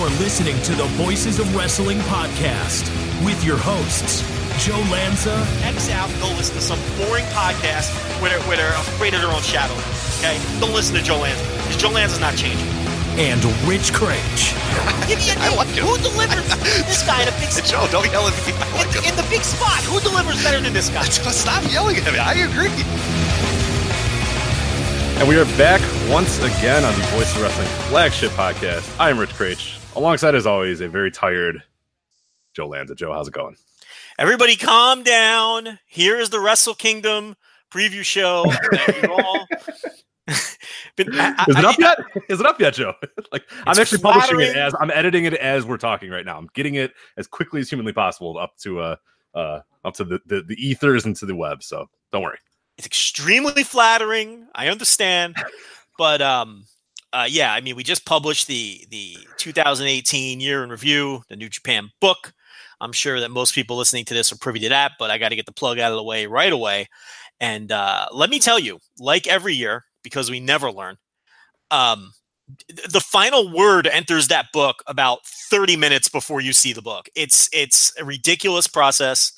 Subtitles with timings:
[0.00, 2.88] Are listening to the Voices of Wrestling podcast
[3.22, 4.24] with your hosts,
[4.64, 9.12] Joe Lanza X out go listen to some boring podcast where they're, where they're afraid
[9.12, 9.74] of their own shadow.
[10.24, 10.40] Okay?
[10.58, 12.64] Don't listen to Joe Lanza because Joe Lanza's not changing.
[13.20, 14.56] and Rich Kraetsch.
[15.08, 15.56] Give me a I name.
[15.60, 15.84] like him.
[15.84, 16.48] Who delivers
[16.88, 17.68] this guy in a big spot?
[17.68, 18.52] Joe, don't yell at me.
[18.56, 19.10] I like In, him.
[19.12, 21.04] in the big spot, who delivers better than this guy?
[21.44, 22.18] Stop yelling at me.
[22.18, 22.72] I agree.
[25.20, 28.88] And we are back once again on the Voice of Wrestling flagship podcast.
[28.98, 29.76] I am Rich Kraetsch.
[29.96, 31.62] Alongside, as always, a very tired
[32.54, 32.94] Joe Lanza.
[32.94, 33.56] Joe, how's it going?
[34.18, 35.78] Everybody, calm down.
[35.86, 37.36] Here is the Wrestle Kingdom
[37.72, 38.44] preview show.
[39.10, 39.46] all
[40.96, 41.98] been, I- I- Is it I- up yet?
[42.28, 42.94] Is it up yet, Joe?
[43.32, 46.38] like I'm actually publishing it as I'm editing it as we're talking right now.
[46.38, 48.96] I'm getting it as quickly as humanly possible up to uh
[49.34, 51.62] uh up to the, the, the ethers and to the web.
[51.62, 52.38] So don't worry.
[52.78, 54.46] it's extremely flattering.
[54.54, 55.36] I understand,
[55.98, 56.66] but um,
[57.12, 61.48] uh, yeah, I mean, we just published the the 2018 year in review, the New
[61.48, 62.32] Japan book.
[62.80, 65.30] I'm sure that most people listening to this are privy to that, but I got
[65.30, 66.88] to get the plug out of the way right away.
[67.40, 70.96] And uh, let me tell you, like every year, because we never learn,
[71.70, 72.12] um,
[72.68, 77.08] the final word enters that book about 30 minutes before you see the book.
[77.14, 79.32] It's it's a ridiculous process.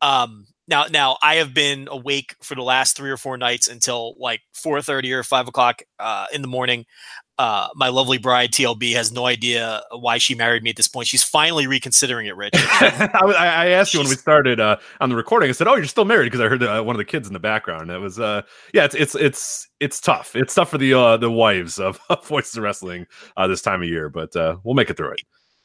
[0.00, 4.14] Um, now, now I have been awake for the last three or four nights until
[4.18, 6.86] like four thirty or five o'clock uh, in the morning.
[7.38, 11.08] Uh, my lovely bride TLB has no idea why she married me at this point.
[11.08, 12.52] She's finally reconsidering it, Rich.
[12.56, 15.48] I, I I asked you when we started uh, on the recording.
[15.48, 17.32] I said, "Oh, you're still married?" Because I heard uh, one of the kids in
[17.32, 17.90] the background.
[17.90, 18.42] It was, uh,
[18.74, 20.36] yeah, it's it's it's it's tough.
[20.36, 23.06] It's tough for the uh, the wives of Voices of Wrestling
[23.36, 25.20] uh, this time of year, but uh, we'll make it through it.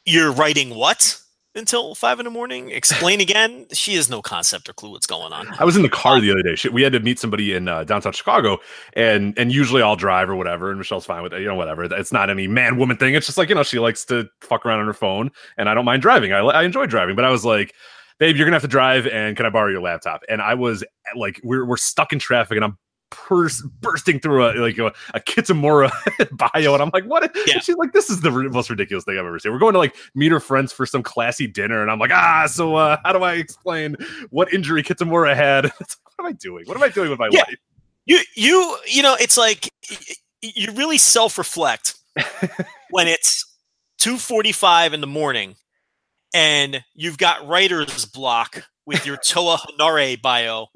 [0.05, 1.19] You're writing what
[1.57, 2.71] until five in the morning?
[2.71, 3.65] Explain again.
[3.73, 5.47] She has no concept or clue what's going on.
[5.59, 6.55] I was in the car the other day.
[6.55, 8.59] Shit, we had to meet somebody in uh, downtown Chicago,
[8.93, 11.41] and and usually I'll drive or whatever, and Michelle's fine with it.
[11.41, 11.83] You know, whatever.
[11.83, 13.15] It's not any man woman thing.
[13.15, 15.73] It's just like you know, she likes to fuck around on her phone, and I
[15.73, 16.31] don't mind driving.
[16.33, 17.73] I I enjoy driving, but I was like.
[18.19, 20.23] Babe, you're gonna have to drive, and can I borrow your laptop?
[20.27, 20.83] And I was
[21.15, 22.75] like, we're we're stuck in traffic, and I'm
[23.09, 25.91] pers- bursting through a like a, a Kitamura
[26.31, 27.29] bio, and I'm like, what?
[27.47, 27.59] Yeah.
[27.59, 29.51] She's like, this is the most ridiculous thing I've ever seen.
[29.51, 32.45] We're going to like meet her friends for some classy dinner, and I'm like, ah,
[32.47, 33.95] so uh, how do I explain
[34.29, 35.65] what injury Kitamura had?
[36.17, 36.65] Like, what am I doing?
[36.65, 37.41] What am I doing with my Yeah.
[37.41, 37.55] life?
[38.07, 39.69] you you you know it's like
[40.41, 41.93] you really self-reflect
[42.89, 43.45] when it's
[44.01, 45.55] 2:45 in the morning
[46.33, 50.67] and you've got writer's block with your Toa Henare bio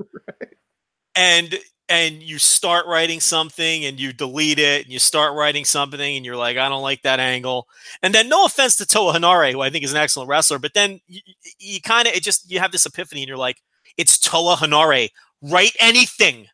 [1.15, 1.57] and
[1.91, 6.25] and you start writing something and you delete it and you start writing something and
[6.25, 7.67] you're like I don't like that angle.
[8.01, 10.73] And then no offense to Toa Henare who I think is an excellent wrestler but
[10.73, 11.21] then you,
[11.59, 13.61] you kind of it just you have this epiphany and you're like
[13.97, 15.09] it's Toa Henare.
[15.41, 16.47] Write anything.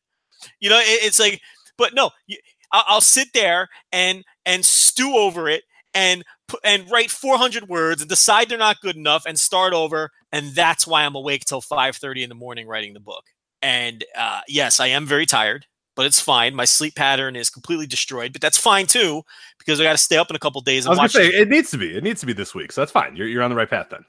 [0.59, 1.41] You know, it, it's like,
[1.77, 2.37] but no, you,
[2.71, 6.23] I'll, I'll sit there and and stew over it and
[6.63, 10.87] and write 400 words and decide they're not good enough and start over, and that's
[10.87, 13.23] why I'm awake till 5:30 in the morning writing the book.
[13.61, 16.55] And uh, yes, I am very tired, but it's fine.
[16.55, 19.23] My sleep pattern is completely destroyed, but that's fine too
[19.59, 21.11] because I got to stay up in a couple days I was gonna watch.
[21.13, 21.95] say it needs to be.
[21.95, 23.15] It needs to be this week, so that's fine.
[23.15, 24.05] You're you're on the right path then.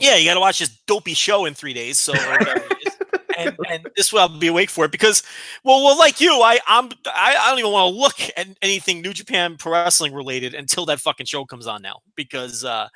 [0.00, 1.98] yeah, you got to watch this dopey show in three days.
[1.98, 2.96] So, or whatever it is.
[3.40, 5.22] And, and this way I'll be awake for it because,
[5.64, 9.00] well, well, like you, I, I'm, I, I don't even want to look at anything
[9.02, 12.88] New Japan Pro Wrestling related until that fucking show comes on now because uh,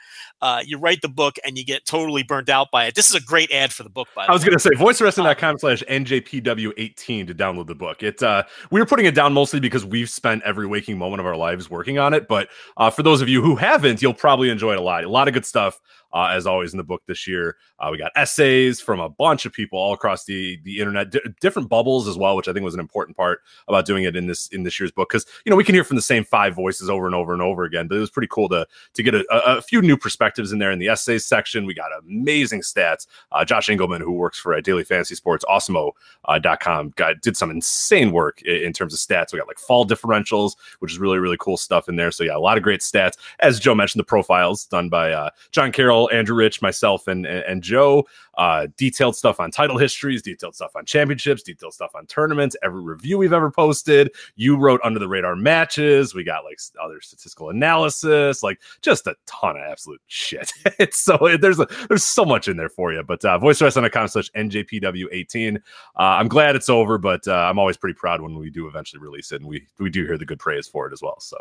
[0.42, 2.94] uh, you write the book and you get totally burnt out by it.
[2.94, 4.50] This is a great ad for the book, by the I was way.
[4.50, 8.02] gonna say voicewrestling.com slash njpw18 to download the book.
[8.02, 11.26] It uh we were putting it down mostly because we've spent every waking moment of
[11.26, 12.28] our lives working on it.
[12.28, 15.04] But uh for those of you who haven't, you'll probably enjoy it a lot.
[15.04, 15.80] A lot of good stuff.
[16.14, 19.44] Uh, as always in the book this year, uh, we got essays from a bunch
[19.44, 22.64] of people all across the the internet, di- different bubbles as well, which I think
[22.64, 25.50] was an important part about doing it in this in this year's book because you
[25.50, 27.88] know we can hear from the same five voices over and over and over again,
[27.88, 30.70] but it was pretty cool to to get a, a, few new perspectives in there
[30.70, 31.66] in the essays section.
[31.66, 33.06] We got amazing stats.
[33.32, 35.92] Uh, Josh Engelman, who works for uh, Daily Fantasy Sports, Awesemo
[36.26, 39.32] uh, got, did some insane work in, in terms of stats.
[39.32, 42.10] We got like fall differentials, which is really really cool stuff in there.
[42.10, 43.16] So yeah, a lot of great stats.
[43.40, 47.62] As Joe mentioned, the profiles done by uh, John Carroll, Andrew Rich, myself, and and,
[47.62, 48.06] Joe.
[48.36, 52.82] Uh, detailed stuff on title histories, detailed stuff on championships, detailed stuff on tournaments, every
[52.82, 54.10] review we've ever posted.
[54.36, 56.14] You wrote under the radar matches.
[56.14, 60.52] We got like other statistical analysis, like just a ton of absolute shit.
[60.78, 63.02] it's so there's a, there's so much in there for you.
[63.02, 65.56] But uh, voicewrestling.com slash NJPW18.
[65.56, 65.58] Uh,
[65.96, 69.32] I'm glad it's over, but uh, I'm always pretty proud when we do eventually release
[69.32, 71.20] it, and we we do hear the good praise for it as well.
[71.20, 71.36] So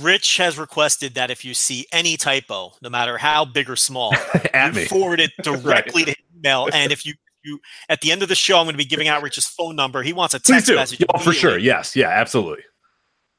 [0.00, 4.14] Rich has requested that if you see any typo, no matter how big or small,
[4.54, 4.86] at you me.
[4.86, 6.11] forward it directly to
[6.44, 6.68] email.
[6.72, 7.58] And if you you
[7.88, 10.02] at the end of the show, I'm going to be giving out Rich's phone number.
[10.02, 10.76] He wants a text do.
[10.76, 11.04] message.
[11.12, 11.58] Oh, for sure.
[11.58, 11.96] Yes.
[11.96, 12.08] Yeah.
[12.08, 12.62] Absolutely.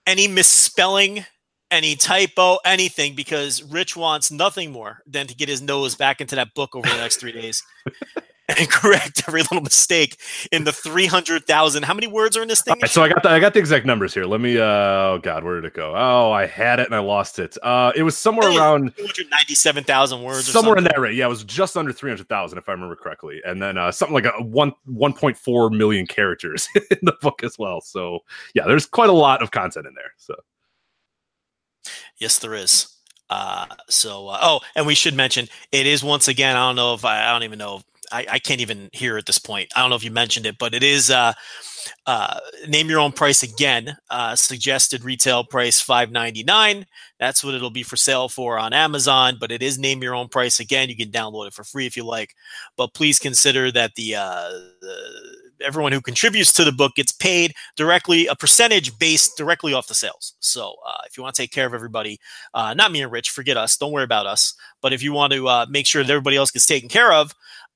[0.05, 1.25] Any misspelling,
[1.71, 6.35] any typo, anything, because Rich wants nothing more than to get his nose back into
[6.35, 7.63] that book over the next three days
[8.57, 10.17] and correct every little mistake
[10.51, 11.83] in the three hundred thousand.
[11.83, 12.75] How many words are in this thing?
[12.81, 14.25] Right, so I got the I got the exact numbers here.
[14.25, 14.57] Let me.
[14.57, 14.63] uh
[15.13, 15.93] Oh God, where did it go?
[15.95, 17.57] Oh, I had it and I lost it.
[17.63, 18.93] Uh It was somewhere around.
[18.97, 20.49] two hundred ninety-seven thousand words.
[20.49, 21.15] Or somewhere in that rate.
[21.15, 23.41] Yeah, it was just under 300,000 if I remember correctly.
[23.45, 27.79] And then uh, something like a 1 1.4 million characters in the book as well.
[27.81, 28.19] So,
[28.55, 30.11] yeah, there's quite a lot of content in there.
[30.17, 30.35] So,
[32.17, 32.87] Yes, there is.
[33.29, 36.55] Uh, so, uh, oh, and we should mention it is once again.
[36.55, 37.81] I don't know if I, I don't even know.
[38.13, 39.71] I, I can't even hear at this point.
[39.75, 41.33] I don't know if you mentioned it, but it is uh,
[42.05, 43.97] uh, name your own price again.
[44.09, 46.85] Uh, suggested retail price five ninety nine.
[47.19, 49.37] That's what it'll be for sale for on Amazon.
[49.39, 50.89] But it is name your own price again.
[50.89, 52.35] You can download it for free if you like.
[52.77, 54.49] But please consider that the, uh,
[54.81, 54.97] the
[55.63, 59.95] everyone who contributes to the book gets paid directly a percentage based directly off the
[59.95, 60.35] sales.
[60.39, 62.19] So uh, if you want to take care of everybody,
[62.53, 63.77] uh, not me and Rich, forget us.
[63.77, 64.53] Don't worry about us.
[64.81, 67.33] But if you want to uh, make sure that everybody else gets taken care of,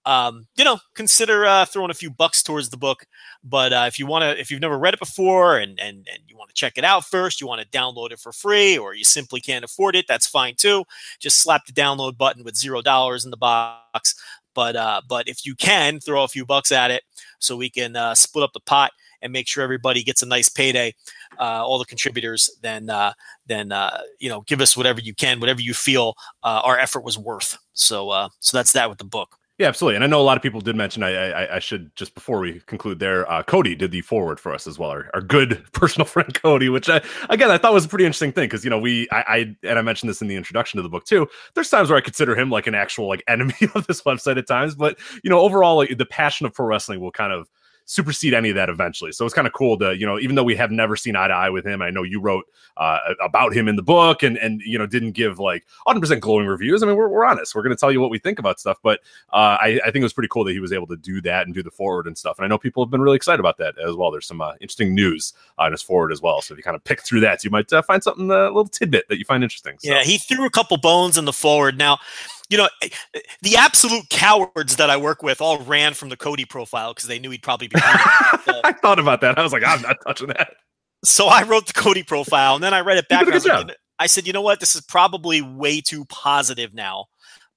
[0.08, 3.06] um, you know, consider uh, throwing a few bucks towards the book.
[3.44, 6.20] But uh, if you want to, if you've never read it before and and and
[6.28, 8.96] you want to check it out first, you want to download it for free, or
[8.96, 10.86] you simply can't afford it, that's fine too.
[11.20, 14.16] Just slap the download button with zero dollars in the box.
[14.56, 17.04] But uh, but if you can throw a few bucks at it,
[17.40, 20.48] so we can uh, split up the pot and make sure everybody gets a nice
[20.48, 20.96] payday,
[21.40, 23.12] uh, all the contributors, then uh,
[23.46, 27.04] then uh, you know give us whatever you can, whatever you feel uh, our effort
[27.04, 27.58] was worth.
[27.74, 29.38] So uh, so that's that with the book.
[29.58, 29.96] Yeah, absolutely.
[29.96, 32.40] And I know a lot of people did mention, I, I, I should just before
[32.40, 34.92] we conclude there, uh, Cody did the forward for us as well.
[34.92, 38.32] Our, our good personal friend Cody, which I, again, I thought was a pretty interesting
[38.32, 40.84] thing because, you know, we, I, I, and I mentioned this in the introduction to
[40.84, 41.28] the book too.
[41.56, 44.48] There's times where I consider him like an actual like enemy of this website at
[44.48, 47.50] times, but, you know, overall, like the passion of pro wrestling will kind of
[47.88, 49.14] supersede any of that eventually.
[49.14, 51.30] So it's kind of cool to, you know, even though we have never seen eye
[51.30, 52.46] to eye with him, I know you wrote
[52.76, 56.48] uh, about him in the book and, and, you know, didn't give like 100% glowing
[56.48, 56.84] reviews.
[56.84, 57.56] I mean, we're, we're honest.
[57.56, 58.78] We're going to tell you what we think about stuff.
[58.84, 59.00] But
[59.32, 61.46] uh, I, I think it was pretty cool that he was able to do that
[61.46, 62.38] and do the forward and stuff.
[62.38, 64.12] And I know people have been really excited about that as well.
[64.12, 66.42] There's some uh, interesting news on his forward as well.
[66.42, 68.68] So if you kind of pick through that, you might uh, find something, a little
[68.68, 69.78] tidbit that you find interesting.
[69.80, 69.90] So.
[69.90, 71.78] Yeah, he threw a couple bones in the forward.
[71.78, 72.00] Now,
[72.50, 76.18] you know, eh, eh, the absolute cowards that I work with all ran from the
[76.18, 77.76] Cody profile because they knew he'd probably be.
[77.84, 79.38] I thought about that.
[79.38, 80.54] I was like, I'm not touching that.
[81.04, 83.26] so I wrote the Cody profile, and then I read it back.
[83.26, 83.60] did a and I, like, job.
[83.62, 87.06] you know- I said, you know what, this is probably way too positive now.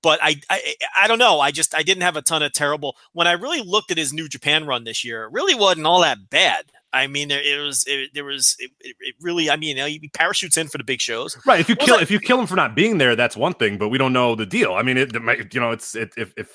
[0.03, 1.39] But I, I, I don't know.
[1.41, 2.97] I just I didn't have a ton of terrible.
[3.13, 6.01] When I really looked at his New Japan run this year, it really wasn't all
[6.01, 6.65] that bad.
[6.93, 7.85] I mean, there it was.
[7.87, 8.57] It, there was.
[8.59, 9.49] It, it really.
[9.51, 11.37] I mean, he parachutes in for the big shows.
[11.47, 11.61] Right.
[11.61, 13.55] If you was kill that- if you kill him for not being there, that's one
[13.55, 14.75] thing, but we don't know the deal.
[14.75, 16.51] I mean, it, it might, you know, it's it, if if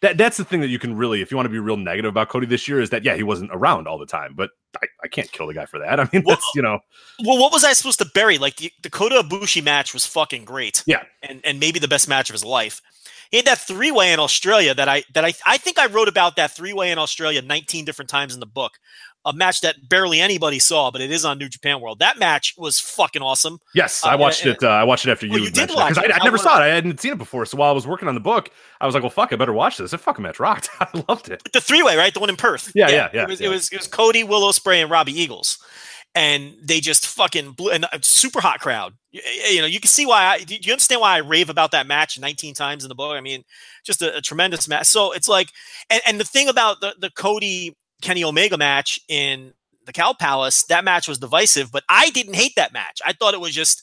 [0.00, 2.08] that that's the thing that you can really, if you want to be real negative
[2.10, 4.50] about Cody this year, is that yeah, he wasn't around all the time, but
[4.82, 6.00] I, I can't kill the guy for that.
[6.00, 6.80] I mean, Well- that's you know,
[7.24, 8.38] Well, what was I supposed to bury?
[8.38, 10.82] Like the, the Kota Ibushi match was fucking great.
[10.86, 11.02] Yeah.
[11.22, 12.80] and and maybe the best match of his life.
[13.30, 16.06] He had that three way in Australia that I that I I think I wrote
[16.08, 18.74] about that three way in Australia 19 different times in the book.
[19.26, 21.98] A match that barely anybody saw, but it is on New Japan World.
[21.98, 23.58] That match was fucking awesome.
[23.74, 24.62] yes, Uh, I watched and- it.
[24.62, 25.34] Uh, I watched it after you.
[25.34, 25.98] Oh, you did watch 'cause.
[25.98, 26.62] I, I never was saw it.
[26.62, 27.44] I hadn't seen it before.
[27.44, 29.52] So while I was working on the book, I was like, well, fuck, I better
[29.52, 29.92] watch this.
[29.92, 30.70] It fucking match rocked.
[30.80, 31.42] I loved it.
[31.52, 32.14] The three way, right?
[32.14, 32.70] The one in Perth.
[32.74, 33.46] Yeah, yeah, yeah, It was yeah.
[33.48, 35.58] it was it was Cody, Will Ospreay, and Robbie Eagles.
[36.14, 38.94] And they just fucking blew and a super hot crowd.
[39.10, 41.72] You, you know, you can see why I do you understand why I rave about
[41.72, 43.12] that match 19 times in the book?
[43.16, 43.42] I mean,
[43.84, 44.86] just a, a tremendous match.
[44.86, 45.50] So it's like
[45.90, 49.52] and, and the thing about the, the Cody Kenny Omega match in
[49.84, 53.00] the Cow Palace, that match was divisive, but I didn't hate that match.
[53.04, 53.82] I thought it was just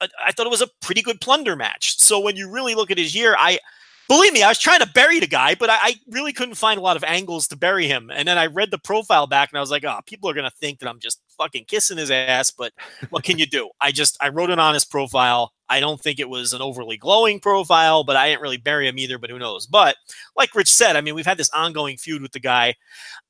[0.00, 2.00] I, I thought it was a pretty good plunder match.
[2.00, 3.60] So when you really look at his year, I
[4.08, 6.76] believe me, I was trying to bury the guy, but I, I really couldn't find
[6.76, 8.10] a lot of angles to bury him.
[8.12, 10.50] And then I read the profile back and I was like, oh, people are gonna
[10.50, 12.72] think that I'm just fucking kissing his ass, but
[13.10, 13.70] what can you do?
[13.80, 15.52] I just I wrote an honest profile.
[15.72, 18.98] I don't think it was an overly glowing profile, but I didn't really bury him
[18.98, 19.66] either, but who knows?
[19.66, 19.96] But
[20.36, 22.74] like Rich said, I mean, we've had this ongoing feud with the guy.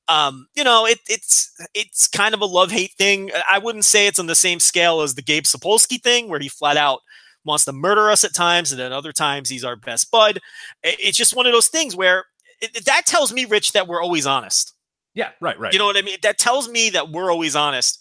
[0.08, 3.30] Um, you know, it, it's it's kind of a love hate thing.
[3.48, 6.48] I wouldn't say it's on the same scale as the Gabe Sapolsky thing, where he
[6.48, 7.00] flat out
[7.44, 10.40] wants to murder us at times, and then other times he's our best bud.
[10.82, 12.24] It's just one of those things where
[12.60, 14.74] it, that tells me, Rich, that we're always honest.
[15.14, 15.72] Yeah, right, right.
[15.72, 16.18] You know what I mean?
[16.22, 18.00] That tells me that we're always honest.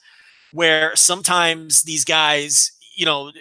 [0.53, 3.31] Where sometimes these guys, you know,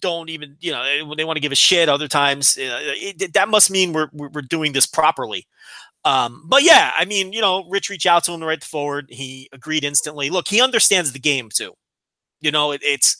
[0.00, 1.88] don't even, you know, when they want to give a shit.
[1.88, 5.46] Other times, uh, it, that must mean we're we're doing this properly.
[6.04, 9.06] Um, but yeah, I mean, you know, Rich reached out to him right forward.
[9.10, 10.30] He agreed instantly.
[10.30, 11.74] Look, he understands the game too.
[12.40, 13.16] You know, it, it's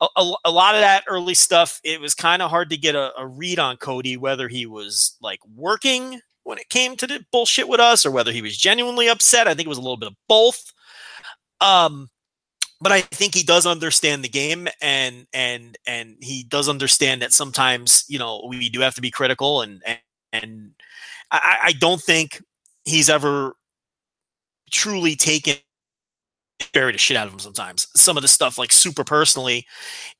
[0.00, 1.80] a, a, a, lot of that early stuff.
[1.84, 5.16] It was kind of hard to get a, a read on Cody, whether he was
[5.20, 9.08] like working when it came to the bullshit with us or whether he was genuinely
[9.08, 9.48] upset.
[9.48, 10.72] I think it was a little bit of both.
[11.60, 12.08] Um,
[12.82, 17.32] but I think he does understand the game and and and he does understand that
[17.32, 19.98] sometimes, you know, we do have to be critical and and,
[20.32, 20.70] and
[21.30, 22.42] I, I don't think
[22.84, 23.54] he's ever
[24.70, 25.54] truly taken
[26.72, 27.88] buried the shit out of him sometimes.
[27.96, 29.66] Some of the stuff, like super personally,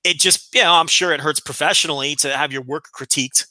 [0.04, 3.46] it just, you know, I'm sure it hurts professionally to have your work critiqued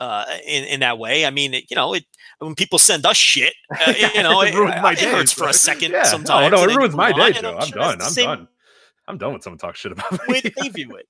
[0.00, 1.26] uh, in in that way.
[1.26, 2.04] I mean, it, you know, it
[2.38, 5.92] when people send us shit, uh, you know, it, it, it hurts for a second
[5.92, 6.04] yeah.
[6.04, 6.50] sometimes.
[6.50, 7.50] No, no, it ruins my day, Joe.
[7.50, 8.02] I'm, I'm sure done.
[8.02, 8.48] I'm same, done.
[9.06, 10.18] I'm done when someone talks shit about me.
[10.28, 11.06] Way they view it.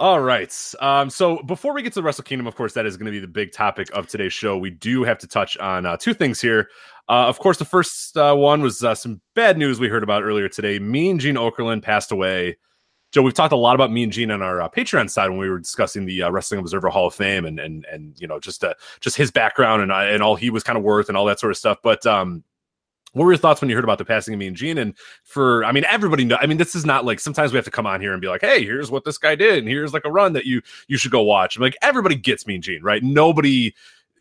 [0.00, 0.54] All right.
[0.78, 3.10] Um, so before we get to the Wrestle Kingdom, of course, that is going to
[3.12, 4.56] be the big topic of today's show.
[4.56, 6.68] We do have to touch on uh, two things here.
[7.08, 10.22] Uh, of course, the first uh, one was uh, some bad news we heard about
[10.22, 10.78] earlier today.
[10.78, 12.58] Mean Gene Okerlund passed away.
[13.10, 15.48] Joe, we've talked a lot about Mean Gene on our uh, Patreon side when we
[15.48, 18.62] were discussing the uh, Wrestling Observer Hall of Fame and and and you know just
[19.00, 21.50] just his background and and all he was kind of worth and all that sort
[21.50, 21.78] of stuff.
[21.82, 22.44] But um,
[23.12, 24.78] what were your thoughts when you heard about the passing of Mean Gene?
[24.78, 26.36] And for, I mean, everybody know.
[26.40, 28.28] I mean, this is not like sometimes we have to come on here and be
[28.28, 30.98] like, "Hey, here's what this guy did, and here's like a run that you you
[30.98, 33.02] should go watch." I'm like, everybody gets Mean Gene, right?
[33.02, 33.74] Nobody,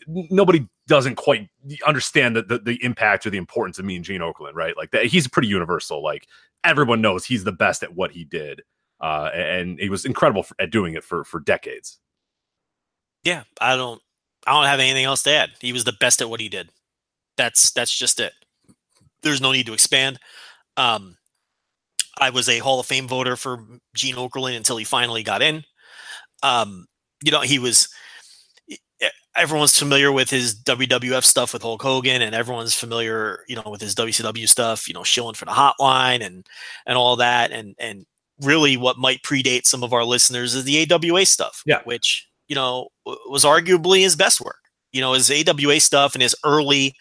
[0.08, 1.50] nobody doesn't quite
[1.86, 4.78] understand the, the, the impact or the importance of Mean Gene Okerlund, right?
[4.78, 6.02] Like that, he's pretty universal.
[6.02, 6.28] Like
[6.64, 8.62] everyone knows he's the best at what he did,
[9.02, 12.00] uh, and he was incredible for, at doing it for for decades.
[13.24, 14.02] Yeah, I don't,
[14.46, 15.50] I don't have anything else to add.
[15.60, 16.70] He was the best at what he did.
[17.36, 18.34] That's that's just it
[19.28, 20.20] there's no need to expand.
[20.78, 21.18] Um,
[22.20, 25.64] I was a Hall of Fame voter for Gene Okerlund until he finally got in.
[26.44, 26.88] Um,
[27.24, 27.90] you know, he was.
[29.36, 33.82] Everyone's familiar with his WWF stuff with Hulk Hogan, and everyone's familiar, you know, with
[33.82, 34.88] his WCW stuff.
[34.88, 36.48] You know, shilling for the Hotline and
[36.88, 38.08] and all that, and and
[38.42, 41.82] really, what might predate some of our listeners is the AWA stuff, yeah.
[41.84, 44.58] which you know was arguably his best work.
[44.92, 46.96] You know, his AWA stuff and his early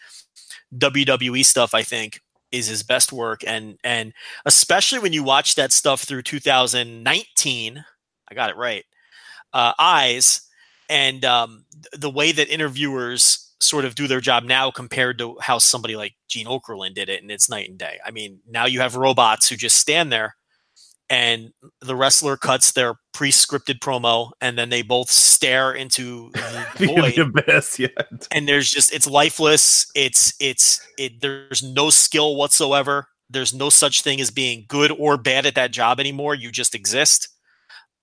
[0.75, 2.21] WWE stuff, I think,
[2.51, 3.41] is his best work.
[3.45, 4.13] And and
[4.45, 7.85] especially when you watch that stuff through 2019,
[8.29, 8.85] I got it right.
[9.53, 10.41] Uh, eyes
[10.89, 15.57] and um, the way that interviewers sort of do their job now compared to how
[15.57, 17.99] somebody like Gene Okerlund did it, and it's night and day.
[18.05, 20.36] I mean, now you have robots who just stand there
[21.09, 27.15] and the wrestler cuts their pre-scripted promo and then they both stare into the void.
[27.15, 27.87] the abyss yeah.
[28.31, 29.89] and there's just it's lifeless.
[29.95, 33.07] It's it's it there's no skill whatsoever.
[33.29, 36.35] There's no such thing as being good or bad at that job anymore.
[36.35, 37.29] You just exist.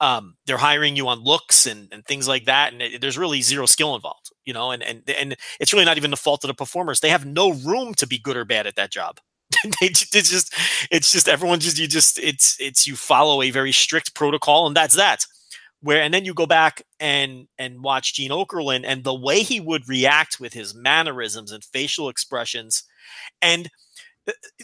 [0.01, 3.41] Um, they're hiring you on looks and, and things like that and it, there's really
[3.43, 6.49] zero skill involved you know and, and and it's really not even the fault of
[6.49, 7.01] the performers.
[7.01, 9.21] They have no room to be good or bad at that job
[9.81, 10.55] they it's just
[10.91, 14.77] it's just everyone just you just it's it's you follow a very strict protocol and
[14.77, 15.27] that's that.
[15.81, 19.61] Where and then you go back and and watch Gene Okerlund and the way he
[19.61, 22.85] would react with his mannerisms and facial expressions
[23.43, 23.69] and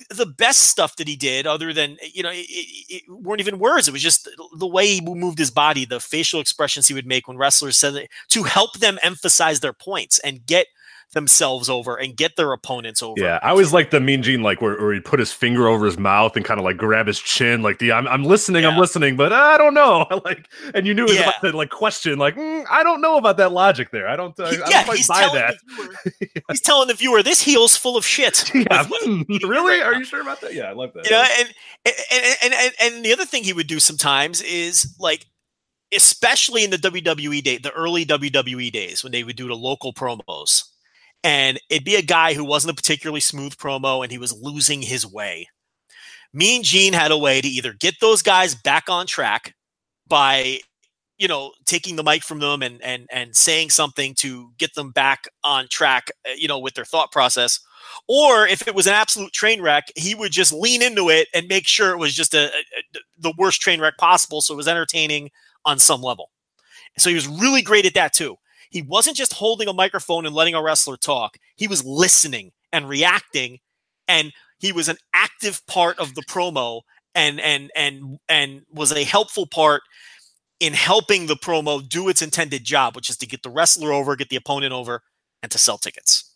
[0.09, 3.89] the best stuff that he did other than you know it, it, weren't even words
[3.89, 7.29] it was just the way he moved his body the facial expressions he would make
[7.29, 10.67] when wrestlers said it, to help them emphasize their points and get
[11.13, 13.21] themselves over and get their opponents over.
[13.21, 15.85] Yeah, I always like the Mean Gene, like where, where he put his finger over
[15.85, 18.71] his mouth and kind of like grab his chin, like the I'm, I'm listening, yeah.
[18.71, 20.07] I'm listening, but I don't know.
[20.25, 21.31] like, and you knew it was yeah.
[21.31, 24.09] about to like question, like mm, I don't know about that logic there.
[24.09, 25.57] I don't, uh, he, I don't quite buy that.
[25.77, 28.51] Viewer, he's telling the viewer this heel's full of shit.
[28.61, 28.87] Yeah,
[29.45, 29.81] really?
[29.81, 30.53] Are you sure about that?
[30.53, 31.11] Yeah, I love that.
[31.11, 31.49] Yeah, and,
[31.87, 35.27] and and and and the other thing he would do sometimes is like
[35.93, 39.93] especially in the WWE day, the early WWE days when they would do the local
[39.93, 40.65] promos
[41.23, 44.83] and it'd be a guy who wasn't a particularly smooth promo and he was losing
[44.83, 45.49] his way.
[46.33, 49.55] Mean Gene had a way to either get those guys back on track
[50.07, 50.61] by
[51.19, 54.91] you know taking the mic from them and and and saying something to get them
[54.93, 57.61] back on track uh, you know with their thought process.
[58.09, 61.49] Or if it was an absolute train wreck he would just lean into it and
[61.49, 62.53] make sure it was just a, a
[63.19, 65.31] the worst train wreck possible so it was entertaining
[65.65, 66.31] on some level.
[66.97, 68.37] So he was really great at that too
[68.71, 71.37] he wasn't just holding a microphone and letting a wrestler talk.
[71.57, 73.59] He was listening and reacting
[74.09, 76.83] and he was an active part of the promo
[77.15, 79.83] and and and and was a helpful part
[80.61, 84.15] in helping the promo do its intended job, which is to get the wrestler over,
[84.15, 85.03] get the opponent over,
[85.43, 86.35] and to sell tickets.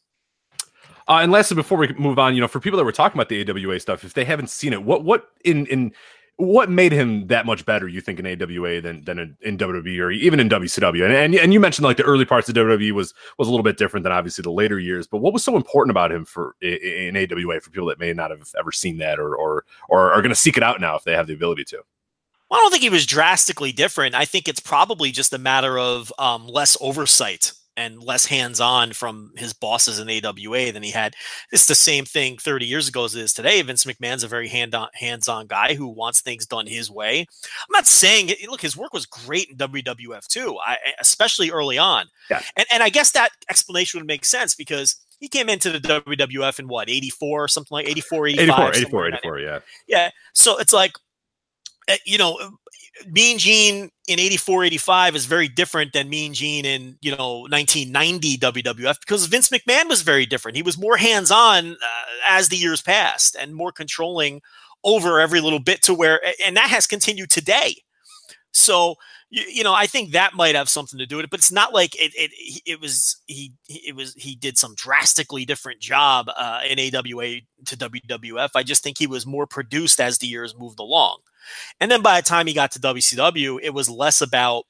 [1.06, 3.28] Uh, and lastly, before we move on, you know, for people that were talking about
[3.28, 5.92] the AWA stuff, if they haven't seen it, what what in in
[6.36, 7.86] what made him that much better?
[7.86, 11.04] You think in AWA than than in, WWE or even in WCW?
[11.04, 13.62] And, and and you mentioned like the early parts of WWE was was a little
[13.62, 15.06] bit different than obviously the later years.
[15.06, 18.12] But what was so important about him for in, in AWA for people that may
[18.12, 20.96] not have ever seen that or or or are going to seek it out now
[20.96, 21.82] if they have the ability to?
[22.50, 24.14] Well, I don't think he was drastically different.
[24.14, 29.32] I think it's probably just a matter of um, less oversight and less hands-on from
[29.36, 31.14] his bosses in AWA than he had.
[31.52, 33.60] It's the same thing 30 years ago as it is today.
[33.62, 37.20] Vince McMahon's a very hand-on, hands-on guy who wants things done his way.
[37.20, 42.06] I'm not saying look, his work was great in WWF too, I, especially early on.
[42.30, 42.42] Yeah.
[42.56, 46.58] And and I guess that explanation would make sense because he came into the WWF
[46.58, 49.58] in what 84 or something like 84 85 84 84 84 yeah.
[49.88, 50.10] Yeah.
[50.34, 50.92] So it's like
[51.88, 52.38] eh, you know
[53.10, 58.38] Mean Gene in 84, 85 is very different than Mean Gene in, you know, 1990
[58.38, 60.56] WWF because Vince McMahon was very different.
[60.56, 64.42] He was more hands on uh, as the years passed and more controlling
[64.84, 67.76] over every little bit to where, and that has continued today.
[68.52, 68.94] So,
[69.30, 71.50] you, you, know, I think that might have something to do with it, but it's
[71.50, 76.30] not like it, it, it was, he, it was, he did some drastically different job
[76.36, 78.50] uh, in AWA to WWF.
[78.54, 81.18] I just think he was more produced as the years moved along.
[81.80, 84.64] And then by the time he got to WCW, it was less about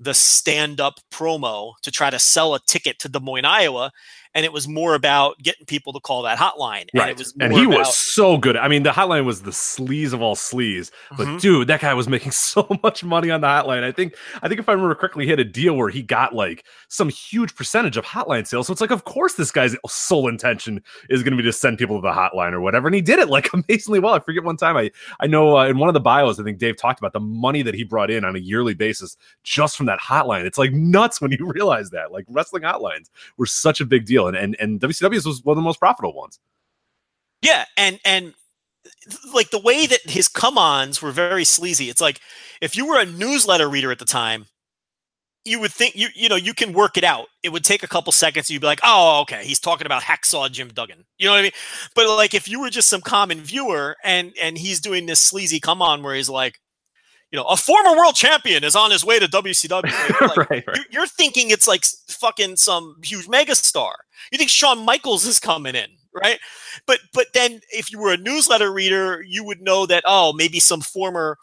[0.00, 3.90] the stand up promo to try to sell a ticket to Des Moines, Iowa,
[4.38, 6.82] and it was more about getting people to call that hotline.
[6.92, 7.10] And right.
[7.10, 8.56] it was and he about, was so good.
[8.56, 10.92] I mean, the hotline was the sleaze of all sleaze.
[11.16, 11.40] But Mhm.
[11.40, 13.82] dude, that guy was making so much money on the hotline.
[13.82, 16.36] I think I think if I remember correctly, he had a deal where he got
[16.36, 18.68] like some huge percentage of hotline sales.
[18.68, 21.76] So it's like, of course, this guy's sole intention is going to be to send
[21.78, 22.86] people to the hotline or whatever.
[22.86, 24.14] And he did it like amazingly well.
[24.14, 26.58] I forget one time I I know uh, in one of the bios, I think
[26.58, 29.86] Dave talked about the money that he brought in on a yearly basis just from
[29.86, 30.44] that hotline.
[30.44, 32.12] It's like nuts when you realize that.
[32.12, 35.56] Like wrestling hotlines were such a big deal, and and and WCW was one of
[35.56, 36.38] the most profitable ones.
[37.42, 38.34] Yeah, and and
[39.34, 41.88] like the way that his come-ons were very sleazy.
[41.88, 42.20] It's like
[42.60, 44.46] if you were a newsletter reader at the time,
[45.44, 47.26] you would think you you know you can work it out.
[47.42, 48.50] It would take a couple seconds.
[48.50, 51.04] You'd be like, oh, okay, he's talking about hacksaw Jim Duggan.
[51.18, 51.52] You know what I mean?
[51.94, 55.60] But like if you were just some common viewer and and he's doing this sleazy
[55.60, 56.60] come on where he's like,
[57.30, 60.20] you know, a former world champion is on his way to WCW.
[60.20, 60.64] You're like, right, right.
[60.66, 63.92] you're, you're thinking it's like fucking some huge megastar.
[64.32, 66.38] You think Shawn Michaels is coming in, right?
[66.86, 70.60] But but then if you were a newsletter reader, you would know that oh, maybe
[70.60, 71.36] some former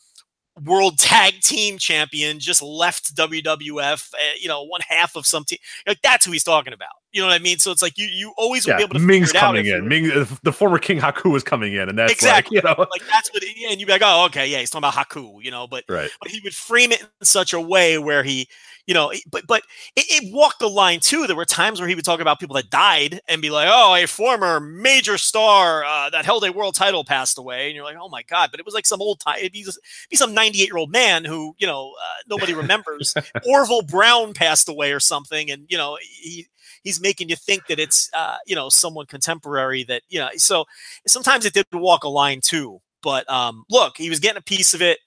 [0.64, 5.60] world tag team champion just left WWF, uh, you know, one half of some team.
[5.88, 6.90] Like that's who he's talking about.
[7.12, 7.60] You know what I mean?
[7.60, 9.66] So it's like you you always Yeah, be able to Meng's figure it out coming
[9.68, 9.88] in.
[9.88, 10.10] Ming,
[10.44, 12.58] the former King Haku was coming in, and that's Exactly.
[12.58, 14.70] like you know, like that's what, yeah, and you'd be like, oh, okay, yeah, he's
[14.70, 16.12] talking about Haku, you know, but right.
[16.22, 18.48] but he would frame it in such a way where he,
[18.88, 19.64] you know, but but
[19.96, 21.28] it, it walked the line too.
[21.28, 23.96] There were times where he would talk about people that died and be like, "Oh,
[23.96, 27.98] a former major star uh, that held a world title passed away," and you're like,
[28.00, 29.66] "Oh my god!" But it was like some old time, it'd be,
[30.10, 33.16] be some 98 year old man who, you know, uh, nobody remembers.
[33.48, 36.48] Orville Brown passed away or something, and you know, he
[36.84, 40.66] he's making you think that it's, uh, you know, someone contemporary that, you know, so
[41.08, 42.80] sometimes it did walk a line too.
[43.02, 45.00] But um, look, he was getting a piece of it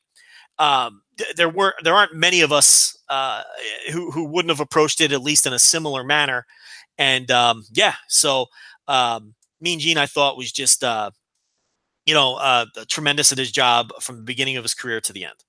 [0.59, 3.43] um, th- there weren't there aren't many of us uh,
[3.93, 6.47] who who wouldn't have approached it at least in a similar manner,
[6.97, 8.47] and um, yeah, so
[8.87, 11.11] um, Mean Gene I thought was just uh,
[12.07, 15.25] you know uh, tremendous at his job from the beginning of his career to the
[15.25, 15.45] end.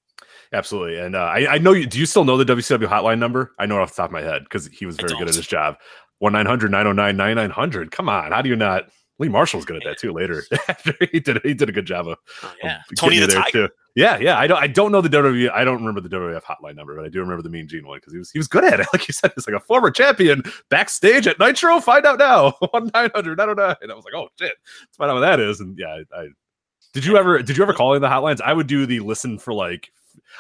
[0.52, 0.98] Absolutely.
[0.98, 1.86] And uh, I, I know you.
[1.86, 3.54] Do you still know the WCW hotline number?
[3.60, 5.36] I know it off the top of my head because he was very good at
[5.36, 5.76] his job.
[6.20, 7.92] 1 900 909 9900.
[7.92, 8.32] Come on.
[8.32, 8.90] How do you not?
[9.20, 10.44] Lee Marshall's good at that too later.
[10.68, 13.42] After he did he did a good job of, Oh, yeah, of Tony the there,
[13.44, 13.68] Tiger.
[13.68, 13.74] too.
[13.96, 14.40] Yeah, yeah.
[14.40, 15.52] I don't I don't know the WWE.
[15.52, 17.98] I don't remember the WWF hotline number, but I do remember the Mean Gene one
[17.98, 18.88] because he was he was good at it.
[18.94, 21.80] Like you said, he's like a former champion backstage at Nitro.
[21.82, 22.52] Find out now.
[22.72, 23.76] 1 900 909.
[23.82, 24.54] And I was like, oh shit.
[24.82, 25.60] Let's find out what that is.
[25.60, 26.28] And yeah, I, I
[26.94, 28.42] did you ever did you ever call in the hotlines?
[28.42, 29.92] I would do the listen for like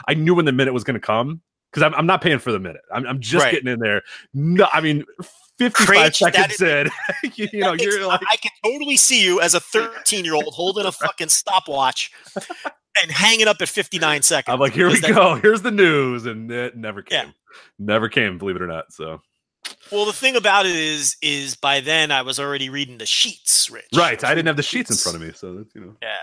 [0.07, 2.51] I knew when the minute was going to come because I'm, I'm not paying for
[2.51, 2.81] the minute.
[2.93, 3.51] I'm, I'm just Right.
[3.53, 4.01] getting in there.
[4.33, 5.03] No, I mean,
[5.59, 6.89] 55 Craig, seconds in,
[7.35, 10.53] you, you know, you're like, I can totally see you as a 13 year old
[10.53, 12.11] holding a fucking stopwatch
[13.01, 14.51] and hanging up at 59 seconds.
[14.53, 15.35] I'm like, here we that- go.
[15.35, 17.25] Here's the news, and it never Yeah.
[17.25, 17.33] came.
[17.77, 18.91] Never came, believe it or not.
[18.93, 19.21] So
[19.91, 23.69] Well, the thing about it is, is by then I was already reading the sheets,
[23.69, 23.85] Rich.
[23.95, 25.95] right, I didn't have the sheets in front of me, so that's you know.
[26.01, 26.15] Yeah.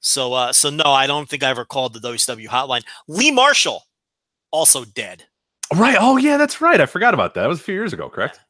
[0.00, 2.84] So, uh, so no, I don't think I ever called the WCW hotline.
[3.06, 3.82] Lee Marshall,
[4.50, 5.24] also dead.
[5.74, 5.96] Right.
[6.00, 6.80] Oh yeah, that's right.
[6.80, 7.42] I forgot about that.
[7.42, 8.36] That was a few years ago, correct?
[8.36, 8.42] Yeah,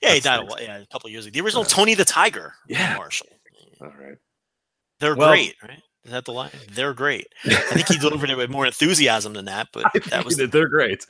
[0.00, 1.32] he That died a, yeah, a couple years ago.
[1.34, 1.68] The original Yeah.
[1.68, 2.96] Tony the Tiger, Yeah.
[2.96, 3.28] Marshall.
[3.80, 4.16] All right.
[5.00, 5.82] They're Well, great, right?
[6.04, 6.50] Is that the line?
[6.72, 7.26] They're great.
[7.44, 11.06] I think he delivered it with more enthusiasm than that, but that was they're great.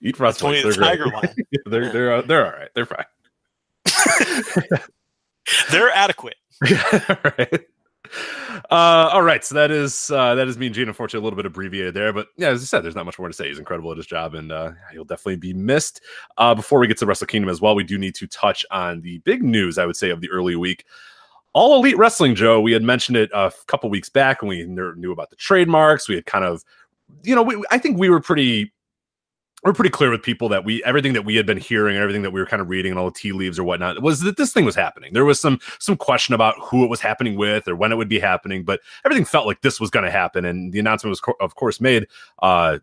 [0.00, 0.38] Eat Frostbites.
[0.38, 1.14] Tony the They're Tiger great.
[1.14, 1.34] line.
[1.66, 2.68] they're they're uh, they're all right.
[2.74, 3.04] They're fine.
[5.70, 6.36] They're adequate.
[6.70, 7.60] right.
[8.70, 10.88] Uh, all right, so that is uh, that is Mean Gene.
[10.88, 13.28] Unfortunately, a little bit abbreviated there, but yeah, as I said, there's not much more
[13.28, 13.48] to say.
[13.48, 16.00] He's incredible at his job, and uh, he'll definitely be missed.
[16.38, 19.00] Uh, before we get to Wrestle Kingdom as well, we do need to touch on
[19.00, 19.78] the big news.
[19.78, 20.84] I would say of the early week.
[21.54, 22.60] All Elite Wrestling, Joe.
[22.60, 26.08] We had mentioned it a couple weeks back when we knew about the trademarks.
[26.08, 26.64] We had kind of,
[27.22, 28.72] you know, we, I think we were pretty
[29.62, 32.22] we're pretty clear with people that we everything that we had been hearing and everything
[32.22, 34.36] that we were kind of reading and all the tea leaves or whatnot was that
[34.36, 35.12] this thing was happening.
[35.12, 38.08] There was some some question about who it was happening with or when it would
[38.08, 40.44] be happening, but everything felt like this was going to happen.
[40.44, 42.08] And the announcement was, co- of course, made
[42.42, 42.78] uh,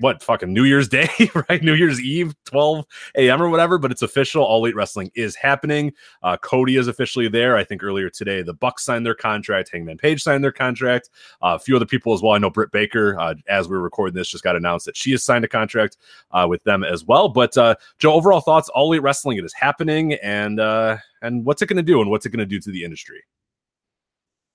[0.00, 1.08] what fucking New Year's Day,
[1.48, 1.62] right?
[1.62, 2.84] New Year's Eve, 12
[3.16, 3.42] a.m.
[3.42, 4.42] or whatever, but it's official.
[4.42, 5.92] All Elite Wrestling is happening.
[6.22, 7.56] Uh, Cody is officially there.
[7.56, 9.70] I think earlier today, the Bucks signed their contract.
[9.70, 11.10] Hangman Page signed their contract.
[11.42, 12.32] Uh, a few other people as well.
[12.32, 15.10] I know Britt Baker, uh, as we are recording this, just got announced that she
[15.12, 15.98] has signed a contract
[16.32, 17.28] uh, with them as well.
[17.28, 18.68] But uh, Joe, overall thoughts?
[18.70, 22.10] All Elite Wrestling, it is happening, and uh, and what's it going to do, and
[22.10, 23.22] what's it going to do to the industry?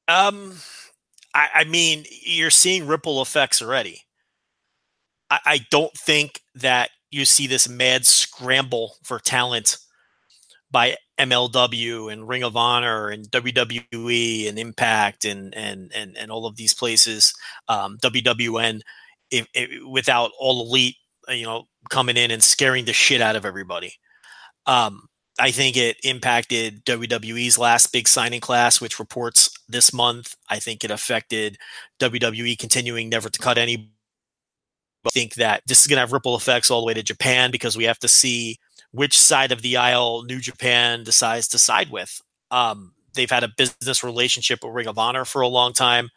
[0.07, 0.55] Um,
[1.35, 4.01] I, I mean, you're seeing ripple effects already.
[5.29, 9.77] I, I don't think that you see this mad scramble for talent
[10.71, 16.45] by MLW and Ring of Honor and WWE and Impact and and and, and all
[16.45, 17.33] of these places,
[17.67, 18.81] um, WWN,
[19.31, 20.95] if, if, without all elite,
[21.27, 23.93] uh, you know, coming in and scaring the shit out of everybody.
[24.65, 25.07] Um,
[25.39, 30.35] I think it impacted WWE's last big signing class, which reports this month.
[30.49, 31.57] I think it affected
[31.99, 33.57] WWE continuing never to cut
[35.05, 37.51] I think that this is going to have ripple effects all the way to Japan
[37.51, 38.57] because we have to see
[38.91, 42.21] which side of the aisle New Japan decides to side with.
[42.51, 46.09] Um, they've had a business relationship with Ring of Honor for a long time.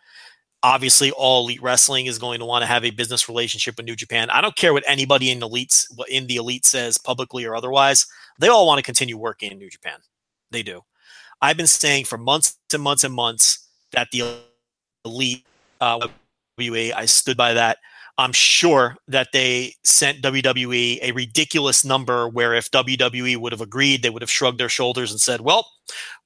[0.64, 3.97] Obviously, all elite wrestling is going to want to have a business relationship with New
[3.97, 4.31] Japan.
[4.31, 8.07] I don't care what anybody in the elites in the elite says publicly or otherwise.
[8.38, 9.99] They all want to continue working in New Japan.
[10.51, 10.83] They do.
[11.40, 14.38] I've been saying for months and months and months that the
[15.05, 15.45] elite
[15.81, 16.07] uh,
[16.59, 17.79] I stood by that.
[18.23, 24.03] I'm sure that they sent WWE a ridiculous number where if WWE would have agreed,
[24.03, 25.67] they would have shrugged their shoulders and said, well,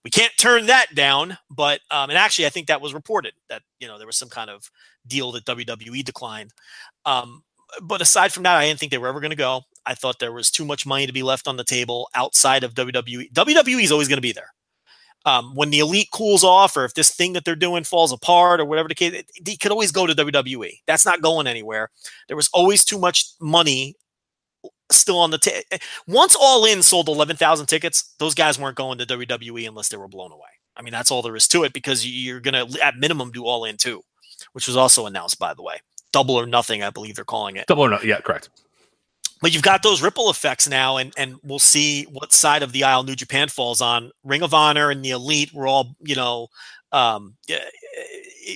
[0.05, 1.39] we can't turn that down.
[1.51, 4.29] But, um, and actually, I think that was reported that, you know, there was some
[4.29, 4.71] kind of
[5.07, 6.53] deal that WWE declined.
[7.07, 7.43] Um,
[7.81, 9.63] but aside from that, I didn't think they were ever going to go.
[9.87, 12.75] I thought there was too much money to be left on the table outside of
[12.75, 13.33] WWE.
[13.33, 14.53] WWE is always going to be there.
[15.27, 18.61] Um, when the elite cools off, or if this thing that they're doing falls apart,
[18.61, 20.81] or whatever the case, they could always go to WWE.
[20.87, 21.91] That's not going anywhere.
[22.29, 23.97] There was always too much money
[24.93, 25.65] still on the t-
[26.07, 29.97] once All In sold eleven thousand tickets, those guys weren't going to WWE unless they
[29.97, 30.49] were blown away.
[30.77, 33.45] I mean, that's all there is to it because you're going to at minimum do
[33.45, 34.03] All In too,
[34.53, 35.81] which was also announced by the way.
[36.13, 37.67] Double or nothing, I believe they're calling it.
[37.67, 38.05] Double or not?
[38.05, 38.49] Yeah, correct
[39.43, 42.85] but you've got those ripple effects now, and and we'll see what side of the
[42.85, 44.11] aisle New Japan falls on.
[44.25, 46.49] Ring of Honor and the Elite were all, you know,
[46.93, 47.63] um, it,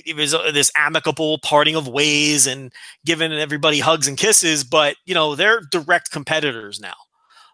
[0.07, 2.71] it was this amicable parting of ways and
[3.05, 6.95] giving everybody hugs and kisses, but you know they're direct competitors now.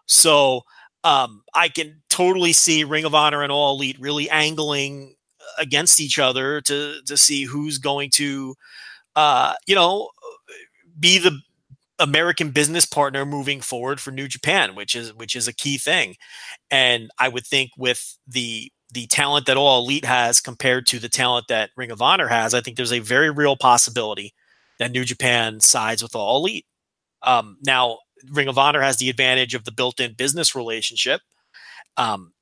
[0.06, 0.62] So
[1.04, 5.14] um, I can totally see Ring of Honor and All Elite really angling
[5.58, 8.54] against each other to to see who's going to,
[9.16, 10.10] uh, you know,
[10.98, 11.40] be the
[11.98, 16.16] American business partner moving forward for New Japan, which is which is a key thing.
[16.70, 21.08] And I would think with the the talent that All Elite has compared to the
[21.08, 24.32] talent that Ring of Honor has, I think there's a very real possibility
[24.78, 26.66] that New Japan sides with All Elite.
[27.22, 27.98] Um, now,
[28.30, 31.20] Ring of Honor has the advantage of the built-in business relationship,
[31.96, 32.32] um,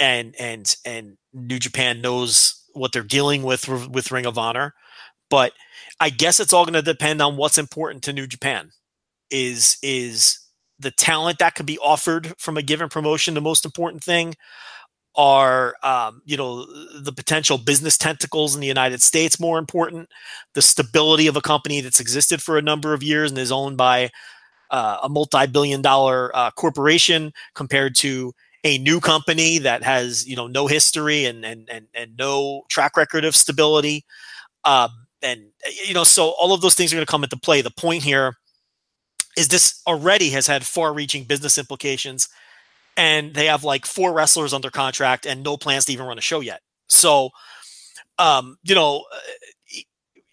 [0.00, 4.74] and and and New Japan knows what they're dealing with with Ring of Honor.
[5.30, 5.52] But
[6.00, 8.72] I guess it's all going to depend on what's important to New Japan
[9.34, 10.38] is is
[10.78, 14.34] the talent that could be offered from a given promotion the most important thing
[15.16, 16.64] are um, you know
[17.00, 20.08] the potential business tentacles in the united states more important
[20.54, 23.76] the stability of a company that's existed for a number of years and is owned
[23.76, 24.10] by
[24.70, 28.32] uh, a multi-billion dollar uh, corporation compared to
[28.64, 32.96] a new company that has you know no history and and and, and no track
[32.96, 34.04] record of stability.
[34.64, 34.90] Um,
[35.22, 35.42] and
[35.86, 37.60] you know so all of those things are going to come into play.
[37.60, 38.36] The point here
[39.36, 42.28] is this already has had far-reaching business implications
[42.96, 46.22] and they have like four wrestlers under contract and no plans to even run a
[46.22, 46.60] show yet.
[46.88, 47.30] So
[48.18, 49.78] um you know uh,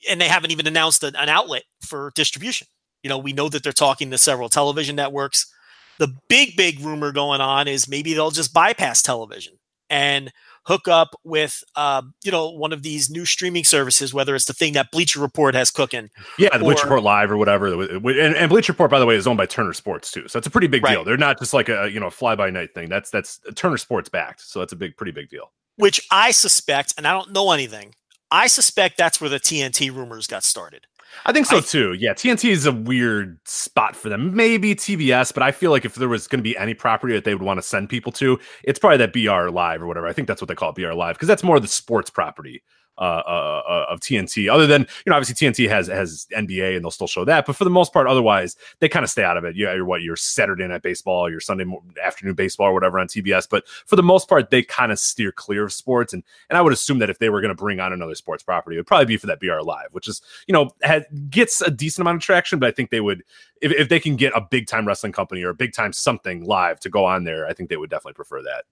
[0.09, 2.67] and they haven't even announced an, outlet for distribution.
[3.03, 5.51] You know we know that they're talking to several television networks.
[5.99, 9.53] The big big rumor going on is maybe they'll just bypass television.
[9.89, 10.31] And
[10.67, 14.53] hook up with, uh, you know, one of these new streaming services, whether it's the
[14.53, 16.09] thing that Bleacher Report has cooking.
[16.37, 17.67] Yeah, the Bleacher Report Live or whatever.
[17.83, 20.47] And, and Bleacher Report, by the way, is owned by Turner Sports too, so it's
[20.47, 20.93] a pretty big Right.
[20.93, 21.03] deal.
[21.03, 22.89] They're not just like a you know fly by night thing.
[22.89, 25.51] That's that's Turner Sports backed, so that's a big, pretty big deal.
[25.77, 27.95] which I suspect, and I don't know anything,
[28.29, 30.85] I suspect that's where the TNT rumors got started.
[31.25, 31.93] I think so I- too.
[31.93, 34.35] Yeah, TNT is a weird spot for them.
[34.35, 37.23] Maybe TBS, but I feel like if there was going to be any property that
[37.25, 40.07] they would want to send people to, it's probably that BR Live or whatever.
[40.07, 42.09] I think that's what they call it, BR Live, because that's more of the sports
[42.09, 42.63] property
[43.01, 44.47] uh, uh, uh, of TNT.
[44.47, 47.55] Other than you know, obviously TNT has has NBA and they'll still show that, but
[47.55, 49.55] for the most part, otherwise they kind of stay out of it.
[49.55, 51.65] Yeah, you're what your Saturday night baseball, your Sunday
[52.03, 53.49] afternoon baseball, or whatever on TBS.
[53.49, 56.13] But for the most part, they kind of steer clear of sports.
[56.13, 58.43] And and I would assume that if they were going to bring on another sports
[58.43, 61.59] property, it would probably be for that BR Live, which is you know has, gets
[61.61, 62.59] a decent amount of traction.
[62.59, 63.23] But I think they would
[63.63, 66.43] if if they can get a big time wrestling company or a big time something
[66.43, 68.65] live to go on there, I think they would definitely prefer that.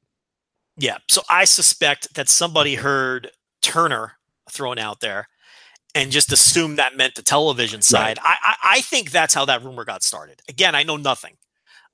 [0.78, 1.00] Yeah.
[1.10, 4.13] So I suspect that somebody heard Turner
[4.52, 5.28] thrown out there
[5.96, 8.20] and just assume that meant the television side.
[8.22, 10.42] I, I I think that's how that rumor got started.
[10.48, 11.36] Again, I know nothing.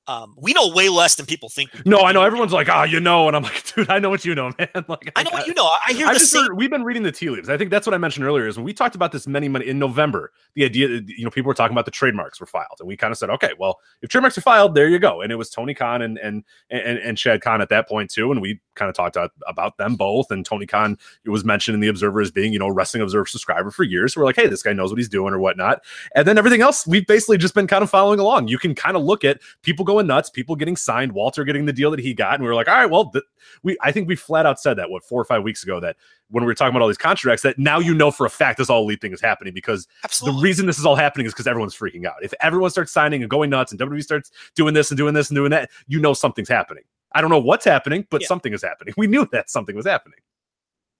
[0.07, 1.73] Um, we know way less than people think.
[1.73, 2.01] we No.
[2.01, 4.35] I know everyone's like, ah, you know, and I'm like, dude, I know what you
[4.35, 4.67] know, man.
[4.87, 5.67] Like, I know what you know.
[5.87, 6.43] I hear I the same.
[6.43, 7.49] heard- we've been reading the tea leaves.
[7.49, 8.45] I think that's what I mentioned earlier.
[8.47, 11.31] Is when we talked about this many, many in November, the idea that you know
[11.31, 13.79] people were talking about the trademarks were filed, and we kind of said, okay, well,
[14.03, 15.21] if trademarks are filed, there you go.
[15.21, 18.31] And it was Tony Khan and and and, and Shad Khan at that point too,
[18.31, 20.31] and we kind of talked about, them both.
[20.31, 23.25] And Tony Khan it was mentioned in the Observer as being you know Wrestling Observer
[23.25, 24.13] subscriber for years.
[24.13, 25.83] So we're like, hey, this guy knows what he's doing or whatnot.
[26.15, 28.47] And then everything else, we've basically just been kind of following along.
[28.47, 31.73] You can kind of look at people going nuts, people getting signed, Walter getting the
[31.73, 33.25] deal that he got, and we were like, all right, well, th-
[33.63, 35.97] we I think we flat out said that what four or five weeks ago that
[36.29, 38.57] when we were talking about all these contracts that now you know for a fact
[38.57, 40.39] this all elite thing is happening because Absolutely.
[40.39, 42.15] the reason this is all happening is because everyone's freaking out.
[42.21, 45.29] If everyone starts signing and going nuts and WWE starts doing this and doing this
[45.29, 46.83] and doing that, you know something's happening.
[47.15, 48.27] I don't know what's happening, but Yeah.
[48.27, 48.93] something is happening.
[48.97, 50.19] We knew that something was happening.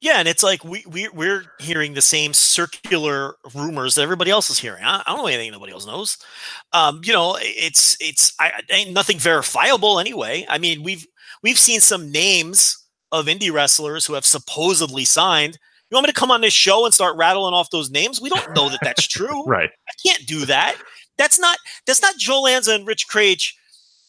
[0.01, 4.49] Yeah, and it's like we we we're hearing the same circular rumors that everybody else
[4.49, 4.83] is hearing.
[4.83, 6.17] I, I don't know anything nobody else knows.
[6.73, 10.45] Um, you know, it's it's I, ain't nothing verifiable anyway.
[10.49, 11.05] I mean, we've
[11.43, 12.77] we've seen some names
[13.11, 15.57] of indie wrestlers who have supposedly signed.
[15.89, 18.19] You want me to come on this show and start rattling off those names?
[18.21, 19.43] We don't know that that's true.
[19.45, 19.69] Right.
[19.87, 20.75] I can't do that.
[21.17, 23.53] That's not that's not Joe Lanza and Rich Kraetsch,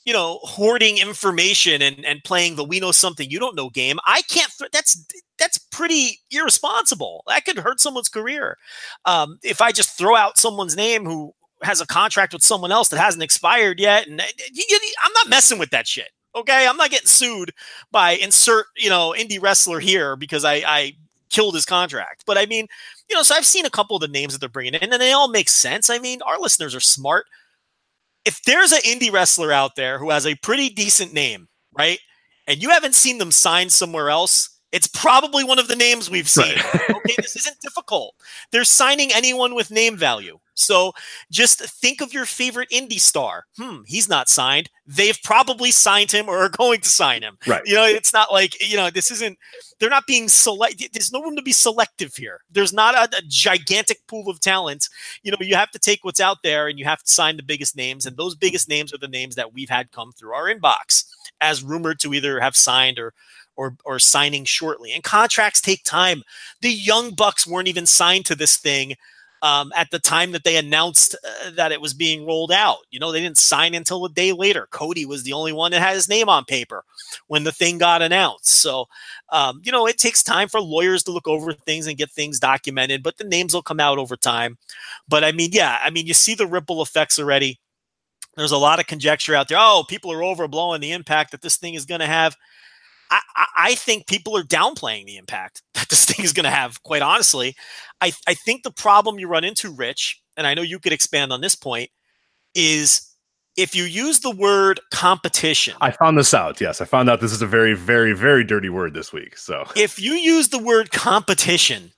[0.07, 3.99] you know, hoarding information and and playing the we know something you don't know game.
[4.07, 4.53] I can't.
[4.59, 5.05] Th- that's
[5.39, 7.25] that's pretty irresponsible.
[7.29, 8.57] That could hurt someone's career.
[9.05, 12.89] Um, if I just throw out someone's name who has a contract with someone else
[12.91, 16.09] that hasn't expired yet, and you, you- I'm not messing with that shit.
[16.35, 17.53] Okay, I'm not getting sued
[17.91, 20.93] by insert you know indie wrestler here because I I
[21.31, 22.25] killed his contract.
[22.27, 22.67] But I mean,
[23.09, 25.01] you know, so I've seen a couple of the names that they're bringing in, and
[25.01, 25.91] they all make sense.
[25.91, 27.27] I mean, our listeners are smart.
[28.27, 31.99] If there's an indie wrestler out there who has a pretty decent name, right,
[32.47, 36.29] and you haven't seen them sign somewhere else, it's probably one of the names we've
[36.29, 36.55] seen.
[36.75, 38.15] okay, this isn't difficult.
[38.51, 40.39] They're signing anyone with name value.
[40.55, 40.93] So
[41.31, 43.45] just think of your favorite indie star.
[43.59, 44.71] Hmm, he's not signed.
[44.87, 47.37] They've probably signed him or are going to sign him.
[47.47, 47.63] Right.
[47.67, 49.39] You know, it's not like, you know, this isn't,
[49.79, 50.83] they're not being select.
[50.93, 52.41] There's no room to be selective here.
[52.51, 54.89] There's not a, a gigantic pool of talent.
[55.23, 57.43] You know, you have to take what's out there and you have to sign the
[57.43, 58.07] biggest names.
[58.07, 61.05] And those biggest names are the names that we've had come through our inbox
[61.41, 63.13] as rumored to either have signed or
[63.57, 64.93] or or signing shortly.
[64.93, 66.23] And contracts take time.
[66.61, 68.95] The Young Bucks weren't even signed to this thing
[69.43, 72.79] um, at the time that they announced uh, that it was being rolled out.
[72.91, 74.67] You know, they didn't sign until a day later.
[74.71, 76.85] Cody was the only one that had his name on paper
[77.27, 78.49] when the thing got announced.
[78.49, 78.87] So,
[79.31, 82.41] um, you know, it takes time for lawyers to look over things and get things
[82.41, 84.59] documented, but the names will come out over time.
[85.09, 87.61] But I mean, yeah, I mean, you see the ripple effects already.
[88.37, 89.59] There's a lot of conjecture out there.
[89.61, 92.37] Oh, people are overblowing the impact that this thing is going to have.
[93.11, 96.83] I, I, think people are downplaying the impact that this thing is going to have.
[96.83, 97.55] Quite honestly,
[98.01, 101.33] I, I think the problem you run into, Rich, and I know you could expand
[101.33, 101.91] on this point,
[102.55, 103.07] is
[103.57, 105.75] if you use the word competition.
[105.81, 106.61] I found this out.
[106.61, 109.37] Yes, I found out this is a very, very, very dirty word this week.
[109.39, 111.93] So if you use the word competition,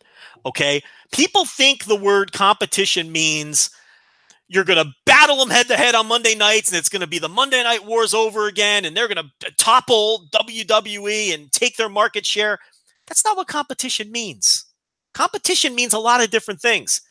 [0.46, 3.70] okay, people think the word competition means
[4.48, 7.06] you're going to battle them head to head on Monday nights and it's going to
[7.06, 11.76] be the Monday Night Wars over again and they're going to topple WWE and take
[11.76, 12.58] their market share.
[13.06, 14.64] That's not what competition means.
[15.14, 17.02] Competition means a lot of different things.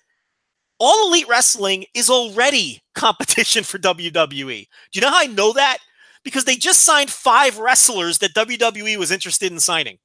[0.79, 4.67] All Elite Wrestling is already competition for WWE.
[4.91, 5.79] Do you know how I know that?
[6.23, 9.97] Because they just signed five wrestlers that WWE was interested in signing.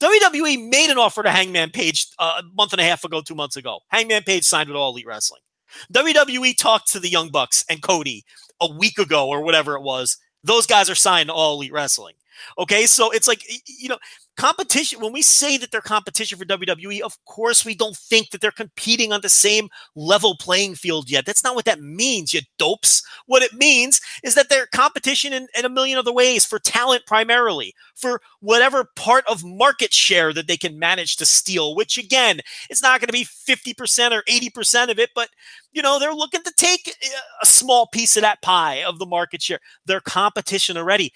[0.00, 3.34] WWE made an offer to Hangman Page uh, a month and a half ago, two
[3.34, 3.80] months ago.
[3.88, 5.42] Hangman Page signed with All Elite Wrestling.
[5.92, 8.24] WWE talked to the Young Bucks and Cody
[8.60, 10.16] a week ago or whatever it was.
[10.44, 12.14] Those guys are signed to All Elite Wrestling.
[12.58, 13.98] Okay, so it's like you know,
[14.36, 15.00] competition.
[15.00, 18.50] When we say that they're competition for WWE, of course we don't think that they're
[18.50, 21.26] competing on the same level playing field yet.
[21.26, 23.02] That's not what that means, you dopes.
[23.26, 27.06] What it means is that they're competition in, in a million other ways for talent
[27.06, 31.74] primarily, for whatever part of market share that they can manage to steal.
[31.74, 32.40] Which again,
[32.70, 35.28] it's not going to be fifty percent or eighty percent of it, but
[35.72, 39.06] you know they're looking to take uh, a small piece of that pie of the
[39.06, 39.60] market share.
[39.86, 41.12] They're competition already.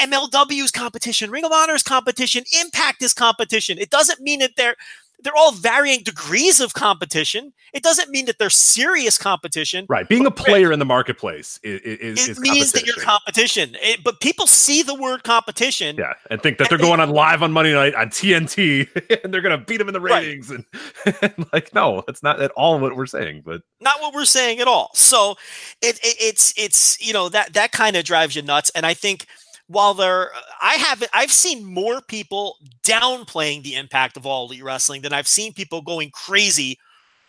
[0.00, 3.78] MLW's competition, Ring of Honor's competition, Impact is competition.
[3.78, 4.76] It doesn't mean that they're
[5.22, 7.52] they're all varying degrees of competition.
[7.72, 9.86] It doesn't mean that they're serious competition.
[9.88, 10.08] Right.
[10.08, 13.76] Being a player in the marketplace is, is, it is means that you're competition.
[13.80, 15.96] It, but people see the word competition.
[15.96, 18.88] Yeah, and think that they're going on live on Monday night on TNT
[19.24, 20.50] and they're going to beat them in the ratings.
[20.50, 20.64] Right.
[21.06, 23.42] And, and, like, no, that's not at all what we're saying.
[23.44, 24.90] But not what we're saying at all.
[24.94, 25.36] So
[25.82, 28.70] it, it it's it's you know that that kind of drives you nuts.
[28.74, 29.26] And I think
[29.68, 35.02] while there I have I've seen more people downplaying the impact of all elite wrestling
[35.02, 36.78] than I've seen people going crazy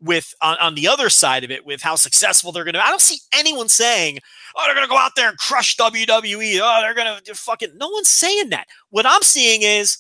[0.02, 3.02] with on, on the other side of it with how successful they're gonna I don't
[3.02, 4.20] see anyone saying,
[4.56, 6.60] Oh, they're gonna go out there and crush WWE.
[6.62, 8.68] Oh, they're gonna fucking no one's saying that.
[8.90, 9.98] What I'm seeing is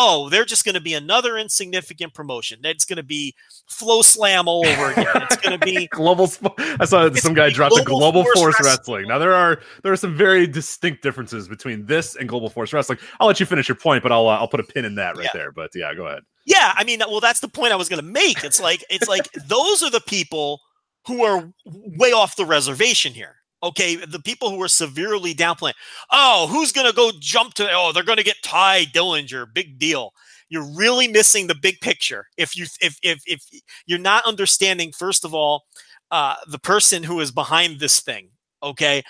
[0.00, 2.60] oh, they're just going to be another insignificant promotion.
[2.62, 3.34] That's going to be
[3.68, 5.08] FloSlam all over again.
[5.16, 6.30] It's going to be global.
[6.56, 8.68] I saw some guy dropped the Global Force, Force wrestling.
[8.68, 9.08] wrestling.
[9.08, 12.98] Now there are there are some very distinct differences between this and Global Force Wrestling.
[13.18, 15.16] I'll let you finish your point, but I'll uh, I'll put a pin in that
[15.16, 15.30] right yeah.
[15.34, 15.52] there.
[15.52, 16.22] But yeah, go ahead.
[16.46, 18.44] Yeah, I mean, well, that's the point I was going to make.
[18.44, 20.60] It's like it's like those are the people
[21.06, 23.37] who are way off the reservation here.
[23.62, 25.74] Okay, the people who are severely downplaying.
[26.12, 27.68] Oh, who's going to go jump to?
[27.72, 29.52] Oh, they're going to get Tye Dillinger.
[29.52, 30.12] Big deal.
[30.48, 33.42] You're really missing the big picture if you if if if
[33.86, 34.92] you're not understanding.
[34.92, 35.64] First of all,
[36.10, 38.30] uh, the person who is behind this thing.
[38.60, 39.02] Okay,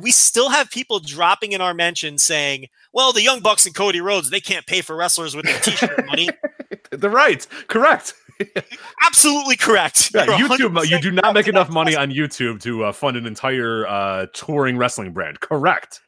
[0.00, 4.00] we still have people dropping in our mentions saying, "Well, the Young Bucks and Cody
[4.00, 6.28] Rhodes, they can't pay for wrestlers with their T-shirt money."
[6.92, 7.44] They're right.
[7.66, 8.14] Correct.
[9.06, 10.10] Absolutely correct.
[10.14, 13.86] Yeah, YouTube, you do not make enough money on YouTube to uh, fund an entire
[13.86, 15.40] uh, touring wrestling brand.
[15.40, 16.00] Correct.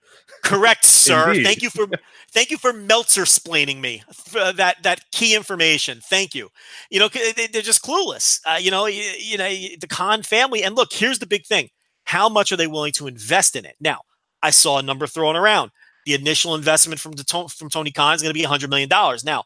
[0.45, 1.31] Correct, sir.
[1.31, 1.45] Indeed.
[1.45, 1.89] Thank you for
[2.31, 6.01] thank you for Meltzer splaining me that that key information.
[6.03, 6.51] Thank you.
[6.91, 8.41] You know they're just clueless.
[8.47, 10.63] Uh, you know, you, you know the Khan family.
[10.63, 11.69] And look, here's the big thing:
[12.05, 13.77] how much are they willing to invest in it?
[13.81, 14.01] Now,
[14.43, 15.71] I saw a number thrown around.
[16.07, 19.25] The initial investment from the, from Tony Khan is going to be 100 million dollars.
[19.25, 19.45] Now,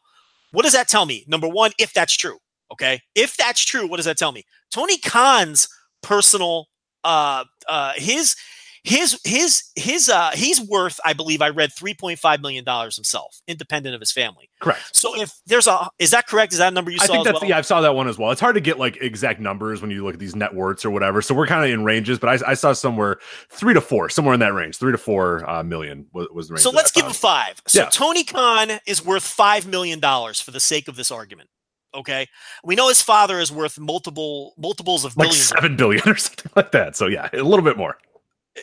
[0.51, 1.25] what does that tell me?
[1.27, 2.37] Number one, if that's true,
[2.73, 2.99] Okay.
[3.15, 4.43] If that's true, what does that tell me?
[4.71, 5.67] Tony Khan's
[6.01, 6.67] personal,
[7.03, 8.35] uh, uh, his,
[8.83, 14.01] his, his, his, uh, he's worth, I believe I read $3.5 million himself, independent of
[14.01, 14.49] his family.
[14.59, 14.81] Correct.
[14.91, 16.51] So if there's a, is that correct?
[16.51, 17.05] Is that a number you saw?
[17.05, 17.49] I think that's, well?
[17.49, 18.31] yeah, I saw that one as well.
[18.31, 20.91] It's hard to get like exact numbers when you look at these net networks or
[20.91, 21.21] whatever.
[21.21, 24.33] So we're kind of in ranges, but I, I, saw somewhere three to four, somewhere
[24.33, 26.63] in that range, three to four uh, million was, was the range.
[26.63, 27.61] So let's give him five.
[27.67, 27.89] So yeah.
[27.89, 31.49] Tony Khan is worth $5 million for the sake of this argument.
[31.95, 32.27] Okay,
[32.63, 36.71] we know his father is worth multiple multiples of like seven billion or something like
[36.71, 36.95] that.
[36.95, 37.97] So yeah, a little bit more.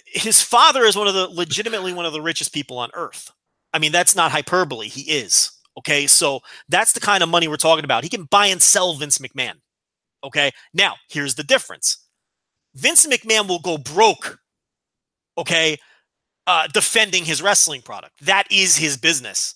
[0.07, 3.31] His father is one of the legitimately one of the richest people on earth.
[3.73, 4.89] I mean, that's not hyperbole.
[4.89, 5.53] He is.
[5.79, 8.03] Okay, so that's the kind of money we're talking about.
[8.03, 9.55] He can buy and sell Vince McMahon.
[10.25, 12.05] Okay, now here's the difference.
[12.75, 14.41] Vince McMahon will go broke.
[15.39, 15.79] Okay,
[16.47, 18.15] uh, defending his wrestling product.
[18.21, 19.55] That is his business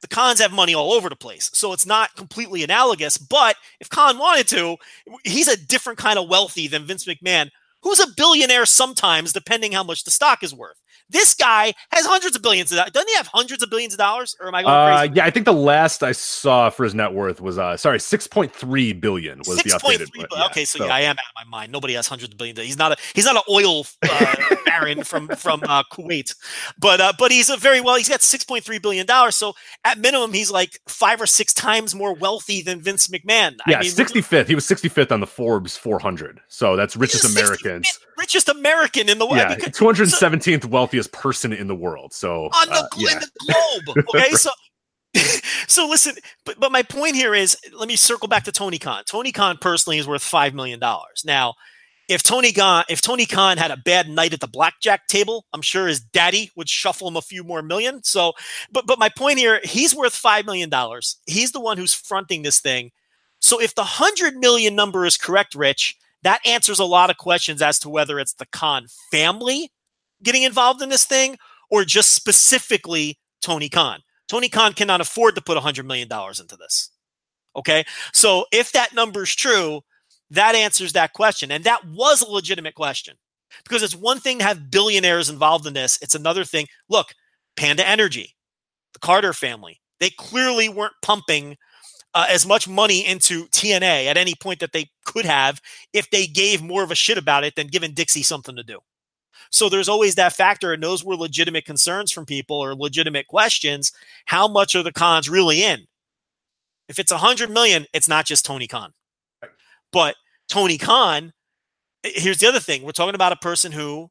[0.00, 1.50] the Khans have money all over the place.
[1.54, 3.18] So it's not completely analogous.
[3.18, 4.76] But if Khan wanted to,
[5.24, 7.50] he's a different kind of wealthy than Vince McMahon,
[7.82, 10.80] who's a billionaire sometimes, depending how much the stock is worth.
[11.10, 12.92] This guy has hundreds of billions of dollars.
[12.92, 14.36] Doesn't he have hundreds of billions of dollars?
[14.40, 15.14] Or am I going uh, crazy?
[15.14, 18.26] yeah, I think the last I saw for his net worth was uh sorry, six
[18.26, 19.62] point three billion was 6.
[19.62, 20.12] the updated.
[20.12, 21.72] 3, yeah, okay, so, so, yeah, I am out of my mind.
[21.72, 22.58] Nobody has hundreds of billions.
[22.58, 26.34] He's not a he's not an oil uh, baron from from uh, Kuwait,
[26.78, 27.96] but uh, but he's a very well.
[27.96, 29.36] He's got six point three billion dollars.
[29.36, 33.56] So at minimum, he's like five or six times more wealthy than Vince McMahon.
[33.66, 34.48] Yeah, sixty fifth.
[34.48, 36.40] He was sixty fifth on the Forbes four hundred.
[36.48, 37.98] So that's richest Americans.
[38.18, 39.38] Richest American in the world.
[39.38, 42.12] Yeah, two hundred seventeenth so, wealthiest person in the world.
[42.12, 43.18] So on the, uh, yeah.
[43.18, 43.30] the
[43.84, 44.06] globe.
[44.14, 44.50] Okay, so
[45.68, 49.04] so listen, but but my point here is, let me circle back to Tony Khan.
[49.06, 51.22] Tony Khan personally is worth five million dollars.
[51.24, 51.54] Now,
[52.08, 55.62] if Tony Khan if Tony Khan had a bad night at the blackjack table, I'm
[55.62, 58.02] sure his daddy would shuffle him a few more million.
[58.02, 58.32] So,
[58.72, 61.16] but but my point here, he's worth five million dollars.
[61.26, 62.90] He's the one who's fronting this thing.
[63.40, 67.62] So if the hundred million number is correct, Rich, that answers a lot of questions
[67.62, 69.70] as to whether it's the Khan family
[70.22, 71.38] getting involved in this thing
[71.70, 74.00] or just specifically Tony Khan.
[74.28, 76.90] Tony Khan cannot afford to put $100 million into this.
[77.56, 77.84] Okay.
[78.12, 79.80] So if that number is true,
[80.30, 81.50] that answers that question.
[81.50, 83.16] And that was a legitimate question
[83.64, 85.98] because it's one thing to have billionaires involved in this.
[86.02, 86.66] It's another thing.
[86.88, 87.14] Look,
[87.56, 88.36] Panda Energy,
[88.92, 89.80] the Carter family.
[90.00, 91.56] They clearly weren't pumping
[92.18, 95.60] uh, as much money into TNA at any point that they could have
[95.92, 98.80] if they gave more of a shit about it than giving Dixie something to do.
[99.52, 103.92] So there's always that factor, and those were legitimate concerns from people or legitimate questions.
[104.24, 105.86] How much are the Khans really in?
[106.88, 108.92] If it's a hundred million, it's not just Tony Khan.
[109.92, 110.16] But
[110.48, 111.32] Tony Khan,
[112.02, 114.10] here's the other thing: we're talking about a person who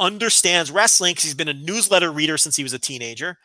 [0.00, 3.36] understands wrestling because he's been a newsletter reader since he was a teenager.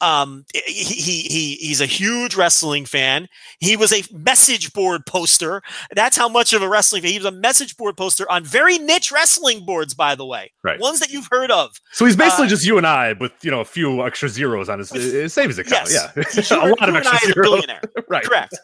[0.00, 3.26] Um, he, he, he, he's a huge wrestling fan.
[3.60, 5.62] He was a message board poster.
[5.96, 7.10] That's how much of a wrestling fan.
[7.12, 10.52] He was a message board poster on very niche wrestling boards, by the way.
[10.62, 10.78] Right.
[10.78, 11.70] Ones that you've heard of.
[11.92, 14.68] So he's basically Uh, just you and I with you know a few extra zeros
[14.68, 15.88] on his, his savings account.
[15.90, 16.50] Yes.
[16.50, 17.46] Yeah, a lot of you and I extra zeros.
[17.48, 17.80] billionaire.
[18.08, 18.22] right.
[18.24, 18.58] Correct.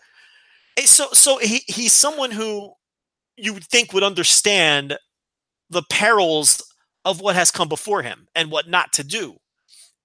[0.77, 2.75] Eh, So so he he's someone who
[3.37, 4.99] you would think would understand
[5.71, 6.63] the perils
[7.09, 9.37] of what has come before him and what not to do.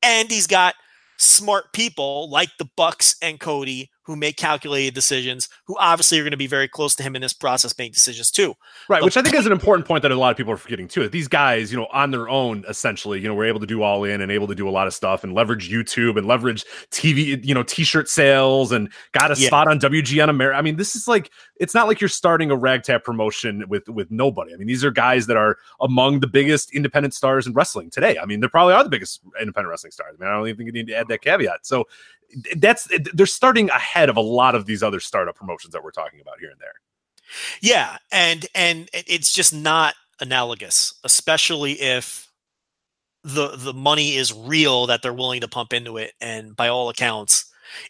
[0.01, 0.75] And he's got
[1.17, 6.31] smart people like the Bucks and Cody who make calculated decisions, who obviously are going
[6.31, 8.53] to be very close to him in this process making decisions too.
[8.89, 10.57] Right, The which I think is an important point that a lot of people are
[10.57, 11.03] forgetting too.
[11.03, 13.81] That these guys, you know, on their own, essentially, you know, were able to do
[13.81, 16.65] all in and able to do a lot of stuff and leverage YouTube and leverage
[16.91, 19.47] TV, you know, T-shirt sales and got a Yeah.
[19.47, 20.57] spot on WGN America.
[20.57, 21.31] I mean, this is like
[21.63, 24.53] it's not like you're starting a ragtag promotion with with nobody.
[24.53, 28.17] I mean, these are guys that are among the biggest independent stars in wrestling today.
[28.21, 30.15] I mean, they probably are the biggest independent wrestling stars.
[30.19, 31.65] I mean, I don't even think you need to add that caveat.
[31.65, 31.87] So
[32.57, 36.19] that's they're starting ahead of a lot of these other startup promotions that we're talking
[36.19, 36.73] about here and there.
[37.61, 42.29] Yeah, and and it's just not analogous, especially if
[43.23, 46.89] the the money is real that they're willing to pump into it, and by all
[46.89, 47.45] accounts,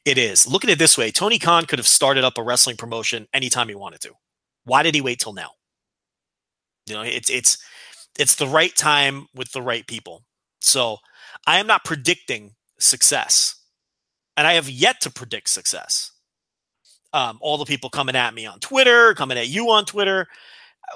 [0.05, 0.47] it is.
[0.47, 3.69] Look at it this way: Tony Khan could have started up a wrestling promotion anytime
[3.69, 4.13] he wanted to.
[4.65, 5.51] Why did he wait till now?
[6.87, 7.57] You know, it's it's
[8.19, 10.23] it's the right time with the right people.
[10.61, 10.97] So
[11.47, 13.55] I am not predicting success,
[14.37, 16.11] and I have yet to predict success
[17.13, 20.27] um, all the people coming at me on Twitter, coming at you on Twitter.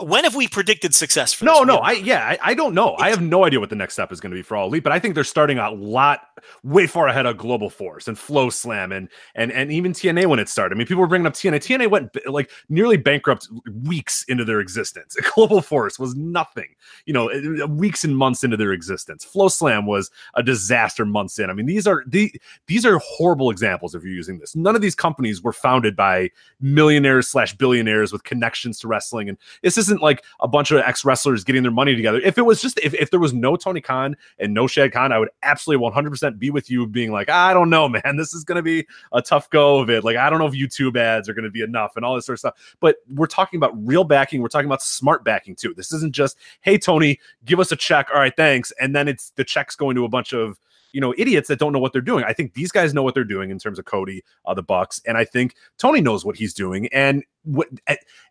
[0.02, 1.68] When have we predicted success for No, this?
[1.68, 2.96] no, I yeah, I, I don't know.
[3.00, 4.84] I have no idea what the next step is going to be for all elite,
[4.84, 6.22] but I think they're starting a lot
[6.64, 10.50] way far ahead of Global Force and FloSlam and and and even TNA when it
[10.50, 10.76] started.
[10.76, 11.58] I mean, people were bringing up TNA.
[11.58, 13.48] TNA went like nearly bankrupt
[13.84, 15.16] weeks into their existence.
[15.36, 16.68] Global Force was nothing,
[17.06, 19.26] you know, weeks and months into their existence.
[19.26, 21.50] FloSlam was a disaster months in.
[21.50, 22.34] I mean, these are the
[22.68, 24.56] these are horrible examples if you're using this.
[24.56, 26.30] None of these companies were founded by
[26.62, 31.06] millionaires slash billionaires with connections to wrestling and this isn't like a bunch of ex
[31.06, 32.20] wrestlers getting their money together.
[32.20, 35.12] If it was just if, if there was no Tony Khan and no Shad Khan,
[35.12, 38.44] I would absolutely 100% be with you, being like, I don't know, man, this is
[38.44, 40.04] going to be a tough go of it.
[40.04, 42.26] Like, I don't know if YouTube ads are going to be enough and all this
[42.26, 42.76] sort of stuff.
[42.80, 44.42] But we're talking about real backing.
[44.42, 45.74] We're talking about smart backing too.
[45.76, 48.08] This isn't just, hey, Tony, give us a check.
[48.14, 48.72] All right, thanks.
[48.80, 50.60] And then it's the checks going to a bunch of
[50.94, 52.24] you know idiots that don't know what they're doing.
[52.24, 55.02] I think these guys know what they're doing in terms of Cody, uh, the Bucks,
[55.06, 56.88] and I think Tony knows what he's doing.
[56.88, 57.68] And what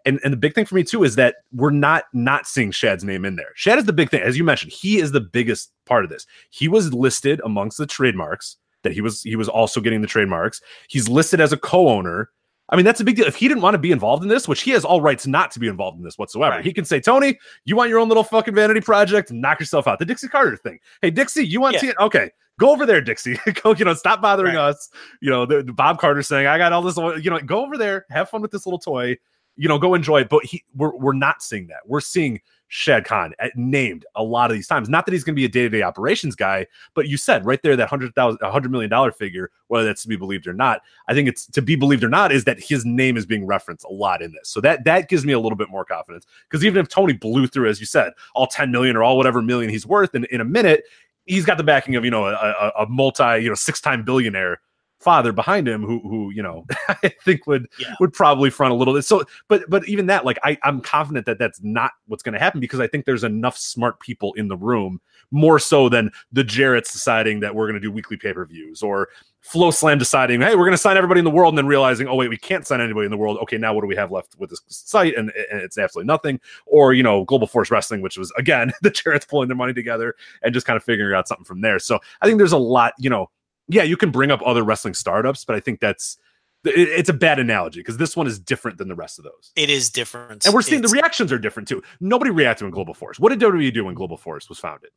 [0.04, 3.04] and and the big thing for me too is that we're not not seeing Shad's
[3.04, 3.50] name in there.
[3.54, 4.72] Shad is the big thing, as you mentioned.
[4.72, 6.26] He is the biggest part of this.
[6.50, 10.60] He was listed amongst the trademarks that he was he was also getting the trademarks.
[10.88, 12.30] He's listed as a co-owner.
[12.68, 13.26] I mean, that's a big deal.
[13.26, 15.52] If he didn't want to be involved in this, which he has all rights not
[15.52, 16.64] to be involved in this whatsoever, Right.
[16.64, 19.30] he can say, Tony, you want your own little fucking vanity project?
[19.30, 20.00] Knock yourself out.
[20.00, 20.80] The Dixie Carter thing.
[21.00, 21.92] Hey, Dixie, you want Yeah.
[21.92, 22.02] to?
[22.06, 23.38] Okay, go over there, Dixie.
[23.62, 24.70] go, you know, stop bothering Right.
[24.70, 24.90] us.
[25.20, 27.76] You know, the, the Bob Carter saying, I got all this, you know, go over
[27.76, 29.16] there, have fun with this little toy,
[29.56, 30.28] you know, go enjoy it.
[30.28, 31.80] But he, we're, we're not seeing that.
[31.86, 34.88] We're seeing Shad Khan at, named a lot of these times.
[34.88, 37.46] Not that he's going to be a day to day operations guy, but you said
[37.46, 40.48] right there that hundred thousand, a hundred million dollar figure, whether that's to be believed
[40.48, 40.82] or not.
[41.08, 43.84] I think it's to be believed or not is that his name is being referenced
[43.84, 44.48] a lot in this.
[44.48, 47.46] So that that gives me a little bit more confidence because even if Tony blew
[47.46, 50.40] through, as you said, all ten million or all whatever million he's worth in, in
[50.40, 50.84] a minute,
[51.26, 54.60] he's got the backing of you know a, a, multi you know six time billionaire
[55.06, 57.94] father behind him who who you know I think would Yeah.
[58.00, 59.04] would probably front a little bit.
[59.04, 62.40] So, but but even that, like I I'm confident that that's not what's going to
[62.40, 65.00] happen because I think there's enough smart people in the room
[65.30, 68.82] more so than the Jarrett's deciding that we're going to do weekly pay per views
[68.82, 69.08] or
[69.48, 72.16] FloSlam deciding, hey, we're going to sign everybody in the world, and then realizing, oh
[72.16, 73.38] wait, we can't sign anybody in the world.
[73.42, 75.16] Okay, now what do we have left with this site?
[75.16, 76.40] And, and it's absolutely nothing.
[76.66, 80.16] Or you know, Global Force Wrestling, which was again the Jarrett's pulling their money together
[80.42, 81.78] and just kind of figuring out something from there.
[81.78, 83.30] So I think there's a lot, you know,
[83.68, 86.18] yeah, you can bring up other wrestling startups, but I think that's
[86.64, 89.52] it- it's a bad analogy because this one is different than the rest of those.
[89.54, 90.44] It is different.
[90.44, 91.82] And we're seeing the reactions are different too.
[92.00, 93.18] Nobody reacted when Global Force.
[93.20, 94.90] What did WWE do when Global Force was founded?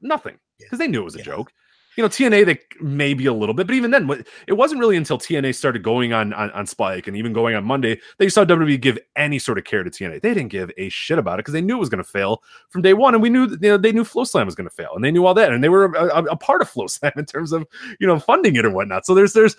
[0.00, 1.24] Nothing, because they knew it was a Yeah.
[1.24, 1.52] joke.
[1.96, 4.08] You know TNA they maybe a little bit, but even then,
[4.46, 7.64] it wasn't really until TNA started going on, on on Spike and even going on
[7.64, 10.22] Monday that you saw WWE give any sort of care to TNA.
[10.22, 12.42] They didn't give a shit about it because they knew it was going to fail
[12.68, 14.92] from day one, and we knew you know they knew FloSlam was going to fail,
[14.94, 17.26] and they knew all that, and they were a, a, a part of FloSlam in
[17.26, 17.66] terms of
[17.98, 19.06] you know funding it or whatnot.
[19.06, 19.56] So there's there's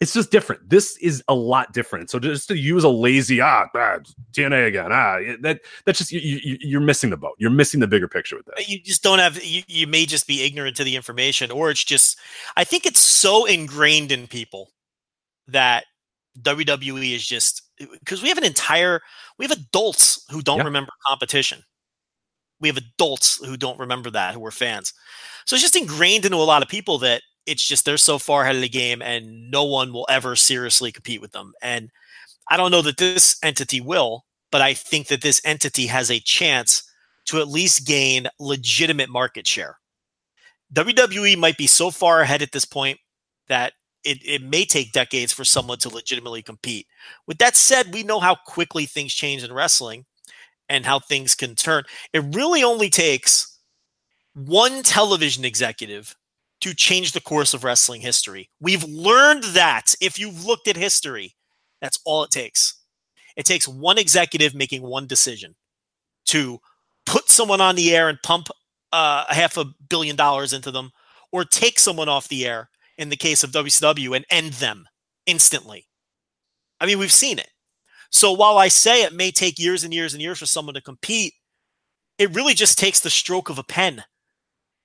[0.00, 0.68] it's just different.
[0.68, 2.08] This is a lot different.
[2.08, 3.98] So just to use a lazy ah, ah
[4.32, 7.34] TNA again ah that that's just you, you, you're missing the boat.
[7.38, 8.66] You're missing the bigger picture with that.
[8.66, 11.84] You just don't have you, you may just be ignorant to the information, or it's
[11.84, 12.18] just
[12.56, 14.70] I think it's so ingrained in people
[15.48, 15.84] that
[16.40, 19.02] WWE is just because we have an entire
[19.38, 21.62] we have adults who don't remember competition.
[22.58, 24.94] We have adults who don't remember that who are fans.
[25.44, 28.42] So it's just ingrained into a lot of people that it's just they're so far
[28.42, 31.52] ahead of the game and no one will ever seriously compete with them.
[31.62, 31.90] And
[32.48, 36.20] I don't know that this entity will, but I think that this entity has a
[36.20, 36.82] chance
[37.26, 39.78] to at least gain legitimate market share.
[40.74, 42.98] WWE might be so far ahead at this point
[43.48, 43.72] that
[44.04, 46.86] it, it may take decades for someone to legitimately compete.
[47.26, 50.06] With that said, we know how quickly things change in wrestling
[50.68, 51.84] and how things can turn.
[52.12, 53.58] It really only takes
[54.34, 56.16] one television executive
[56.60, 58.50] to change the course of wrestling history.
[58.60, 61.34] We've learned that if you've looked at history,
[61.80, 62.74] that's all it takes.
[63.36, 65.54] It takes one executive making one decision
[66.26, 66.58] to
[67.06, 68.48] put someone on the air and pump
[68.92, 70.90] uh, a half a billion dollars into them,
[71.32, 74.86] or take someone off the air in the case of WCW and end them
[75.26, 75.86] instantly.
[76.80, 77.50] I mean, we've seen it.
[78.10, 80.80] So while I say it may take years and years and years for someone to
[80.80, 81.34] compete,
[82.18, 84.04] it really just takes the stroke of a pen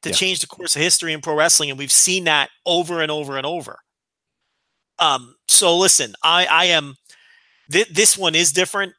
[0.05, 0.15] to yeah.
[0.15, 3.37] change the course of history in pro wrestling, and we've seen that over and over
[3.37, 3.79] and over.
[4.99, 6.95] Um, so listen, I I am
[7.71, 8.93] th- this one is different,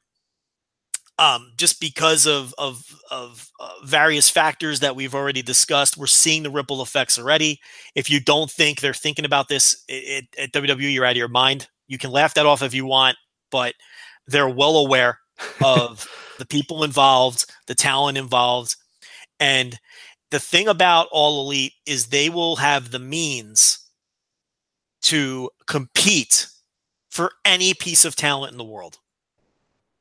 [1.18, 5.96] um, just because of of of uh, various factors that we've already discussed.
[5.96, 7.60] We're seeing the ripple effects already.
[7.94, 11.68] If you don't think they're thinking about this at WWE, you're out of your mind.
[11.86, 13.16] You can laugh that off if you want,
[13.52, 13.74] but
[14.26, 15.20] they're well aware
[15.64, 18.74] of the people involved, the talent involved,
[19.38, 19.78] and
[20.30, 23.78] the thing about all elite is they will have the means
[25.02, 26.48] to compete
[27.10, 28.98] for any piece of talent in the world.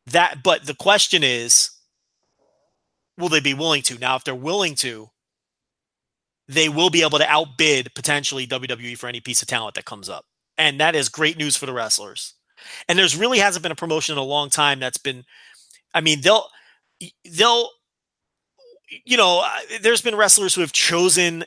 [0.08, 1.72] That but the question is
[3.18, 3.98] will they be willing to?
[3.98, 5.10] Now if they're willing to,
[6.48, 10.10] they will be able to outbid potentially WWE for any piece of talent that comes
[10.10, 10.26] up.
[10.58, 12.34] And that is great news for the wrestlers.
[12.88, 15.24] And there's really hasn't been a promotion in a long time that's been
[15.94, 16.48] I mean, they'll
[17.24, 17.70] they'll
[19.06, 19.46] you know,
[19.82, 21.44] there's been wrestlers who have chosen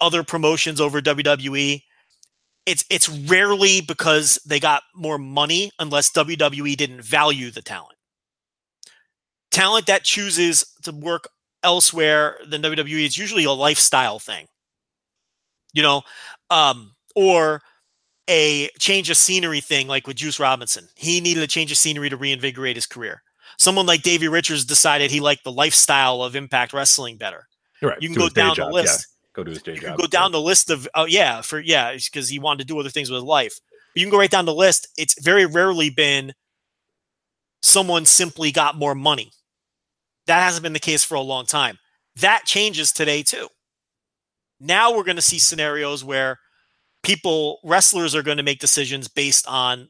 [0.00, 1.82] other promotions over WWE.
[2.66, 7.96] It's it's rarely because they got more money unless WWE didn't value the talent.
[9.50, 11.28] Talent that chooses to work
[11.62, 14.46] elsewhere than WWE is usually a lifestyle thing.
[15.72, 16.02] You know,
[16.50, 17.62] um, or
[18.28, 20.88] a change of scenery thing like with Juice Robinson.
[20.94, 23.22] He needed a change of scenery to reinvigorate his career
[23.60, 27.46] someone like Davey Richards decided he liked the lifestyle of Impact Wrestling better.
[27.82, 27.98] Right.
[28.00, 29.06] You can go down the list.
[29.06, 29.34] Yeah.
[29.34, 29.98] Go to his day you job.
[29.98, 32.88] Go down the list of oh yeah for yeah because he wanted to do other
[32.88, 33.60] things with his life.
[33.70, 34.88] But you can go right down the list.
[34.96, 36.32] It's very rarely been
[37.62, 39.30] someone simply got more money.
[40.26, 41.78] That hasn't been the case for a long time.
[42.16, 43.48] That changes today too.
[44.58, 46.38] Now we're going to see scenarios where
[47.02, 49.88] people, wrestlers, are going to make decisions based on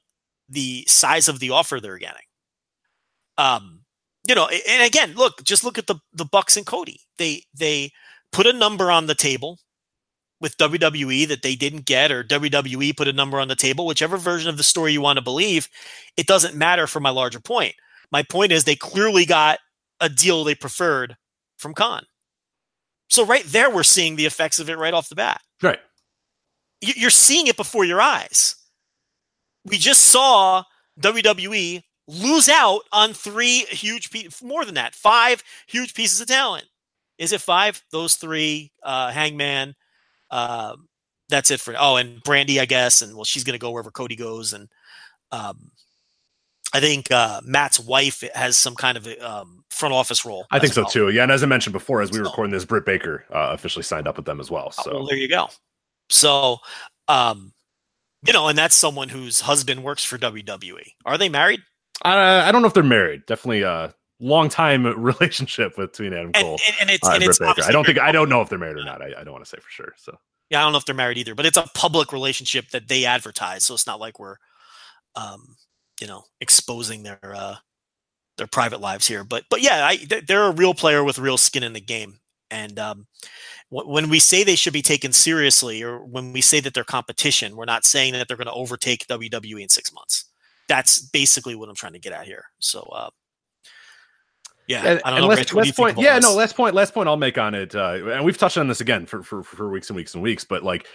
[0.48, 2.22] the size of the offer they're getting.
[3.40, 3.80] Um,
[4.28, 7.00] you know, and again, look, just look at the the Bucks and Cody.
[7.18, 7.90] They they
[8.32, 9.58] put a number on the table
[10.40, 14.16] with WWE that they didn't get, or WWE put a number on the table, whichever
[14.16, 15.68] version of the story you want to believe,
[16.16, 17.74] it doesn't matter for my larger point.
[18.10, 19.58] My point is they clearly got
[20.00, 21.16] a deal they preferred
[21.58, 22.04] from Khan.
[23.08, 25.40] So right there, we're seeing the effects of it right off the bat.
[25.62, 25.78] Right.
[26.80, 28.56] You're seeing it before your eyes.
[29.66, 30.64] We just saw
[31.00, 34.10] WWE lose out on three huge,
[34.42, 36.66] more than that, five huge pieces of talent.
[37.18, 37.82] Is it five?
[37.90, 39.74] Those three, uh, Hangman.
[40.30, 40.76] Uh,
[41.28, 41.74] that's it for.
[41.78, 44.68] Oh, and Brandi, I guess, and well, she's to go wherever Cody goes, and
[45.30, 45.70] um,
[46.72, 50.46] I think uh, Matt's wife has some kind of um, front office role.
[50.50, 50.90] I think so well.
[50.90, 51.08] too.
[51.10, 53.82] Yeah, and as I mentioned before, as we were recording this, Britt Baker uh, officially
[53.82, 54.72] signed up with them as well.
[54.78, 55.48] Oh, so well, there you go.
[56.08, 56.58] So,
[57.08, 57.52] um,
[58.26, 60.92] you know, and that's someone whose husband works for WWE.
[61.04, 61.60] Are they married?
[62.02, 63.26] I, I don't know if they're married.
[63.26, 67.40] Definitely a long time relationship between Adam Cole and, and, and it's, uh, and it's
[67.40, 69.02] I don't think I don't know if they're married or not.
[69.02, 69.92] I, I don't want to say for sure.
[69.96, 70.16] So
[70.50, 73.04] yeah, I don't know if they're married either, but it's a public relationship that they
[73.04, 74.36] advertise, so it's not like we're,
[75.14, 75.56] um,
[76.00, 77.56] you know, exposing their uh,
[78.36, 79.22] their private lives here.
[79.22, 82.18] But but yeah, I, they're a real player with real skin in the game,
[82.50, 83.06] And um,
[83.68, 87.54] when we say they should be taken seriously, or when we say that they're competition,
[87.54, 90.24] we're not saying that they're going to overtake WWE in six months.
[90.70, 92.44] That's basically what I'm trying to get at here.
[92.60, 93.10] So, uh,
[94.68, 95.26] yeah, And, I don't know.
[95.26, 96.24] last, Rich, what do you last point, yeah, this?
[96.24, 98.80] no, last point, last point I'll make on it, uh, and we've touched on this
[98.80, 100.86] again for, for for weeks and weeks and weeks, but like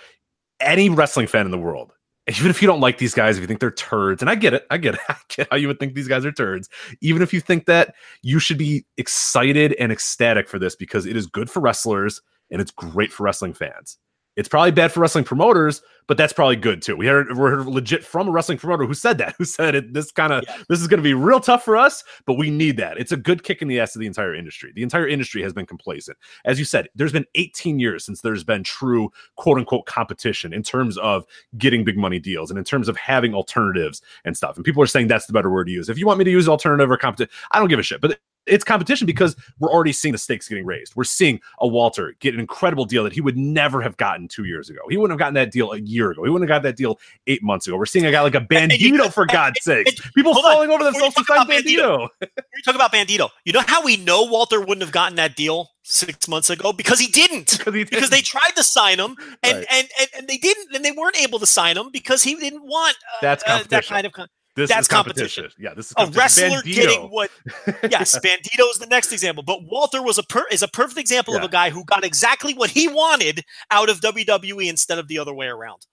[0.62, 1.92] any wrestling fan in the world,
[2.28, 4.54] even if you don't like these guys, if you think they're turds, and I get
[4.54, 6.70] it, I get it, I get how you would think these guys are turds.
[7.02, 11.18] Even if you think that, you should be excited and ecstatic for this because it
[11.18, 13.98] is good for wrestlers and it's great for wrestling fans.
[14.36, 16.96] It's probably bad for wrestling promoters, but that's probably good too.
[16.98, 19.94] We heard we're legit from a wrestling promoter who said that, who said it.
[19.94, 20.58] This kind of Yeah.
[20.70, 22.98] this is going to be real tough for us, but we need that.
[22.98, 24.72] It's a good kick in the ass to the entire industry.
[24.76, 26.18] The entire industry has been complacent.
[26.44, 30.64] As you said, there's been 18 years since there's been true quote unquote competition in
[30.64, 31.26] terms of
[31.58, 34.58] getting big money deals and in terms of having alternatives and stuff.
[34.58, 35.90] And people are saying that's the better word to use.
[35.90, 38.02] If you want me to use alternative or competition, I don't give a shit.
[38.02, 40.96] But it's competition because we're already seeing the stakes getting raised.
[40.96, 44.46] We're seeing a Walter get an incredible deal that he would never have gotten two
[44.46, 44.82] years ago.
[44.90, 46.24] He wouldn't have gotten that deal a year ago.
[46.24, 47.78] He wouldn't have got that deal eight months ago.
[47.78, 49.88] We're seeing a guy like a and Bandito, for God's sake.
[50.16, 50.52] People hold on.
[50.54, 52.08] falling over you themselves to sign about Bandito.
[52.22, 53.30] We talk about Bandito.
[53.46, 57.00] You know how we know Walter wouldn't have gotten that deal six months ago because
[57.00, 57.60] he didn't.
[57.66, 59.68] Because he Because they tried to sign him and, Right.
[59.72, 62.64] and, and and they didn't and they weren't able to sign him because he didn't
[62.64, 65.50] want uh, That's uh, that kind of con- This That's is competition.
[65.60, 66.76] Yeah, this is a wrestler Bandito.
[66.76, 67.30] getting what
[67.90, 71.36] yes Bandito is the next example but Walter was a per, is a perfect example
[71.36, 75.20] of a guy who got exactly what he wanted out of WWE instead of the
[75.20, 75.86] other way around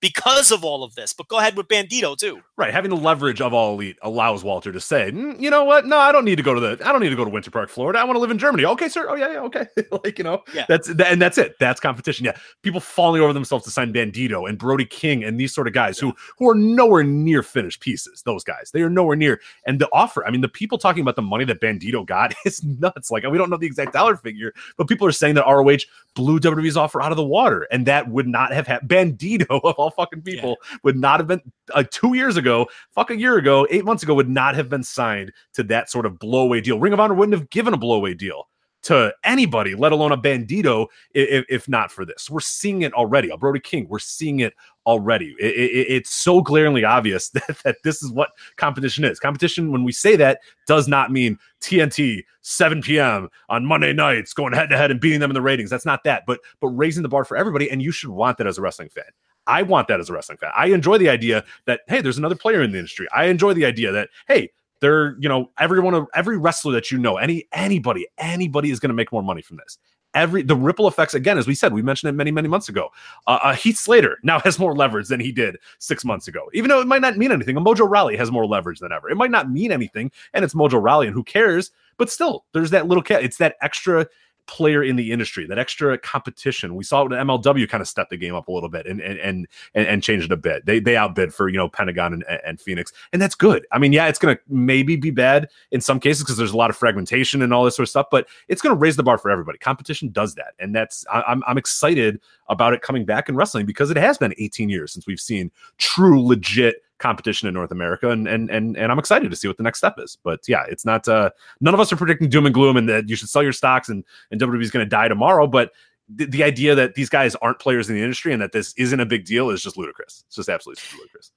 [0.00, 3.40] because of all of this but go ahead with Bandito too Right, having the leverage
[3.40, 5.86] of all elite allows Walter to say, "Mm, you know what?
[5.86, 6.76] No, I don't need to go to the.
[6.84, 8.00] I don't need to go to Winter Park, Florida.
[8.00, 8.64] I want to live in Germany.
[8.64, 9.06] Okay, sir.
[9.08, 9.40] Oh yeah, yeah.
[9.42, 9.66] Okay,
[10.04, 10.64] like you know, Yeah.
[10.68, 11.54] that's and that's it.
[11.60, 12.24] That's competition.
[12.26, 15.72] Yeah, people falling over themselves to sign Bandito and Brody King and these sort of
[15.72, 18.22] guys who who are nowhere near finished pieces.
[18.22, 19.40] Those guys, they are nowhere near.
[19.64, 22.64] And the offer, I mean, the people talking about the money that Bandito got is
[22.64, 23.12] nuts.
[23.12, 25.84] Like we don't know the exact dollar figure, but people are saying that ROH
[26.14, 28.90] blew WWE's offer out of the water, and that would not have happened.
[28.90, 31.40] Bandito of all fucking people would not have been
[31.74, 34.82] like two years ago, fuck a year ago, eight months ago, would not have been
[34.82, 36.78] signed to that sort of blowaway deal.
[36.78, 38.48] Ring of Honor wouldn't have given a blowaway deal
[38.80, 42.30] to anybody, let alone a bandito, if, if not for this.
[42.30, 43.28] We're seeing it already.
[43.28, 44.54] A Brody King, we're seeing it
[44.86, 45.34] already.
[45.40, 49.18] It- it- it's so glaringly obvious that, that this is what competition is.
[49.18, 53.28] Competition, when we say that, does not mean TNT 7 p.m.
[53.48, 55.70] on Monday nights going head to head and beating them in the ratings.
[55.70, 58.46] That's not that, but but raising the bar for everybody, and you should want that
[58.46, 59.04] as a wrestling fan.
[59.48, 60.52] I want that as a wrestling fan.
[60.56, 63.08] I enjoy the idea that hey, there's another player in the industry.
[63.12, 66.98] I enjoy the idea that hey, they're you know everyone of every wrestler that you
[66.98, 69.78] know, any anybody, anybody is going to make more money from this.
[70.14, 72.90] Every the ripple effects again, as we said, we mentioned it many many months ago.
[73.26, 76.68] Uh, uh, Heath Slater now has more leverage than he did six months ago, even
[76.68, 77.56] though it might not mean anything.
[77.56, 79.10] A Mojo Rawley has more leverage than ever.
[79.10, 81.70] It might not mean anything, and it's Mojo Rawley, and who cares?
[81.98, 83.24] But still, there's that little cat.
[83.24, 84.06] It's that extra
[84.48, 86.74] player in the industry, that extra competition.
[86.74, 89.18] We saw it MLW kind of stepped the game up a little bit and and
[89.20, 90.66] and and, and changed it a bit.
[90.66, 93.66] They they outbid for you know Pentagon and, and Fenix, and that's good.
[93.70, 96.70] I mean, yeah, it's gonna maybe be bad in some cases because there's a lot
[96.70, 99.30] of fragmentation and all this sort of stuff, but it's gonna raise the bar for
[99.30, 99.58] everybody.
[99.58, 103.66] Competition does that, and that's I, I'm I'm excited about it coming back in wrestling
[103.66, 108.10] because it has been 18 years since we've seen true legit competition in North America
[108.10, 110.18] and and and and I'm excited to see what the next step is.
[110.22, 111.30] But yeah, it's not uh
[111.60, 113.88] none of us are predicting doom and gloom and that you should sell your stocks
[113.88, 115.72] and and WWE is going to die tomorrow, but
[116.08, 119.00] the, the idea that these guys aren't players in the industry and that this isn't
[119.00, 120.24] a big deal is just ludicrous.
[120.26, 121.32] It's just absolutely ludicrous.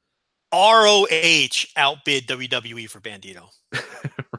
[0.53, 3.49] ROH outbid WWE for Bandito.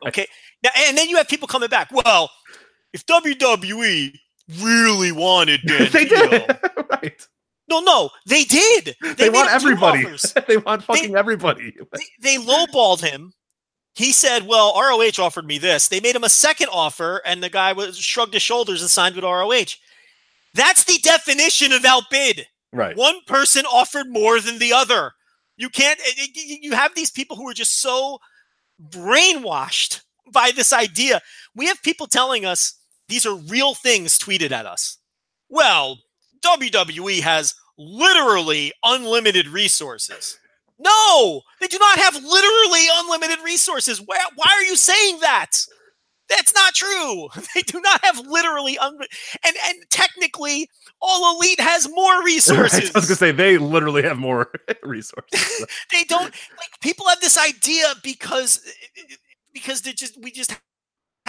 [0.07, 0.27] Okay.
[0.63, 1.91] Now, and then you have people coming back.
[1.93, 2.31] Well,
[2.93, 4.19] if WWE
[4.61, 6.59] really wanted Bandito, they did.
[6.91, 7.29] right.
[7.73, 8.97] No, no, they did.
[9.03, 10.05] They, They, want everybody.
[10.49, 11.75] they want fucking everybody.
[11.93, 13.33] They, they lowballed him.
[13.95, 17.51] He said, "Well, ROH offered me this." They made him a second offer, and the
[17.51, 19.75] guy was shrugged his shoulders and signed with ROH.
[20.55, 22.47] That's the definition of outbid.
[22.73, 22.97] Right.
[22.97, 25.13] One person offered more than the other.
[25.59, 26.01] You can't.
[26.01, 28.19] eh, eh, you have these people who are just so
[28.89, 30.01] brainwashed
[30.33, 31.21] by this idea.
[31.55, 32.75] We have people telling us
[33.09, 34.99] these are real things tweeted at us.
[35.49, 35.99] Well,
[36.45, 40.39] WWE has literally unlimited resources.
[40.79, 44.01] No, they do not have literally unlimited resources.
[44.05, 45.51] Why, why are you saying that?
[46.29, 47.29] That's not true.
[47.55, 48.99] They do not have literally un-
[49.45, 50.69] and and technically
[51.01, 52.25] all elite has more Right.
[52.25, 52.91] resources.
[52.95, 54.51] I was gonna say they literally have more
[54.83, 55.67] resources.
[55.93, 56.25] they don't
[56.57, 58.61] like people have this idea because
[59.53, 60.59] because they just we just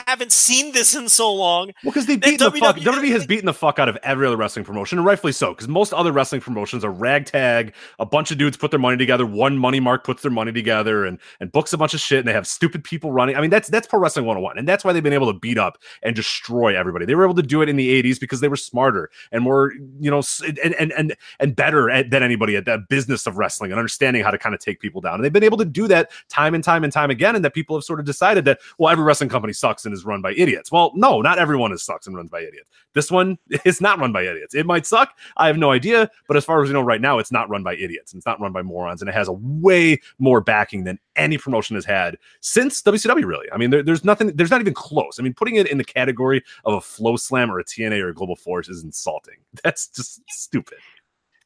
[0.08, 1.72] haven't seen this in so long.
[1.84, 2.78] Well, because they beat the fuck.
[2.78, 5.54] WWE WWE has beaten the fuck out of every other wrestling promotion, and rightfully so.
[5.54, 7.74] Because most other wrestling promotions are ragtag.
[8.00, 9.26] A bunch of dudes put their money together.
[9.26, 12.28] One money mark puts their money together and and books a bunch of shit, and
[12.28, 13.36] they have stupid people running.
[13.36, 15.58] I mean, that's that's pro wrestling 101, and that's why they've been able to beat
[15.58, 17.06] up and destroy everybody.
[17.06, 19.74] They were able to do it in the 80s because they were smarter and more,
[20.00, 20.22] you know,
[20.64, 24.24] and and and and better at, than anybody at that business of wrestling and understanding
[24.24, 25.16] how to kind of take people down.
[25.16, 27.54] And they've been able to do that time and time and time again, and that
[27.54, 30.34] people have sort of decided that well, every wrestling company sucks and is run by
[30.34, 30.72] idiots.
[30.72, 32.70] Well, no, not everyone is sucks and runs by idiots.
[32.94, 34.56] This one is not run by idiots.
[34.56, 35.18] It might suck.
[35.38, 37.64] I have no idea, but as far as we know right now, it's not run
[37.64, 38.12] by idiots.
[38.14, 41.38] and It's not run by morons, and it has a way more backing than any
[41.38, 43.26] promotion has had since WCW.
[43.26, 44.36] Really, I mean, there, there's nothing.
[44.36, 45.20] There's not even close.
[45.20, 48.14] I mean, putting it in the category of a FloSlam or a TNA or a
[48.14, 49.36] Global Force is insulting.
[49.64, 50.78] That's just stupid.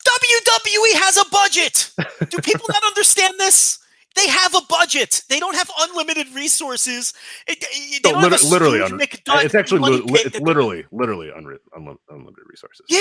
[0.06, 1.92] WWE has a budget.
[2.30, 3.80] Do people not understand this?
[4.18, 5.22] They have a budget.
[5.30, 7.14] They don't have unlimited resources.
[7.48, 11.28] It- it- they No, don't a literally, un- it's actually li- li- it's literally literally
[11.28, 12.86] unri- unli- unlimited resources.
[12.90, 13.00] Yeah,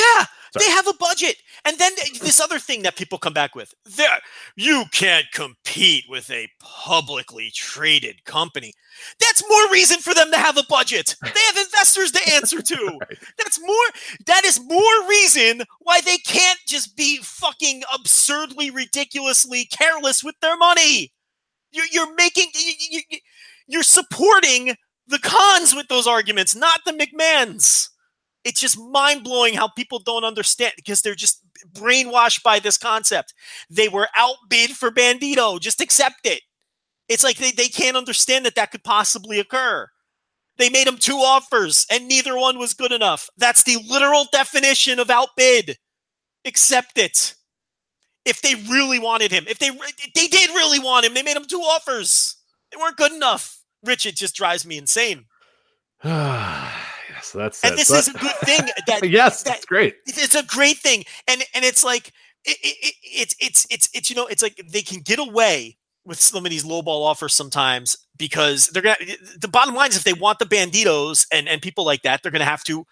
[0.52, 0.66] Sorry.
[0.66, 1.36] they have a budget.
[1.64, 3.74] And then this other thing that people come back with.
[3.84, 4.20] There
[4.56, 8.72] you can't compete with a publicly traded company.
[9.20, 11.16] That's more reason for them to have a budget.
[11.22, 12.76] They have investors to answer to.
[13.00, 13.18] Right.
[13.38, 13.86] That's more
[14.26, 20.56] that is more reason why they can't just be fucking absurdly ridiculously careless with their
[20.56, 21.05] money.
[21.72, 23.18] You're, you're making you, you, you-
[23.68, 24.76] you're supporting
[25.08, 27.88] the Khans with those arguments, not the McMahons
[28.44, 31.42] it's just mind blowing how people don't understand because they're just
[31.72, 33.34] brainwashed by this concept.
[33.68, 35.60] They were outbid for Bandito.
[35.60, 36.42] Just accept it.
[37.08, 39.88] It's like they, they can't understand that that could possibly occur.
[40.58, 43.30] They made him two offers and neither one was good enough.
[43.38, 45.78] That's the literal definition of outbid.
[46.46, 47.35] Accept it.
[48.26, 49.70] If they really wanted him, if they
[50.14, 52.36] they did really want him, they made him two offers.
[52.70, 53.58] They weren't good enough.
[53.84, 55.24] Rich, it just drives me insane.
[56.04, 59.96] yes, that's And this is a good thing that yes, that- that's great.
[60.06, 62.08] it's it's a great thing and and it's like
[62.44, 65.76] it, it, it- it's it's it's it's you know it's like they can get away
[66.04, 68.96] with some of these lowball offers sometimes because they're gonna
[69.40, 72.32] the bottom line is if they want the banditos and and people like that they're
[72.32, 72.86] gonna have to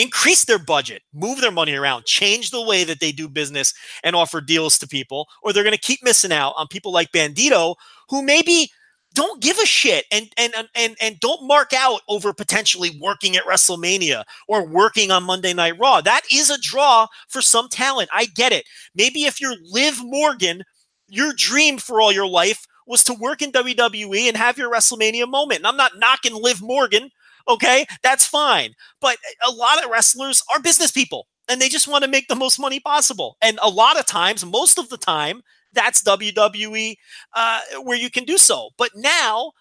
[0.00, 4.16] increase their budget move their money around change the way that they do business and
[4.16, 7.74] offer deals to people or they're gonna keep missing out on people like bandito
[8.08, 8.70] who maybe
[9.14, 13.44] don't give a shit and and and, and don't mark out over potentially working at
[13.44, 16.00] WrestleMania or working on Monday Night Raw.
[16.00, 18.08] That is a draw for some talent.
[18.12, 18.66] I get it.
[18.94, 20.62] Maybe if you're Liv Morgan,
[21.08, 25.28] your dream for all your life was to work in WWE and have your WrestleMania
[25.28, 25.60] moment.
[25.60, 27.10] And I'm not knocking Liv Morgan,
[27.50, 27.86] okay?
[28.02, 28.74] That's fine.
[29.00, 32.36] But a lot of wrestlers are business people and they just want to make the
[32.36, 33.36] most money possible.
[33.42, 35.42] And a lot of times, most of the time,
[35.72, 36.96] that's WWE
[37.34, 38.70] uh, where you can do so.
[38.78, 39.52] But now,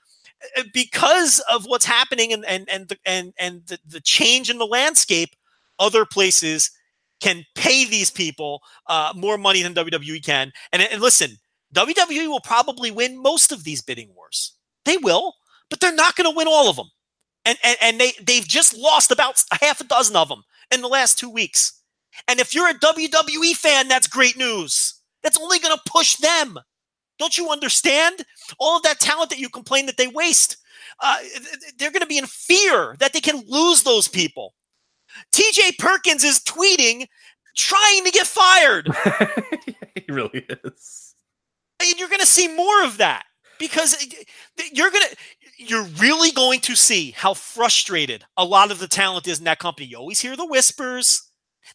[0.57, 4.59] uh, because of what's happening and and and the, and and the, the change in
[4.59, 5.35] the landscape,
[5.79, 6.71] other places
[7.19, 10.51] can pay these people uh, more money than WWE can.
[10.71, 11.37] And, and listen,
[11.75, 14.53] WWE will probably win most of these bidding wars.
[14.85, 15.33] They will,
[15.69, 16.89] but they're not going to win all of them.
[17.45, 20.81] And, and and they they've just lost about a half a dozen of them in
[20.81, 21.81] the last two weeks.
[22.27, 25.01] And if you're a WWE fan, that's great news.
[25.23, 26.59] That's only going to push them.
[27.17, 28.23] Don't you understand?
[28.59, 30.57] All of that talent that you complain that they waste,
[31.01, 31.17] uh,
[31.77, 34.53] they're going to be in fear that they can lose those people.
[35.33, 37.07] TJ Perkins is tweeting,
[37.55, 38.87] trying to get fired.
[39.95, 41.15] he really is.
[41.81, 43.25] And you're going to see more of that
[43.59, 44.05] because
[44.71, 45.17] you're going to
[45.59, 49.59] you're really going to see how frustrated a lot of the talent is in that
[49.59, 49.87] company.
[49.87, 51.21] You always hear the whispers.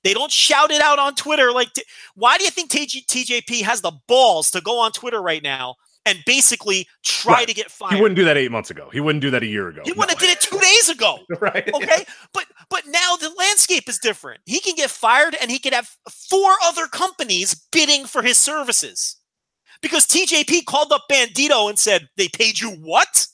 [0.02, 1.68] They don't shout it out on Twitter like
[2.14, 5.74] why do you think TG, TJP has the balls to go on Twitter right now
[6.06, 7.48] and basically try Right.
[7.48, 7.94] to get fired?
[7.94, 8.88] He wouldn't do that eight months ago.
[8.92, 9.82] He wouldn't do that a year ago.
[9.84, 11.18] He wouldn't have did it 2 days ago.
[11.40, 11.72] right.
[11.74, 15.74] okay but but now the landscape is different he can get fired and he could
[15.74, 19.16] have four other companies bidding for his services
[19.82, 23.26] because tjp called up bandito and said they paid you what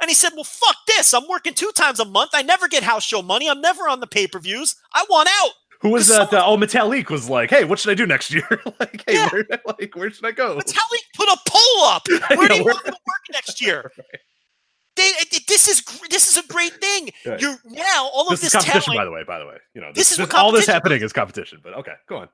[0.00, 2.82] and he said well fuck this i'm working two times a month i never get
[2.82, 5.50] house show money i'm never on the pay-per-views i want out
[5.82, 6.32] Who was that?
[6.32, 8.46] Uh, oh, Metalik was like, "Hey, what should I do next year?
[8.80, 9.28] like, hey, Yeah.
[9.30, 12.02] where, like, where should I go?" Metalik put a poll up
[12.36, 13.90] where do you want to work next year
[14.96, 17.08] they, it- this is this is a great thing.
[17.24, 17.40] Right.
[17.40, 18.98] You're now all of This this, is competition, talent.
[19.00, 19.22] by the way.
[19.24, 21.60] By the way, you know, This this, is this, all this happening is competition.
[21.62, 22.28] But okay, go on.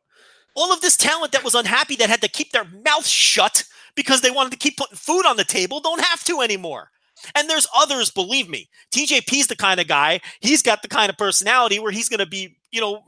[0.57, 3.63] all of this talent that was unhappy that had to keep their mouth shut
[3.95, 6.91] because they wanted to keep putting food on the table don't have to anymore.
[7.35, 8.69] And there's others, believe me.
[8.93, 12.27] TJP's the kind of guy, he's got the kind of personality where he's going to
[12.27, 13.03] be, you know,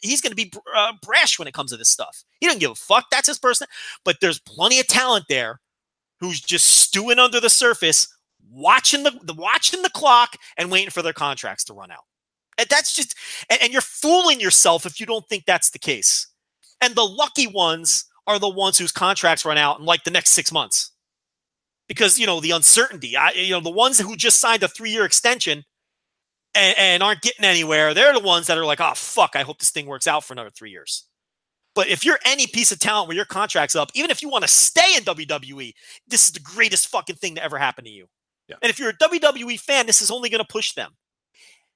[0.00, 2.24] he's going to be uh, brash when it comes to this stuff.
[2.40, 3.06] He doesn't give a fuck.
[3.10, 3.66] That's his person.
[4.04, 5.60] But there's plenty of talent there
[6.20, 8.08] who's just stewing under the surface,
[8.50, 12.04] watching the, the watching the clock and waiting for their contracts to run out.
[12.58, 13.14] And that's just
[13.48, 16.26] and, and you're fooling yourself if you don't think that's the case.
[16.80, 20.30] And the lucky ones are the ones whose contracts run out in like the next
[20.30, 20.89] six months.
[21.90, 23.16] Because you know the uncertainty.
[23.16, 25.64] I, you know the ones who just signed a three-year extension
[26.54, 27.94] and, and aren't getting anywhere.
[27.94, 30.32] They're the ones that are like, oh fuck, I hope this thing works out for
[30.32, 31.06] another three years.
[31.74, 34.42] But if you're any piece of talent where your contract's up, even if you want
[34.42, 35.72] to stay in WWE,
[36.06, 38.06] this is the greatest fucking thing to ever happen to you.
[38.48, 38.56] Yeah.
[38.62, 40.92] And if you're a WWE fan, this is only going to push them.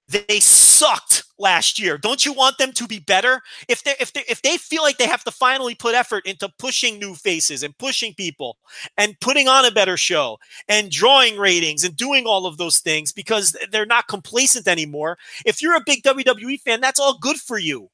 [0.08, 1.96] They sucked last year.
[1.96, 3.42] Don't you want them to be better?
[3.68, 6.48] If they if they if they feel like they have to finally put effort into
[6.58, 8.58] pushing new faces and pushing people
[8.98, 10.38] and putting on a better show
[10.68, 15.16] and drawing ratings and doing all of those things because they're not complacent anymore.
[15.46, 17.90] If you're a big WWE fan, that's all good for you.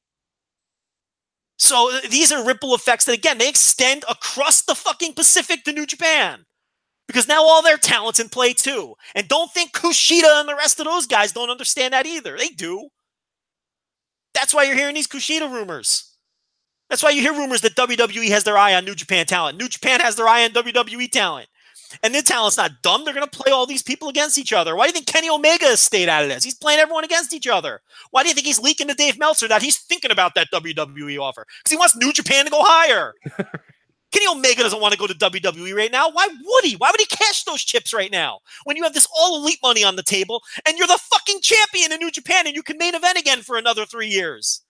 [1.58, 5.86] So these are ripple effects that again they extend across the fucking Pacific to New
[5.86, 6.44] Japan
[7.10, 8.94] because now all their talents in play too.
[9.16, 12.38] And don't think Kushida and the rest of those guys don't understand that either.
[12.38, 12.86] They do.
[14.32, 16.14] That's why you're hearing these Kushida rumors.
[16.88, 19.58] That's why you hear rumors that WWE has their eye on New Japan talent.
[19.58, 21.48] New Japan has their eye on WWE talent.
[22.04, 23.04] And their talent's not dumb.
[23.04, 24.76] They're going to play all these people against each other.
[24.76, 26.44] Why do you think Kenny Omega has stayed out of this?
[26.44, 27.80] He's playing everyone against each other.
[28.12, 31.18] Why do you think he's leaking to Dave Meltzer that he's thinking about that WWE
[31.18, 31.44] offer?
[31.58, 33.14] Because he wants New Japan to go higher.
[34.12, 36.10] Kenny Omega doesn't want to go to WWE right now.
[36.10, 36.74] Why would he?
[36.74, 39.84] Why would he cash those chips right now when you have this all elite money
[39.84, 42.94] on the table and you're the fucking champion in New Japan and you can main
[42.94, 44.62] event again for another three years?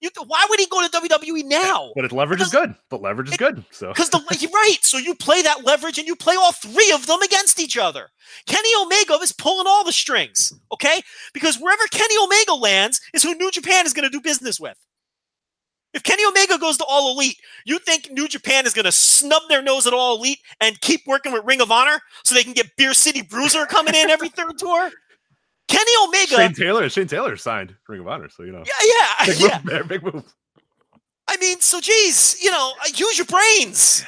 [0.00, 1.90] You, why would he go to WWE now?
[1.94, 2.74] But its leverage is good.
[2.88, 3.62] But leverage is good.
[3.70, 4.20] So Because the
[4.52, 7.76] right, so you play that leverage and you play all three of them against each
[7.76, 8.08] other.
[8.46, 11.02] Kenny Omega is pulling all the strings, okay?
[11.34, 14.78] Because wherever Kenny Omega lands is who New Japan is going to do business with.
[15.92, 19.42] If Kenny Omega goes to All Elite, you think New Japan is going to snub
[19.48, 22.52] their nose at All Elite and keep working with Ring of Honor so they can
[22.52, 24.90] get Beer City Bruiser coming in every third tour?
[25.68, 26.36] Kenny Omega.
[26.36, 28.64] Shane Taylor, Shane Taylor signed Ring of Honor, so you know.
[28.64, 29.60] Yeah, yeah, Big yeah.
[29.62, 30.34] move there, big move.
[31.28, 34.04] I mean, so geez, you know, uh, use your brains.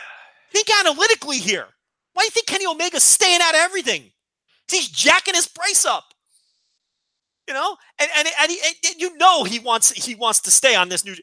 [0.53, 1.67] Think analytically here.
[2.15, 4.11] Why do you think Kenny Omega's staying out of everything?
[4.71, 6.05] He's jacking his price up.
[7.49, 10.75] You know, and and, and, he, and you know he wants he wants to stay
[10.75, 11.15] on this new.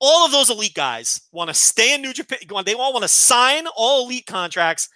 [0.00, 2.38] All of those elite guys want to stay in New Japan.
[2.64, 4.88] They all want to sign all elite contracts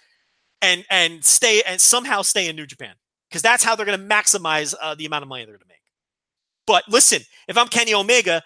[0.61, 2.95] and and stay and somehow stay in New Japan
[3.29, 5.67] because that's how they're going to maximize uh, the amount of money they're going to
[5.67, 5.81] make.
[6.65, 8.41] But listen, if I'm Kenny Omega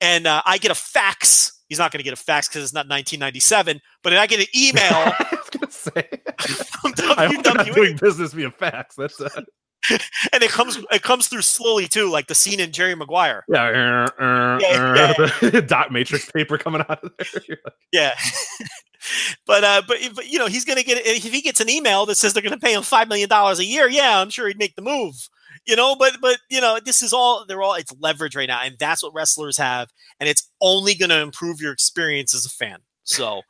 [0.00, 2.72] and uh, I get a fax, he's not going to get a fax because it's
[2.72, 3.80] not 1997.
[4.02, 6.08] But if I get an email I was gonna say.
[7.16, 8.94] I hope they're not doing business via fax.
[8.96, 9.28] That's uh,
[10.32, 13.44] and it comes it comes through slowly too, like the scene in Jerry Maguire.
[13.48, 17.58] yeah, uh, uh, Yeah, uh, the dot matrix paper coming out of there.
[17.64, 18.14] Like, Yeah.
[19.46, 22.16] but uh but, but you know he's gonna get if he gets an email that
[22.16, 24.76] says they're gonna pay him five million dollars a year yeah i'm sure he'd make
[24.76, 25.14] the move
[25.66, 28.60] you know but but you know this is all they're all it's leverage right now
[28.62, 29.88] and that's what wrestlers have
[30.20, 33.40] and it's only gonna improve your experience as a fan so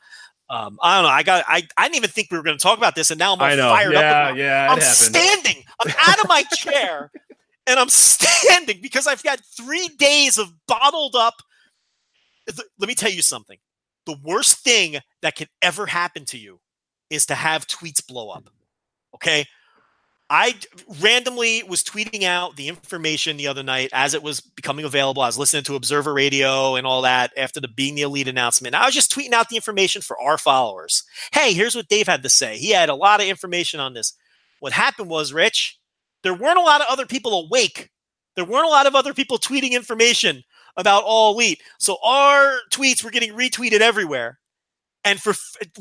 [0.50, 2.76] um i don't know i got i, I didn't even think we were gonna talk
[2.76, 4.92] about this and now i'm all fired Yeah, up yeah, it i'm happened.
[4.92, 7.10] standing i'm out of my chair
[7.66, 11.36] and i'm standing because i've got three days of bottled up
[12.78, 13.58] let me tell you something
[14.06, 16.60] the worst thing that could ever happen to you
[17.10, 18.48] is to have tweets blow up.
[19.14, 19.44] Okay.
[20.32, 20.54] I
[21.02, 25.22] randomly was tweeting out the information the other night as it was becoming available.
[25.22, 28.76] I was listening to Observer Radio and all that after the Being the Elite announcement.
[28.76, 31.02] I was just tweeting out the information for our followers.
[31.32, 32.58] Hey, here's what Dave had to say.
[32.58, 34.12] He had a lot of information on this.
[34.60, 35.80] What happened was, Rich,
[36.22, 37.90] there weren't a lot of other people awake.
[38.36, 40.44] There weren't a lot of other people tweeting information
[40.76, 41.60] about All Elite.
[41.80, 44.38] So our tweets were getting retweeted everywhere.
[45.04, 45.32] And for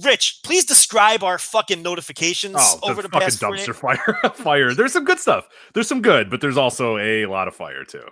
[0.04, 4.32] Rich, please describe our fucking notifications oh, over the the fucking past 48 dumpster fire.
[4.34, 4.74] fire.
[4.74, 5.48] There's some good stuff.
[5.74, 8.04] There's some good, but there's also a lot of fire too.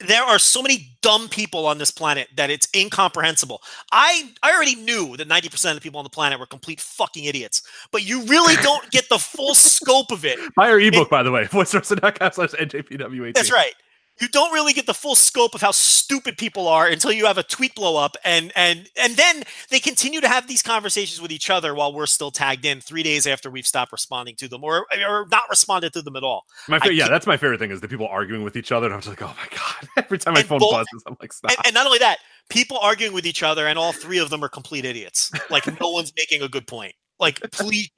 [0.00, 3.62] there are so many dumb people on this planet that it's incomprehensible.
[3.92, 7.24] I I already knew that 90% of the people on the planet were complete fucking
[7.24, 10.38] idiots, but you really don't get the full scope of it.
[10.54, 11.44] Buy our ebook, by the way.
[11.46, 13.34] voicewrestling.com slash NJPW18.
[13.34, 13.74] That's right.
[14.20, 17.38] You don't really get the full scope of how stupid people are until you have
[17.38, 21.30] a tweet blow up and and and then they continue to have these conversations with
[21.30, 24.64] each other while we're still tagged in 3 days after we've stopped responding to them
[24.64, 26.44] or or not responded to them at all.
[26.68, 28.86] My fa- yeah, that's my favorite thing is the people arguing with each other.
[28.86, 29.88] And I'm just like, oh my god!
[30.04, 31.50] Every time my phone both- buzzes, I'm like, stop.
[31.50, 34.42] And, and not only that, people arguing with each other, and all three of them
[34.42, 35.30] are complete idiots.
[35.50, 36.94] Like no one's making a good point.
[37.18, 37.90] Like please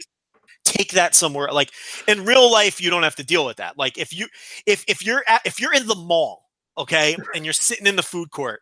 [0.69, 1.49] take that somewhere.
[1.53, 1.71] Like
[2.07, 3.79] in real life, you don't have to deal with that.
[3.79, 4.27] Like if you
[4.67, 6.45] if if you're at, if you're in the mall,
[6.77, 8.61] okay, and you're sitting in the food court.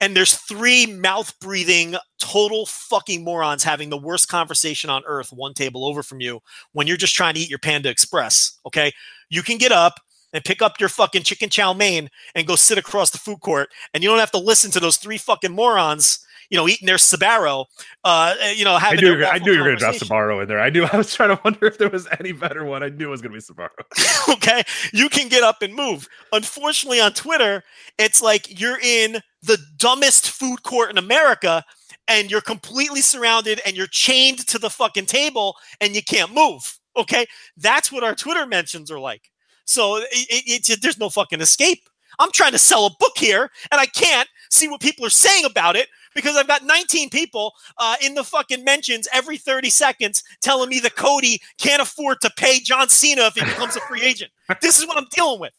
[0.00, 5.54] and there's three mouth breathing, total fucking morons having the worst conversation on earth one
[5.54, 6.40] table over from you
[6.72, 8.58] when you're just trying to eat your Panda Express.
[8.66, 8.92] Okay.
[9.30, 10.00] You can get up
[10.32, 13.70] and pick up your fucking chicken chow mein and go sit across the food court,
[13.94, 16.18] and you don't have to listen to those three fucking morons
[16.50, 17.66] you know, eating their Sbarro,
[18.04, 19.94] uh, you know, having I knew, their I knew you were going to drop.
[19.94, 20.60] Sbarro in there.
[20.60, 22.82] I knew I was trying to wonder if there was any better one.
[22.82, 24.32] I knew it was going to be Sbarro.
[24.34, 26.08] okay, you can get up and move.
[26.32, 27.62] Unfortunately, on Twitter,
[27.98, 31.64] it's like you're in the dumbest food court in America
[32.08, 36.78] and you're completely surrounded and you're chained to the fucking table and you can't move.
[36.96, 37.26] Okay,
[37.56, 39.30] that's what our Twitter mentions are like.
[39.64, 41.88] So it, it, it, there's no fucking escape.
[42.18, 45.44] I'm trying to sell a book here and I can't see what people are saying
[45.44, 50.22] about it because I've got 19 people uh, in the fucking mentions every 30 seconds
[50.40, 54.02] telling me that Cody can't afford to pay John Cena if he becomes a free
[54.02, 54.30] agent.
[54.60, 55.52] This is what I'm dealing with.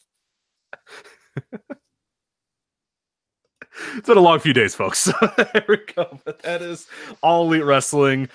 [3.95, 5.06] it's been a long few days, folks.
[5.38, 6.20] there we go.
[6.24, 6.88] But that is
[7.22, 8.30] all elite wrestling.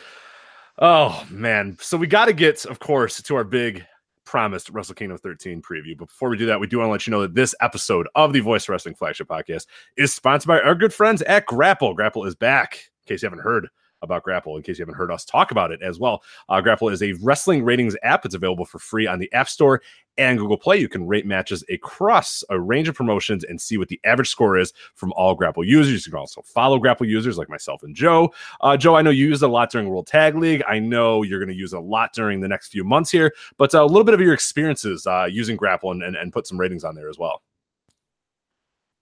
[0.78, 1.76] Oh man.
[1.80, 3.84] So we got to get, of course, to our big
[4.30, 5.98] promised Wrestle Kingdom 13 preview.
[5.98, 8.06] But before we do that, we do want to let you know that this episode
[8.14, 9.66] of the Voice Wrestling Flagship Podcast
[9.96, 11.94] is sponsored by our good friends at Grapple.
[11.94, 13.66] Grapple is back, in case you haven't heard
[14.02, 16.22] about Grapple, in case you haven't heard us talk about it as well.
[16.48, 18.24] Uh, Grapple is a wrestling ratings app.
[18.24, 19.82] It's available for free on the App Store
[20.18, 20.78] and Google Play.
[20.78, 24.58] You can rate matches across a range of promotions and see what the average score
[24.58, 26.06] is from all Grapple users.
[26.06, 28.32] You can also follow Grapple users like myself and Joe.
[28.60, 30.62] Uh, Joe, I know you used a lot during World Tag League.
[30.68, 33.74] I know you're going to use a lot during the next few months here, but
[33.74, 36.58] uh, a little bit of your experiences uh, using Grapple and, and, and put some
[36.58, 37.42] ratings on there as well.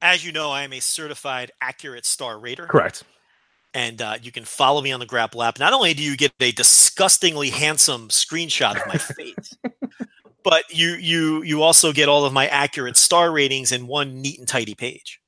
[0.00, 2.66] As you know, I am a certified accurate star rater.
[2.66, 3.02] Correct.
[3.74, 5.58] And uh, you can follow me on the Grapple app.
[5.58, 9.56] Not only do you get a disgustingly handsome screenshot of my face,
[10.48, 14.38] but you you you also get all of my accurate star ratings in one neat
[14.38, 15.20] and tidy page.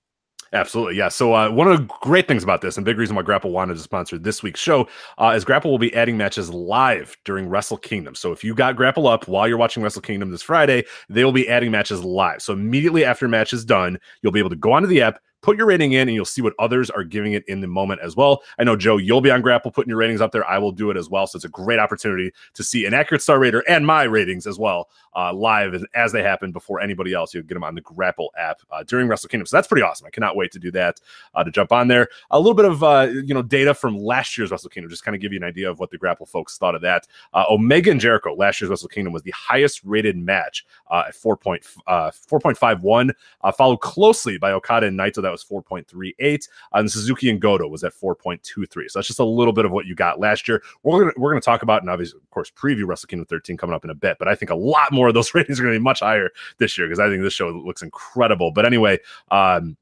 [0.54, 1.08] Absolutely, yeah.
[1.08, 3.74] So uh, one of the great things about this, and big reason why Grapple wanted
[3.74, 7.76] to sponsor this week's show, uh, is Grapple will be adding matches live during Wrestle
[7.76, 8.14] Kingdom.
[8.14, 11.32] So if you got Grapple up while you're watching Wrestle Kingdom this Friday, they will
[11.32, 12.40] be adding matches live.
[12.40, 15.56] So immediately after match is done, you'll be able to go onto the app, put
[15.56, 18.16] your rating in and you'll see what others are giving it in the moment as
[18.16, 18.42] well.
[18.58, 20.48] I know Joe, you'll be on Grapple putting your ratings up there.
[20.48, 21.26] I will do it as well.
[21.26, 24.58] So it's a great opportunity to see an accurate star rater and my ratings as
[24.58, 27.34] well uh, live as, as they happen before anybody else.
[27.34, 29.46] You'll get them on the Grapple app uh, during Wrestle Kingdom.
[29.46, 30.06] So that's pretty awesome.
[30.06, 31.00] I cannot wait to do that
[31.34, 32.08] uh, to jump on there.
[32.30, 35.14] A little bit of uh, you know data from last year's Wrestle Kingdom, just kind
[35.14, 37.06] of give you an idea of what the Grapple folks thought of that.
[37.34, 41.14] Uh, Omega and Jericho last year's Wrestle Kingdom was the highest rated match uh, at
[41.14, 41.36] 4.
[41.40, 43.12] Point, 4.51,
[43.56, 45.22] followed closely by Okada and Naito.
[45.22, 48.90] That was 4.38, And Suzuki and Goto was at 4.23.
[48.90, 50.62] So that's just a little bit of what you got last year.
[50.82, 53.74] We're gonna we're gonna talk about and obviously, of course, preview Wrestle Kingdom 13 coming
[53.74, 54.18] up in a bit.
[54.18, 56.76] But I think a lot more of those ratings are gonna be much higher this
[56.76, 58.51] year because I think this show looks incredible.
[58.51, 58.98] But anyway,
[59.30, 59.76] um,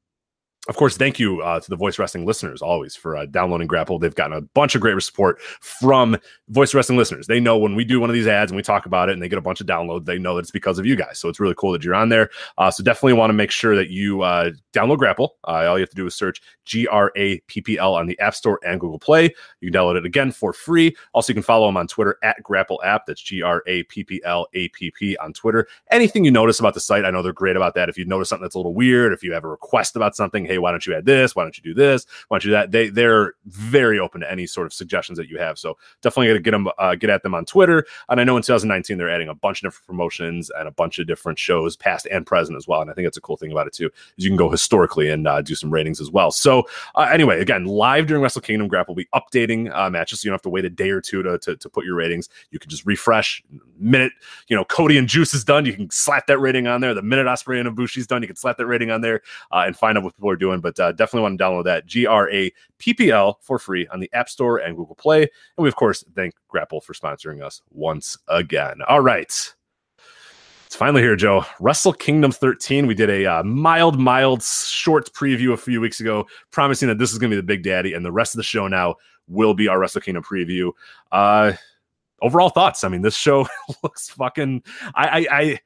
[0.67, 3.97] of course, thank you uh, to the Voice Wrestling listeners always for uh, downloading Grapple.
[3.97, 6.17] They've gotten a bunch of great support from
[6.49, 7.27] Voice Wrestling listeners.
[7.27, 9.21] They know when we do one of these ads and we talk about it and
[9.21, 11.17] they get a bunch of downloads, they know that it's because of you guys.
[11.17, 12.29] So it's really cool that you're on there.
[12.57, 15.37] Uh, so definitely want to make sure that you uh, download Grapple.
[15.47, 18.05] Uh, all you have to do is search G R A P P L on
[18.05, 19.33] the App Store and Google Play.
[19.61, 20.95] You can download it again for free.
[21.13, 23.05] Also, you can follow them on Twitter at Grapple App.
[23.07, 25.67] That's G R A P P L A P P on Twitter.
[25.89, 27.89] Anything you notice about the site, I know they're great about that.
[27.89, 30.45] If you notice something that's a little weird, if you have a request about something,
[30.49, 31.35] hey, why don't you add this?
[31.35, 32.07] Why don't you do this?
[32.27, 32.71] Why don't you do that?
[32.71, 35.59] They they're very open to any sort of suggestions that you have.
[35.59, 37.85] So definitely got to get them uh, get at them on Twitter.
[38.09, 40.97] And I know in 2019 they're adding a bunch of different promotions and a bunch
[40.97, 42.81] of different shows, past and present as well.
[42.81, 43.91] And I think that's a cool thing about it too.
[44.17, 46.31] Is you can go historically and uh, do some ratings as well.
[46.31, 50.25] So uh, anyway, again, live during Wrestle Kingdom, Grapple will be updating uh, matches, so
[50.25, 52.27] you don't have to wait a day or two to, to to put your ratings.
[52.51, 53.43] You can just refresh.
[53.81, 54.11] Minute
[54.49, 56.93] you know Cody and Juice is done, you can slap that rating on there.
[56.93, 59.21] The minute Ospreay and Ibushi's done, you can slap that rating on there
[59.51, 60.59] uh, and find out what people are doing.
[60.61, 63.87] But uh, definitely want to download that G R A P P L for free
[63.87, 65.21] on the App Store and Google Play.
[65.21, 68.79] And we, of course, thank Grapple for sponsoring us once again.
[68.87, 69.53] All right.
[70.69, 71.43] It's finally here, Joe.
[71.59, 72.85] Wrestle Kingdom 13.
[72.85, 77.11] We did a uh, mild, mild, short preview a few weeks ago, promising that this
[77.11, 78.93] is going to be the big daddy, and the rest of the show now
[79.27, 80.71] will be our Wrestle Kingdom preview.
[81.11, 81.53] Uh,
[82.21, 82.83] overall thoughts.
[82.83, 83.47] I mean, this show
[83.83, 84.63] looks fucking.
[84.93, 85.59] I, I, I,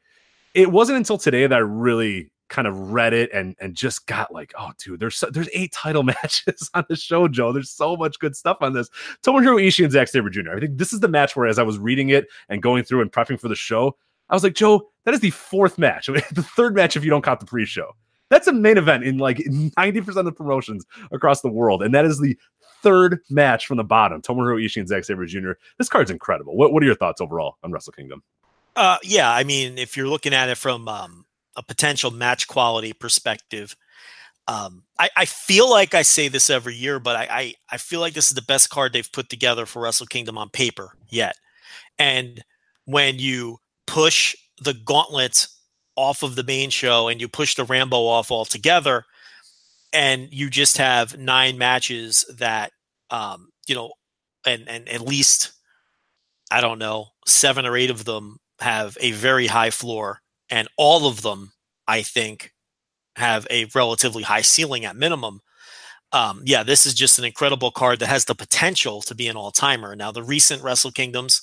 [0.53, 4.31] it wasn't until today that I really kind of read it and and just got
[4.31, 7.51] like, oh, dude, there's so, there's eight title matches on the show, Joe.
[7.51, 8.89] There's so much good stuff on this.
[9.23, 10.51] Tomohiro Ishii and Zack Sabre Jr.
[10.55, 13.01] I think this is the match where, as I was reading it and going through
[13.01, 13.97] and prepping for the show,
[14.29, 17.23] I was like, Joe, that is the fourth match, the third match if you don't
[17.23, 17.91] count the pre-show.
[18.29, 22.19] That's a main event in like 90% of promotions across the world, and that is
[22.19, 22.37] the
[22.81, 24.21] third match from the bottom.
[24.21, 25.51] Tomohiro Ishii and Zack Sabre Jr.
[25.77, 26.55] This card's incredible.
[26.55, 28.23] What what are your thoughts overall on Wrestle Kingdom?
[28.75, 31.25] Uh, yeah, I mean, if you're looking at it from um,
[31.55, 33.75] a potential match quality perspective,
[34.47, 38.01] um, I, I feel like I say this every year, but I, I I feel
[38.01, 41.35] like this is the best card they've put together for Wrestle Kingdom on paper yet.
[41.97, 42.43] And
[42.85, 45.47] when you push the gauntlet
[45.95, 49.05] off of the main show and you push the Rambo off altogether,
[49.93, 52.71] and you just have nine matches that
[53.11, 53.93] um, you know,
[54.45, 55.53] and and at least
[56.51, 60.19] I don't know, seven or eight of them have a very high floor,
[60.49, 61.53] and all of them,
[61.87, 62.53] I think,
[63.15, 65.41] have a relatively high ceiling at minimum.
[66.11, 69.35] Um, yeah, this is just an incredible card that has the potential to be an
[69.35, 69.95] all timer.
[69.95, 71.41] Now, the recent Wrestle Kingdoms,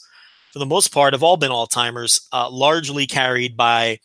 [0.52, 3.98] for the most part, have all been all timers, uh, largely carried by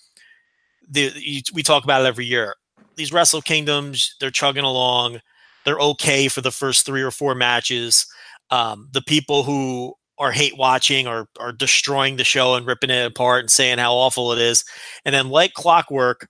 [0.90, 1.44] the.
[1.54, 2.56] We talk about it every year.
[2.96, 5.20] These Wrestle Kingdoms, they're chugging along.
[5.66, 8.06] They're okay for the first three or four matches.
[8.52, 13.06] Um, the people who are hate watching or are destroying the show and ripping it
[13.06, 14.64] apart and saying how awful it is,
[15.04, 16.28] and then like clockwork,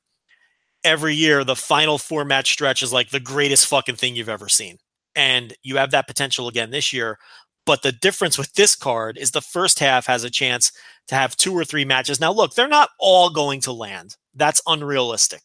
[0.84, 4.48] every year the final four match stretch is like the greatest fucking thing you've ever
[4.48, 4.78] seen.
[5.16, 7.18] And you have that potential again this year.
[7.66, 10.72] But the difference with this card is the first half has a chance
[11.08, 12.20] to have two or three matches.
[12.20, 14.18] Now, look, they're not all going to land.
[14.36, 15.42] That's unrealistic.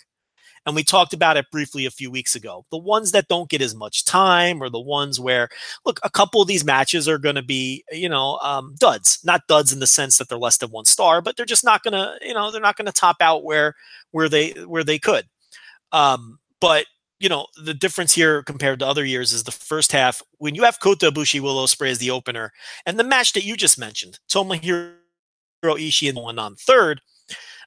[0.66, 2.66] And we talked about it briefly a few weeks ago.
[2.70, 5.48] The ones that don't get as much time, or the ones where,
[5.86, 9.18] look, a couple of these matches are going to be, you know, um, duds.
[9.24, 11.82] Not duds in the sense that they're less than one star, but they're just not
[11.82, 13.74] going to, you know, they're not going to top out where
[14.10, 15.26] where they where they could.
[15.92, 16.86] Um, but
[17.20, 20.64] you know the difference here compared to other years is the first half when you
[20.64, 22.52] have Kota Ibushi Will Ospreay as the opener,
[22.86, 24.94] and the match that you just mentioned, Tomohiro
[25.62, 27.00] Ishii and one on third.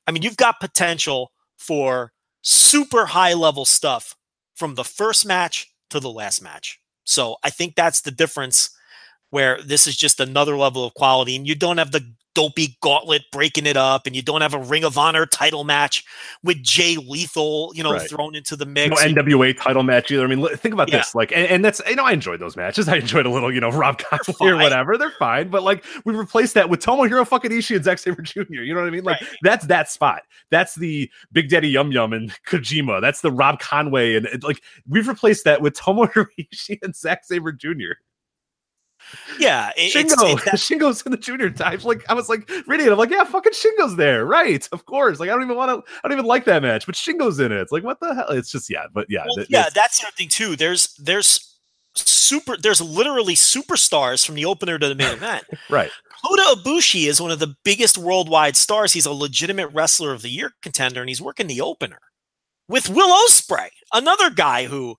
[0.07, 2.12] I mean, you've got potential for
[2.43, 4.15] super high level stuff
[4.55, 6.79] from the first match to the last match.
[7.03, 8.69] So I think that's the difference
[9.31, 13.23] where this is just another level of quality and you don't have the dopey gauntlet
[13.31, 16.03] breaking it up and you don't have a ring of honor title match
[16.43, 18.09] with jay lethal you know Right.
[18.09, 20.23] thrown into the mix no nwa title match either.
[20.23, 20.97] I mean think about Yeah.
[20.97, 22.88] this like and, and that's you know i enjoyed those matches.
[22.93, 24.97] I enjoyed a little you know rob Conway or whatever.
[24.97, 25.49] They're fine.
[25.49, 28.81] But like we replaced that with tomohiro fucking ishii and zack sabre jr you know
[28.81, 29.03] what i mean?
[29.03, 29.29] Like Right.
[29.41, 30.23] that's that spot.
[30.49, 33.01] That's the big daddy yum yum and kojima.
[33.01, 37.51] That's the rob conway and like we've replaced that with tomohiro ishii and zack sabre
[37.51, 37.93] jr
[39.39, 41.86] yeah it- Shingo, it's that- Shingo's in the junior types.
[41.86, 44.68] Like I was like reading it, I'm like, yeah, fucking Shingo's there, right?
[44.72, 45.20] Of course.
[45.20, 47.51] Like I don't even want to, I don't even like that match, but Shingo's in
[47.51, 47.58] it.
[47.62, 48.30] It's like what the hell?
[48.30, 51.49] It's just yeah, but yeah, well, th- yeah that's the other thing too there's there's
[51.95, 55.91] super there's literally superstars from the opener to the main event right.
[56.26, 58.93] Kota Ibushi is one of the biggest worldwide stars.
[58.93, 61.99] He's a legitimate wrestler of the year contender, and he's working the opener
[62.70, 64.95] with Will Ospreay, another guy who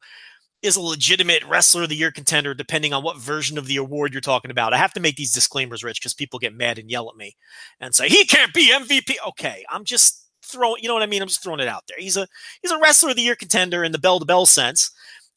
[0.64, 4.12] is a legitimate wrestler of the year contender, depending on what version of the award
[4.12, 4.72] you're talking about.
[4.72, 7.36] I have to make these disclaimers, Rich, because people get mad and yell at me
[7.80, 9.16] and say he can't be MVP.
[9.28, 11.22] Okay, I'm just throwing, you know what I mean?
[11.22, 11.98] I'm just throwing it out there.
[11.98, 12.26] He's a
[12.62, 14.90] he's a wrestler of the year contender in the bell to bell sense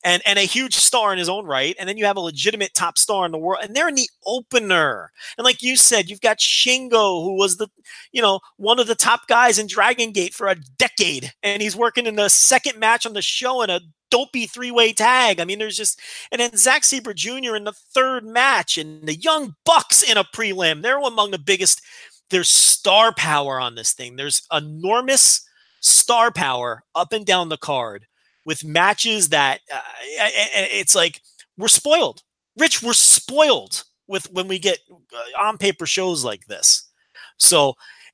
[0.07, 1.75] and and a huge star in his own right.
[1.77, 4.09] And then you have a legitimate top star in the world, and they're in the
[4.25, 5.11] opener.
[5.37, 7.67] And like you said, you've got Shingo, who was the
[8.13, 11.75] you know one of the top guys in Dragon Gate for a decade, and he's
[11.75, 15.41] working in the second match on the show in a dopey three way tag.
[15.41, 15.99] I mean, there's just
[16.31, 17.57] and then Zack Sabre Jr.
[17.57, 20.83] in the third match, and the Young Bucks in a prelim.
[20.83, 21.81] They're among the biggest.
[22.29, 24.15] There's star power on this thing.
[24.15, 25.45] There's enormous
[25.81, 28.05] star power up and down the card
[28.47, 31.21] with matches that uh, it's like
[31.57, 32.23] we're spoiled.
[32.57, 36.89] Rich, we're spoiled with when we get uh, on paper shows like this.
[37.37, 37.73] So,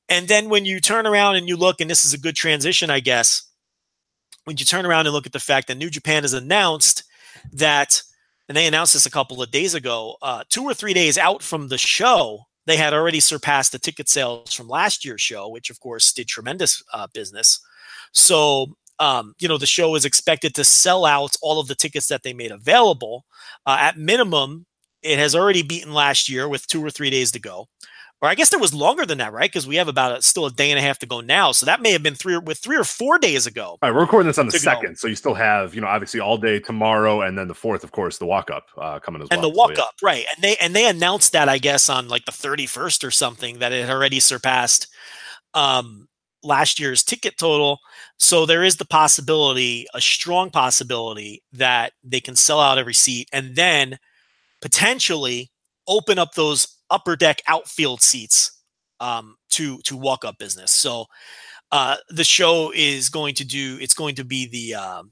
[0.10, 2.90] and then when you turn around and you look, and this is a good transition,
[2.90, 3.44] I guess,
[4.46, 7.04] when you turn around and look at the fact that New Japan has announced
[7.54, 8.02] that,
[8.50, 11.44] and they announced this a couple of days ago, uh, two or three days out
[11.44, 15.70] from the show, they had already surpassed the ticket sales from last year's show, which
[15.70, 17.60] of course did tremendous uh, business.
[18.14, 22.08] So, um, you know, the show is expected to sell out all of the tickets
[22.08, 23.26] that they made available.
[23.66, 24.66] Uh, at minimum,
[25.02, 27.68] it has already beaten last year with two or three days to go.
[28.22, 29.52] Or I guess there was longer than that, right?
[29.52, 31.52] Because we have about a, still a day and a half to go now.
[31.52, 33.78] So that may have been three or with three or four days ago.
[33.82, 34.64] All right, we're recording this on the To go.
[34.64, 37.84] second, so you still have, you know, obviously all day tomorrow, and then the fourth,
[37.84, 39.44] of course, the walk up uh, coming as and well.
[39.44, 39.84] And the So, walk yeah.
[39.84, 43.12] up right and they and they announced that i guess on like the 31st or
[43.12, 44.88] something that it had already surpassed
[45.54, 46.08] um
[46.44, 47.80] last year's ticket total
[48.18, 53.30] so there is the possibility a strong possibility that they can sell out every seat
[53.32, 53.98] and then
[54.62, 55.52] potentially
[55.88, 58.62] open up those upper deck outfield seats
[59.00, 60.72] um, to to walk up business.
[60.72, 61.06] So
[61.72, 65.12] uh, the show is going to do it's going to be the um,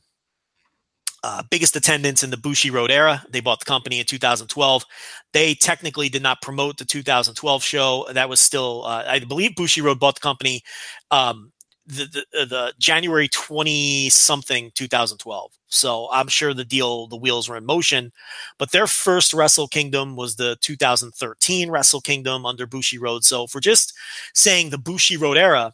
[1.24, 3.24] uh, biggest attendance in the Bushiroad era.
[3.30, 4.86] They bought the company in 2012.
[5.34, 8.08] They technically did not promote the 2012 show.
[8.12, 10.64] That was still, uh, I believe, Bushiroad bought the company.
[11.12, 11.52] Um,
[11.88, 15.52] the the, uh, the January twenty something two thousand twelve.
[15.68, 18.12] So I'm sure the deal, the wheels were in motion.
[18.58, 23.24] But their first Wrestle Kingdom was the 2013 Wrestle Kingdom under Bushiroad.
[23.24, 23.94] So we're just
[24.34, 25.74] saying the Bushiroad era,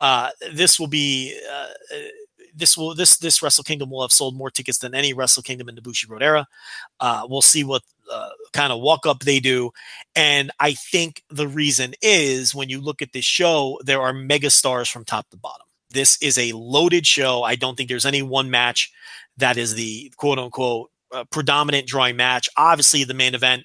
[0.00, 1.68] uh, this will be uh,
[2.60, 5.68] this will this this Wrestle Kingdom will have sold more tickets than any Wrestle Kingdom
[5.68, 6.46] in the Bushiroad era.
[7.00, 7.82] Uh, we'll see what
[8.12, 9.70] uh, kind of walk up they do,
[10.14, 14.50] and I think the reason is when you look at this show, there are mega
[14.50, 15.66] stars from top to bottom.
[15.90, 17.42] This is a loaded show.
[17.42, 18.92] I don't think there's any one match
[19.38, 22.48] that is the quote unquote uh, predominant drawing match.
[22.56, 23.64] Obviously, the main event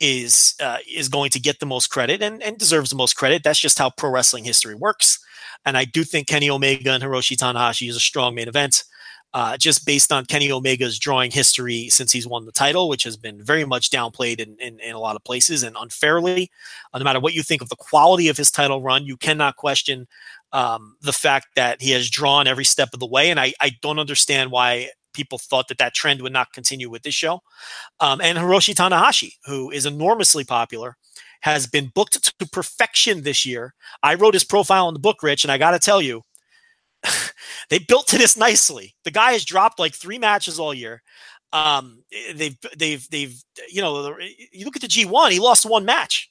[0.00, 3.42] is uh, is going to get the most credit and, and deserves the most credit.
[3.42, 5.23] That's just how pro wrestling history works.
[5.64, 8.84] And I do think Kenny Omega and Hiroshi Tanahashi is a strong main event.
[9.32, 13.16] Uh, just based on Kenny Omega's drawing history since he's won the title, which has
[13.16, 16.52] been very much downplayed in, in, in a lot of places and unfairly.
[16.92, 19.56] Uh, no matter what you think of the quality of his title run, you cannot
[19.56, 20.06] question
[20.52, 23.28] um, the fact that he has drawn every step of the way.
[23.28, 27.02] And I, I don't understand why people thought that that trend would not continue with
[27.02, 27.40] this show.
[27.98, 30.96] Um, and Hiroshi Tanahashi, who is enormously popular,
[31.44, 33.74] has been booked to perfection this year.
[34.02, 36.22] I wrote his profile in the book, Rich, and I got to tell you,
[37.68, 38.94] they built to this nicely.
[39.04, 41.02] The guy has dropped like three matches all year.
[41.52, 42.02] Um,
[42.34, 44.16] they've they've they've you know
[44.52, 46.30] you look at the G1, he lost one match.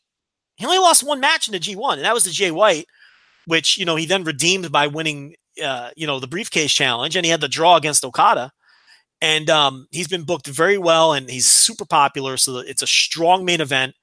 [0.55, 2.87] He only lost one match in the G1, and that was the Jay White,
[3.45, 7.23] which you know he then redeemed by winning uh, you know the briefcase challenge, and
[7.23, 8.51] he had the draw against Okada.
[9.21, 12.35] And um, he's been booked very well, and he's super popular.
[12.35, 13.93] So it's a strong main event.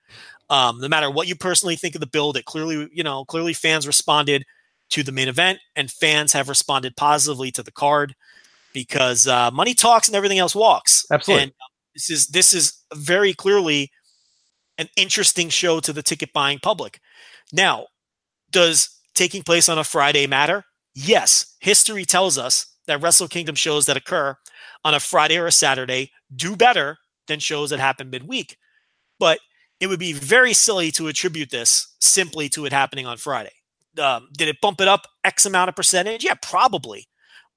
[0.50, 3.54] Um, no matter what you personally think of the build, it clearly, you know, clearly
[3.54, 4.44] fans responded
[4.90, 8.14] to the main event, and fans have responded positively to the card
[8.72, 11.06] because uh, money talks and everything else walks.
[11.10, 11.44] Absolutely.
[11.44, 11.52] And
[11.94, 13.90] this is this is very clearly
[14.78, 17.00] an interesting show to the ticket buying public.
[17.52, 17.86] Now,
[18.50, 20.64] does taking place on a Friday matter?
[20.94, 21.56] Yes.
[21.60, 24.36] History tells us that Wrestle Kingdom shows that occur
[24.84, 26.98] on a Friday or a Saturday do better
[27.28, 28.56] than shows that happen midweek.
[29.18, 29.38] But
[29.80, 33.52] it would be very silly to attribute this simply to it happening on Friday.
[33.98, 36.24] Um, did it bump it up X amount of percentage?
[36.24, 37.08] Yeah, probably.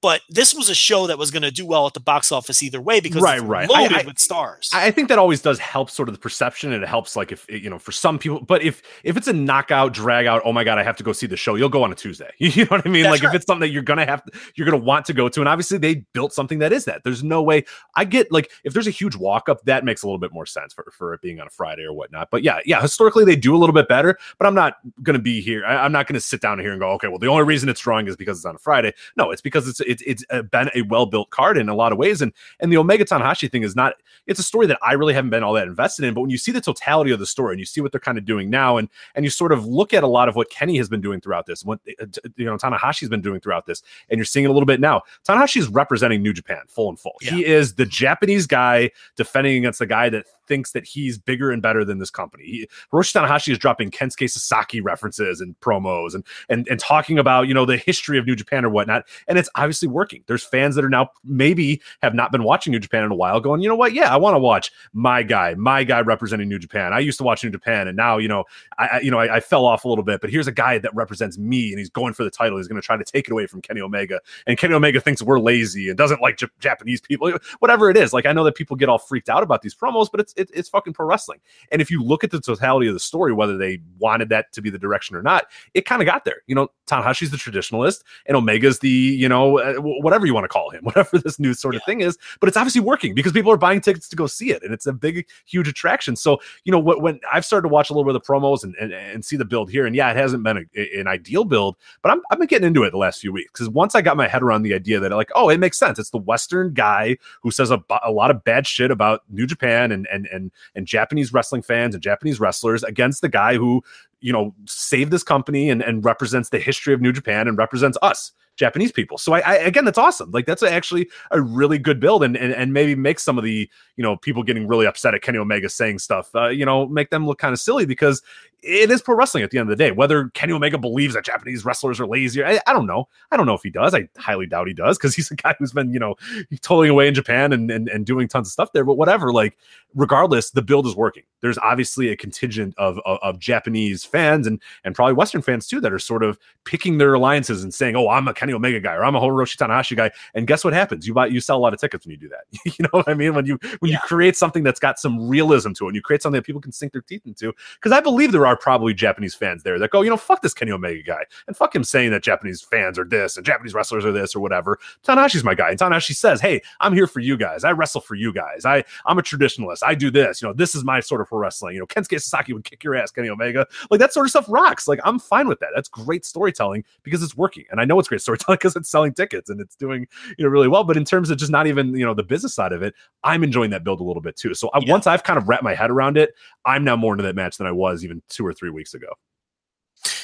[0.04, 2.62] But this was a show that was going to do well at the box office
[2.62, 3.66] either way because right, it's right.
[3.66, 4.68] loaded I, I, with stars.
[4.70, 7.46] I think that always does help sort of the perception, and it helps like if
[7.48, 8.42] you know for some people.
[8.42, 11.14] But if if it's a knockout, drag out, oh my god, I have to go
[11.14, 11.54] see the show.
[11.54, 12.30] You'll go on a Tuesday.
[12.54, 13.04] You know what I mean?
[13.04, 13.34] That's like right.
[13.34, 14.22] if it's something that you're gonna have,
[14.56, 17.02] you're gonna want to go to, and obviously they built something that is that.
[17.02, 17.64] There's no way.
[17.96, 20.44] I get like if there's a huge walk up, that makes a little bit more
[20.44, 22.30] sense for for it being on a Friday or whatnot.
[22.30, 24.18] But yeah, yeah, historically they do a little bit better.
[24.38, 25.64] But I'm not gonna be here.
[25.64, 27.80] I, I'm not gonna sit down here and go, okay, well the only reason it's
[27.80, 28.92] drawing is because it's on a Friday.
[29.16, 31.98] No, it's because it's it's it's been a well built card in a lot of
[31.98, 32.22] ways.
[32.22, 33.94] And and the Omega Tanahashi thing is not.
[34.26, 36.14] It's a story that I really haven't been all that invested in.
[36.14, 38.18] But when you see the totality of the story and you see what they're kind
[38.18, 40.76] of doing now, and and you sort of look at a lot of what Kenny
[40.78, 42.06] has been doing throughout this, what uh,
[42.36, 45.02] you know Tanahashi's been doing throughout this, and you're seeing it a little bit now.
[45.28, 47.14] Tanahashi is representing New Japan full and full.
[47.20, 51.62] He is the Japanese guy defending against the guy that thinks that he's bigger and
[51.62, 52.44] better than this company.
[52.44, 57.48] He, Hiroshi Tanahashi is dropping Kensuke Sasaki references and promos and and and talking about
[57.48, 60.22] you know the history of New Japan or whatnot, and it's obviously working.
[60.26, 63.40] There's fans that are now maybe have not been watching New Japan in a while,
[63.40, 63.92] going, you know what?
[63.92, 66.92] Yeah, I want to watch my guy, my guy representing New Japan.
[66.92, 68.44] I used to watch New Japan, and now you know,
[68.78, 70.78] I, I you know I, I fell off a little bit, but here's a guy
[70.78, 72.58] that represents me, and he's going for the title.
[72.58, 75.22] He's going to try to take it away from Kenny Omega, and Kenny Omega thinks
[75.22, 78.12] we're lazy and doesn't like J- Japanese people, whatever it is.
[78.12, 80.50] Like I know that people get all freaked out about these promos, but it's it,
[80.54, 81.40] it's fucking pro wrestling.
[81.70, 84.62] And if you look at the totality of the story, whether they wanted that to
[84.62, 86.42] be the direction or not, it kind of got there.
[86.46, 90.48] You know, Tanahashi's the traditionalist, and Omega's the you know uh, whatever you want to
[90.48, 92.18] call him, whatever this new sort of thing is.
[92.40, 94.86] But it's obviously working because people are buying tickets to go see it, and it's
[94.86, 96.16] a big, huge attraction.
[96.16, 98.62] So you know when, when I've started to watch a little bit of the promos
[98.64, 101.44] and, and, and see the build here, and yeah, it hasn't been a, an ideal
[101.44, 104.02] build, but I'm I've been getting into it the last few weeks because once I
[104.02, 106.72] got my head around the idea that like oh it makes sense, it's the Western
[106.74, 110.50] guy who says a, a lot of bad shit about New Japan and and and
[110.74, 113.82] and Japanese wrestling fans and Japanese wrestlers against the guy who
[114.20, 117.98] you know saved this company and, and represents the history of New Japan and represents
[118.02, 119.18] us Japanese people.
[119.18, 120.30] So I, I again, that's awesome.
[120.30, 123.68] Like that's actually a really good build, and, and and maybe make some of the
[123.96, 127.10] you know people getting really upset at Kenny Omega saying stuff, uh, you know, make
[127.10, 128.22] them look kind of silly because
[128.64, 129.90] it is pro wrestling at the end of the day.
[129.90, 133.08] Whether Kenny Omega believes that Japanese wrestlers are lazy, I, I don't know.
[133.30, 133.94] I don't know if he does.
[133.94, 136.14] I highly doubt he does because he's a guy who's been you know
[136.62, 138.84] toiling away in Japan and, and and doing tons of stuff there.
[138.84, 139.56] But whatever, like
[139.94, 141.24] regardless, the build is working.
[141.40, 145.80] There's obviously a contingent of, of of Japanese fans and and probably Western fans too
[145.80, 148.94] that are sort of picking their alliances and saying, "Oh, I'm a Kenny Omega guy
[148.94, 151.06] or I'm a Hiroshi Tanahashi guy." And guess what happens?
[151.06, 152.44] You buy you sell a lot of tickets when you do that.
[152.78, 153.34] you know what I mean?
[153.34, 156.22] When you when you create something that's got some realism to it, and you create
[156.22, 157.52] something that people can sink their teeth into.
[157.74, 160.40] Because I believe there are are probably Japanese fans there that go, you know, fuck
[160.40, 163.74] this Kenny Omega guy and fuck him saying that Japanese fans are this and Japanese
[163.74, 164.78] wrestlers are this or whatever.
[165.04, 165.70] Tanahashi's my guy.
[165.70, 167.64] And Tanahashi says, hey, I'm here for you guys.
[167.64, 168.64] I wrestle for you guys.
[168.64, 169.80] I, I'm a traditionalist.
[169.84, 170.40] I do this.
[170.40, 171.74] You know, this is my sort of pro wrestling.
[171.74, 173.66] You know, Kensuke Sasaki would kick your ass, Kenny Omega.
[173.90, 174.86] Like that sort of stuff rocks.
[174.86, 175.70] Like I'm fine with that.
[175.74, 177.64] That's great storytelling because it's working.
[177.70, 180.06] And I know it's great storytelling because it's selling tickets and it's doing,
[180.38, 180.84] you know, really well.
[180.84, 183.42] But in terms of just not even, you know, the business side of it, I'm
[183.44, 184.54] enjoying that build a little bit too.
[184.54, 184.92] So I, Yeah.
[184.92, 186.34] once I've kind of wrapped my head around it,
[186.64, 189.08] I'm now more into that match than I was even two or three weeks ago.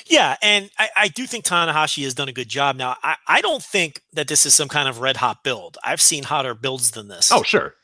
[0.06, 2.76] Yeah, and I, I do think Tanahashi has done a good job.
[2.76, 5.78] Now, I, I don't think that this is some kind of red hot build.
[5.84, 7.30] I've seen hotter builds than this.
[7.32, 7.74] Oh, sure.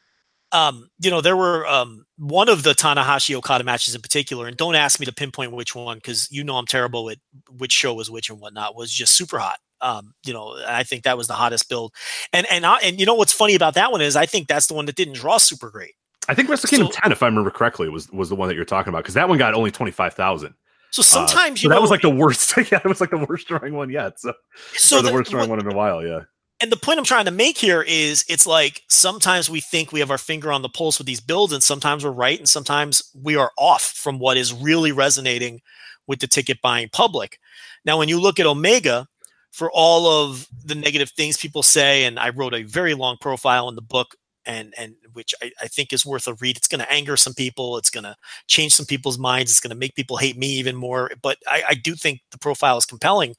[0.53, 4.57] um, you know, there were um, one of the Tanahashi Okada matches in particular, and
[4.57, 7.95] don't ask me to pinpoint which one because you know I'm terrible at which show
[7.95, 8.75] was which and whatnot.
[8.77, 9.59] Was just super hot.
[9.81, 11.93] Um, you know, I think that was the hottest build,
[12.33, 14.67] and and I, and you know what's funny about that one is I think that's
[14.69, 15.93] the one that didn't draw super great.
[16.29, 18.55] I think Wrestle Kingdom So- 10, if I remember correctly, was was the one that
[18.57, 20.55] you're talking about because that one got only 25,000.
[20.91, 22.57] So sometimes Uh, so that know, was like the worst.
[22.57, 24.19] yeah, it was like the worst drawing one yet.
[24.19, 24.33] So,
[24.75, 26.05] so the, the- worst drawing what- one in a while.
[26.05, 26.21] Yeah.
[26.61, 30.01] and the point I'm trying to make here is it's like sometimes we think we
[30.01, 33.03] have our finger on the pulse with these builds, and sometimes we're right, and sometimes
[33.15, 35.61] we are off from what is really resonating
[36.07, 37.39] with the ticket buying public.
[37.85, 39.07] Now, when you look at Omega,
[39.57, 43.71] for all of the negative things people say, and I wrote a very long profile
[43.71, 44.15] in the book,
[44.45, 46.59] and and which I, I think is worth a read.
[46.59, 47.79] It's going to anger some people.
[47.79, 48.15] It's going to
[48.49, 49.51] change some people's minds.
[49.51, 51.11] It's going to make people hate me even more.
[51.23, 53.35] But I, I do think the profile is compelling.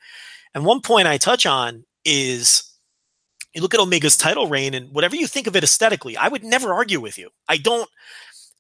[0.56, 2.64] And one point I touch on is
[3.54, 6.44] you look at Omega's title reign and whatever you think of it aesthetically, I would
[6.44, 7.30] never argue with you.
[7.48, 7.88] I don't.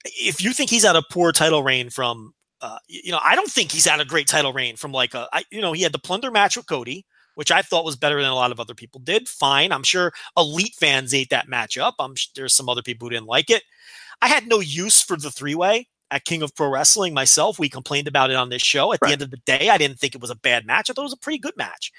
[0.06, 3.50] If you think he's had a poor title reign from, uh, you know, I don't
[3.52, 5.92] think he's had a great title reign from like a, I, you know, he had
[5.92, 7.04] the plunder match with Cody,
[7.38, 9.30] which I thought was better than a lot of other people did.
[9.30, 11.94] Fine, I'm sure elite fans ate that match up.
[12.00, 13.62] I'm sh- there's some other people who didn't like it.
[14.24, 17.60] I had no use for the three way at King of Pro Wrestling myself.
[17.60, 18.92] We complained about it on this show.
[18.92, 20.90] At the end of the day, I didn't think it was a bad match.
[20.90, 21.92] I thought it was a pretty good match.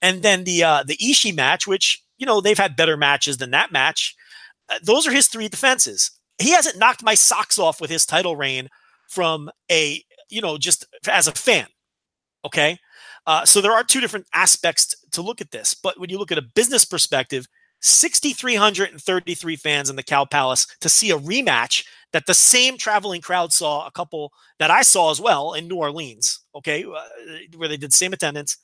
[0.00, 3.50] And then the uh, the Ishii match, which you know they've had better matches than
[3.50, 4.14] that match.
[4.68, 6.12] Uh, those are his three defenses.
[6.38, 8.68] He hasn't knocked my socks off with his title reign
[9.08, 11.66] from a you know just as a fan.
[12.44, 12.78] Okay,
[13.26, 15.74] uh, so there are two different aspects to look at this.
[15.74, 17.46] But when you look at a business perspective,
[17.80, 23.52] 6,333 fans in the Cow Palace to see a rematch that the same traveling crowd
[23.52, 26.40] saw a couple that I saw as well in New Orleans.
[26.54, 27.00] Okay, uh,
[27.56, 28.56] where they did same attendance.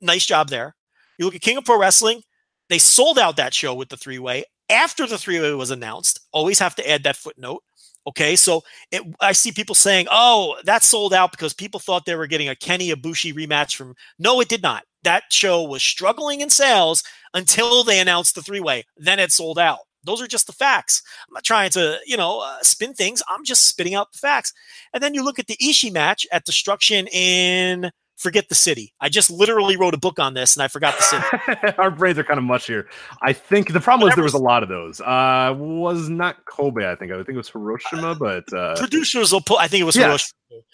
[0.00, 0.74] Nice job there.
[1.18, 2.22] You look at King of Pro Wrestling,
[2.68, 6.20] they sold out that show with the three way after the three way was announced.
[6.32, 7.62] Always have to add that footnote.
[8.06, 12.16] Okay, so it, I see people saying, "Oh, that sold out because people thought they
[12.16, 14.84] were getting a Kenny Ibushi rematch from." No, it did not.
[15.04, 17.04] That show was struggling in sales
[17.34, 18.84] until they announced the three way.
[18.96, 19.78] Then it sold out.
[20.04, 21.00] Those are just the facts.
[21.28, 23.22] I'm not trying to, you know, uh, spin things.
[23.28, 24.52] I'm just spitting out the facts.
[24.92, 27.90] And then you look at the Ishii match at Destruction in
[28.22, 28.92] forget the city.
[29.00, 31.74] I just literally wrote a book on this and I forgot the city.
[31.78, 32.88] Our brains are kind of mush here.
[33.20, 35.00] I think the problem was there was a lot of those.
[35.00, 36.88] Uh, was not Kobe.
[36.88, 39.58] I think I think it was Hiroshima, but uh, Producers will put.
[39.58, 40.32] I think it was Yes.
[40.48, 40.64] Hiroshima.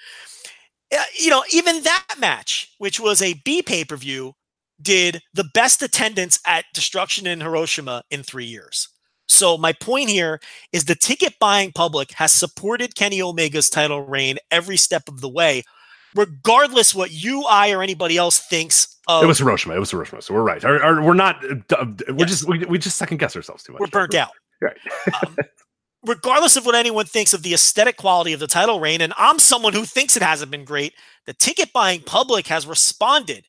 [0.90, 4.34] Uh, you know, even that match, which was a B pay per view,
[4.80, 8.88] did the best attendance at Destruction in Hiroshima in three years.
[9.26, 10.40] So my point here
[10.72, 15.28] is the ticket buying public has supported Kenny Omega's title reign every step of the
[15.28, 15.64] way,
[16.14, 19.22] regardless what you, I, or anybody else thinks of.
[19.22, 19.74] it was Hiroshima.
[19.74, 20.22] It was Hiroshima.
[20.22, 20.64] So we're right.
[20.64, 21.44] Our, our- we're not.
[21.44, 22.28] uh, uh, we're Yes.
[22.30, 23.80] just we, we just second guess ourselves too much.
[23.80, 24.30] we're burnt out.
[24.60, 24.76] Right.
[25.24, 25.36] um,
[26.04, 29.38] regardless of what anyone thinks of the aesthetic quality of the title reign, and I'm
[29.38, 30.94] someone who thinks it hasn't been great,
[31.26, 33.46] the ticket buying public has responded.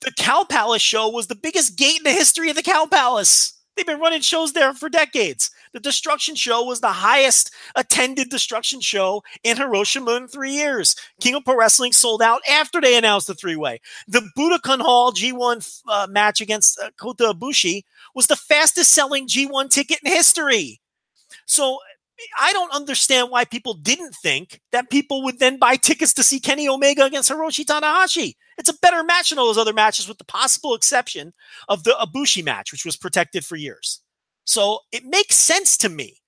[0.00, 3.52] The Cow Palace show was the biggest gate in the history of the Cow Palace.
[3.80, 5.50] They've been running shows there for decades.
[5.72, 10.94] The Destruction show was the highest attended Destruction show in Hiroshima in three years.
[11.18, 13.80] King of Pro Wrestling sold out after they announced the three way.
[14.06, 17.84] The Budokan Hall G1 uh, match against uh, Kota Ibushi
[18.14, 20.82] was the fastest selling G1 ticket in history.
[21.46, 21.78] So
[22.38, 26.40] I don't understand why people didn't think that people would then buy tickets to see
[26.40, 28.34] Kenny Omega against Hiroshi Tanahashi.
[28.58, 31.32] It's a better match than all those other matches, with the possible exception
[31.68, 34.02] of the Ibushi match, which was protected for years.
[34.44, 36.18] So it makes sense to me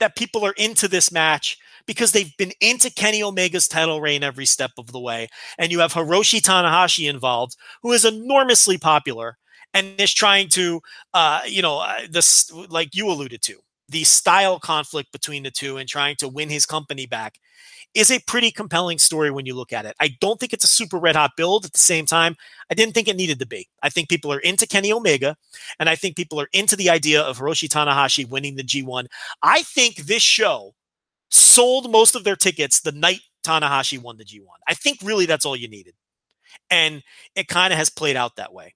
[0.00, 4.46] that people are into this match because they've been into Kenny Omega's title reign every
[4.46, 5.28] step of the way.
[5.58, 9.38] And you have Hiroshi Tanahashi involved, who is enormously popular
[9.74, 10.80] and is trying to,
[11.14, 13.58] uh, you know, uh, this like you alluded to,
[13.88, 17.38] the style conflict between the two and trying to win his company back
[17.94, 19.96] is a pretty compelling story when you look at it.
[19.98, 22.36] I don't think it's a super red hot build at the same time.
[22.70, 23.68] I didn't think it needed to be.
[23.82, 25.36] I think people are into Kenny Omega
[25.80, 29.06] and I think people are into the idea of Hiroshi Tanahashi winning the G1.
[29.42, 30.74] I think this show
[31.30, 34.44] sold most of their tickets the night Tanahashi won the G1.
[34.66, 35.94] I think really that's all you needed.
[36.70, 37.02] And
[37.34, 38.74] it kind of has played out that way.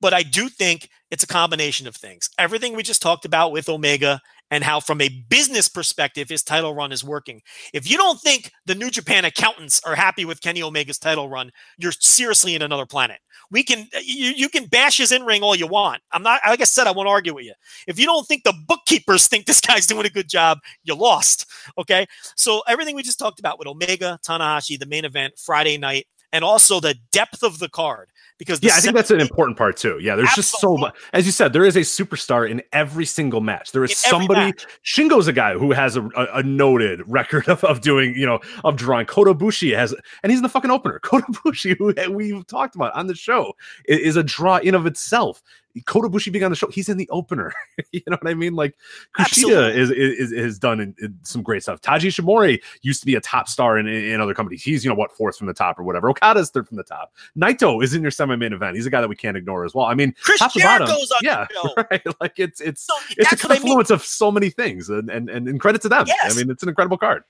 [0.00, 2.28] But I do think it's a combination of things.
[2.38, 4.20] Everything we just talked about with Omega
[4.54, 7.42] and how, from a business perspective, his title run is working.
[7.72, 11.50] If you don't think the New Japan accountants are happy with Kenny Omega's title run,
[11.76, 13.18] you're seriously in another planet.
[13.50, 16.02] We can uh, you, you can bash his in ring all you want.
[16.12, 17.54] I'm not like I said, I won't argue with you.
[17.88, 21.46] If you don't think the bookkeepers think this guy's doing a good job, you lost.
[21.76, 22.06] Okay.
[22.36, 26.44] So everything we just talked about with Omega, Tanahashi, the main event, Friday night, and
[26.44, 29.98] also the depth of the card because yeah, I think that's an important part too.
[30.00, 30.42] Yeah, there's Absolutely.
[30.42, 30.96] just so much.
[31.12, 33.70] As you said, there is a superstar in every single match.
[33.70, 34.52] There is in somebody.
[34.84, 38.40] Shingo's a guy who has a, a, a, noted record of, of doing, you know,
[38.64, 39.06] of drawing.
[39.06, 39.94] Kota Ibushi has,
[40.24, 40.98] and he's in the fucking opener.
[41.04, 43.54] Kota Ibushi, who we've talked about on the show,
[43.86, 45.40] is a draw in of itself.
[45.82, 47.52] Kota Ibushi being on the show, he's in the opener.
[47.92, 48.54] you know what I mean?
[48.54, 48.76] Like
[49.18, 51.80] Kushida is, is, is done in, in, some great stuff.
[51.80, 54.62] Taiji Ishimori used to be a top star in, in other companies.
[54.62, 56.08] He's you know what fourth from the top or whatever.
[56.10, 57.12] Okada's third from the top.
[57.36, 58.76] Naito is in your semi-main event.
[58.76, 59.86] He's a guy that we can't ignore as well.
[59.86, 61.46] I mean, Chris top Jericho's bottom, on
[61.76, 62.02] yeah, right.
[62.20, 64.00] Like it's it's so, it's a confluence I mean.
[64.00, 66.04] of so many things, and, and and and credit to them.
[66.06, 66.34] Yes.
[66.34, 67.24] I mean, it's an incredible card.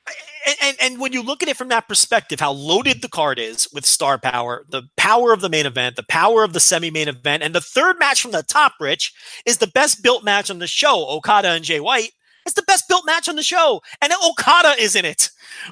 [0.47, 3.39] And, and and when you look at it from that perspective, how loaded the card
[3.39, 7.09] is with star power, the power of the main event, the power of the semi-main
[7.09, 9.13] event, and the third match from the top, Rich
[9.47, 11.09] is the best built match on the show.
[11.09, 12.11] Okada and Jay White.
[12.47, 15.31] It's the best built match on the show, and Okada is in it.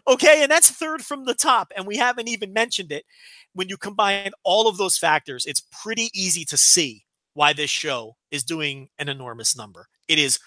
[0.09, 3.05] Okay, and that's third from the top, and we haven't even mentioned it.
[3.53, 7.05] When you combine all of those factors, it's pretty easy to see
[7.35, 9.89] why this show is doing an enormous number.
[10.09, 10.39] It is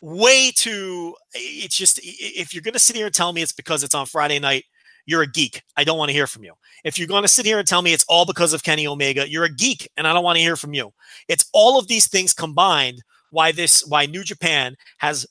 [0.00, 1.14] way too.
[1.34, 4.06] It's just if you're going to sit here and tell me it's because it's on
[4.06, 4.64] Friday night,
[5.06, 5.62] you're a geek.
[5.76, 6.52] I don't want to hear from you.
[6.84, 9.28] If you're going to sit here and tell me it's all because of Kenny Omega,
[9.28, 10.92] you're a geek and I don't want to hear from you.
[11.28, 15.26] It's all of these things combined why this why New Japan has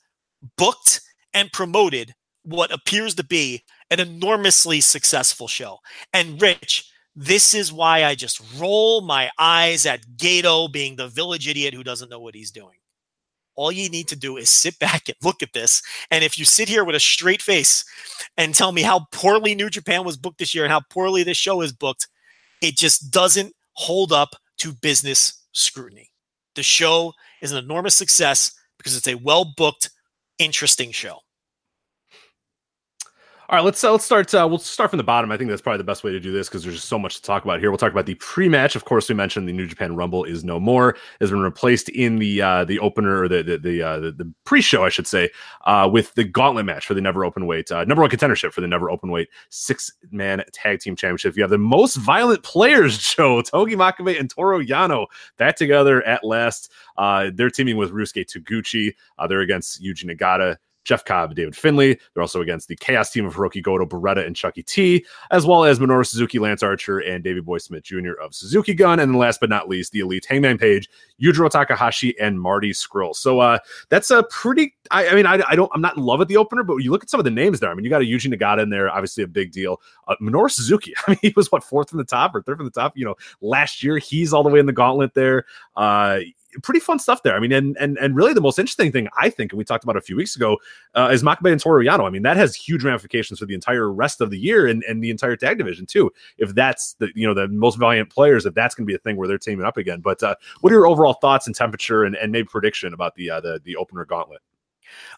[0.56, 1.00] booked
[1.34, 5.78] and promoted what appears to be an enormously successful show.
[6.12, 11.48] And Rich, this is why I just roll my eyes at Gedo being the village
[11.48, 12.76] idiot who doesn't know what he's doing.
[13.58, 15.82] All you need to do is sit back and look at this.
[16.12, 17.84] And if you sit here with a straight face
[18.36, 21.36] and tell me how poorly New Japan was booked this year and how poorly this
[21.36, 22.06] show is booked,
[22.62, 26.12] it just doesn't hold up to business scrutiny.
[26.54, 29.90] The show is an enormous success because it's a well booked,
[30.38, 31.18] interesting show.
[33.50, 34.34] All right, let's uh, let's start.
[34.34, 35.32] Uh, we'll start from the bottom.
[35.32, 37.16] I think that's probably the best way to do this because there's just so much
[37.16, 37.70] to talk about here.
[37.70, 38.76] We'll talk about the pre-match.
[38.76, 40.98] Of course, we mentioned the New Japan Rumble is no more.
[41.18, 44.30] Has been replaced in the uh, the opener or the the the, uh, the, the
[44.44, 45.30] pre-show, I should say,
[45.64, 48.60] uh, with the Gauntlet match for the Never Open Weight uh, number one contendership for
[48.60, 51.34] the Never Open Weight six man tag team championship.
[51.34, 55.06] You have the most violent players, Joe Togi Makabe and Toru Yano,
[55.38, 56.70] back together at last.
[56.98, 58.92] they're teaming with Ryusuke Taguchi.
[59.26, 60.58] they're against Yuji Nagata.
[60.88, 61.98] Jeff Cobb, David Finlay.
[62.14, 65.64] They're also against the Chaos team of Hiroki Goto, Beretta, and Chuckie T, as well
[65.64, 68.12] as Minoru Suzuki, Lance Archer, and Davey Boy Smith Jr.
[68.22, 68.98] of Suzuki Gun.
[68.98, 70.88] And last but not least, the elite Hangman Page,
[71.22, 73.14] Yujiro Takahashi, and Marty Scurll.
[73.14, 73.58] So uh,
[73.90, 74.74] that's a pretty.
[74.90, 75.70] I, I mean, I, I, don't.
[75.74, 77.60] I'm not in love with the opener, but you look at some of the names
[77.60, 77.70] there.
[77.70, 79.82] I mean, you got a Yuji Nagata in there, obviously a big deal.
[80.06, 80.94] Uh, Minoru Suzuki.
[81.06, 82.96] I mean, he was what fourth from the top or third from the top.
[82.96, 85.44] You know, last year he's all the way in the gauntlet there.
[85.76, 86.20] Uh,
[86.62, 87.34] pretty fun stuff there.
[87.34, 89.84] I mean, and and and really the most interesting thing I think, and we talked
[89.84, 90.58] about a few weeks ago,
[90.94, 92.06] uh, is Makabe and Toru Yano.
[92.06, 95.02] I mean, that has huge ramifications for the entire rest of the year and, and
[95.02, 96.10] the entire tag division too.
[96.38, 98.98] If that's the you know the most valiant players, if that's going to be a
[98.98, 100.00] thing where they're teaming up again.
[100.00, 103.30] But uh, what are your overall thoughts and temperature and, and maybe prediction about the
[103.30, 104.40] uh, the the opener gauntlet?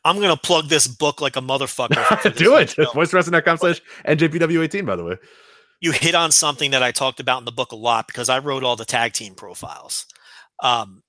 [0.05, 2.35] I'm gonna plug this book like a motherfucker.
[2.37, 2.71] Do it.
[2.71, 5.17] VoiceWrestling.com slash NJPW18, by the way.
[5.81, 8.39] You hit on something that I talked about in the book a lot because I
[8.39, 10.07] wrote all the tag team profiles
[10.63, 11.03] um,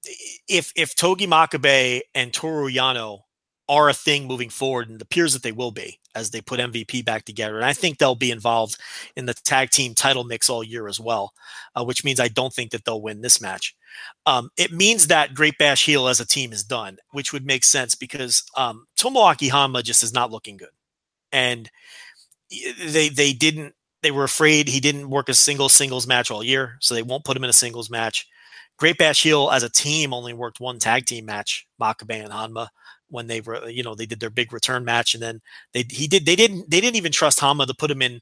[0.48, 3.22] if if Togi Makabe and Toru Yano
[3.70, 6.60] are a thing moving forward, and it appears that they will be as they put
[6.60, 8.78] MVP back together, and I think they'll be involved
[9.16, 11.34] in the tag team title mix all year as well,
[11.76, 13.76] uh, which means I don't think that they'll win this match.
[14.26, 17.64] Um, it means that Great Bash Heel as a team is done, which would make
[17.64, 20.70] sense because um, Tomoaki Honma just is not looking good,
[21.32, 21.70] and
[22.86, 26.78] they they didn't they were afraid he didn't work a single singles match all year,
[26.82, 28.28] so they won't put him in a singles match.
[28.78, 32.68] Great Bash Heel as a team only worked one tag team match, Makabe and Honma,
[33.10, 35.42] when they were, you know, they did their big return match, and then
[35.74, 38.22] they he did they didn't they didn't even trust Honma to put him in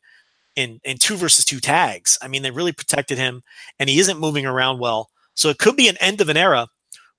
[0.56, 2.18] in in two versus two tags.
[2.22, 3.44] I mean, they really protected him,
[3.80, 5.10] and he isn't moving around well.
[5.36, 6.68] So it could be an end of an era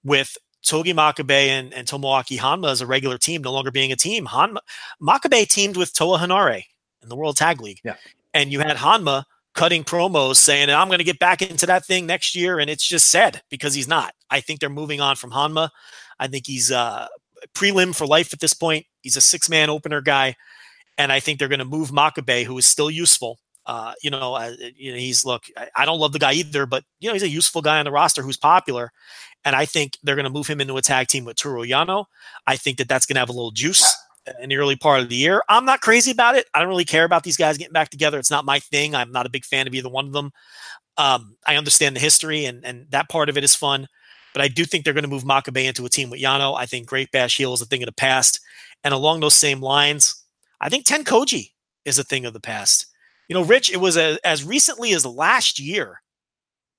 [0.04, 3.96] with Togi Makabe and, and Tomoaki Honma as a regular team, no longer being a
[3.96, 4.26] team.
[4.26, 4.58] Honma
[5.00, 6.64] Makabe teamed with Toa Henare
[7.02, 7.80] in the World Tag League.
[7.82, 7.96] Yeah.
[8.34, 9.24] And you had Honma
[9.54, 12.86] cutting promos saying I'm going to get back into that thing next year, and it's
[12.86, 14.14] just sad because he's not.
[14.30, 15.70] I think they're moving on from Honma.
[16.18, 17.08] I think he's uh,
[17.54, 18.86] prelim for life at this point.
[19.02, 20.36] He's a six man opener guy.
[20.98, 23.38] and I think they're going to move Makabe, who is still useful.
[23.66, 25.44] Uh, you know, uh, you know, he's look.
[25.56, 27.84] I, I don't love the guy either, but you know, he's a useful guy on
[27.84, 28.92] the roster who's popular,
[29.44, 32.06] and I think they're going to move him into a tag team with Toru Yano.
[32.46, 33.94] I think that that's going to have a little juice
[34.40, 35.42] in the early part of the year.
[35.48, 36.46] I'm not crazy about it.
[36.54, 38.18] I don't really care about these guys getting back together.
[38.18, 38.94] It's not my thing.
[38.94, 40.32] I'm not a big fan of either one of them.
[40.96, 43.86] Um, I understand the history and and that part of it is fun,
[44.34, 46.56] but I do think they're going to move Makabe into a team with Yano.
[46.56, 48.40] I think Great Bash Heel is a thing of the past,
[48.84, 50.24] and along those same lines,
[50.60, 51.52] I think Tenkoji
[51.84, 52.86] is a thing of the past.
[53.28, 56.02] You know, Rich, it was a, as recently as last year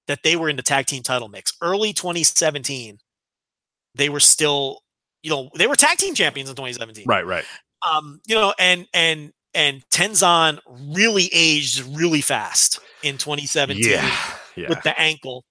[0.08, 1.54] that they were in the tag team title mix.
[1.62, 3.00] Early 2017,
[3.96, 4.81] they were still,
[5.24, 7.06] you know, they were tag team champions in 2017.
[7.08, 7.46] Right, right.
[7.90, 14.16] Um, you know, and and and Tenzan really aged really fast in 2017 Yeah,
[14.56, 14.70] yeah.
[14.70, 15.44] with the ankle.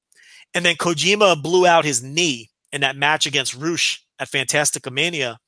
[0.54, 5.38] And then Kojima blew out his knee in that match against Roosh at Fantastica Mania.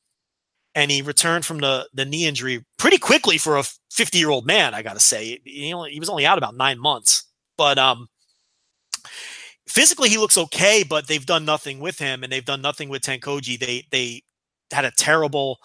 [0.74, 4.46] And he returned from the, the knee injury pretty quickly for a 50 year old
[4.46, 5.40] man, I got to say.
[5.44, 7.26] He, only, he was only out about nine months.
[7.58, 8.08] But um,
[9.72, 13.00] physically, he looks okay, but they've done nothing with him and they've done nothing with
[13.00, 13.58] Tenkoji.
[13.58, 14.22] They, they
[14.70, 15.58] had a terrible,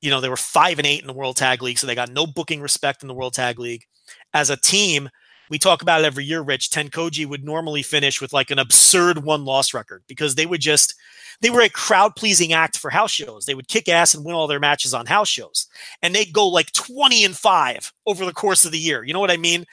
[0.00, 2.10] you know, they were five and eight in the World Tag League, so they got
[2.10, 3.84] no booking respect in the World Tag League.
[4.32, 5.10] As a team,
[5.50, 6.70] we talk about it every year, Rich.
[6.70, 10.94] Tenkoji would normally finish with like an absurd one loss record because they would just
[11.42, 13.44] they were a crowd pleasing act for house shows.
[13.44, 15.66] They would kick ass and win all their matches on house shows.
[16.00, 19.02] And they'd go like 20 and 5 over the course of the year.
[19.02, 19.66] You know what I mean?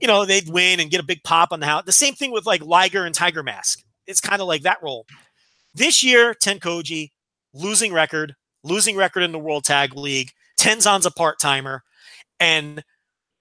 [0.00, 1.84] You know, they'd win and get a big pop on the house.
[1.84, 3.82] The same thing with like Liger and Tiger Mask.
[4.06, 5.04] It's kind of like that role.
[5.74, 7.10] This year, Tenkoji
[7.52, 10.30] losing record, losing record in the World Tag League.
[10.58, 11.82] Tenzan's a part timer.
[12.38, 12.84] And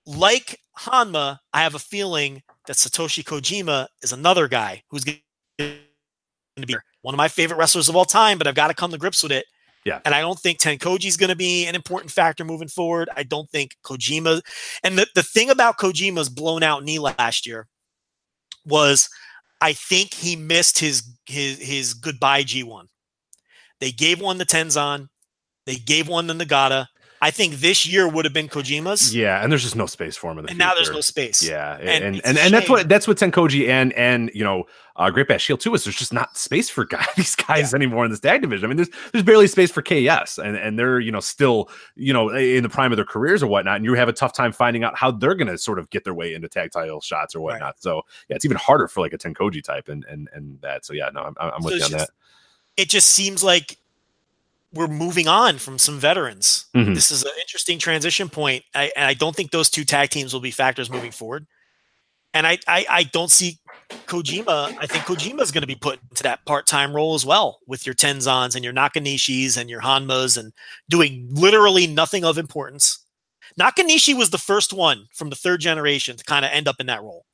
[0.07, 5.19] like Honma, I have a feeling that Satoshi Kojima is another guy who's going
[5.59, 6.75] to be
[7.05, 9.21] one of my favorite wrestlers of all time, but I've got to come to grips
[9.21, 9.45] with it.
[9.85, 9.99] Yeah.
[10.05, 13.09] And I don't think Tenkoji is going to be an important factor moving forward.
[13.15, 14.41] I don't think Kojima.
[14.83, 17.67] And the, the thing about Kojima's blown out knee last year
[18.65, 19.07] was
[19.61, 22.87] I think he missed his his his goodbye G1.
[23.79, 25.09] They gave one to Tenzan,
[25.67, 26.87] they gave one to Nagata.
[27.21, 29.15] I think this year would have been Kojima's.
[29.15, 31.41] Yeah, and there's just no space for him in the And now there's no space.
[31.47, 34.65] Yeah, And and and, and, that's what that's what Tenkoji and and you know
[34.97, 38.05] uh, Great Bash Heel too is there's just not space for guy, these guys anymore
[38.05, 38.65] in this tag division.
[38.65, 42.13] I mean, there's there's barely space for KS, and and they're you know still you
[42.13, 44.51] know in the prime of their careers or whatnot, and you have a tough time
[44.51, 47.33] finding out how they're going to sort of get their way into tag title shots
[47.33, 47.81] or whatnot.
[47.81, 50.85] So yeah, it's even harder for like a Tenkoji type and and and that.
[50.85, 52.09] So yeah, no, I'm I'm with So you on just- that.
[52.77, 53.77] It just seems like
[54.75, 56.65] we're moving on from some veterans.
[56.75, 56.93] Mhm.
[56.93, 58.63] This is an interesting transition point.
[58.75, 61.47] I, and I don't think those two tag teams will be factors moving forward.
[62.33, 63.59] And I, I, I don't see
[64.07, 64.75] Kojima.
[64.77, 67.59] I think Kojima is going to be put into that part time role as well
[67.65, 70.51] with your Tenzans and your Nakanishis and your Honmas and
[70.89, 72.99] doing literally nothing of importance.
[73.59, 76.87] Nakanishi was the first one from the third generation to kind of end up in
[76.87, 77.25] that role.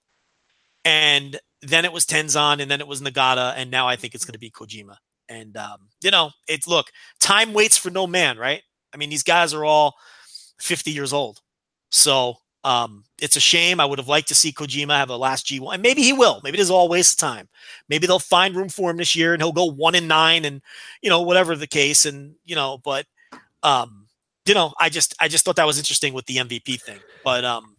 [0.85, 3.53] And then it was Tenzan and then it was Nagata.
[3.55, 4.97] And now I think it's going to be Kojima.
[5.31, 8.61] And, um, you know, it's look, time waits for no man, right?
[8.93, 9.95] I mean, these guys are all
[10.59, 11.39] 50 years old.
[11.89, 13.79] So um, it's a shame.
[13.79, 16.41] I would have liked to see Kojima have a last G1, and maybe he will.
[16.43, 17.49] Maybe it is all waste of time.
[17.89, 20.61] Maybe they'll find room for him this year, and he'll go one and nine, and
[21.01, 22.05] you know whatever the case.
[22.05, 23.07] And you know, but
[23.63, 24.07] um,
[24.45, 26.99] you know, I just I just thought that was interesting with the MVP thing.
[27.23, 27.75] But um,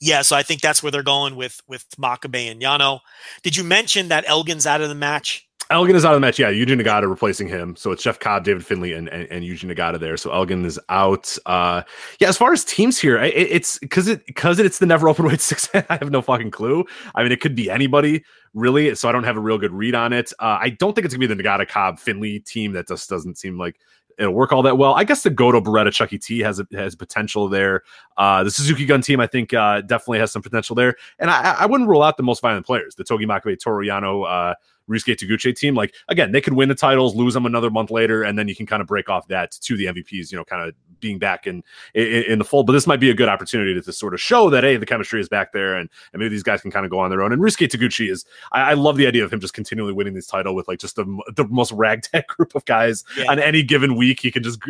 [0.00, 3.00] yeah, so I think that's where they're going with with Makabe and Yano.
[3.42, 5.47] Did you mention that Elgin's out of the match?
[5.70, 6.38] Elgin is out of the match.
[6.38, 7.76] Yeah, Yuji Nagata replacing him.
[7.76, 10.16] So it's Jeff Cobb, David Finlay, and and, and Yuji Nagata there.
[10.16, 11.36] So Elgin is out.
[11.44, 11.82] Uh,
[12.20, 15.26] yeah, as far as teams here, it, it's because it because it's the never open
[15.26, 15.68] weight six.
[15.74, 16.84] I have no fucking clue.
[17.14, 18.24] I mean, it could be anybody
[18.54, 18.94] really.
[18.94, 20.32] So I don't have a real good read on it.
[20.38, 22.72] Uh, I don't think it's gonna be the Nagata Cobb Finlay team.
[22.72, 23.76] That just doesn't seem like
[24.18, 24.94] it'll work all that well.
[24.94, 27.82] I guess the Goto Beretta Chuckie T has has potential there.
[28.16, 30.96] Uh, the Suzuki Gun team, I think, uh, definitely has some potential there.
[31.18, 34.26] And I, I wouldn't rule out the most violent players, the Togi Makabe, Toru Yano,
[34.28, 34.54] uh,
[34.88, 35.74] Ryusuke Taguchi team.
[35.74, 38.56] Like again, they could win the titles, lose them another month later, and then you
[38.56, 40.30] can kind of break off that to the MVPs.
[40.32, 41.62] You know, kind of being back in,
[41.94, 42.66] in in the fold.
[42.66, 44.86] But this might be a good opportunity to, to sort of show that hey, the
[44.86, 47.22] chemistry is back there, and, and maybe these guys can kind of go on their
[47.22, 47.32] own.
[47.32, 50.26] And Ryusuke Taguchi is, I, I love the idea of him just continually winning this
[50.26, 51.04] title with like just the,
[51.36, 53.30] the most ragtag group of guys Yeah.
[53.30, 54.20] on any given week.
[54.20, 54.60] He can just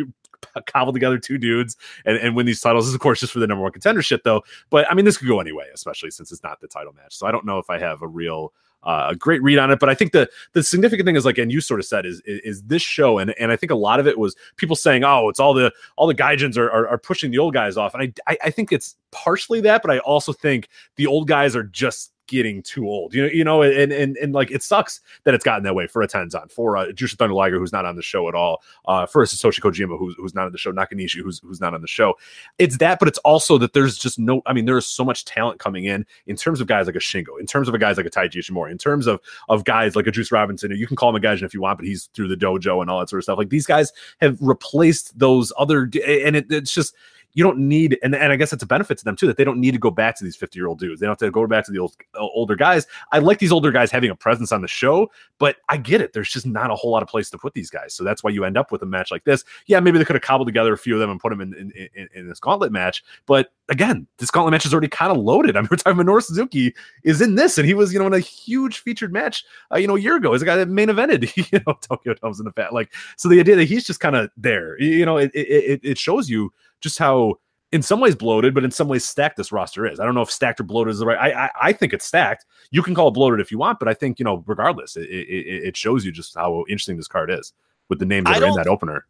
[0.67, 1.75] cobble together two dudes
[2.05, 2.85] and, and win these titles.
[2.85, 4.43] This is of course just for the number one contendership though.
[4.69, 7.15] But I mean, this could go anyway, especially since it's not the title match.
[7.15, 9.79] So I don't know if I have a real uh, a great read on it.
[9.79, 12.21] But I think the the significant thing is like, and you sort of said is
[12.25, 15.03] is, is this show, and and I think a lot of it was people saying,
[15.03, 17.93] oh, it's all the all the gaijins are, are are pushing the old guys off,
[17.93, 21.55] and I I, I think it's partially that, but I also think the old guys
[21.55, 23.13] are just getting too old.
[23.13, 25.87] You know, you know, and and and like it sucks that it's gotten that way
[25.87, 28.61] for a Tenzan, for uh, Jushin Thunder Liger, who's not on the show at all,
[28.85, 31.81] uh, for Satoshi Kojima, who's who's not on the show, Nakanishi, who's who's not on
[31.81, 32.15] the show.
[32.57, 34.41] It's that, but it's also that there's just no.
[34.45, 36.99] I mean, there is so much talent coming in in terms of guys like a
[36.99, 39.19] Shingo, in terms of a guys like a Taiji Ishimori, in terms of
[39.49, 40.71] of guys like a Juice Robinson.
[40.71, 42.89] You can call him a Gaijin if you want, but he's through the dojo and
[42.89, 43.37] all that sort of stuff.
[43.37, 43.91] Like these guys
[44.21, 46.95] have replaced those other, and it, it's just
[47.33, 49.43] you don't need and, and i guess it's a benefit to them too that they
[49.43, 50.99] don't need to go back to these 50 year old dudes.
[50.99, 52.87] They don't have to go back to the old, uh, older guys.
[53.11, 56.13] I like these older guys having a presence on the show but i get it.
[56.13, 57.93] There's just not a whole lot of place to put these guys.
[57.93, 59.43] So that's why you end up with a match like this.
[59.67, 61.53] Yeah maybe they could have cobbled together a few of them and put them in
[61.53, 65.17] in, in, in this gauntlet match but again this gauntlet match is already kind of
[65.17, 66.73] loaded i mean we're talking minoru suzuki
[67.03, 69.43] is in this and he was you know in a huge featured match
[69.73, 72.13] uh, you know a year ago he's a guy that main evented you know tokyo
[72.15, 75.05] domes in the fat like so the idea that he's just kind of there you
[75.05, 76.51] know it, it it shows you
[76.81, 77.35] just how
[77.71, 79.99] in some ways bloated, but in some ways stacked this roster is.
[79.99, 81.17] I don't know if stacked or bloated is the right.
[81.17, 82.45] I I, I think it's stacked.
[82.71, 85.03] You can call it bloated if you want, but I think you know, regardless, it,
[85.03, 87.53] it, it shows you just how interesting this card is
[87.87, 89.05] with the names that I are in that opener.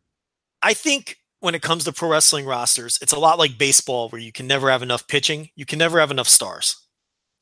[0.61, 4.21] I think when it comes to pro wrestling rosters, it's a lot like baseball where
[4.21, 6.75] you can never have enough pitching, you can never have enough stars,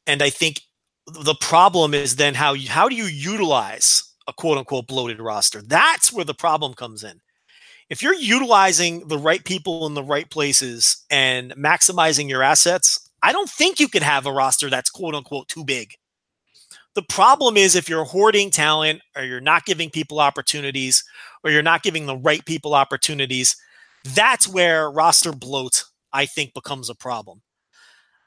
[0.05, 0.61] and I think
[1.07, 5.61] the problem is then how you, how do you utilize a quote unquote bloated roster?
[5.61, 7.21] That's where the problem comes in
[7.89, 13.31] if you're utilizing the right people in the right places and maximizing your assets, I
[13.31, 15.93] don't think you could have a roster that's quote unquote too big.
[16.95, 21.03] The problem is if you're hoarding talent or you're not giving people opportunities
[21.43, 23.55] or you're not giving the right people opportunities,
[24.15, 27.41] that's where roster bloat, I think, becomes a problem.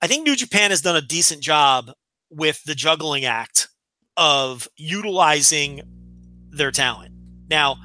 [0.03, 1.93] I think New Japan has done a decent job
[2.31, 3.69] with the juggling act
[4.17, 5.83] of utilizing
[6.51, 7.13] their talent.
[7.49, 7.77] Now,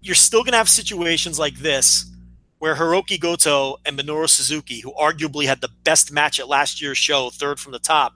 [0.00, 2.10] you're still going to have situations like this
[2.58, 6.98] where Hiroki Goto and Minoru Suzuki, who arguably had the best match at last year's
[6.98, 8.14] show, third from the top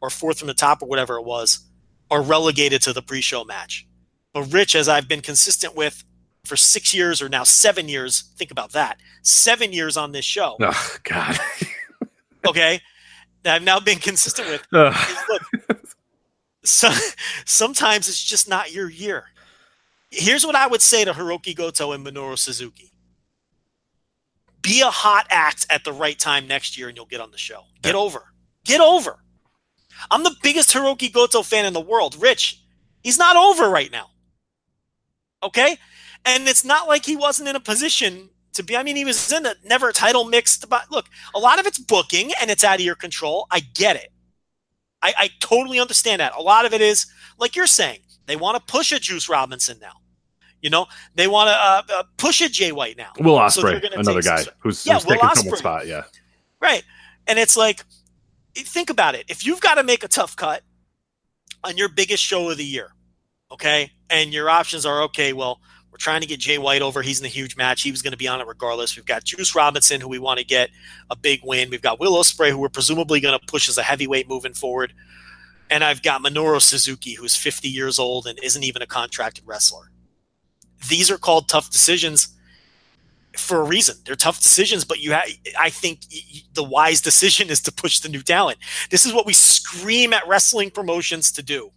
[0.00, 1.66] or fourth from the top or whatever it was,
[2.10, 3.86] are relegated to the pre-show match.
[4.32, 6.04] But Rich, as I've been consistent with
[6.44, 10.56] for six years or now seven years, think about that, seven years on this show.
[10.60, 11.38] Oh God.
[12.46, 12.80] okay,
[13.42, 14.66] that I've now been consistent with.
[14.72, 15.82] look,
[16.64, 16.90] so,
[17.44, 19.26] sometimes it's just not your year
[20.14, 22.92] here's what I would say to Hiroki Goto and Minoru Suzuki.
[24.62, 27.38] Be a hot act at the right time next year and you'll get on the
[27.38, 27.64] show.
[27.82, 28.22] Get over.
[28.64, 29.18] Get over.
[30.10, 32.16] I'm the biggest Hiroki Goto fan in the world.
[32.20, 32.62] Rich,
[33.02, 34.06] he's not over right now.
[35.42, 35.76] Okay?
[36.24, 38.76] And it's not like he wasn't in a position to be.
[38.76, 40.68] I mean, he was in a never title mixed.
[40.68, 43.46] But look, a lot of it's booking and it's out of your control.
[43.50, 44.10] I get it.
[45.02, 46.34] I, I totally understand that.
[46.34, 47.06] A lot of it is,
[47.38, 49.92] like you're saying, they want to push a Juice Robinson now.
[50.62, 53.10] You know, they want to uh, uh, push a Jay White now.
[53.20, 55.86] Will Ospreay, so another guy some, who's, yeah, who's taking someone's spot.
[55.86, 56.04] Yeah,
[56.58, 56.82] right.
[57.26, 57.84] And it's like,
[58.54, 59.26] think about it.
[59.28, 60.62] If you've got to make a tough cut
[61.62, 62.94] on your biggest show of the year,
[63.52, 65.34] okay, and your options are okay.
[65.34, 65.60] Well,
[65.94, 67.00] we're trying to get Jay White over.
[67.02, 67.82] He's in a huge match.
[67.82, 68.96] He was going to be on it regardless.
[68.96, 70.70] We've got Juice Robinson, who we want to get
[71.08, 71.70] a big win.
[71.70, 74.92] We've got Will Ospreay, who we're presumably going to push as a heavyweight moving forward.
[75.70, 79.90] And I've got Minoru Suzuki, who's 50 years old and isn't even a contracted wrestler
[80.88, 82.28] these are called tough decisions
[83.36, 83.96] for a reason.
[84.04, 85.24] They're tough decisions, but you have,
[85.58, 86.00] I think
[86.52, 88.58] the wise decision is to push the new talent.
[88.90, 91.70] This is what we scream at wrestling promotions to do.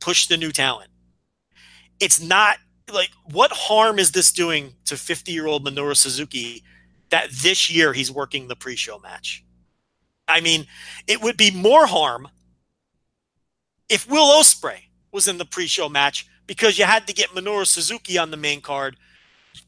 [0.00, 0.90] Push the new talent.
[2.00, 2.56] It's not
[2.92, 6.62] like what harm is this doing to 50-year-old Minoru Suzuki
[7.10, 9.44] that this year he's working the pre-show match?
[10.28, 10.66] I mean,
[11.06, 12.28] it would be more harm
[13.88, 18.16] if Will Ospreay was in the pre-show match because you had to get Minoru Suzuki
[18.16, 18.96] on the main card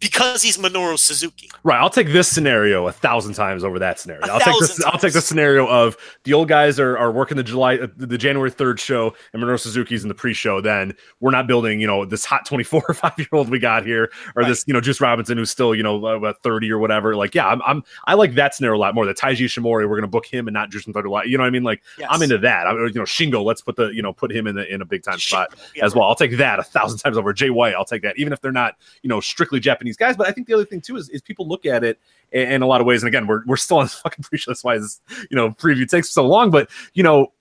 [0.03, 1.49] because he's Minoru Suzuki.
[1.63, 1.81] Right.
[1.81, 4.27] I'll take this scenario a thousand times over that scenario.
[4.27, 4.71] i will take this.
[4.71, 4.85] Times.
[4.85, 8.19] I'll take the scenario of the old guys are, are working the July uh, the
[8.19, 10.61] January third show, and Minoru Suzuki's in the pre-show.
[10.61, 13.61] Then we're not building you know this hot twenty four or five year old we
[13.61, 14.49] got here, or right.
[14.49, 17.15] this you know Juice Robinson who's still you know about thirty or whatever.
[17.15, 19.07] Like yeah, I'm, I'm I like that scenario a lot more.
[19.07, 21.07] The Taiji Ishimori, we're gonna book him and not Juice and Third.
[21.27, 21.63] You know what I mean?
[21.63, 22.09] Like yes.
[22.11, 22.67] I'm into that.
[22.67, 24.85] I, you know Shingo, let's put the you know put him in the in a
[24.85, 26.09] big time spot yeah, as well.
[26.09, 27.75] I'll take that a thousand times over Jay White.
[27.75, 30.17] I'll take that even if they're not you know strictly Japanese guys.
[30.17, 31.99] But I think the other thing too is, is people look at it
[32.31, 33.03] in, in a lot of ways.
[33.03, 34.51] And again, we're, we're still on this fucking pre-show.
[34.51, 35.01] That's why this,
[35.31, 36.51] you know, preview takes so long.
[36.51, 37.33] But, you know,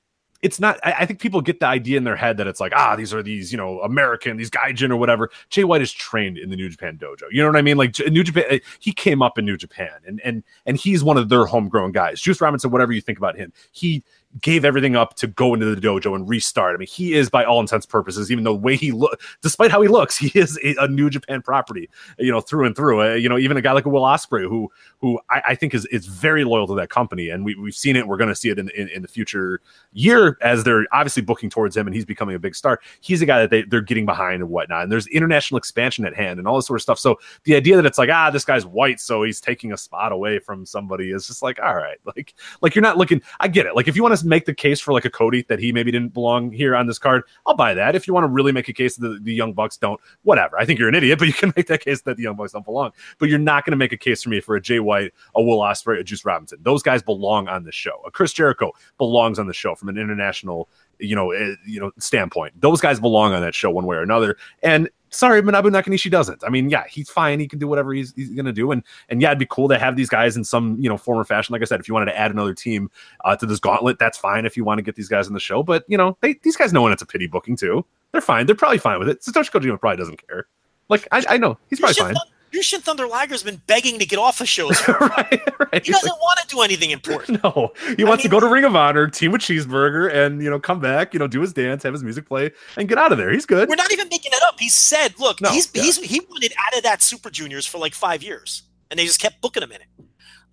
[0.41, 2.73] it's not I, I, think people get the idea in their head that it's like
[2.75, 6.37] ah these are these you know american these gaijin or whatever jay white is trained
[6.37, 8.91] in the new japan dojo you know what i mean like new japan eh, he
[8.91, 12.41] came up in new japan and and and he's one of their homegrown guys juice
[12.41, 14.03] robinson whatever you think about him he
[14.39, 16.75] gave everything up to go into the dojo and restart.
[16.75, 19.21] I mean, he is by all intents and purposes, even though the way he look,
[19.41, 21.89] despite how he looks, he is a, a New Japan property,
[22.19, 23.01] you know, through and through.
[23.01, 25.73] Uh, you know, even a guy like a Will Ospreay, who who I, I, think
[25.73, 28.07] is is very loyal to that company, and we we've seen it.
[28.07, 29.61] We're going to see it in, in, in the future
[29.93, 32.79] year as they're obviously booking towards him, and he's becoming a big star.
[32.99, 34.83] He's a guy that they they're getting behind and whatnot.
[34.83, 36.99] And there's international expansion at hand and all this sort of stuff.
[36.99, 40.11] So the idea that it's like ah, this guy's white, so he's taking a spot
[40.11, 43.21] away from somebody is just like all right, like like you're not looking.
[43.39, 43.75] I get it.
[43.75, 45.91] Like if you want to make the case for like a Cody that he maybe
[45.91, 47.95] didn't belong here on this card, I'll buy that.
[47.95, 50.60] If you want to really make a case that the, Young Bucks don't, whatever.
[50.60, 52.52] I think you're an idiot, but you can make that case that the Young Bucks
[52.52, 52.91] don't belong.
[53.18, 55.41] But you're not going to make a case for me for a Jay White, a
[55.41, 56.60] Will Ospreay, a Juice Robinson.
[56.61, 58.02] Those guys belong on the show.
[58.06, 60.69] A Chris Jericho belongs on the show from an international
[61.02, 62.60] you know, uh, you know, standpoint.
[62.61, 64.38] Those guys belong on that show one way or another.
[64.61, 66.43] And sorry, Manabu Nakanishi doesn't.
[66.43, 67.39] I mean, yeah, he's fine.
[67.39, 68.71] He can do whatever he's, he's going to do.
[68.71, 71.19] And and yeah, it'd be cool to have these guys in some you know form
[71.19, 71.53] or fashion.
[71.53, 72.89] Like I said, if you wanted to add another team
[73.23, 74.45] uh, to this gauntlet, that's fine.
[74.45, 76.57] If you want to get these guys in the show, but you know, they, these
[76.57, 77.85] guys know when it's a pity booking too.
[78.11, 78.45] They're fine.
[78.45, 79.21] They're probably fine with it.
[79.21, 80.47] Satoshi Kojima probably doesn't care.
[80.89, 82.15] Like I, I know he's probably fine.
[82.51, 84.85] Jushin Thunder Liger's been begging to get off the shows.
[84.88, 85.85] right, right.
[85.85, 87.31] He doesn't like, want to do anything important.
[87.43, 90.43] No, he I wants mean, to go to Ring of Honor, team with Cheeseburger, and
[90.43, 92.97] you know come back, you know, do his dance, have his music play, and get
[92.97, 93.31] out of there.
[93.31, 93.69] He's good.
[93.69, 94.20] We're not even making
[94.52, 94.60] up.
[94.60, 95.84] He said, "Look, no, he's yeah.
[95.84, 99.22] he's he wanted out of that Super Juniors for like five years, and they just
[99.22, 99.88] kept booking him in it.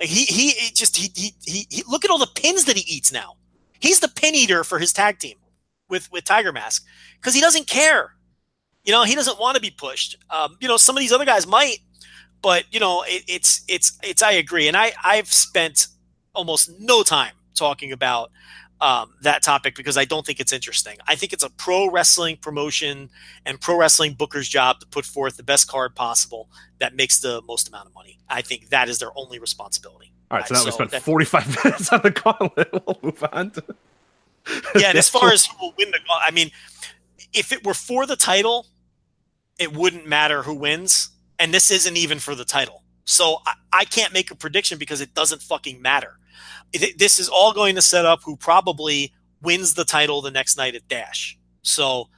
[0.01, 2.95] Like he he, just he, he he he look at all the pins that he
[2.95, 3.35] eats now.
[3.81, 5.37] He's the pin eater for his tag team
[5.89, 6.85] with with Tiger Mask
[7.17, 8.15] because he doesn't care.
[8.85, 10.17] You know, he doesn't want to be pushed.
[10.31, 11.79] Um, you know, some of these other guys might,
[12.41, 14.23] but you know, it, it's it's it's.
[14.23, 15.89] I agree, and I I've spent
[16.35, 18.31] almost no time talking about
[18.81, 20.99] um, that topic because I don't think it's interesting.
[21.07, 23.11] I think it's a pro wrestling promotion
[23.45, 26.49] and pro wrestling booker's job to put forth the best card possible
[26.79, 28.19] that makes the most amount of money.
[28.29, 30.13] I think that is their only responsibility.
[30.31, 32.69] All right, so now so we spent 45 minutes on the gauntlet.
[32.73, 33.65] We'll move on to.
[34.77, 36.51] yeah, and as far as who will win the gauntlet, I mean,
[37.33, 38.67] if it were for the title,
[39.59, 42.83] it wouldn't matter who wins and this isn't even for the title.
[43.05, 46.19] So I, I can't make a prediction because it doesn't fucking matter.
[46.73, 49.13] This is all going to set up who probably
[49.43, 51.39] wins the title the next night at Dash.
[51.63, 52.09] So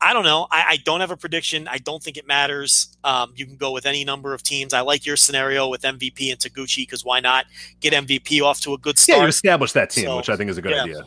[0.00, 0.46] I don't know.
[0.50, 1.68] I, I don't have a prediction.
[1.68, 2.96] I don't think it matters.
[3.02, 4.74] Um, you can go with any number of teams.
[4.74, 7.46] I like your scenario with MVP and Taguchi because why not
[7.80, 9.18] get MVP off to a good start?
[9.18, 10.82] Yeah, you establish that team, so, which I think is a good yeah.
[10.82, 11.04] idea.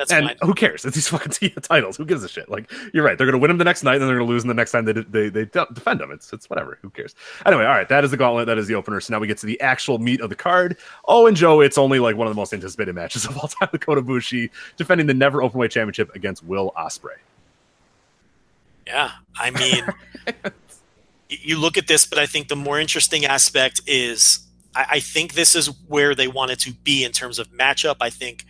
[0.00, 0.86] That's and who cares?
[0.86, 1.98] It's these fucking titles.
[1.98, 2.48] Who gives a shit?
[2.48, 3.18] Like you're right.
[3.18, 4.72] They're gonna win them the next night, and then they're gonna lose them the next
[4.72, 6.10] time they they they defend them.
[6.10, 6.78] It's it's whatever.
[6.80, 7.14] Who cares?
[7.44, 7.88] Anyway, all right.
[7.88, 8.46] That is the gauntlet.
[8.46, 8.98] That is the opener.
[9.00, 10.78] So now we get to the actual meat of the card.
[11.06, 13.68] Oh, and Joe, it's only like one of the most anticipated matches of all time.
[13.72, 14.48] The Kota Ibushi
[14.78, 17.18] defending the Never Openweight Championship against Will Ospreay.
[18.86, 19.84] Yeah, I mean,
[21.28, 24.40] you look at this, but I think the more interesting aspect is
[24.74, 27.96] I, I think this is where they wanted to be in terms of matchup.
[28.00, 28.46] I think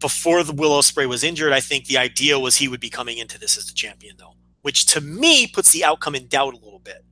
[0.00, 3.18] before the Will Ospreay was injured, I think the idea was he would be coming
[3.18, 6.58] into this as the champion, though, which to me puts the outcome in doubt a
[6.58, 7.04] little bit.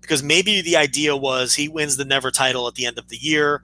[0.00, 3.16] Because maybe the idea was he wins the Never title at the end of the
[3.16, 3.62] year,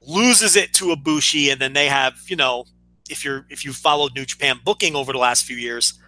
[0.00, 2.64] loses it to Ibushi, and then they have, you know,
[3.08, 5.98] if you're if you followed New Japan booking over the last few years,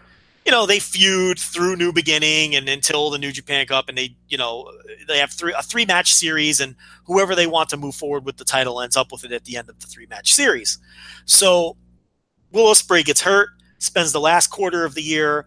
[0.44, 4.16] you know, they feud through New Beginning and until the New Japan Cup, and they,
[4.28, 4.70] you know,
[5.06, 6.74] they have three a three match series, and
[7.06, 9.56] whoever they want to move forward with the title ends up with it at the
[9.56, 10.78] end of the three match series.
[11.26, 11.76] So
[12.50, 15.46] Will Ospreay gets hurt, spends the last quarter of the year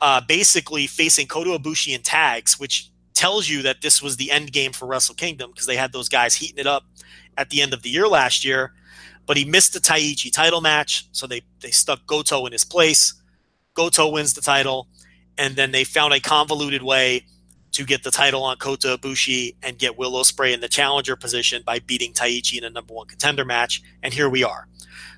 [0.00, 4.52] uh, basically facing Kota Ibushi in tags, which tells you that this was the end
[4.52, 6.84] game for Wrestle Kingdom because they had those guys heating it up
[7.36, 8.72] at the end of the year last year.
[9.26, 13.14] But he missed the Taichi title match, so they they stuck Goto in his place.
[13.80, 14.88] Goto wins the title,
[15.38, 17.24] and then they found a convoluted way
[17.72, 21.62] to get the title on Kota Ibushi and get Will Ospreay in the challenger position
[21.64, 23.80] by beating Taichi in a number one contender match.
[24.02, 24.68] And here we are.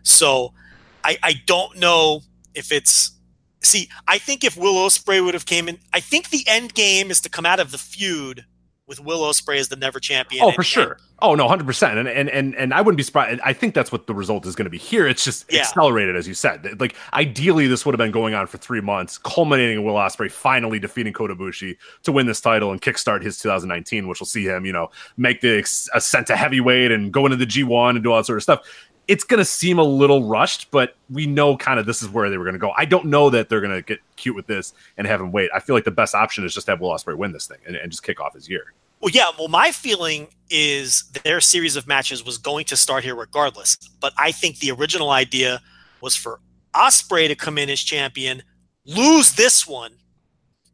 [0.04, 0.54] So
[1.02, 2.20] I, I don't know
[2.54, 3.18] if it's
[3.62, 3.88] see.
[4.06, 7.20] I think if Will Ospreay would have came in, I think the end game is
[7.22, 8.44] to come out of the feud
[8.86, 10.42] with Will Ospreay as the never champion.
[10.42, 10.98] Oh, and, for sure.
[11.20, 11.98] oh no, hundred percent.
[11.98, 13.40] And and and and I wouldn't be surprised.
[13.44, 15.06] I think that's what the result is going to be here.
[15.06, 15.60] It's just yeah.
[15.60, 16.80] accelerated, as you said.
[16.80, 20.30] Like ideally, this would have been going on for three months, culminating in Will Ospreay
[20.30, 24.44] finally defeating Kota Ibushi to win this title and kickstart his 2019, which will see
[24.44, 25.60] him, you know, make the
[25.94, 28.60] ascent to heavyweight and go into the G1 and do all that sort of stuff
[29.08, 32.30] it's going to seem a little rushed, but we know kind of this is where
[32.30, 32.72] they were going to go.
[32.76, 35.50] I don't know that they're going to get cute with this and have him wait.
[35.54, 37.76] I feel like the best option is just have Will Ospreay win this thing and,
[37.76, 38.72] and just kick off his year.
[39.00, 39.30] Well, yeah.
[39.36, 43.76] Well, my feeling is their series of matches was going to start here regardless.
[44.00, 45.60] But I think the original idea
[46.00, 46.38] was for
[46.74, 48.44] Ospreay to come in as champion,
[48.86, 49.94] lose this one,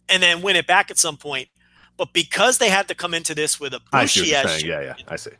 [0.09, 1.49] and then win it back at some point.
[1.97, 5.17] But because they had to come into this with a Bushi as yeah, yeah, I
[5.17, 5.33] see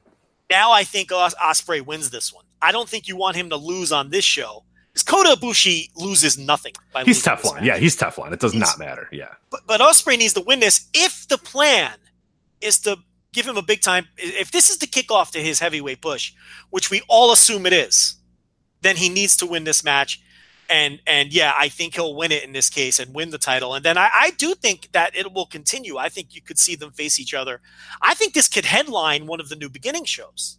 [0.51, 2.45] Now I think Os- Ospreay wins this one.
[2.63, 4.65] I don't think you want him to lose on this show.
[4.93, 7.55] Because Kota Ibushi loses nothing by He's Teflon.
[7.57, 7.65] match.
[7.65, 8.33] Yeah, he's Teflon.
[8.33, 9.09] It does He's- not matter.
[9.13, 9.29] Yeah.
[9.51, 11.93] but, but Ospreay needs to win this if the plan
[12.61, 12.97] is to
[13.33, 14.09] give him a big time.
[14.17, 16.33] If this is the kickoff to his heavyweight push,
[16.71, 18.17] which we all assume it is,
[18.81, 20.21] then he needs to win this match.
[20.71, 23.75] And and yeah, I think he'll win it in this case and win the title.
[23.75, 25.97] And then I, I do think that it will continue.
[25.97, 27.61] I think you could see them face each other.
[28.03, 30.59] I think this could headline one of the new beginning shows.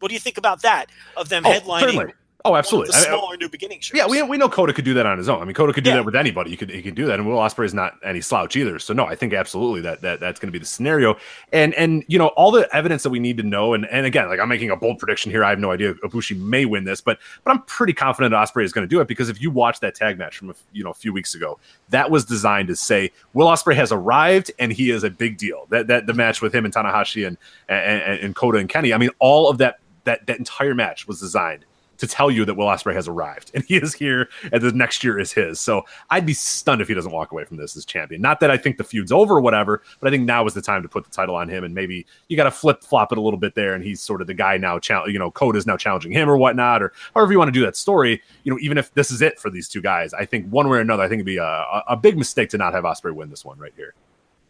[0.00, 0.86] What do you think about that?
[1.16, 2.12] Of them Oh, headlining certainly.
[2.44, 2.92] Oh, one absolutely.
[2.92, 3.96] the I- I- smaller new beginning shows.
[3.98, 5.42] Yeah, we, we know Kota could do that on his own.
[5.42, 5.96] I mean, Kota could do Yeah.
[5.96, 6.50] that with anybody.
[6.50, 8.78] He could he could do that, and Will Ospreay is not any slouch either.
[8.78, 11.16] So no, I think absolutely that that that's going to be the scenario.
[11.52, 13.74] And and you know all the evidence that we need to know.
[13.74, 15.42] And and again, like I'm making a bold prediction here.
[15.42, 18.72] I have no idea Ibushi may win this, but but I'm pretty confident Ospreay is
[18.72, 20.90] going to do it because if you watch that tag match from a, you know
[20.90, 21.58] a few weeks ago,
[21.88, 25.66] that was designed to say Will Ospreay has arrived and he is a big deal.
[25.70, 27.36] That that the match with him and Tanahashi and
[27.68, 28.92] and, and, and Kota and Kenny.
[28.92, 31.64] I mean, all of that that that entire match was designed
[31.98, 35.04] to tell you that Will Ospreay has arrived and he is here and the next
[35.04, 35.60] year is his.
[35.60, 38.20] So I'd be stunned if he doesn't walk away from this as champion.
[38.20, 40.62] Not that I think the feud's over or whatever, but I think now is the
[40.62, 43.18] time to put the title on him and maybe you got to flip flop it
[43.18, 44.78] a little bit there and he's sort of the guy now.
[45.06, 47.64] You know, Code is now challenging him or whatnot or however you want to do
[47.64, 48.22] that story.
[48.44, 50.78] You know, even if this is it for these two guys, I think one way
[50.78, 53.30] or another, I think it'd be a, a big mistake to not have Ospreay win
[53.30, 53.94] this one right here.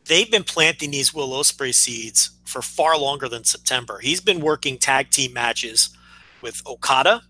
[0.07, 3.99] They've been planting these Will Ospreay seeds for far longer than September.
[3.99, 5.91] He's been working tag team matches
[6.43, 7.23] with Okada.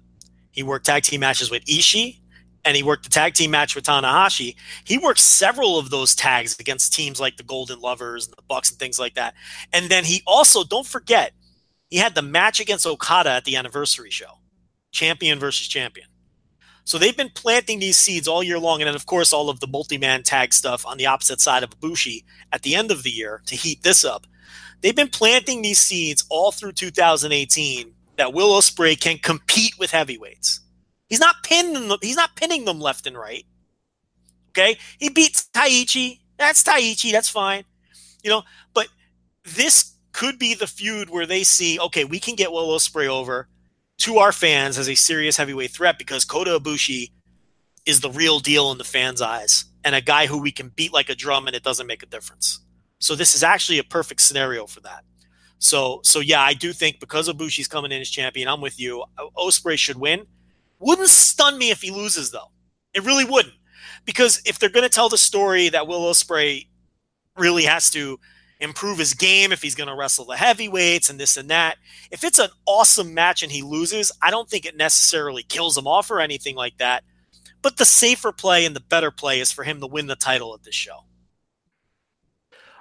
[0.51, 2.21] He worked tag team matches with Ishii,
[2.65, 4.57] and he worked the tag team match with Tanahashi.
[4.85, 8.71] He worked several of those tags against teams like the Golden Lovers and the Bucks
[8.71, 9.35] and things like that.
[9.73, 11.33] And then he also, don't forget,
[11.89, 14.39] he had the match against Okada at the anniversary show,
[14.91, 16.09] champion versus champion.
[16.87, 19.59] So they've been planting these seeds all year long, and then of course all of
[19.59, 22.23] the multi-man tag stuff on the opposite side of Ibushi
[22.53, 24.25] at the end of the year to heat this up.
[24.81, 30.61] They've been planting these seeds all through 2018 that Will Ospreay can compete with heavyweights.
[31.09, 31.99] He's not pinning them.
[32.01, 33.45] He's not pinning them left and right.
[34.51, 36.21] Okay, he beats Taichi.
[36.39, 37.11] That's Taichi.
[37.11, 37.65] That's fine.
[38.23, 38.43] You know,
[38.75, 38.87] but
[39.45, 43.49] this could be the feud where they see, okay, we can get Will Ospreay over
[43.99, 47.11] to our fans as a serious heavyweight threat because Kota Ibushi
[47.87, 50.93] is the real deal in the fans' eyes and a guy who we can beat
[50.93, 52.61] like a drum and it doesn't make a difference.
[52.99, 55.05] So this is actually a perfect scenario for that.
[55.59, 59.05] So so yeah, I do think because Ibushi's coming in as champion, I'm with you.
[59.37, 60.27] Ospreay should win.
[60.79, 62.51] Wouldn't stun me if he loses though.
[62.93, 63.55] It really wouldn't.
[64.05, 66.67] Because if they're going to tell the story that Will Ospreay
[67.37, 68.19] really has to
[68.61, 71.77] improve his game if he's going to wrestle the heavyweights and this and that.
[72.11, 75.87] If it's an awesome match and he loses, I don't think it necessarily kills him
[75.87, 77.05] off or anything like that.
[77.63, 80.55] But the safer play and the better play is for him to win the title
[80.55, 81.05] at this show.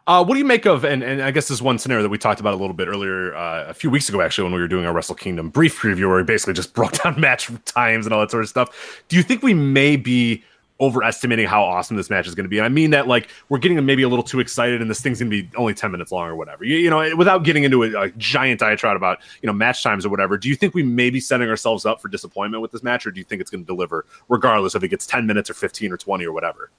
[0.08, 2.10] Uh, what do you make of, and, and I guess this is one scenario that
[2.10, 4.60] we talked about a little bit earlier, uh, a few weeks ago, actually, when we
[4.60, 8.06] were doing our Wrestle Kingdom brief preview, where we basically just broke down match times
[8.06, 9.04] and all that sort of stuff.
[9.08, 10.44] Do you think we may be
[10.80, 12.58] overestimating how awesome this match is going to be?
[12.58, 15.20] And I mean that, like, we're getting maybe a little too excited and this thing's
[15.20, 16.64] going to be only 10 minutes long or whatever.
[16.64, 20.06] You, you know, without getting into a, a giant diatribe about, you know, match times
[20.06, 22.84] or whatever, do you think we may be setting ourselves up for disappointment with this
[22.84, 25.50] match, or do you think it's going to deliver regardless if it gets 10 minutes
[25.50, 26.72] or 15 or 20 or whatever?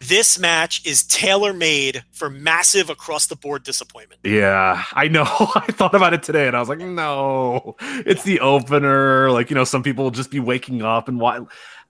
[0.00, 4.20] This match is tailor made for massive across the board disappointment.
[4.22, 5.24] Yeah, I know.
[5.54, 9.30] I thought about it today and I was like, no, it's the opener.
[9.32, 11.40] Like, you know, some people will just be waking up and why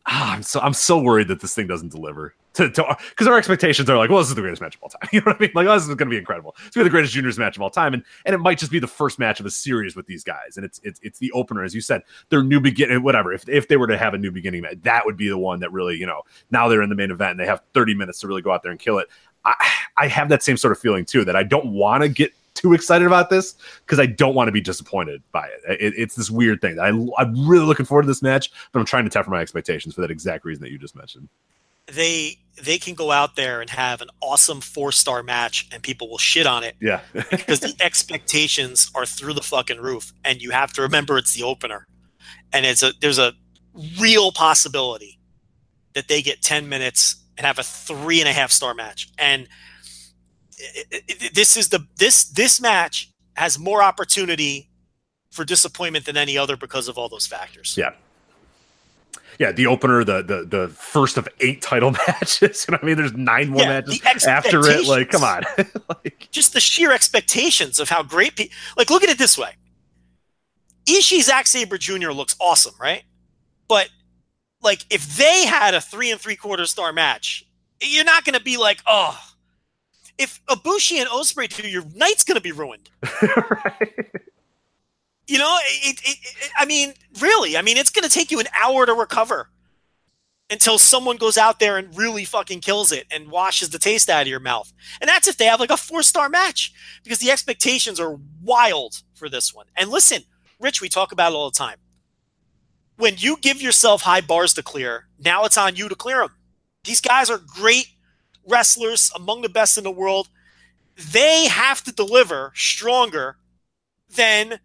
[0.09, 2.35] ah, I'm so I'm so worried that this thing doesn't deliver.
[2.55, 2.68] To
[3.10, 5.09] because our expectations are like, well, this is the greatest match of all time.
[5.12, 5.52] You know what I mean?
[5.55, 6.56] Like, oh, this is gonna be incredible.
[6.66, 7.94] It's gonna be the greatest juniors match of all time.
[7.94, 10.56] And and it might just be the first match of a series with these guys.
[10.56, 13.32] And it's it's it's the opener, as you said, their new beginning, whatever.
[13.32, 15.72] If if they were to have a new beginning that would be the one that
[15.72, 18.26] really, you know, now they're in the main event and they have 30 minutes to
[18.26, 19.09] really go out there and kill it.
[19.44, 19.55] I,
[19.97, 22.72] I have that same sort of feeling too that I don't want to get too
[22.74, 23.55] excited about this
[23.85, 25.80] because I don't want to be disappointed by it.
[25.80, 25.94] it.
[25.97, 29.05] It's this weird thing I, I'm really looking forward to this match, but I'm trying
[29.05, 31.28] to temper my expectations for that exact reason that you just mentioned.
[31.86, 36.10] They they can go out there and have an awesome four star match and people
[36.10, 37.01] will shit on it Yeah.
[37.12, 41.44] because the expectations are through the fucking roof and you have to remember it's the
[41.44, 41.86] opener
[42.52, 43.32] and it's a there's a
[44.01, 45.18] real possibility
[45.94, 49.48] that they get 10 minutes and have a three and a half star match and
[50.59, 54.68] it, it, it- this is the this this match has more opportunity
[55.30, 57.90] for disappointment than any other because of all those factors Yeah.
[59.39, 62.66] Yeah, the opener, the the the first of eight title matches.
[62.66, 62.97] You know I mean?
[62.97, 64.85] There's nine more Yeah, matches after it.
[64.89, 65.44] Like, come on.
[65.89, 69.52] like, just the sheer expectations of how great people like look at it this way
[70.86, 72.10] Ishii Zack Sabre Jr.
[72.10, 73.05] looks awesome, right?
[73.68, 73.90] But
[74.60, 77.44] like if they had a three and three quarter star match,
[77.80, 79.16] you're not gonna be like, oh
[80.19, 82.90] if Ibushi and Ospreay do, your night's gonna be ruined.
[83.23, 84.11] right.
[85.28, 88.40] You know, it, it, it, I mean, really, I mean, it's going to take you
[88.40, 89.51] an hour to recover
[90.51, 94.23] until someone goes out there and really fucking kills it and washes the taste out
[94.23, 94.73] of your mouth.
[95.03, 96.73] And that's if they have like a four star match
[97.05, 99.66] because the expectations are wild for this one.
[99.77, 100.23] And listen,
[100.59, 101.77] Rich, we talk about it all the time.
[102.97, 106.32] When you give yourself high bars to clear, now it's on you to clear them.
[106.85, 107.89] These guys are great
[108.48, 110.28] wrestlers, among the best in the world.
[110.96, 113.36] They have to deliver stronger
[114.14, 114.58] than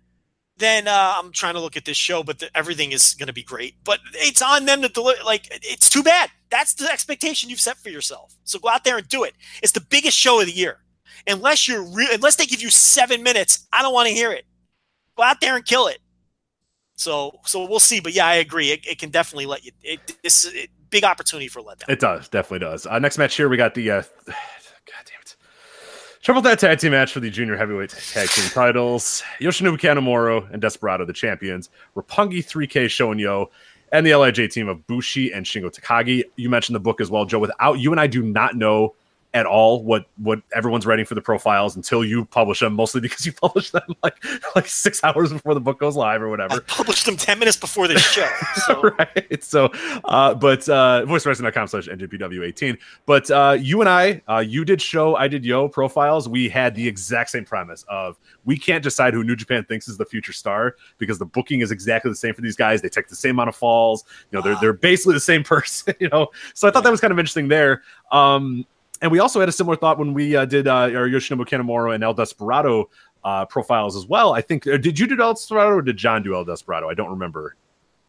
[0.57, 3.33] then uh, I'm trying to look at this show, but the, everything is going to
[3.33, 3.75] be great.
[3.83, 5.23] But it's on them to deliver.
[5.23, 6.29] Like it's too bad.
[6.49, 8.35] That's the expectation you've set for yourself.
[8.43, 9.33] So go out there and do it.
[9.61, 10.79] It's the biggest show of the year.
[11.25, 14.45] Unless you're re- unless they give you seven minutes, I don't want to hear it.
[15.15, 15.99] Go out there and kill it.
[16.95, 17.99] So so we'll see.
[17.99, 18.71] But yeah, I agree.
[18.71, 19.71] It, it can definitely let you.
[19.81, 21.89] It, it's a big opportunity for letdown.
[21.89, 22.85] It does definitely does.
[22.85, 23.91] Uh, next match here, we got the.
[23.91, 24.35] Uh, God
[25.05, 25.35] damn it,
[26.21, 29.23] Triple threat tag team match for the junior heavyweight tag team titles.
[29.41, 31.69] Yoshinobu Kanemaru and Desperado, the champions.
[31.97, 33.49] Roppongi 3K Sho and Yo,
[33.91, 36.23] and the LIJ team of Bushi and Shingo Takagi.
[36.35, 37.39] You mentioned the book as well, Joe.
[37.39, 38.95] Without you and I do not know
[39.33, 43.25] at all what what everyone's writing for the profiles until you publish them mostly because
[43.25, 44.23] you publish them like
[44.55, 46.55] like six hours before the book goes live or whatever.
[46.55, 48.27] I published them 10 minutes before the show
[48.67, 48.81] so.
[48.99, 49.65] right so
[50.05, 55.15] uh but uh voicewrestling.com slash njpw18 but uh you and i uh you did show
[55.15, 56.29] i did yo profiles.
[56.29, 59.97] We had the exact same premise of we can't decide who new japan thinks is
[59.97, 62.81] the future star because the booking is exactly the same for these guys.
[62.81, 64.03] They take the same amount of falls.
[64.31, 66.27] You know they're they're basically the same person you know?
[66.53, 67.81] So i thought that was kind of interesting there.
[68.11, 68.65] Um
[69.03, 71.93] and we also had a similar thought when we uh, did uh, our Yoshinobu Kanemaru
[71.93, 72.89] and El Desperado
[73.25, 74.31] uh, profiles as well.
[74.31, 76.89] I think, uh, did you do El Desperado or did John do El Desperado?
[76.89, 77.57] I don't remember.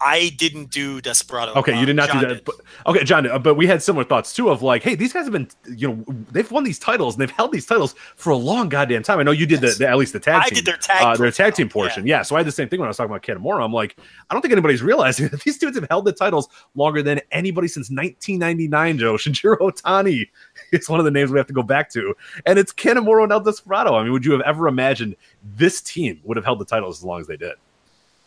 [0.04, 1.54] I didn't do Desperado.
[1.54, 2.44] Okay, you did not John do that.
[2.44, 2.56] But,
[2.86, 5.32] okay, John, uh, but we had similar thoughts too of like, hey, these guys have
[5.32, 8.68] been, you know, they've won these titles and they've held these titles for a long
[8.68, 9.18] goddamn time.
[9.18, 10.56] I know you did the, the at least the tag I team.
[10.56, 12.06] did their tag uh, their tag team portion.
[12.06, 12.20] Yeah.
[12.20, 13.64] So I had the same thing when I was talking about Kanemaru.
[13.64, 13.96] I'm like,
[14.28, 17.68] I don't think anybody's realizing that these dudes have held the titles longer than anybody
[17.68, 18.98] since 1999.
[18.98, 20.28] Joe Shinjiro Otani
[20.70, 22.14] is one of the names we have to go back to,
[22.44, 23.94] and it's Kanemaru and El Desperado.
[23.94, 25.16] I mean, would you have ever imagined
[25.56, 27.54] this team would have held the titles as long as they did?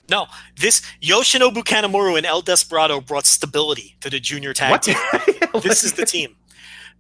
[0.10, 4.84] No, this Yoshinobu Kanemaru and El Desperado brought stability to the junior tag What?
[4.84, 4.96] team.
[5.62, 6.36] this is the team,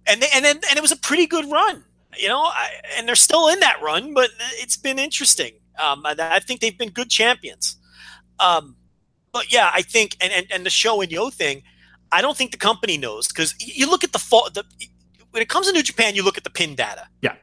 [0.05, 1.85] and they, and then and it was a pretty good run,
[2.17, 2.41] you know.
[2.41, 5.53] I, and they're still in that run, but it's been interesting.
[5.79, 7.77] Um, I, I think they've been good champions.
[8.39, 8.75] Um,
[9.31, 11.63] but yeah, I think and, and and the Sho and Yo thing,
[12.11, 14.49] I don't think the company knows because you look at the fall.
[14.53, 14.63] The,
[15.31, 17.07] when it comes to New Japan, you look at the pin data.
[17.21, 17.35] Yeah.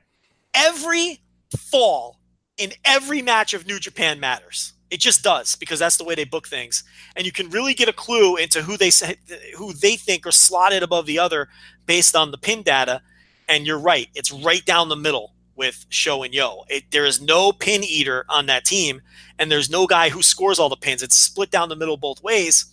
[0.53, 1.21] Every
[1.57, 2.21] fall
[2.57, 4.73] in every match of New Japan matters.
[4.95, 6.85] It just does because that's the way they book things,
[7.17, 9.17] and you can really get a clue into who they say,
[9.57, 11.49] who they think are slotted above the other
[11.85, 13.03] based on the pin data.
[13.49, 16.63] And you're right; it's right down the middle with Sho and Yo.
[16.69, 19.03] It, there is no pin eater on that team,
[19.37, 21.03] and there's no guy who scores all the pins.
[21.03, 22.65] It's split down the middle both ways,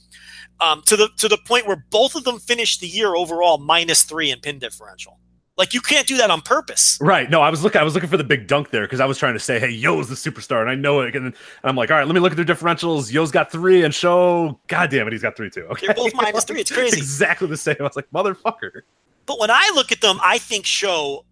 [0.60, 4.04] um, to the to the point where both of them finished the year overall minus
[4.04, 5.18] three in pin differential.
[5.58, 6.98] Like you can't do that on purpose.
[7.02, 7.30] Right.
[7.30, 7.82] No, I was looking.
[7.82, 9.70] I was looking for the big dunk there because I was trying to say, "Hey,
[9.70, 11.16] Yo's the superstar," and I know it.
[11.16, 13.12] And, and I'm like, "All right, let me look at their differentials.
[13.12, 16.14] Yo's got three, and Sho, God damn it, he's got three too." Okay, They're both
[16.16, 16.62] minus three.
[16.62, 16.98] It's crazy.
[16.98, 17.76] exactly the same.
[17.80, 18.82] I was like, "Motherfucker."
[19.26, 21.26] But when I look at them, I think Sho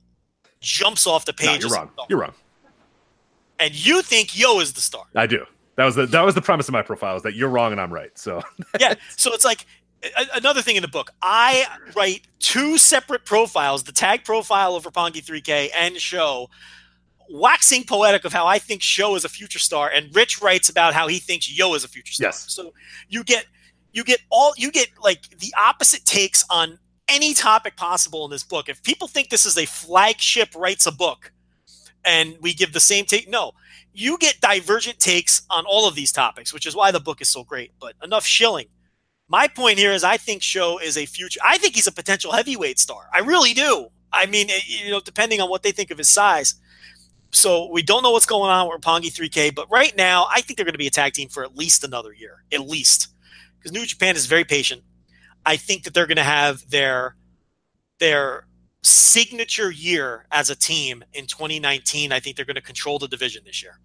[0.62, 1.62] jumps off the No, page.
[1.64, 1.90] you're wrong.
[2.10, 2.34] You're wrong.
[3.58, 5.04] And you think Yo is the star.
[5.16, 5.46] I do.
[5.76, 7.80] That was the that was the premise of my profile is that you're wrong and
[7.80, 8.12] I'm right.
[8.18, 8.42] So
[8.80, 8.96] yeah.
[9.16, 9.66] So it's like
[10.36, 11.12] another thing in the book.
[11.22, 11.66] I
[11.96, 16.50] write two separate profiles: the tag profile of Roppongi 3K and Sho,
[17.30, 20.94] waxing poetic of how I think Sho is a future star, and Rich writes about
[20.94, 22.28] how he thinks Yo is a future star.
[22.28, 22.46] Yes.
[22.50, 22.74] So
[23.08, 23.46] you get
[23.92, 28.44] you get all you get like the opposite takes on any topic possible in this
[28.44, 28.70] book.
[28.70, 31.32] If people think this is a flagship writes a book,
[32.06, 33.54] and we give the same take, no.
[33.92, 37.28] You get divergent takes on all of these topics, which is why the book is
[37.28, 37.72] so great.
[37.80, 38.68] But enough shilling.
[39.30, 41.40] My point here is I think Sho is a future.
[41.46, 43.10] I think he's a potential heavyweight star.
[43.14, 43.90] I really do.
[44.12, 46.56] I mean, you know, depending on what they think of his size.
[47.32, 50.58] So we don't know what's going on with Pongi 3K, but right now I think
[50.58, 53.10] they're going to be a tag team for at least another year, at least,
[53.58, 54.82] because New Japan is very patient.
[55.46, 57.16] I think that they're going to have their
[58.00, 58.48] their
[58.82, 62.12] signature year as a team in 2019.
[62.12, 63.80] I think they're going to control the division this year.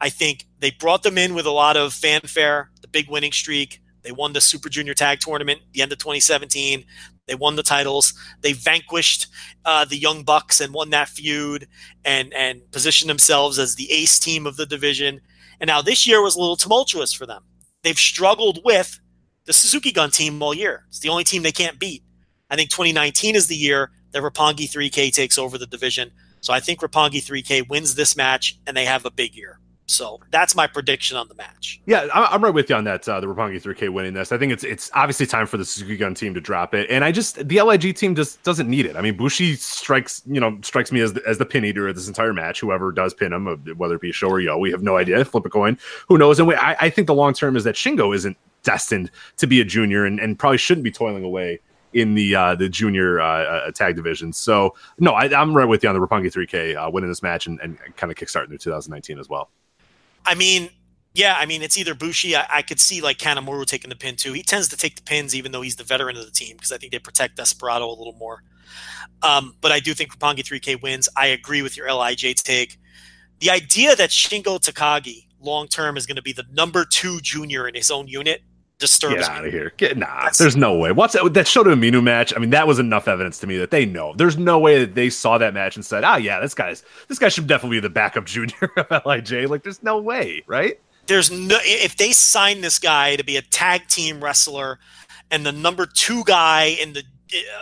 [0.00, 3.80] I think they brought them in with a lot of fanfare, the big winning streak.
[4.04, 6.84] They won the Super Junior Tag Tournament the end of 2017.
[7.26, 8.12] They won the titles.
[8.42, 9.26] They vanquished
[9.64, 11.66] uh, the Young Bucks and won that feud,
[12.04, 15.20] and and positioned themselves as the ace team of the division.
[15.58, 17.44] And now this year was a little tumultuous for them.
[17.82, 19.00] They've struggled with
[19.46, 20.84] the Suzuki Gun team all year.
[20.88, 22.02] It's the only team they can't beat.
[22.50, 26.12] I think 2019 is the year that Roppongi 3K takes over the division.
[26.40, 29.58] So I think Roppongi 3K wins this match, and they have a big year.
[29.86, 31.80] So that's my prediction on the match.
[31.84, 33.06] Yeah, I'm right with you on that.
[33.06, 34.32] Uh, the Roppongi 3K winning this.
[34.32, 37.04] I think it's it's obviously time for the Suzuki Gun team to drop it, and
[37.04, 38.96] I just the LIJ team just doesn't need it.
[38.96, 41.96] I mean, Bushi strikes you know strikes me as the, as the pin eater of
[41.96, 42.60] this entire match.
[42.60, 45.22] Whoever does pin him, uh, whether it be Sho or Yo, we have no idea.
[45.24, 45.78] Flip a coin,
[46.08, 46.38] who knows?
[46.38, 49.60] And we, I, I think the long term is that Shingo isn't destined to be
[49.60, 51.60] a junior, and, and probably shouldn't be toiling away
[51.92, 54.32] in the uh, the junior uh, uh, tag division.
[54.32, 57.46] So no, I, I'm right with you on the Roppongi 3K uh, winning this match
[57.46, 59.50] and, and kind of kickstarting their 2019 as well.
[60.26, 60.70] I mean,
[61.14, 62.34] yeah, I mean, it's either Bushi.
[62.34, 64.32] I, I could see like Kanemaru taking the pin too.
[64.32, 66.72] He tends to take the pins, even though he's the veteran of the team, because
[66.72, 68.42] I think they protect Desperado a little more.
[69.22, 71.08] Um, but I do think Roppongi 3K wins.
[71.16, 72.78] I agree with your LIJ take.
[73.38, 77.68] The idea that Shingo Takagi long term is going to be the number two junior
[77.68, 78.42] in his own unit
[78.78, 79.72] disturbs Get out of here.
[79.76, 80.06] Get nah.
[80.06, 80.92] That's- there's no way.
[80.92, 81.22] What's that?
[81.34, 82.32] That Shota Umino match.
[82.34, 84.14] I mean, that was enough evidence to me that they know.
[84.16, 87.18] There's no way that they saw that match and said, "Ah, yeah, this guy's this
[87.18, 90.78] guy should definitely be the backup junior of LIJ." Like, there's no way, right?
[91.06, 94.78] there's no if they sign this guy to be a tag team wrestler
[95.30, 97.02] and the number two guy in the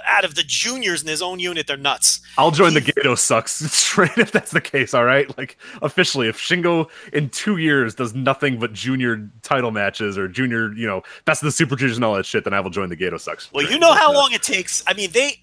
[0.07, 2.21] out of the juniors in his own unit, they're nuts.
[2.37, 4.95] I'll join the Gedo sucks straight if that's the case.
[4.95, 10.19] All right, like officially, if Shingo in two years does nothing but junior title matches
[10.19, 12.61] or junior, you know, best of the Super Juniors and all that shit, then I
[12.61, 13.53] will join the Gedo sucks.
[13.53, 14.83] Well, you know how uh, long it takes.
[14.87, 15.41] I mean, they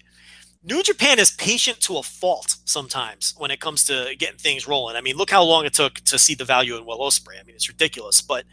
[0.62, 4.94] New Japan is patient to a fault sometimes when it comes to getting things rolling.
[4.94, 7.40] I mean, look how long it took to see the value in Will Ospreay.
[7.40, 8.20] I mean, it's ridiculous.
[8.20, 8.44] But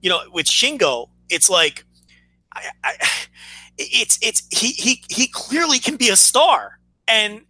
[0.00, 1.84] you know, with Shingo, it's like
[2.54, 2.94] I, I,
[3.80, 6.78] it's it's he he he clearly can be a star,
[7.08, 7.42] and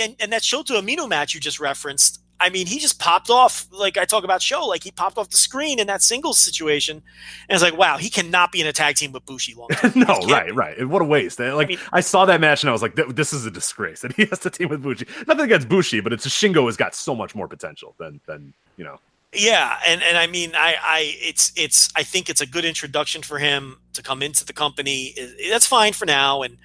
[0.00, 2.20] and, and that Shota Umino match you just referenced.
[2.38, 3.66] I mean, he just popped off.
[3.70, 7.02] Like I talk about Sho, like he popped off the screen in that singles situation,
[7.48, 9.68] and it's like, wow, he cannot be in a tag team with Bushi long.
[9.94, 10.52] no, right, be.
[10.52, 10.86] right.
[10.86, 11.38] What a waste.
[11.38, 14.12] Like I, mean- saw that match and I was like, "This is a disgrace." And
[14.14, 15.06] he has to team with Bushi.
[15.26, 18.84] Nothing against Bushi, but it's Shingo has got so much more potential than than you
[18.84, 18.98] know.
[19.34, 23.22] Yeah, and and I mean, I I it's it's I think it's a good introduction
[23.22, 25.14] for him to come into the company.
[25.50, 26.56] That's fine for now, and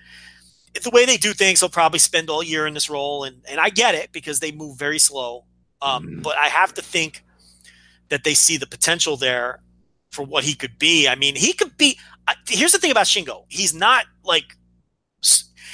[0.82, 3.60] the way they do things, he'll probably spend all year in this role, and and
[3.60, 5.46] I get it because they move very slow.
[5.82, 6.24] Um, Mhm.
[6.24, 7.24] But I have to think
[8.10, 9.62] that they see the potential there
[10.12, 11.08] for what he could be.
[11.08, 11.98] I mean, he could be.
[12.48, 14.56] Here's the thing about Shingo: he's not like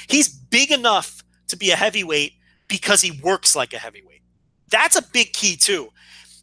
[0.08, 2.32] he's big enough to be a heavyweight
[2.68, 4.22] because he works like a heavyweight.
[4.70, 5.90] That's a big key too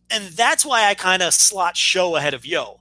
[0.10, 2.80] and that's why I kind of slot Sho ahead of Yo.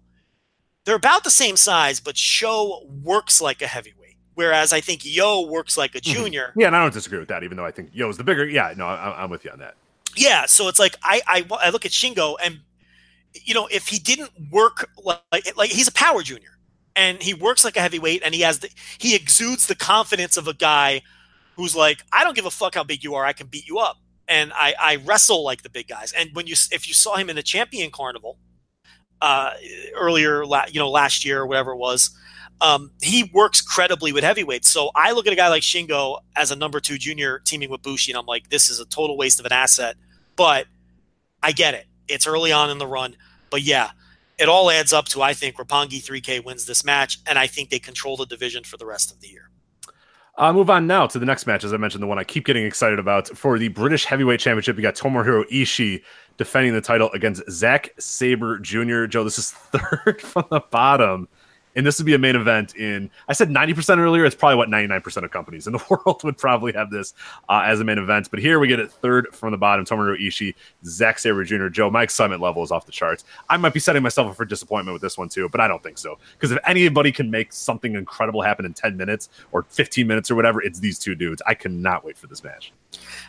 [0.84, 5.42] They're about the same size, but Sho works like a heavyweight, whereas I think Yo
[5.42, 6.14] works like a Mhm.
[6.14, 6.52] junior.
[6.56, 7.42] Yeah, and I don't disagree with that.
[7.42, 8.46] Even though I think Yo is the bigger.
[8.46, 9.76] Yeah, no, I, I'm with you on that.
[10.16, 12.60] Yeah, so it's like I, I I look at Shingo, and
[13.32, 16.58] you know if he didn't work like like he's a power junior,
[16.94, 20.46] and he works like a heavyweight, and he has the he exudes the confidence of
[20.46, 21.02] a guy
[21.56, 23.78] who's like I don't give a fuck how big you are, I can beat you
[23.78, 23.96] up,
[24.28, 26.12] and I I wrestle like the big guys.
[26.12, 28.38] And when you if you saw him in the Champion Carnival,
[29.20, 29.50] uh,
[29.96, 32.10] earlier you know last year or whatever it was.
[32.60, 34.70] Um, he works credibly with heavyweights.
[34.70, 37.82] So I look at a guy like Shingo as a number two junior teaming with
[37.82, 39.96] Bushi, and I'm like, this is a total waste of an asset.
[40.36, 40.66] But
[41.42, 41.86] I get it.
[42.08, 43.16] It's early on in the run.
[43.50, 43.90] But yeah,
[44.38, 47.70] it all adds up to I think Roppongi 3K wins this match, and I think
[47.70, 49.50] they control the division for the rest of the year.
[50.36, 51.62] Uh, move on now to the next match.
[51.62, 54.76] As I mentioned, the one I keep getting excited about for the British Heavyweight Championship.
[54.76, 56.02] You got Tomohiro Ishii
[56.38, 59.06] defending the title against Zack Sabre Jr.
[59.06, 61.28] Joe, this is third from the bottom.
[61.76, 64.24] And this would be a main event in, I said 90% earlier.
[64.24, 67.14] It's probably what 99% of companies in the world would probably have this
[67.48, 68.30] uh, as a main event.
[68.30, 71.68] But here we get it third from the bottom Tomohiro Ishii, Zack Sabre Jr.
[71.68, 73.24] Joe, my excitement level is off the charts.
[73.48, 75.82] I might be setting myself up for disappointment with this one too, but I don't
[75.82, 76.18] think so.
[76.32, 80.34] Because if anybody can make something incredible happen in 10 minutes or 15 minutes or
[80.34, 81.42] whatever, it's these two dudes.
[81.46, 82.72] I cannot wait for this match.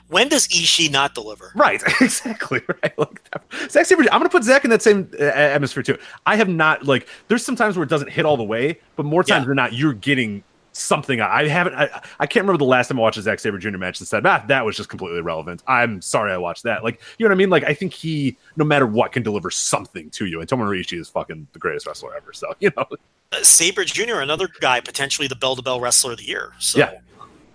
[0.08, 1.52] When does Ishii not deliver?
[1.56, 2.62] Right, exactly.
[2.68, 2.98] Right.
[2.98, 3.22] Like
[3.70, 5.98] Zack Sabre, I'm going to put Zack in that same uh, atmosphere too.
[6.26, 7.08] I have not like.
[7.28, 9.48] There's some times where it doesn't hit all the way, but more times Yeah.
[9.48, 11.22] than not, you're getting something.
[11.22, 11.74] I haven't.
[11.76, 13.78] I, I can't remember the last time I watched a Zack Sabre Jr.
[13.78, 16.84] match that said, "Ah, that was just completely irrelevant." I'm sorry I watched that.
[16.84, 17.50] Like, you know what I mean?
[17.50, 20.42] Like, I think he, no matter what, can deliver something to you.
[20.42, 22.34] And Tomohiro Ishii is fucking the greatest wrestler ever.
[22.34, 22.86] So you know,
[23.32, 26.52] Uh, Sabre Jr., another guy, potentially the bell to bell wrestler of the year.
[26.60, 26.92] So, Yeah.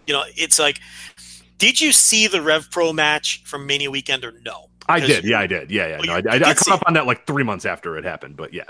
[0.06, 0.80] you know, it's like,
[1.58, 4.68] did you see the Rev Pro match from Mania Weekend or no?
[4.88, 5.24] I did.
[5.24, 5.70] Yeah, I did.
[5.70, 5.96] Yeah, yeah.
[5.98, 8.36] Well, No, I, I, I caught up on that like three months after it happened.
[8.36, 8.64] But yeah,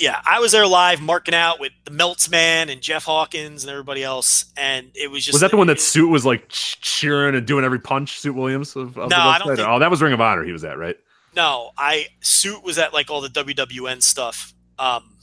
[0.00, 3.70] yeah, I was there live marking out with the Melts man and Jeff Hawkins and
[3.70, 6.80] everybody else, and it was just was that the one that Suit was like ch-
[6.80, 8.18] cheering and doing every punch?
[8.18, 10.42] Suit Williams of, of No, the I don't think- oh, that was Ring of Honor.
[10.42, 10.96] He was at right.
[11.36, 15.16] No, I suit was at like all the WWN stuff, um,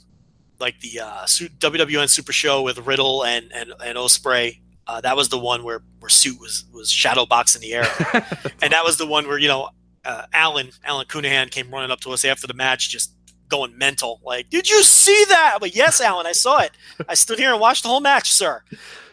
[0.60, 4.62] like the uh, suit WWN Super Show with Riddle and and and Osprey.
[4.86, 7.88] Uh, that was the one where where suit was was shadow box in the air,
[8.62, 9.70] and that was the one where you know
[10.06, 13.12] uh, Alan Alan Counihan came running up to us after the match, just
[13.50, 14.20] going mental.
[14.24, 15.60] Like, did you see that?
[15.62, 16.72] Like, yes, Alan, I saw it.
[17.08, 18.64] I stood here and watched the whole match, sir.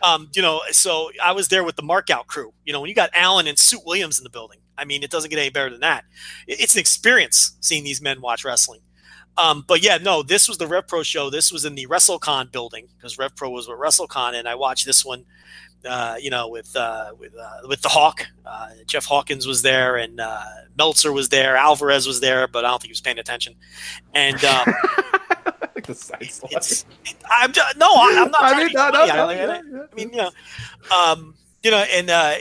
[0.02, 2.52] Um, you know, so I was there with the markout crew.
[2.64, 5.10] You know, when you got Alan and Suit Williams in the building, I mean, it
[5.10, 6.04] doesn't get any better than that.
[6.46, 8.80] It's an experience seeing these men watch wrestling.
[9.36, 11.30] Um, but yeah, no, this was the Rev Pro show.
[11.30, 14.86] This was in the WrestleCon building because Rev Pro was with WrestleCon, and I watched
[14.86, 15.24] this one.
[15.86, 19.96] Uh, you know, with uh, with uh, with the Hawk, uh, Jeff Hawkins was there,
[19.96, 20.42] and uh,
[20.76, 21.56] Meltzer was there.
[21.56, 23.54] Alvarez was there, but I don't think he was paying attention.
[24.14, 24.74] And um,
[25.74, 28.42] like the side it's, it, I'm just, no, I'm not.
[28.42, 30.30] I mean, no, no, no, I, yeah, I mean, you know,
[30.94, 31.34] um,
[31.64, 32.34] you know, and uh,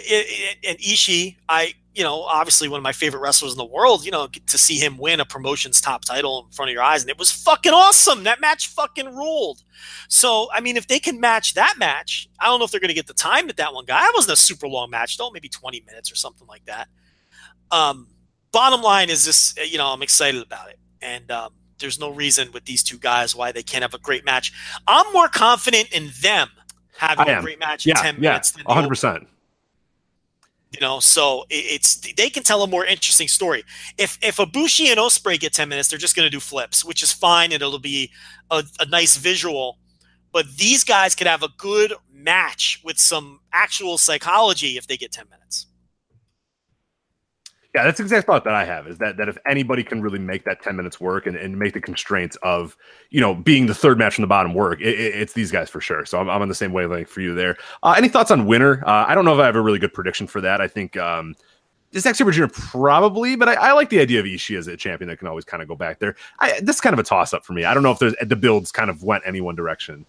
[0.67, 4.11] and Ishii, I you know, obviously one of my favorite wrestlers in the world, you
[4.11, 7.03] know, to see him win a promotion's top title in front of your eyes.
[7.03, 8.23] And it was fucking awesome.
[8.23, 9.61] That match fucking ruled.
[10.09, 12.89] So, I mean, if they can match that match, I don't know if they're going
[12.89, 13.99] to get the time that that one guy.
[13.99, 16.87] That wasn't a super long match, though, maybe 20 minutes or something like that.
[17.69, 18.07] Um,
[18.51, 20.79] bottom line is this, you know, I'm excited about it.
[20.99, 24.23] And, um, there's no reason with these two guys why they can't have a great
[24.23, 24.53] match.
[24.87, 26.49] I'm more confident in them
[26.97, 28.51] having a great match yeah, in 10 yeah, minutes.
[28.51, 29.27] 100%.
[30.71, 33.63] You know, so it's they can tell a more interesting story.
[33.99, 37.03] If if Ibushi and Osprey get ten minutes, they're just going to do flips, which
[37.03, 38.09] is fine, and it'll be
[38.49, 39.77] a, a nice visual.
[40.31, 45.11] But these guys could have a good match with some actual psychology if they get
[45.11, 45.67] ten minutes.
[47.73, 50.19] Yeah, that's the exact thought that I have is that that if anybody can really
[50.19, 52.77] make that 10 minutes work and, and make the constraints of,
[53.09, 55.71] you know, being the third match from the bottom work, it, it, it's these guys
[55.71, 56.05] for sure.
[56.05, 57.57] So I'm, I'm on the same wavelength for you there.
[57.81, 58.83] Uh, any thoughts on winner?
[58.85, 60.61] Uh, I don't know if I have a really good prediction for that.
[60.61, 61.35] I think um,
[61.97, 62.45] Zack Sabre Jr.
[62.47, 65.45] probably, but I, I, like the idea of Ishii as a champion that can always
[65.45, 66.15] kind of go back there.
[66.39, 67.65] I, this is kind of a toss up for me.
[67.65, 70.05] I don't know if there's the builds kind of went any one direction.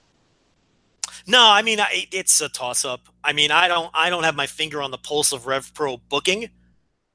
[1.27, 3.09] No, I mean it's a toss up.
[3.23, 5.97] I mean I don't I don't have my finger on the pulse of Rev Pro
[5.97, 6.51] booking.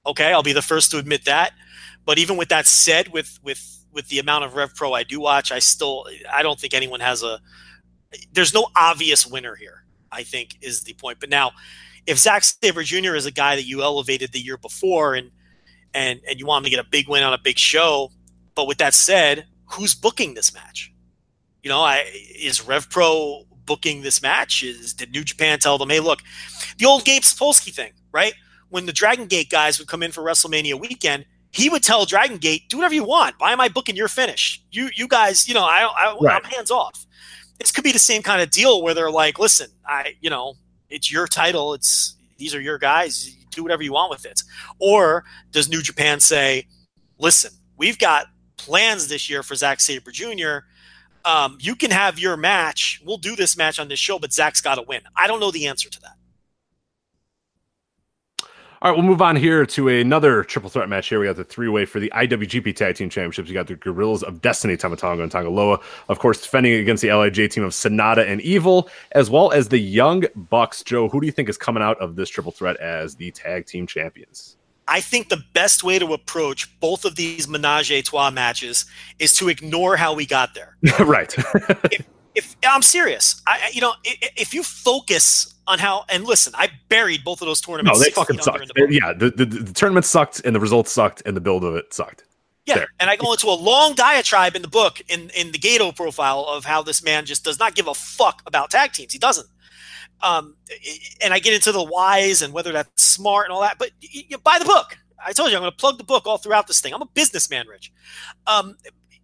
[0.10, 1.54] Okay, I'll be the first to admit that.
[2.06, 5.20] But even with that said, with with with the amount of Rev Pro I do
[5.20, 7.40] watch, I still I don't think anyone has a.
[8.34, 9.84] There's no obvious winner here.
[10.12, 11.20] I think is the point.
[11.20, 11.52] But now,
[12.08, 13.14] if Zack Sabre Jr.
[13.14, 15.30] is a guy that you elevated the year before, and
[15.94, 18.12] and and you want him to get a big win on a big show,
[18.56, 20.92] but with that said, who's booking this match?
[21.62, 22.06] You know, I
[22.36, 24.64] is Rev Pro booking this match?
[24.64, 26.22] Is did New Japan tell them, hey, look,
[26.80, 28.34] the old Gabe Sapolsky thing, right?
[28.70, 32.38] When the Dragon Gate guys would come in for WrestleMania weekend, he would tell Dragon
[32.38, 33.36] Gate, "Do whatever you want.
[33.40, 34.62] Why am I booking your finish?
[34.72, 36.42] You you guys, you know, I, I right.
[36.44, 37.06] I'm hands off."
[37.60, 40.56] This could be the same kind of deal where they're like, "Listen, I, you know,
[40.90, 41.74] it's your title.
[41.74, 43.36] It's these are your guys.
[43.52, 44.42] Do whatever you want with it."
[44.80, 46.68] Or does New Japan say,
[47.18, 48.28] "Listen, we've got
[48.58, 50.66] plans this year for Zack Sabre Jr."
[51.26, 53.02] Um, you can have your match.
[53.04, 55.02] We'll do this match on this show, but Zack's got to win.
[55.18, 56.16] I don't know the answer to that.
[58.82, 61.10] All right, we'll move on here to another triple threat match.
[61.10, 63.50] Here we got the three way for the IWGP Tag Team Championships.
[63.50, 67.02] You got the Guerrillas of Destiny, Tama Tonga and Tanga Loa, of course, defending against
[67.02, 70.82] the LIJ team of Sanada and Evil, as well as the Young Bucks.
[70.82, 73.66] Joe, who do you think is coming out of this triple threat as the tag
[73.66, 74.56] team champions?
[74.88, 78.86] I think the best way to approach both of these menage a trois matches
[79.20, 80.78] is to ignore how we got there.
[81.02, 81.36] right.
[81.92, 82.06] if,
[82.40, 87.24] if I'm serious, I, you know, if you focus on how and listen, I buried
[87.24, 88.00] both of those tournaments.
[88.00, 88.72] No, they fucking sucked.
[88.74, 91.76] The yeah, the, the, the tournament sucked, and the results sucked, and the build of
[91.76, 92.24] it sucked.
[92.66, 92.88] Yeah, there.
[93.00, 96.46] and I go into a long diatribe in the book in in the Gedo profile
[96.46, 99.14] of how this man just does not give a fuck about tag teams.
[99.14, 99.48] He doesn't.
[100.22, 100.56] Um,
[101.22, 103.78] and I get into the whys and whether that's smart and all that.
[103.80, 104.98] But you, you buy the book.
[105.26, 106.94] I told you I'm going to plug the book all throughout this thing.
[106.94, 107.92] I'm a businessman, Rich.
[108.48, 108.76] Um,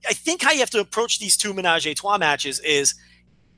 [0.08, 2.96] I think how you have to approach these two menage a trois matches is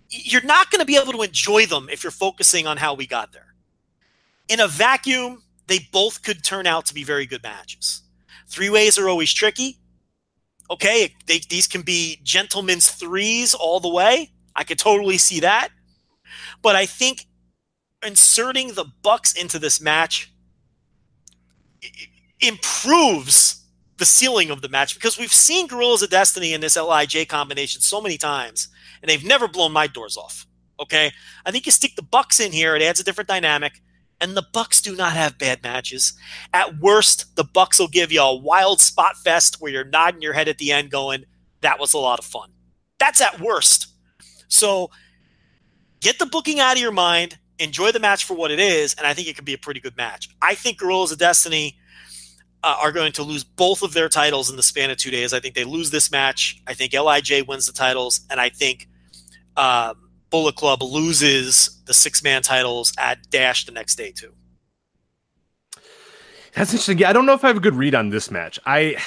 [0.10, 3.08] you're not going to be able to enjoy them if you're focusing on how we
[3.08, 3.54] got there.
[4.48, 8.04] In a vacuum, they both could turn out to be very good matches.
[8.48, 9.80] Three ways are always tricky.
[10.70, 14.32] Okay, they, these can be gentlemen's threes all the way.
[14.56, 15.70] I could totally see that.
[16.62, 17.26] But I think
[18.06, 20.32] inserting the Bucks into this match
[22.40, 23.66] improves
[23.98, 27.82] the ceiling of the match because we've seen Guerrillas of Destiny in this LIJ combination
[27.82, 28.68] so many times
[29.02, 30.46] and they've never blown my doors off.
[30.80, 31.12] Okay,
[31.46, 33.82] I think you stick the Bucks in here; it adds a different dynamic.
[34.20, 36.14] And the Bucks do not have bad matches.
[36.52, 40.34] At worst, the Bucks will give you a wild spot fest where you're nodding your
[40.34, 41.26] head at the end, going,
[41.62, 42.52] "That was a lot of fun."
[43.00, 43.88] That's at worst.
[44.48, 44.90] So
[46.00, 47.38] get the booking out of your mind.
[47.60, 49.80] Enjoy the match for what it is, and I think it could be a pretty
[49.80, 50.30] good match.
[50.42, 51.78] I think Guerrillas of Destiny
[52.64, 55.34] uh, are going to lose both of their titles in the span of two days.
[55.34, 56.62] I think they lose this match.
[56.68, 58.88] I think LIJ wins the titles, and I think
[59.56, 59.94] uh,
[60.30, 64.34] Bullet Club loses the six man titles at Dash the next day too.
[66.54, 66.98] That's interesting.
[66.98, 68.60] Yeah, I don't know if I have a good read on this match.
[68.66, 68.98] I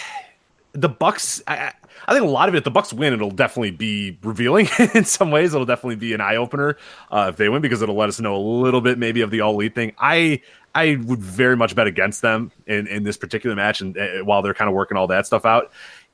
[0.73, 1.43] the Bucks.
[1.47, 1.73] I,
[2.07, 2.59] I think a lot of it.
[2.59, 3.13] If the Bucks win.
[3.13, 5.53] It'll definitely be revealing in some ways.
[5.53, 6.77] It'll definitely be an eye opener
[7.11, 9.41] uh, if they win because it'll let us know a little bit maybe of the
[9.41, 9.93] all elite thing.
[9.99, 10.43] I
[10.75, 14.43] I would very much bet against them in in this particular match, and uh, while
[14.43, 15.73] they're kind of working all that stuff out.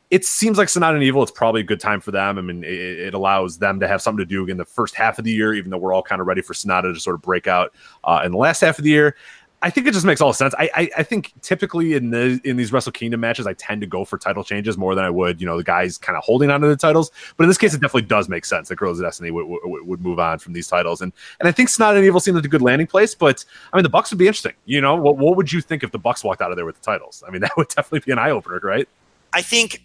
[0.09, 1.21] It seems like Sanada and Evil.
[1.25, 2.39] It's probably a good time for them.
[2.39, 5.19] I mean, it, it, allows them to have something to do in the first half
[5.19, 7.23] of the year, even though we're all kind of ready for Sanada to sort of
[7.23, 7.75] break out
[8.05, 9.17] uh, in the last half of the year.
[9.63, 10.55] I think it just makes all sense.
[10.59, 13.87] I, I, I think typically in the in these Wrestle Kingdom matches, I tend to
[13.87, 16.51] go for title changes more than I would, you know, the guys kind of holding
[16.51, 17.11] onto the titles.
[17.37, 19.87] But in this case, it definitely does make sense that Girls of Destiny would, would,
[19.87, 22.45] would move on from these titles, and and I think Sanada and Evil seems like
[22.45, 23.15] a good landing place.
[23.15, 24.55] But I mean, the Bucks would be interesting.
[24.67, 26.79] You know, what what would you think if the Bucks walked out of there with
[26.79, 27.25] the titles?
[27.27, 28.89] I mean, that would definitely be an eye opener, right?
[29.33, 29.83] I think,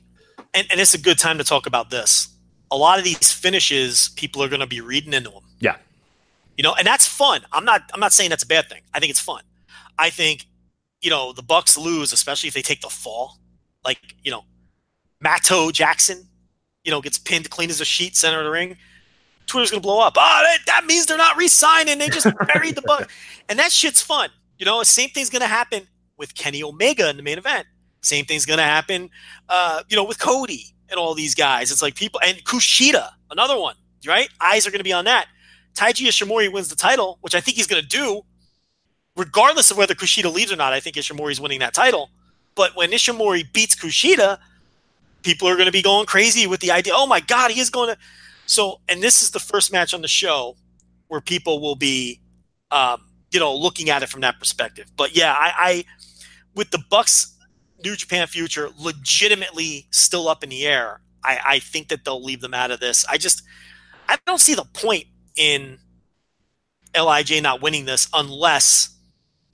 [0.53, 2.27] and, and it's a good time to talk about this.
[2.71, 5.43] A lot of these finishes, people are going to be reading into them.
[5.59, 5.77] Yeah,
[6.57, 7.41] you know, and that's fun.
[7.51, 8.81] I'm not I'm not saying that's a bad thing.
[8.93, 9.41] I think it's fun.
[9.97, 10.45] I think,
[11.01, 13.37] you know, the Bucks lose, especially if they take the fall.
[13.83, 14.43] Like, you know,
[15.19, 16.27] Matto Jackson,
[16.83, 18.77] you know, gets pinned clean as a sheet center of the ring.
[19.47, 20.13] Twitter's gonna blow up.
[20.17, 21.99] Oh, that, that means they're not re-signing.
[21.99, 23.13] They just buried the Bucks,
[23.49, 24.29] and that shit's fun.
[24.57, 25.87] You know, same thing's gonna happen
[26.17, 27.67] with Kenny Omega in the main event.
[28.01, 29.09] Same thing's gonna happen,
[29.49, 31.71] uh, you know, with Cody and all these guys.
[31.71, 33.75] It's like people and Kushida, another one,
[34.07, 34.29] right?
[34.39, 35.27] Eyes are gonna be on that.
[35.73, 38.21] Taiji Ishimori wins the title, which I think he's gonna do
[39.15, 42.09] regardless of whether Kushida leaves or not, I think Ishimori's winning that title.
[42.55, 44.37] But when Ishimori beats Kushida,
[45.23, 46.93] people are going to be going crazy with the idea.
[46.95, 47.97] Oh my God, he is going to.
[48.45, 50.57] So, and this is the first match on the show
[51.07, 52.19] where people will be,
[52.71, 53.01] um,
[53.31, 54.91] you know, looking at it from that perspective.
[54.97, 55.85] But yeah, I, I
[56.55, 57.37] with the Bucks
[57.83, 61.01] New Japan future legitimately still up in the air.
[61.23, 63.05] I, I think that they'll leave them out of this.
[63.05, 63.43] I just,
[64.09, 65.05] I don't see the point
[65.35, 65.77] in
[66.95, 68.89] LIJ not winning this unless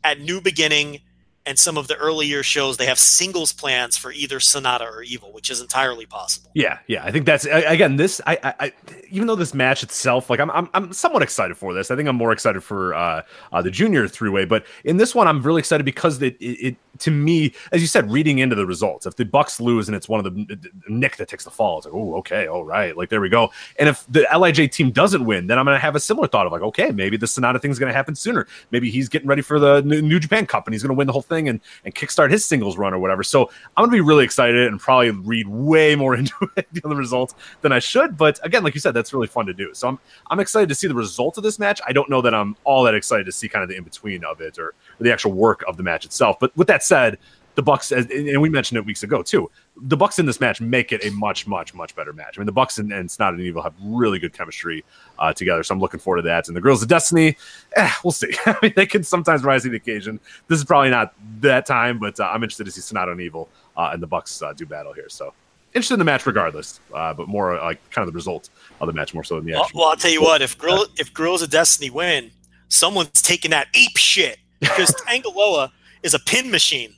[0.07, 1.01] at New Beginning
[1.47, 5.31] and some of the earlier shows, they have singles plans for either Sanada or Evil,
[5.31, 6.51] which is entirely possible.
[6.53, 8.19] Yeah, yeah, I think that's again this.
[8.27, 8.73] I, I,
[9.09, 11.89] even though this match itself, like I'm, I'm, I'm somewhat excited for this.
[11.89, 13.21] I think I'm more excited for uh,
[13.53, 16.67] uh the junior three way, but in this one, I'm really excited because it, it,
[16.67, 19.05] it, to me, as you said, reading into the results.
[19.05, 21.85] If the Bucks lose and it's one of the Nick that takes the fall, it's
[21.85, 23.51] like, oh, okay, all right, like there we go.
[23.79, 26.51] And if the LIJ team doesn't win, then I'm gonna have a similar thought of
[26.51, 28.47] like, okay, maybe the Sanada thing's gonna happen sooner.
[28.71, 31.21] Maybe he's getting ready for the New Japan Cup and he's gonna win the whole
[31.21, 33.23] thing and and kickstart his singles run or whatever.
[33.23, 37.35] So I'm gonna be really excited and probably read way more into it, the results
[37.61, 38.17] than I should.
[38.17, 39.73] But again, like you said, that's really fun to do.
[39.73, 39.99] So I'm
[40.31, 41.79] I'm excited to see the result of this match.
[41.87, 44.23] I don't know that I'm all that excited to see kind of the in between
[44.23, 44.73] of it or, or
[45.03, 46.37] the actual work of the match itself.
[46.39, 47.17] But with that said,
[47.57, 49.49] the Bucks, and we mentioned it weeks ago too.
[49.81, 52.37] The Bucks in this match make it a much, much, much better match.
[52.37, 54.83] I mean, the Bucks and, and Sanada and Evil have really good chemistry
[55.19, 56.47] uh, together, so I'm looking forward to that.
[56.47, 57.37] And the Guerrillas of Destiny,
[57.75, 58.33] eh, we'll see.
[58.45, 60.19] I mean, they can sometimes rise to the occasion.
[60.47, 63.49] This is probably not that time, but uh, I'm interested to see Sanada and Evil
[63.75, 65.09] uh, and the Bucks uh, do battle here.
[65.09, 65.33] So
[65.73, 68.49] interested in the match regardless, uh, but more like kind of the result
[68.81, 69.71] of the match more so than the action.
[69.75, 72.31] Well, well I'll tell you what, if Girl, if Guerrillas of Destiny win,
[72.69, 75.71] someone's taking that ape shit because Tanga Loa
[76.03, 76.93] is a pin machine.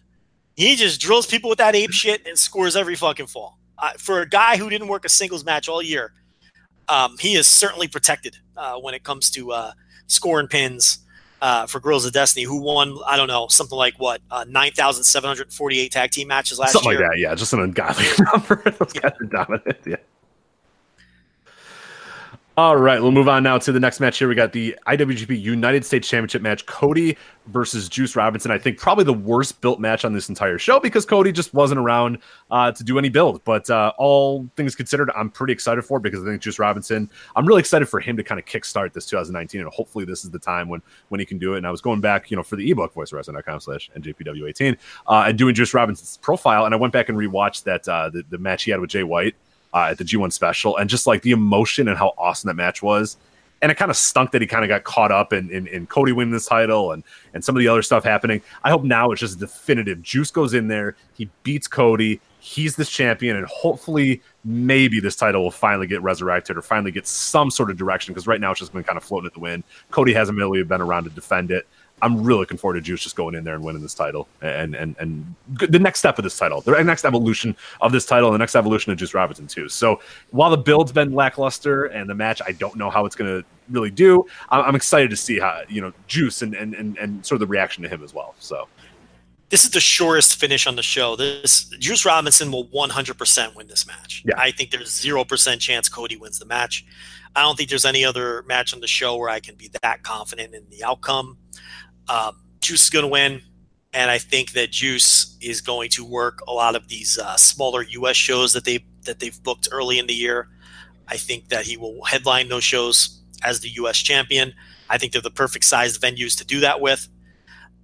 [0.60, 3.58] He just drills people with that ape shit and scores every fucking fall.
[3.78, 6.12] Uh, for a guy who didn't work a singles match all year,
[6.90, 9.72] um, he is certainly protected uh, when it comes to uh,
[10.08, 11.00] scoring pins
[11.42, 15.92] uh, for Guerrillas of Destiny, who won, I don't know, something like what, uh, 9,748
[15.94, 16.98] tag team matches last something year?
[17.00, 17.36] Something like that, yeah.
[17.36, 18.62] Just an ungodly number.
[18.80, 19.02] Those yeah.
[19.02, 19.96] guys are dominant, yeah.
[22.58, 24.28] All right, we'll move on now to the next match here.
[24.28, 27.16] We got the IWGP United States Championship match Cody
[27.48, 28.52] versus Juice Robinson.
[28.52, 31.80] I think probably the worst built match on this entire show because Cody just wasn't
[31.80, 32.18] around
[32.52, 33.42] uh, to do any build.
[33.46, 37.10] But uh, all things considered, I'm pretty excited for it because I think Juice Robinson,
[37.38, 39.62] I'm really excited for him to kind of kickstart this 2019.
[39.62, 41.60] And hopefully, this is the time when when he can do it.
[41.60, 44.78] And I was going back, you know, for the ebook, voiceofwrestling.com slash NJPW18,
[45.08, 46.66] uh, and doing Juice Robinson's profile.
[46.66, 49.04] And I went back and rewatched that, uh, the, the match he had with Jay
[49.04, 49.36] White
[49.74, 52.82] uh, at the G1 special, and just like the emotion and how awesome that match
[52.82, 53.18] was.
[53.62, 55.86] And it kind of stunk that he kind of got caught up in, in, in
[55.86, 58.42] Cody winning this title and and some of the other stuff happening.
[58.64, 60.02] I hope now it's just definitive.
[60.02, 65.44] Juice goes in there, he beats Cody, he's this champion, and hopefully maybe this title
[65.44, 68.62] will finally get resurrected or finally get some sort of direction because right now it's
[68.62, 69.64] just been kind of floating at the wind.
[69.92, 71.68] Cody hasn't really been around to defend it.
[72.02, 74.76] I'm really looking forward to Juice just going in there and winning this title and
[74.76, 78.36] and and the next step of this title, the next evolution of this title, and
[78.36, 79.70] the next evolution of Juice Robinson too.
[79.70, 80.00] So
[80.32, 83.48] while the build's been lackluster and the match, I don't know how it's going to
[83.70, 84.26] really do.
[84.50, 87.52] I'm excited to see how you know Juice and and and, and sort of the
[87.52, 88.36] reaction to him as well.
[88.40, 88.68] So.
[89.50, 91.16] This is the surest finish on the show.
[91.16, 94.22] This Juice Robinson will 100% win this match.
[94.24, 94.36] Yeah.
[94.38, 96.86] I think there's 0% chance Cody wins the match.
[97.36, 100.04] I don't think there's any other match on the show where I can be that
[100.04, 101.38] confident in the outcome.
[102.10, 103.42] Um, Juice is going to win.
[103.94, 107.84] and I think that Juice is going to work a lot of these uh, smaller
[107.84, 108.16] U.S.
[108.16, 110.50] shows that they that they've booked early in the year.
[111.08, 113.98] I think that he will headline those shows as the U.S.
[113.98, 114.54] champion.
[114.90, 117.08] I think they're the perfect sized venues to do that with.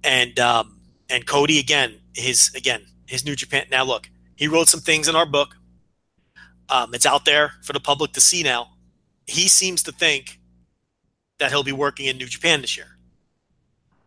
[0.04, 3.66] And um, and Cody again, his again his New Japan.
[3.70, 5.56] Now look, he wrote some things in our book.
[6.68, 8.70] Um, it's out there for the public to see now.
[9.26, 10.40] He seems to think
[11.38, 12.95] that he'll be working in New Japan this year.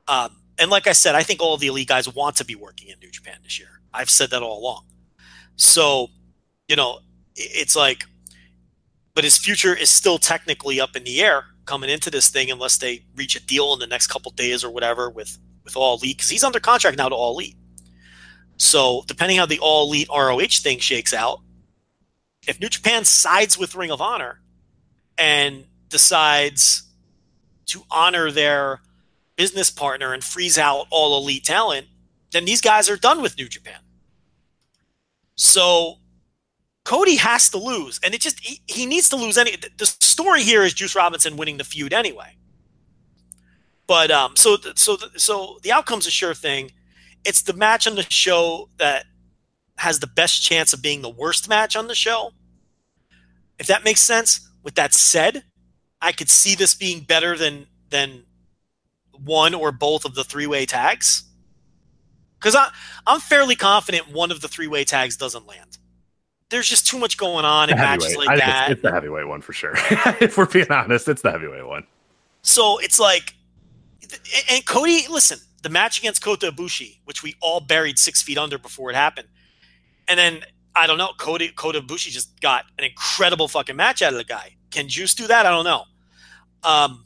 [0.10, 2.56] Um, and like I said, I think all of the elite guys want to be
[2.56, 3.80] working in New Japan this year.
[3.94, 4.86] I've said that all along.
[5.56, 6.08] So,
[6.68, 7.00] you know,
[7.36, 8.04] it's like,
[9.14, 12.78] but his future is still technically up in the air coming into this thing unless
[12.78, 16.18] they reach a deal in the next couple days or whatever with with all elite
[16.18, 17.56] because he's under contract now to all elite.
[18.58, 21.42] So depending how the all elite ROH thing shakes out,
[22.48, 24.42] if New Japan sides with Ring of Honor
[25.18, 26.84] and decides
[27.68, 28.82] to honor their
[29.40, 31.88] business partner and freeze out all elite talent,
[32.32, 33.80] then these guys are done with New Japan.
[35.36, 35.96] So
[36.84, 39.56] Cody has to lose, and it just he, he needs to lose any.
[39.56, 42.36] The story here is Juice Robinson winning the feud anyway.
[43.88, 46.72] But um, so so so the outcome's a sure thing.
[47.24, 49.06] It's the match on the show that
[49.78, 52.32] has the best chance of being the worst match on the show.
[53.58, 54.46] If that makes sense.
[54.62, 55.46] With that said,
[56.02, 58.26] I could see this being better than than
[59.24, 61.24] one or both of the three way tags?
[62.40, 62.56] Because
[63.06, 65.78] I'm fairly confident one of the three way tags doesn't land.
[66.50, 68.72] There's just too much going on in matches like that.
[68.72, 69.74] It's, it's, the heavyweight one for sure.
[70.20, 71.86] if we're being honest, it's the heavyweight one.
[72.42, 73.36] So it's like,
[74.50, 78.58] and Cody, listen, the match against Kota Ibushi, which we all buried six feet under
[78.58, 79.28] before it happened,
[80.08, 80.44] and then
[80.76, 84.24] I don't know, Cody Kota Ibushi just got an incredible fucking match out of the
[84.24, 84.56] guy.
[84.72, 85.46] Can Juice do that?
[85.46, 85.84] I don't know.
[86.64, 87.04] Um,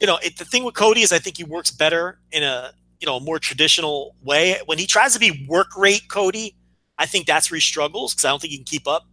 [0.00, 2.72] you know, it, the thing with Cody is I think he works better in a
[3.00, 4.60] you know more traditional way.
[4.66, 6.56] When he tries to be work rate Cody,
[6.98, 9.06] I think that's where he struggles because I don't think he can keep up.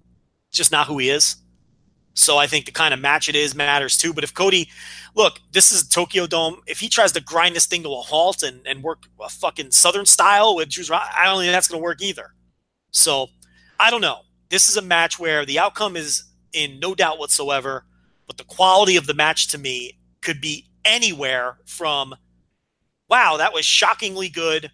[0.49, 1.37] It's just not who he is.
[2.15, 4.13] So I think the kind of match it is matters too.
[4.13, 4.69] But if Cody,
[5.15, 6.61] look, this is Tokyo Dome.
[6.65, 9.71] If he tries to grind this thing to a halt and, and work a fucking
[9.71, 12.33] Southern style with Juice, I don't think that's going to work either.
[12.91, 13.27] So
[13.79, 14.21] I don't know.
[14.49, 17.85] This is a match where the outcome is in no doubt whatsoever,
[18.27, 22.15] but the quality of the match to me could be anywhere from
[23.09, 24.71] wow, that was shockingly good.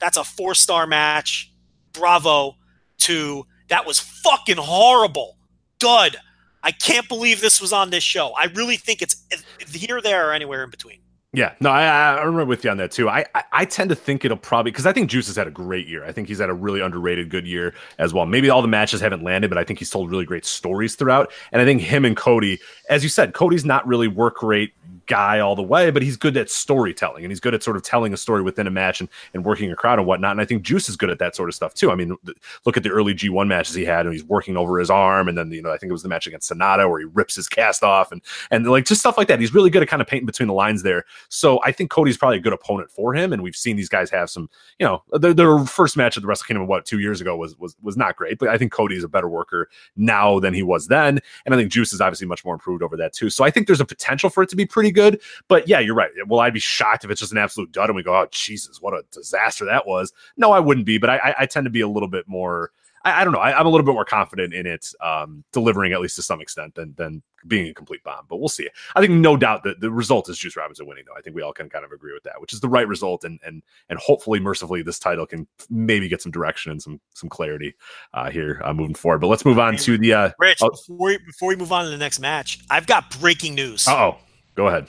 [0.00, 1.52] That's a four star match.
[1.92, 2.56] Bravo.
[3.00, 5.36] To that was fucking horrible.
[5.78, 6.16] Dud.
[6.62, 8.32] I can't believe this was on this show.
[8.36, 9.24] I really think it's
[9.72, 10.98] here, there, or anywhere in between.
[11.32, 13.08] Yeah, no, I, I remember with you on that too.
[13.08, 15.50] I, I, I tend to think it'll probably because I think Juice has had a
[15.50, 16.04] great year.
[16.04, 18.26] I think he's had a really underrated good year as well.
[18.26, 21.32] Maybe all the matches haven't landed, but I think he's told really great stories throughout.
[21.52, 22.58] And I think him and Cody,
[22.90, 24.72] as you said, Cody's not really work rate
[25.10, 27.82] guy all the way, but he's good at storytelling and he's good at sort of
[27.82, 30.30] telling a story within a match and, and working a crowd and whatnot.
[30.30, 31.90] And I think Juice is good at that sort of stuff too.
[31.90, 32.16] I mean,
[32.64, 35.28] look at the early G1 matches he had and he's working over his arm.
[35.28, 37.34] And then, you know, I think it was the match against Sanada where he rips
[37.34, 38.22] his cast off and,
[38.52, 39.40] and like just stuff like that.
[39.40, 41.04] He's really good at kind of painting between the lines there.
[41.28, 43.32] So I think Cody's probably a good opponent for him.
[43.32, 46.28] And we've seen these guys have some, you know, their, their first match at the
[46.28, 49.02] Wrestle Kingdom, what, two years ago was, was, was not great, but I think Cody's
[49.02, 51.18] a better worker now than he was then.
[51.46, 53.28] And I think Juice is obviously much more improved over that too.
[53.28, 54.99] So I think there's a potential for it to be pretty good,
[55.48, 56.10] but yeah, you're right.
[56.26, 58.80] Will I be shocked if it's just an absolute dud and we go, oh Jesus,
[58.80, 60.12] what a disaster that was?
[60.36, 62.72] No, I wouldn't be, but I, I tend to be a little bit more.
[63.04, 63.40] I, I don't know.
[63.40, 66.40] I, am a little bit more confident in it um, delivering at least to some
[66.40, 68.26] extent than than being a complete bomb.
[68.28, 68.68] But we'll see.
[68.94, 71.16] I think no doubt that the result is Juice Robinson winning, though.
[71.16, 73.24] I think we all can kind of agree with that, which is the right result,
[73.24, 77.28] and and and hopefully, mercifully, this title can maybe get some direction and some some
[77.28, 77.74] clarity
[78.14, 79.20] uh, here uh, moving forward.
[79.20, 80.58] But let's move on to the uh, Rich.
[80.62, 83.86] Oh, before we, before we move on to the next match, I've got breaking news.
[83.88, 84.18] Oh,
[84.60, 84.86] go ahead.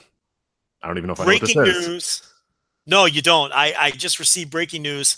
[0.82, 2.02] I don't even know if breaking I know what this news.
[2.04, 2.22] Is.
[2.86, 3.52] No, you don't.
[3.52, 5.16] I, I just received breaking news.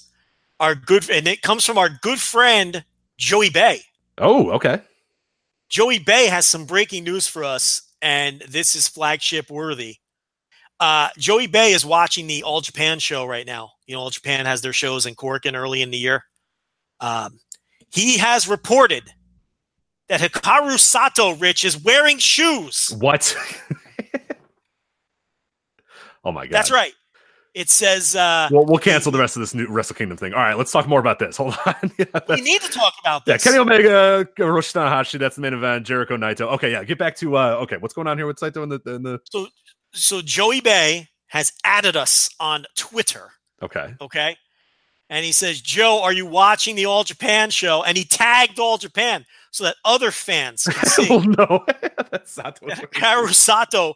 [0.60, 2.84] Our good and it comes from our good friend
[3.18, 3.80] Joey Bay.
[4.18, 4.80] Oh, okay.
[5.68, 9.96] Joey Bay has some breaking news for us, and this is flagship worthy.
[10.78, 13.72] Uh, Joey Bay is watching the All Japan show right now.
[13.86, 16.24] You know, All Japan has their shows in Korakuen early in the year.
[17.00, 17.40] Um,
[17.90, 19.02] he has reported
[20.08, 22.94] that Hikaru Sato, Rich, is wearing shoes.
[23.00, 23.36] What?
[26.24, 26.52] Oh my god.
[26.52, 26.92] That's right.
[27.54, 30.34] It says uh Well, we'll cancel the rest of this new Wrestle Kingdom thing.
[30.34, 31.36] All right, let's talk more about this.
[31.38, 31.74] Hold on.
[31.98, 33.44] yeah, we need to talk about this.
[33.44, 36.52] Yeah, Kenny Omega, Hiroshi Tanahashi, that's the main event, Jericho Naito.
[36.54, 38.80] Okay, yeah, get back to uh okay, what's going on here with Saito in the
[38.86, 39.46] in the So
[39.92, 43.30] so Joey Bay has added us on Twitter.
[43.62, 43.94] Okay.
[44.00, 44.36] Okay.
[45.10, 47.82] And he says, Joe, are you watching the All Japan show?
[47.82, 51.08] And he tagged All Japan so that other fans can see.
[51.10, 51.64] oh no.
[52.10, 52.66] that's Sato.
[52.66, 53.94] Karu Sato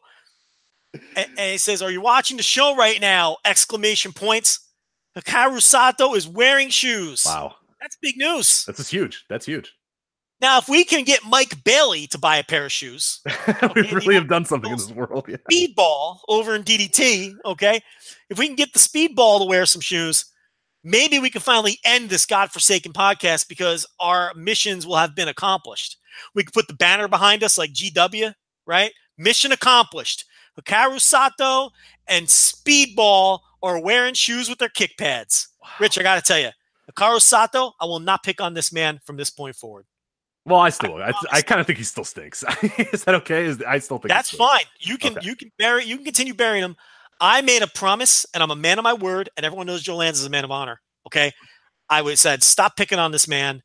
[0.94, 4.60] and, and he says, "Are you watching the show right now?" Exclamation points.
[5.16, 7.24] Hikaru Sato is wearing shoes.
[7.26, 8.64] Wow, That's big news.
[8.66, 9.24] that's huge.
[9.28, 9.74] That's huge.
[10.40, 13.20] Now, if we can get Mike Bailey to buy a pair of shoes,
[13.74, 15.26] we the really have done something in this world.
[15.28, 15.38] Yeah.
[15.50, 17.80] Speedball over in DDT, okay?
[18.30, 20.24] If we can get the Speedball to wear some shoes,
[20.84, 25.96] maybe we can finally end this godforsaken podcast because our missions will have been accomplished.
[26.36, 28.32] We can put the banner behind us like GW,
[28.64, 28.92] right?
[29.16, 30.24] Mission accomplished.
[30.58, 31.70] Hikaru Sato
[32.06, 35.48] and Speedball are wearing shoes with their kick pads.
[35.80, 36.50] Rich, I got to tell you,
[36.90, 39.86] Hikaru Sato, I will not pick on this man from this point forward.
[40.44, 42.42] Well, I still, I, I kind of think he still stinks.
[42.78, 43.44] is that okay?
[43.44, 44.64] Is I still think That's fine.
[44.80, 45.26] You can Okay.
[45.26, 46.76] you can bury you can continue burying him.
[47.20, 49.96] I made a promise, and I'm a man of my word, and everyone knows Joe
[49.96, 50.80] Lanza is a man of honor.
[51.06, 51.32] Okay,
[51.90, 53.62] I would said stop picking on this man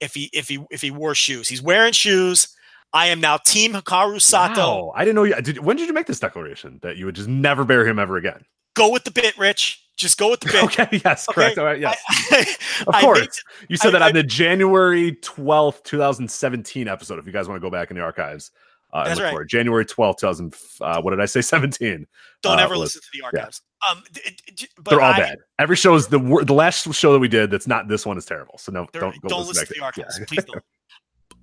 [0.00, 1.48] if he if he if he wore shoes.
[1.48, 2.48] He's wearing shoes.
[2.94, 4.60] I am now Team Hikaru Sato.
[4.86, 5.34] Wow, I didn't know you.
[5.42, 8.16] Did, when did you make this declaration that you would just never bury him ever
[8.16, 8.44] again?
[8.74, 9.80] Go with the bit, Rich.
[9.96, 10.64] Just go with the bit.
[10.64, 11.58] Okay, yes, Okay, correct.
[11.58, 12.56] All right, yes, I-
[12.86, 13.20] of I course.
[13.20, 17.18] made- you said I- that on the January twelfth, two thousand seventeen episode.
[17.18, 18.50] If you guys want to go back in the archives,
[18.92, 19.34] uh, and That's look right.
[19.34, 19.48] for it.
[19.50, 20.54] January twelfth, two thousand.
[20.80, 21.40] Uh, what did I say?
[21.42, 22.06] Seventeen.
[22.42, 23.60] Don't uh, ever listen to the archives.
[23.90, 24.20] Um, d-
[24.54, 25.38] d- They're all I- bad.
[25.58, 27.50] Every show is the wor- the last show that we did.
[27.50, 28.56] That's not this one is terrible.
[28.58, 30.16] So no, don't go don't listen, listen to the archives.
[30.20, 30.26] Yeah.
[30.28, 30.62] Please don't.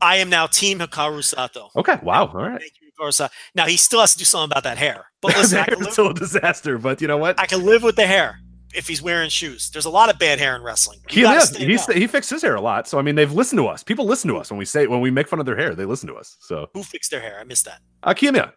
[0.01, 1.69] I am now Team Hikaru Sato.
[1.75, 1.97] Okay.
[2.01, 2.27] Wow.
[2.27, 2.59] All right.
[2.59, 3.33] Thank you, Hikaru Sato.
[3.55, 5.05] Now he still has to do something about that hair.
[5.21, 7.39] But listen, I can it's live still a disaster, but you know what?
[7.39, 8.39] I can live with the hair
[8.73, 9.69] if he's wearing shoes.
[9.69, 10.99] There's a lot of bad hair in wrestling.
[11.09, 12.87] He, gotta yeah, stand he's, he fixed his hair a lot.
[12.87, 13.83] So I mean, they've listened to us.
[13.83, 15.75] People listen to us when we say when we make fun of their hair.
[15.75, 16.37] They listen to us.
[16.39, 17.37] So Who fixed their hair?
[17.39, 17.81] I missed that.
[18.03, 18.53] Kiyomiya.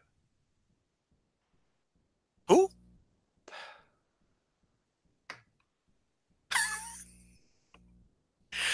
[2.49, 2.69] Who?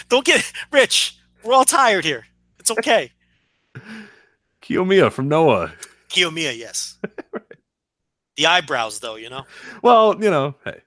[0.09, 1.17] Don't get rich.
[1.43, 2.27] We're all tired here.
[2.71, 3.11] It's okay.
[4.63, 5.73] Kiyomiya from Noah.
[6.11, 6.99] Kiyomiya, yes.
[8.37, 9.45] the eyebrows, though, you know,
[9.83, 10.81] Well, you know, hey,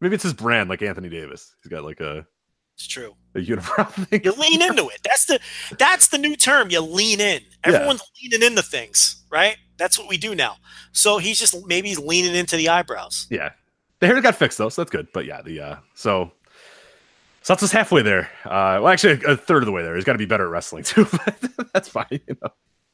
[0.00, 1.54] maybe it's his brand, like Anthony Davis.
[1.62, 2.26] He's got like a,
[2.74, 3.14] it's true.
[3.34, 4.22] a unibrow thing.
[4.24, 5.00] You lean into it.
[5.04, 5.40] That's the
[5.78, 6.70] that's the new term.
[6.70, 7.42] You lean in.
[7.64, 9.56] Everyone's leaning into things, right?
[9.76, 10.56] That's what we do now.
[10.92, 13.26] So he's just maybe he's leaning into the eyebrows.
[13.30, 13.50] Yeah,
[14.00, 15.08] the hair got fixed though, so that's good.
[15.12, 16.32] But yeah, the uh, so
[17.42, 18.30] Satsu's halfway there.
[18.44, 19.94] Uh, well, actually, a third of the way there.
[19.96, 21.06] He's got to be better at wrestling too.
[21.10, 21.36] But
[21.72, 22.06] that's fine.
[22.10, 22.50] You know?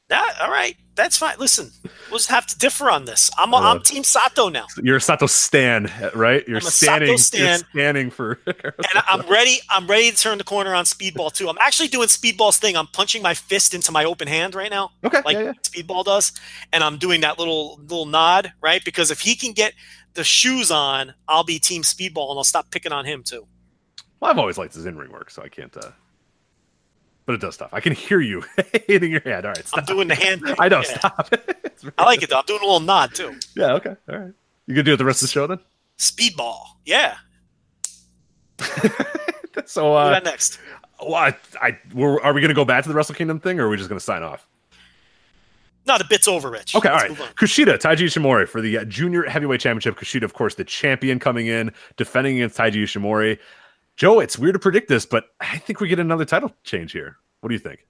[0.09, 0.75] That all right.
[0.95, 1.35] That's fine.
[1.39, 1.70] Listen,
[2.11, 3.31] we'll just have to differ on this.
[3.39, 6.49] I'm Uh, I'm Team Sato now, You're a Sato stan, right?
[6.49, 7.19] You're I'm a standing.
[7.19, 7.69] Sato You're stan.
[7.70, 8.41] standing for.
[8.47, 9.59] and I'm ready.
[9.69, 11.49] I'm ready to turn the corner on Speedball too.
[11.49, 12.75] I'm actually doing Speedball's thing.
[12.75, 14.93] I'm punching my fist into my open hand right now.
[15.05, 15.20] okay.
[15.27, 15.53] like yeah, yeah.
[15.62, 16.33] Speedball does,
[16.73, 18.83] and I'm doing that little little nod, right?
[18.83, 19.75] Because if he can get
[20.15, 23.47] the shoes on, I'll be Team Speedball, and I'll stop picking on him too.
[24.20, 25.77] Well, I've always liked his in-ring work, so I can't.
[25.77, 25.90] uh
[27.27, 27.70] But it does stuff.
[27.73, 28.43] I can hear you
[28.86, 29.45] hitting your hand.
[29.47, 29.86] All right, I'm stop.
[29.86, 30.43] doing the hand.
[30.43, 30.57] thing.
[30.61, 30.78] I know.
[30.78, 30.99] Yeah.
[30.99, 31.32] Stop.
[31.99, 32.39] I like it though.
[32.39, 33.36] I'm doing a little nod too.
[33.57, 33.74] Yeah.
[33.74, 33.95] Okay.
[34.09, 34.32] All right.
[34.66, 35.59] You gonna do it the rest of the show then?
[35.99, 37.16] Speedball, yeah.
[39.66, 40.59] So, What uh, got next?
[41.03, 43.66] well, I, I, we're, are we gonna go back to the Wrestle Kingdom thing, or
[43.66, 44.47] are we just gonna sign off?
[45.86, 46.74] No, the bit's over, Rich.
[46.74, 47.19] Okay, all Let's right.
[47.19, 47.35] move on.
[47.35, 49.97] Kushida, Taiji Ishimori for the uh, Junior Heavyweight Championship.
[49.97, 53.39] Kushida, of course, the champion coming in, defending against Taiji Ishimori.
[53.99, 57.16] Joe, it's weird to predict this, but I think we get another title change here.
[57.41, 57.85] What do you think?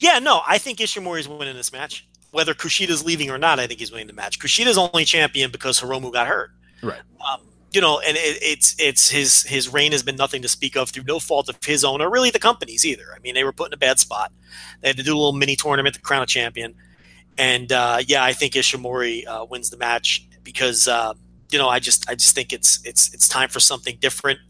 [0.00, 2.08] Yeah, no, I think Ishimori is winning this match.
[2.32, 4.40] Whether Kushida's leaving or not, I think he's winning the match.
[4.40, 6.50] Kushida's only champion because Hiromu got hurt.
[6.82, 7.00] Right.
[7.24, 7.40] Um,
[7.72, 10.90] you know, and it, it's it's his his reign has been nothing to speak of
[10.90, 13.14] through no fault of his own or really the company's either.
[13.14, 14.32] I mean, they were put in a bad spot.
[14.80, 16.74] They had to do a little mini tournament to crown a champion,
[17.38, 21.14] and uh, yeah, I think Ishimori uh, wins the match because uh,
[21.52, 24.40] you know I just I just think it's it's it's time for something different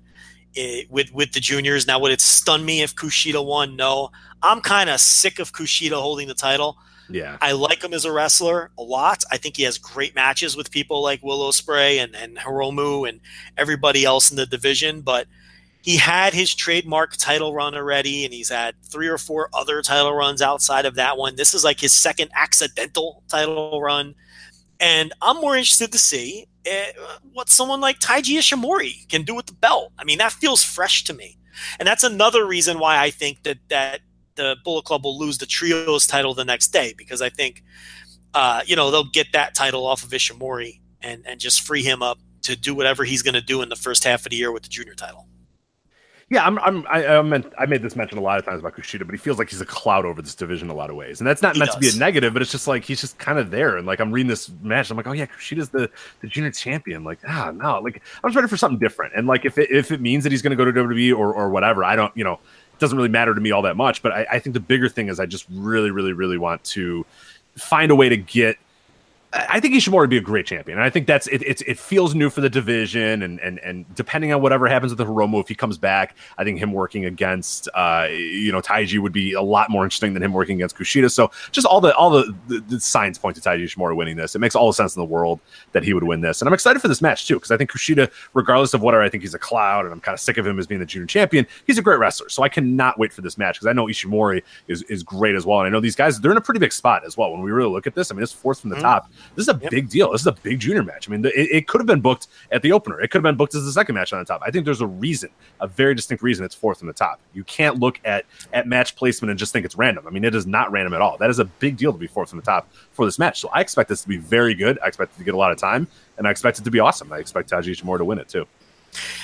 [0.56, 1.86] eh, with with the juniors.
[1.86, 3.76] Now, would it stun me if Kushida won?
[3.76, 4.10] No,
[4.42, 6.78] I'm kind of sick of Kushida holding the title.
[7.08, 7.36] Yeah.
[7.40, 9.22] I like him as a wrestler a lot.
[9.30, 13.20] I think he has great matches with people like Will Ospreay and, and Hiromu and
[13.56, 15.28] everybody else in the division, but
[15.82, 20.12] he had his trademark title run already, and he's had three or four other title
[20.12, 21.36] runs outside of that one.
[21.36, 24.16] This is like his second accidental title run.
[24.80, 26.92] And I'm more interested to see eh,
[27.32, 29.92] what someone like Taiji Ishimori can do with the belt.
[29.98, 31.38] I mean, that feels fresh to me.
[31.78, 34.00] And that's another reason why I think that that
[34.34, 37.64] the Bullet Club will lose the trios title the next day because I think,
[38.34, 42.02] uh, you know, they'll get that title off of Ishimori and and just free him
[42.02, 44.52] up to do whatever he's going to do in the first half of the year
[44.52, 45.26] with the junior title.
[46.28, 48.74] Yeah, I'm, I'm, I, I meant, I made this mention a lot of times about
[48.74, 50.96] Kushida, but he feels like he's a cloud over this division in a lot of
[50.96, 53.00] ways, and that's not He meant to be a negative, but it's just like he's
[53.00, 53.76] just kind of there.
[53.76, 55.88] And like I'm reading this match, I'm like, oh yeah, Kushida's the
[56.22, 57.04] the junior champion.
[57.04, 59.14] Like ah no, like I was ready for something different.
[59.14, 61.32] And like if it if it means that he's going to go to WWE or
[61.32, 64.02] or whatever, I don't, you know, it doesn't really matter to me all that much.
[64.02, 67.06] But I, I think the bigger thing is I just really, really, really want to
[67.56, 68.58] find a way to get
[69.32, 70.78] I think Ishimori would be a great champion.
[70.78, 73.22] And I think that's it, it, it feels new for the division.
[73.22, 76.44] And, and, and depending on whatever happens with the Hiromu, if he comes back, I
[76.44, 80.22] think him working against, uh, you know, Taiji would be a lot more interesting than
[80.22, 81.10] him working against Kushida.
[81.10, 84.34] So just all the, all the, the, the signs point to Taiji Ishimori winning this.
[84.34, 85.40] It makes all the sense in the world
[85.72, 86.40] that he would win this.
[86.40, 89.08] And I'm excited for this match too, because I think Kushida, regardless of whatever, I
[89.08, 91.06] think he's a cloud and I'm kind of sick of him as being the junior
[91.06, 91.46] champion.
[91.66, 92.28] He's a great wrestler.
[92.28, 95.44] So I cannot wait for this match because I know Ishimori is, is great as
[95.44, 95.60] well.
[95.60, 97.32] And I know these guys, they're in a pretty big spot as well.
[97.32, 98.84] When we really look at this, I mean, it's fourth from the mm-hmm.
[98.84, 99.10] top.
[99.34, 99.70] This is a yep.
[99.70, 100.12] big deal.
[100.12, 101.08] This is a big junior match.
[101.08, 103.00] I mean, it, it could have been booked at the opener.
[103.00, 104.42] It could have been booked as the second match on the top.
[104.44, 105.30] I think there's a reason,
[105.60, 107.20] a very distinct reason it's fourth from the top.
[107.34, 110.06] You can't look at at match placement and just think it's random.
[110.06, 111.16] I mean, it is not random at all.
[111.18, 113.40] That is a big deal to be fourth from the top for this match.
[113.40, 114.78] So I expect this to be very good.
[114.82, 115.86] I expect it to get a lot of time,
[116.18, 117.12] and I expect it to be awesome.
[117.12, 118.46] I expect Taiji Ishimori to win it too.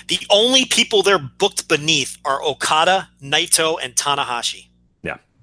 [0.09, 4.67] The only people they're booked beneath are Okada, Naito, and Tanahashi.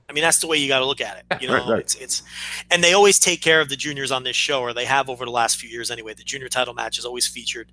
[0.10, 1.42] I mean, that's the way you got to look at it.
[1.42, 1.80] You know, right, right.
[1.82, 2.24] it's it's,
[2.72, 5.24] and they always take care of the juniors on this show, or they have over
[5.24, 6.14] the last few years anyway.
[6.16, 7.72] The junior title match is always featured.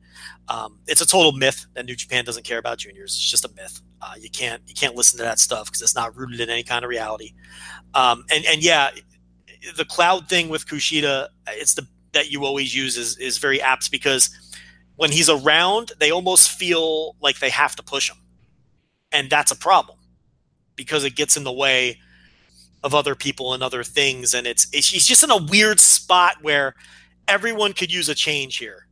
[0.48, 3.14] Um, it's a total myth that New Japan doesn't care about juniors.
[3.14, 3.80] It's just a myth.
[4.02, 6.62] Uh, you can't you can't listen to that stuff because it's not rooted in any
[6.62, 7.32] kind of reality.
[7.94, 8.90] Um, and and yeah,
[9.76, 13.90] the cloud thing with Kushida, it's the that you always use is is very apt
[13.90, 14.30] because
[14.96, 18.18] when he's around, they almost feel like they have to push him,
[19.10, 19.98] and that's a problem
[20.76, 21.98] because it gets in the way
[22.86, 26.36] of other people and other things, and it's, it's he's just in a weird spot
[26.40, 26.74] where
[27.26, 28.86] everyone could use a change here.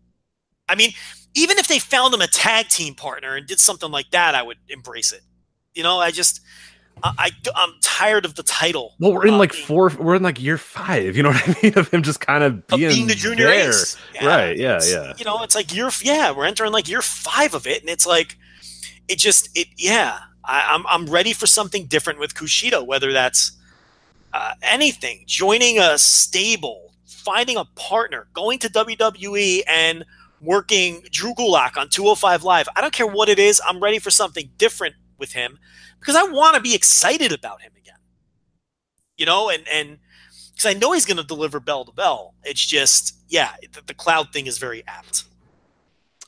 [0.68, 0.90] I mean,
[1.34, 4.42] even if they found him a tag team partner and did something like that, I
[4.42, 5.20] would embrace it.
[5.74, 6.40] You know, I just
[7.02, 8.94] I, I am tired of the title.
[8.98, 9.90] Well, we're in uh, like four.
[9.98, 11.16] We're in like year five.
[11.16, 11.72] You know what I mean?
[11.78, 13.70] Of him just kind of being, of being the junior there.
[13.70, 13.96] ace.
[14.14, 14.56] Yeah, right?
[14.56, 15.12] Yeah, yeah.
[15.16, 15.90] You know, it's like year.
[16.02, 18.36] Yeah, we're entering like year five of it, and it's like
[19.08, 19.68] it just it.
[19.76, 22.86] Yeah, I, I'm I'm ready for something different with Kushida.
[22.86, 23.52] Whether that's
[24.34, 30.04] uh, anything, joining a stable, finding a partner, going to WWE and
[30.40, 32.68] working Drew Gulak on 205 Live.
[32.74, 33.62] I don't care what it is.
[33.64, 35.56] I'm ready for something different with him
[36.00, 37.94] because I want to be excited about him again.
[39.16, 39.98] You know, and and
[40.50, 42.34] because I know he's going to deliver bell to bell.
[42.42, 45.24] It's just, yeah, the, the cloud thing is very apt.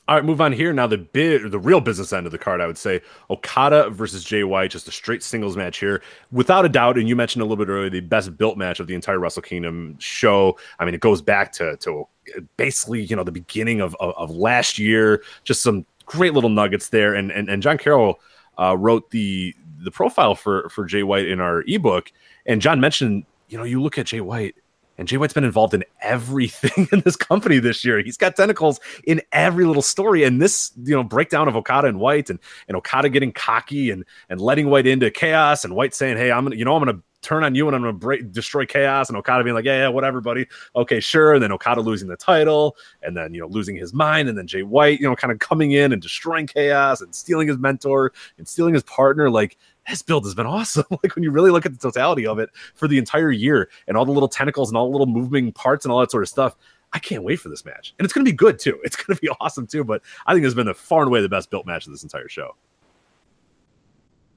[0.07, 0.71] All right, move on here.
[0.71, 4.23] Now the bid, the real business end of the card, I would say Okada versus
[4.23, 6.01] Jay White, just a straight singles match here,
[6.31, 6.97] without a doubt.
[6.97, 9.41] And you mentioned a little bit earlier the best built match of the entire Wrestle
[9.41, 10.57] Kingdom show.
[10.79, 12.07] I mean, it goes back to to
[12.55, 15.23] basically you know the beginning of of, of last year.
[15.43, 17.13] Just some great little nuggets there.
[17.13, 18.21] And and, and John Carroll
[18.57, 19.53] uh, wrote the
[19.83, 22.13] the profile for for Jay White in our ebook,
[22.45, 24.55] and John mentioned you know you look at Jay White
[24.97, 28.01] and Jay White's been involved in everything in this company this year.
[28.01, 30.23] He's got tentacles in every little story.
[30.23, 34.05] And this, you know, breakdown of Okada and White and, and Okada getting cocky and,
[34.29, 37.01] and letting White into chaos and White saying, Hey, I'm gonna, you know, I'm gonna
[37.21, 39.87] turn on you and I'm gonna break destroy chaos and Okada being like, Yeah, yeah,
[39.89, 40.47] whatever, buddy.
[40.75, 41.35] Okay, sure.
[41.35, 44.47] And then Okada losing the title and then you know losing his mind, and then
[44.47, 48.11] Jay White, you know, kind of coming in and destroying chaos and stealing his mentor
[48.37, 49.29] and stealing his partner.
[49.29, 49.57] Like
[49.87, 50.85] this build has been awesome.
[51.03, 53.97] like when you really look at the totality of it for the entire year and
[53.97, 56.29] all the little tentacles and all the little moving parts and all that sort of
[56.29, 56.55] stuff.
[56.93, 57.93] I can't wait for this match.
[57.99, 58.79] And it's going to be good too.
[58.83, 59.83] It's going to be awesome too.
[59.83, 62.03] But I think it's been the far and away the best built match of this
[62.03, 62.55] entire show.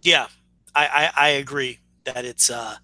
[0.03, 0.27] Yeah,
[0.75, 2.77] I, I, I agree that it's uh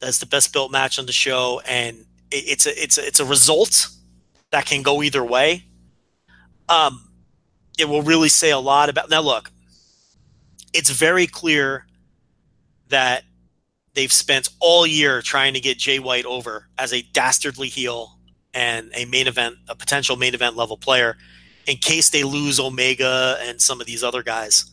[0.00, 3.20] that's the best built match on the show, and it, it's a it's a, it's
[3.20, 3.88] a result
[4.50, 5.64] that can go either way.
[6.68, 7.08] Um,
[7.78, 9.22] it will really say a lot about now.
[9.22, 9.50] Look,
[10.74, 11.86] it's very clear
[12.92, 13.24] that
[13.94, 18.18] they've spent all year trying to get Jay White over as a dastardly heel
[18.54, 21.16] and a main event, a potential main event level player,
[21.66, 24.70] in case they lose Omega and some of these other guys.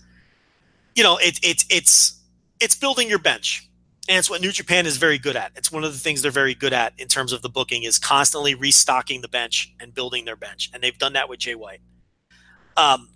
[0.95, 2.21] You know, it's it, it's
[2.59, 3.69] it's building your bench,
[4.07, 5.51] and it's what New Japan is very good at.
[5.55, 7.97] It's one of the things they're very good at in terms of the booking is
[7.97, 11.81] constantly restocking the bench and building their bench, and they've done that with Jay White.
[12.75, 13.09] Um,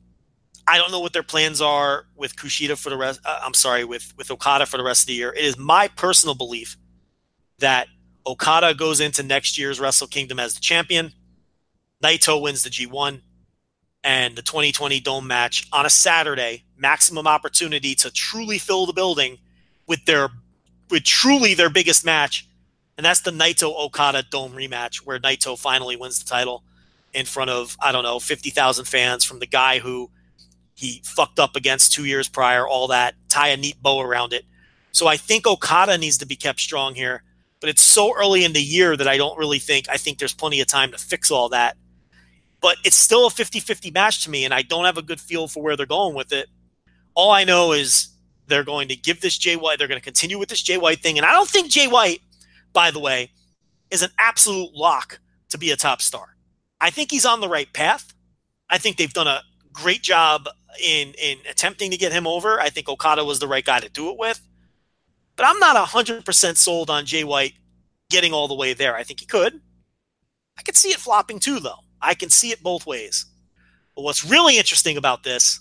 [0.68, 3.20] I don't know what their plans are with Kushida for the rest.
[3.26, 5.34] Uh, I'm sorry, with with Okada for the rest of the year.
[5.34, 6.78] It is my personal belief
[7.60, 7.88] that
[8.26, 11.12] Okada goes into next year's Wrestle Kingdom as the champion.
[12.02, 13.22] Naito wins the G1
[14.04, 16.64] and the 2020 Dome match on a Saturday.
[16.78, 19.38] Maximum opportunity to truly fill the building
[19.88, 20.30] with their
[20.90, 22.48] with truly their biggest match,
[22.98, 26.64] and that's the Naito Okada Dome rematch, where Naito finally wins the title
[27.14, 30.10] in front of I don't know 50,000 fans from the guy who
[30.84, 34.44] he fucked up against two years prior, all that, tie a neat bow around it.
[34.92, 37.24] So I think Okada needs to be kept strong here,
[37.60, 40.34] but it's so early in the year that I don't really think, I think there's
[40.34, 41.78] plenty of time to fix all that.
[42.62, 45.20] But it's still a 50 50 match to me, and I don't have a good
[45.20, 46.48] feel for where they're going with it.
[47.14, 48.10] All I know is
[48.48, 51.00] they're going to give this Jay White, they're going to continue with this Jay White
[51.00, 51.18] thing.
[51.18, 52.22] And I don't think Jay White,
[52.72, 53.32] by the way,
[53.90, 56.36] is an absolute lock to be a top star.
[56.80, 58.14] I think he's on the right path.
[58.70, 59.42] I think they've done a
[59.74, 60.48] great job
[60.82, 62.60] in in attempting to get him over.
[62.60, 64.42] I think Okada was the right guy to do it with.
[65.36, 67.54] But I'm not 100% sold on Jay White
[68.10, 68.96] getting all the way there.
[68.96, 69.60] I think he could.
[70.58, 71.80] I can see it flopping too, though.
[72.02, 73.26] I can see it both ways.
[73.96, 75.60] But what's really interesting about this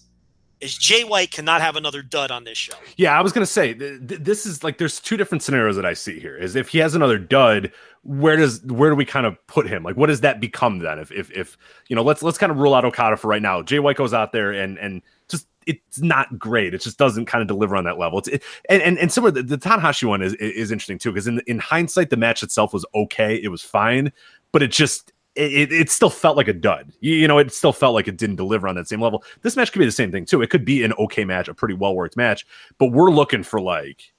[0.62, 2.74] is Jay White cannot have another dud on this show.
[2.96, 5.84] Yeah, I was gonna say th- th- this is like there's two different scenarios that
[5.84, 6.36] I see here.
[6.36, 7.72] Is if he has another dud,
[8.04, 9.82] where does where do we kind of put him?
[9.82, 10.98] Like, what does that become then?
[11.00, 11.58] If if if
[11.88, 13.60] you know, let's let's kind of rule out Okada for right now.
[13.62, 16.74] Jay White goes out there and and just it's not great.
[16.74, 18.20] It just doesn't kind of deliver on that level.
[18.20, 21.26] It's it, and and and similar the, the Tanahashi one is is interesting too because
[21.26, 23.34] in in hindsight the match itself was okay.
[23.42, 24.12] It was fine,
[24.52, 26.92] but it just it, it still felt like a dud.
[27.00, 29.24] You, you, know, it still felt like it didn't deliver on that same level.
[29.40, 30.42] This match could be the same thing too.
[30.42, 32.46] It could be an okay match, a pretty well worked match,
[32.78, 34.12] but we're looking for like,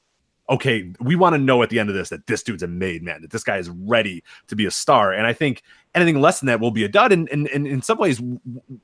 [0.49, 3.01] okay, we want to know at the end of this that this dude's a made
[3.01, 5.13] man, that this guy is ready to be a star.
[5.13, 5.63] And I think
[5.95, 7.11] anything less than that will be a dud.
[7.11, 8.19] And, and, and in some ways,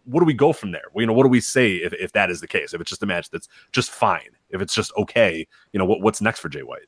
[0.06, 0.86] what do we go from there?
[0.96, 2.74] You know, what do we say if, if that is the case?
[2.74, 6.02] If it's just a match that's just fine, if it's just okay, you know, what,
[6.02, 6.88] what's next for Jay White?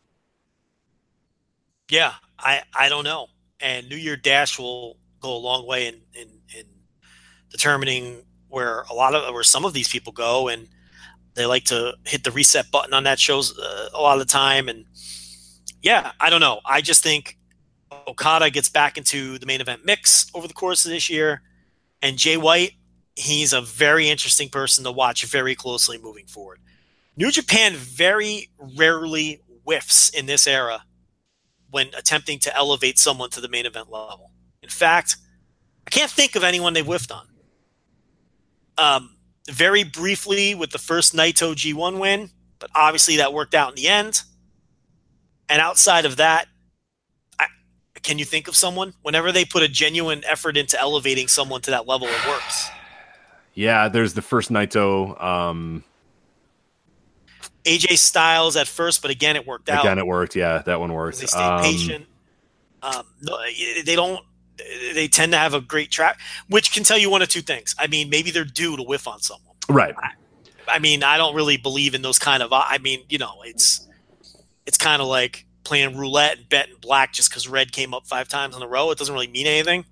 [1.90, 3.28] Yeah, I, I don't know.
[3.60, 6.28] And New Year Dash will go a long way in, in,
[6.58, 6.66] in
[7.50, 10.68] determining where a lot of where some of these people go and
[11.34, 14.32] they like to hit the reset button on that shows uh, a lot of the
[14.32, 14.86] time and
[15.82, 16.60] yeah i don't know.
[16.66, 17.38] I just think
[18.08, 21.42] okada gets back into the main event mix over the course of this year
[22.02, 22.72] and jay white
[23.16, 26.60] he's a very interesting person to watch very closely moving forward.
[27.16, 30.84] New japan very rarely whiffs in this era
[31.70, 34.31] when attempting to elevate someone to the main event level
[34.64, 35.18] in fact,
[35.88, 37.28] I can't think of anyone they've whiffed on.
[38.78, 39.16] Um,
[39.50, 43.88] very briefly with the first Naito G1 win, but obviously that worked out in the
[43.88, 44.22] end.
[45.50, 46.48] And outside of that,
[47.40, 47.48] I,
[48.02, 48.94] can you think of someone?
[49.02, 52.70] Whenever they put a genuine effort into elevating someone to that level, it works.
[53.54, 55.22] Yeah, there's the first Naito.
[55.22, 55.84] Um,
[57.66, 59.84] AJ Styles at first, but again, it worked out.
[59.84, 60.36] Again, it worked.
[60.36, 61.20] Yeah, that one worked.
[61.20, 62.06] They stayed um, patient.
[62.82, 63.38] Um, no,
[63.86, 64.24] they don't
[64.94, 67.76] they tend to have a great track, which can tell you one of two things.
[67.78, 69.56] I mean, maybe they're due to whiff on someone.
[69.70, 69.96] Right.
[69.98, 70.12] I,
[70.68, 72.52] I mean, I don't really believe in those kind of.
[72.54, 73.88] I mean, you know, it's
[74.66, 78.28] it's kind of like playing roulette and betting black just because red came up five
[78.28, 78.92] times in a row.
[78.92, 79.86] It doesn't really mean anything.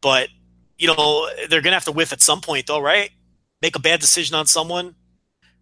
[0.00, 0.28] But
[0.78, 3.10] you know, they're gonna have to whiff at some point, though, right?
[3.62, 4.94] Make a bad decision on someone.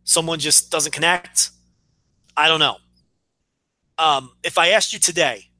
[0.04, 1.50] Someone just doesn't connect.
[2.36, 2.76] I don't know.
[3.98, 5.50] Um, if I asked you today,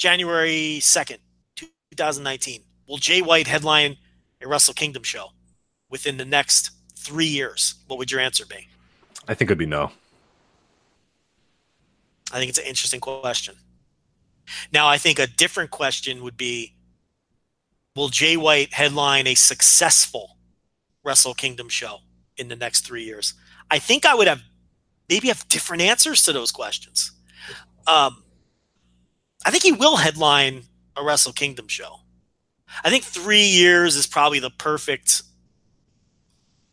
[0.00, 1.18] January 2nd,
[1.56, 2.62] 2019.
[2.88, 3.98] Will Jay White headline
[4.42, 5.26] a Wrestle Kingdom show
[5.90, 7.74] within the next three years?
[7.86, 8.66] What would your answer be?
[9.28, 9.92] I think it'd be no.
[12.32, 13.56] I think it's an interesting question.
[14.72, 16.74] Now, I think a different question would be
[17.94, 20.38] Will Jay White headline a successful
[21.04, 21.98] Wrestle Kingdom show
[22.38, 23.34] in the next three years?
[23.70, 24.40] I think I would have
[25.10, 27.12] maybe have different answers to those questions.
[27.86, 28.22] Um,
[29.44, 30.62] I think he will headline
[30.96, 31.96] a Wrestle Kingdom show.
[32.84, 35.22] I think three years is probably the perfect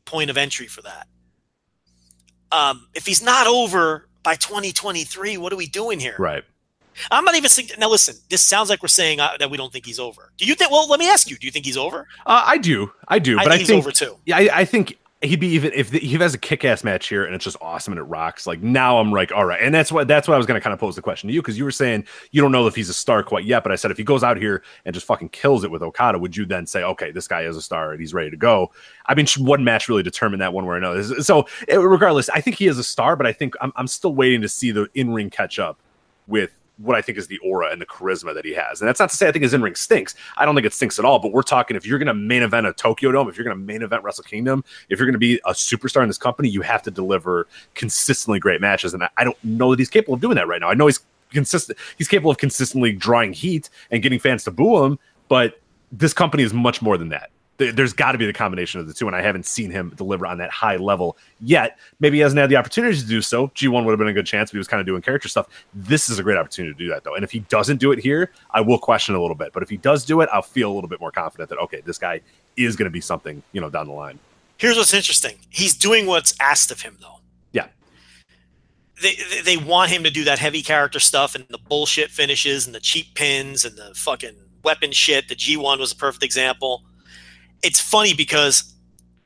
[0.06, 1.08] point of entry for that.
[2.52, 6.16] Um, if he's not over by 2023, what are we doing here?
[6.18, 6.44] Right.
[7.12, 7.70] I'm not even saying.
[7.78, 8.16] Now, listen.
[8.30, 10.32] This sounds like we're saying uh, that we don't think he's over.
[10.38, 10.72] Do you think?
[10.72, 11.38] Well, let me ask you.
[11.38, 12.08] Do you think he's over?
[12.26, 12.92] Uh, I do.
[13.08, 13.38] I do.
[13.38, 14.18] I but think I he's think over too.
[14.26, 17.26] Yeah, I, I think he'd be even if the, he has a kick-ass match here
[17.26, 19.60] and it's just awesome and it rocks like now i'm like all right.
[19.62, 21.34] And that's what that's what i was going to kind of pose the question to
[21.34, 23.72] you because you were saying you don't know if he's a star quite yet but
[23.72, 26.38] i said if he goes out here and just fucking kills it with okada would
[26.38, 28.72] you then say okay this guy is a star and he's ready to go
[29.08, 31.04] i mean one match really determined that one way or another?
[31.24, 34.42] So regardless i think he is a star but i think i'm, I'm still waiting
[34.42, 35.80] to see the in-ring catch up
[36.28, 38.82] with what I think is the aura and the charisma that he has.
[38.82, 40.16] And that's not to say I think his in ring stinks.
[40.38, 41.20] I don't think it stinks at all.
[41.20, 43.58] But we're talking if you're going to main event a Tokyo Dome, if you're going
[43.58, 46.50] to main event Wrestle Kingdom, if you're going to be a superstar in this company,
[46.50, 48.94] you have to deliver consistently great matches.
[48.94, 50.70] And I don't know that he's capable of doing that right now.
[50.70, 51.00] I know he's
[51.32, 51.78] consistent.
[51.98, 55.60] He's capable of consistently drawing heat and getting fans to boo him, but
[55.92, 58.94] this company is much more than that there's got to be the combination of the
[58.94, 61.80] two, and I haven't seen him deliver on that high level yet.
[62.00, 63.48] Maybe he hasn't had the opportunity to do so.
[63.50, 65.48] G1 would have been a good chance, but he was kind of doing character stuff.
[65.74, 67.16] This is a great opportunity to do that, though.
[67.16, 69.54] And if he doesn't do it here, I will question a little bit.
[69.54, 71.82] But if he does do it, I'll feel a little bit more confident that okay,
[71.82, 72.22] this guy
[72.56, 74.20] is going to be something, you know, down the line.
[74.58, 77.20] Here's what's interesting: he's doing what's asked of him, though.
[77.54, 77.68] Yeah.
[79.02, 82.74] They, they want him to do that heavy character stuff and the bullshit finishes and
[82.74, 85.28] the cheap pins and the fucking weapon shit.
[85.28, 86.84] The G1 was a perfect example
[87.64, 88.74] it's funny because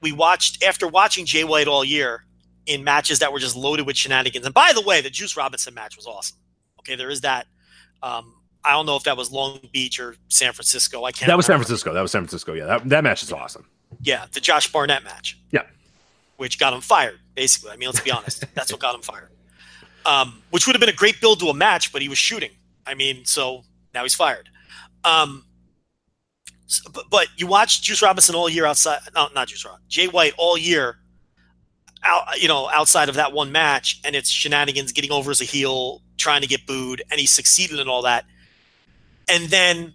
[0.02, 2.26] we watched after watching Jay White all year
[2.66, 4.46] in matches that were just loaded with shenanigans.
[4.46, 6.38] And by the way, the Juice Robinson match was awesome.
[6.80, 7.48] Okay, there is that.
[8.02, 11.04] Um, I don't know if that was Long Beach or San Francisco.
[11.04, 11.28] I can't.
[11.28, 11.58] That was San.
[11.58, 11.94] Francisco.
[11.94, 12.54] That was San Francisco.
[12.54, 13.66] Yeah, that, that match is awesome.
[14.02, 15.38] Yeah, the Josh Barnett match.
[15.52, 15.64] Yeah.
[16.38, 17.72] Which got him fired, basically.
[17.72, 18.46] I mean, let's be honest.
[18.56, 19.30] That's what got him fired.
[20.06, 22.52] Um, which would have been a great build to a match, but he was shooting.
[22.86, 24.50] I mean, so now he's fired.
[25.04, 25.46] Um,
[26.80, 30.34] but, but you watch Juice Robinson all year outside, no, not Juice Robinson, Jay White
[30.38, 30.98] all year,
[32.04, 35.46] out, you know, outside of that one match, and it's shenanigans, getting over as a
[35.46, 38.26] heel, trying to get booed, and he succeeded in all that.
[39.30, 39.94] And then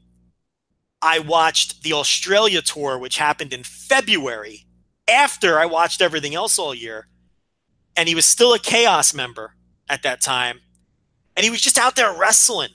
[1.02, 4.66] I watched the Australia tour, which happened in February
[5.08, 7.08] after I watched everything else all year.
[7.96, 9.54] And he was still a Chaos member
[9.88, 10.60] at that time.
[11.36, 12.70] And he was just out there wrestling.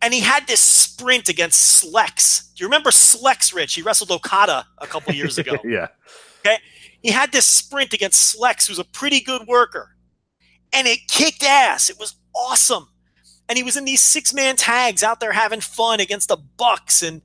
[0.00, 2.54] And he had this sprint against Slex.
[2.54, 3.74] Do you remember Slex, Rich?
[3.74, 5.56] He wrestled Okada a couple years ago.
[5.64, 5.88] yeah.
[6.40, 6.58] Okay.
[7.02, 9.96] He had this sprint against Slex, who's a pretty good worker,
[10.72, 11.90] and it kicked ass.
[11.90, 12.88] It was awesome.
[13.48, 17.02] And he was in these six man tags out there having fun against the Bucks
[17.02, 17.22] and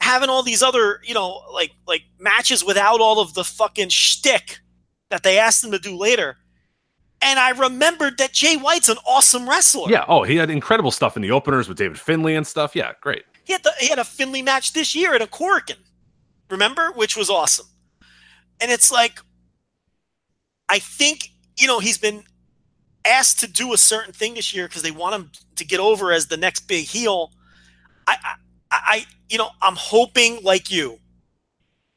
[0.00, 4.58] having all these other, you know, like like matches without all of the fucking shtick
[5.10, 6.36] that they asked him to do later.
[7.26, 9.90] And I remembered that Jay White's an awesome wrestler.
[9.90, 10.04] Yeah.
[10.06, 12.76] Oh, he had incredible stuff in the openers with David Finlay and stuff.
[12.76, 13.24] Yeah, great.
[13.44, 15.78] He had, the, he had a Finlay match this year at a Korakuen,
[16.50, 16.92] remember?
[16.92, 17.66] Which was awesome.
[18.60, 19.20] And it's like,
[20.68, 22.24] I think, you know, he's been
[23.06, 26.12] asked to do a certain thing this year because they want him to get over
[26.12, 27.32] as the next big heel.
[28.06, 28.34] I, I,
[28.70, 30.98] I, you know, I'm hoping, like you,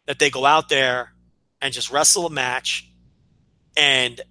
[0.05, 1.11] that they go out there
[1.61, 2.89] and just wrestle a match
[3.75, 4.21] and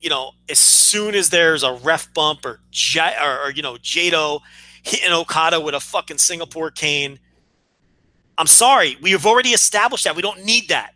[0.00, 3.74] you know, as soon as there's a ref bump or, J- or, or you know,
[3.74, 4.40] Jado
[4.82, 7.18] hitting Okada with a fucking Singapore cane.
[8.36, 10.94] I'm sorry, we have already established that we don't need that.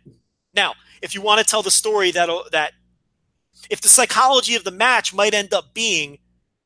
[0.53, 2.71] Now, if you want to tell the story that uh, that
[3.69, 6.19] if the psychology of the match might end up being,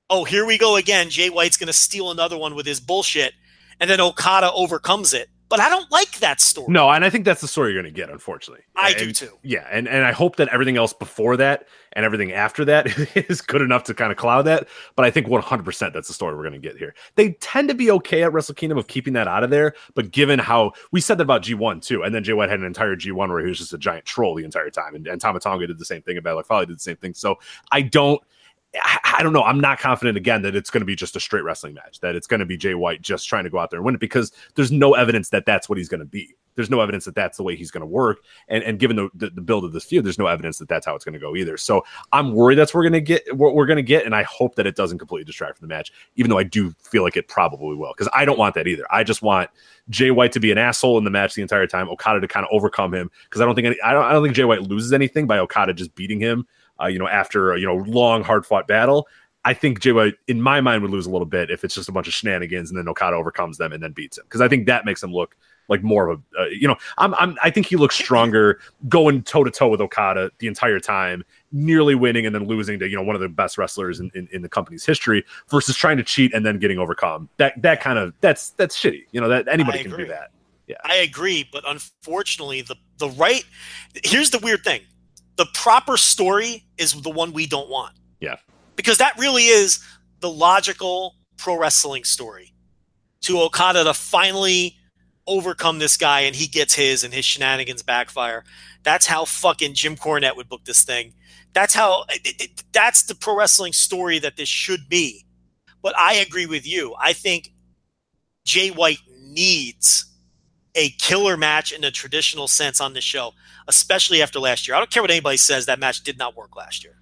[0.09, 3.33] oh, here we go again, Jay White's going to steal another one with his bullshit,
[3.79, 5.29] and then Okada overcomes it.
[5.49, 6.67] But I don't like that story.
[6.69, 8.65] No, and I think that's the story you're going to get, unfortunately.
[8.75, 9.37] I And- do too.
[9.43, 13.41] Yeah, and and I hope that everything else before that and everything after that is
[13.41, 14.67] good enough to kind of cloud that.
[14.95, 16.93] But I think 100 percent that's the story we're going to get here.
[17.15, 20.11] They tend to be okay at Wrestle Kingdom of keeping that out of there, but
[20.11, 22.95] given how we said that about G1 too, and then Jay White had an entire
[22.95, 25.65] G1 where he was just a giant troll the entire time, and, and Tama Tonga
[25.67, 27.13] did the same thing, and Bad Luck Fale did the same thing.
[27.13, 27.39] So
[27.71, 28.21] I don't.
[28.75, 29.43] I don't know.
[29.43, 31.99] I'm not confident again that it's going to be just a straight wrestling match.
[32.01, 33.95] That it's going to be Jay White just trying to go out there and win
[33.95, 36.35] it because there's no evidence that that's what he's going to be.
[36.55, 38.19] There's no evidence that that's the way he's going to work.
[38.47, 40.85] And and given the, the the build of this feud, there's no evidence that that's
[40.85, 41.55] how it's going to go either.
[41.55, 43.35] So I'm worried that's we're going to get.
[43.35, 45.73] What we're going to get, and I hope that it doesn't completely distract from the
[45.73, 45.93] match.
[46.15, 48.85] Even though I do feel like it probably will, because I don't want that either.
[48.91, 49.49] I just want
[49.89, 51.89] Jay White to be an asshole in the match the entire time.
[51.89, 54.23] Okada to kind of overcome him because I don't think any, I don't I don't
[54.23, 56.47] think Jay White loses anything by Okada just beating him.
[56.81, 59.07] Uh, you know, after a you know long hard fought battle.
[59.45, 61.87] I think Jay White, in my mind, would lose a little bit if it's just
[61.87, 64.49] a bunch of shenanigans and then Okada overcomes them and then beats him because I
[64.49, 65.37] think that makes him look
[65.69, 69.23] like more of a uh, you know I'm, I'm I think he looks stronger going
[69.23, 72.95] toe to toe with Okada the entire time, nearly winning and then losing to you
[72.95, 76.03] know one of the best wrestlers in, in, in the company's history versus trying to
[76.03, 77.29] cheat and then getting overcome.
[77.37, 79.05] That that kind of that's that's shitty.
[79.11, 80.31] You know that anybody can do that.
[80.67, 80.75] Yeah.
[80.83, 83.45] I agree, but unfortunately, the the right
[84.03, 84.81] here's the weird thing:
[85.37, 87.95] the proper story is the one we don't want.
[88.19, 88.37] Yeah.
[88.75, 89.79] because that really is
[90.21, 92.53] the logical pro wrestling story
[93.21, 94.75] to Okada to finally
[95.27, 98.43] overcome this guy and he gets his and his shenanigans backfire.
[98.83, 101.13] That's how fucking Jim Cornette would book this thing.
[101.53, 105.25] That's how it, it, that's the pro wrestling story that this should be.
[105.81, 106.95] But I agree with you.
[106.99, 107.51] I think
[108.45, 110.05] Jay White needs
[110.75, 113.33] a killer match in a traditional sense on the show,
[113.67, 114.75] especially after last year.
[114.75, 116.95] I don't care what anybody says, that match did not work last year.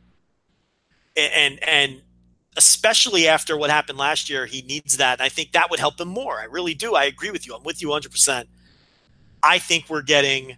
[1.15, 2.01] And and,
[2.57, 5.19] especially after what happened last year, he needs that.
[5.19, 6.39] And I think that would help him more.
[6.39, 6.95] I really do.
[6.95, 7.53] I agree with you.
[7.53, 8.45] I'm with you 100%.
[9.43, 10.55] I think we're getting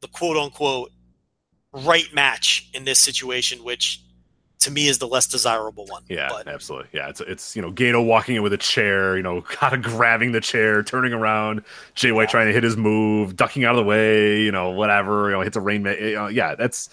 [0.00, 0.90] the quote unquote
[1.72, 4.00] right match in this situation, which
[4.60, 6.02] to me is the less desirable one.
[6.08, 6.88] Yeah, But absolutely.
[6.92, 9.82] Yeah, it's it's you know Gedo walking in with a chair, you know, kind of
[9.82, 11.62] grabbing the chair, turning around,
[11.94, 15.26] Jay White trying to hit his move, ducking out of the way, you know, whatever,
[15.26, 15.84] you know, hits a rain.
[15.84, 16.90] You know, yeah, that's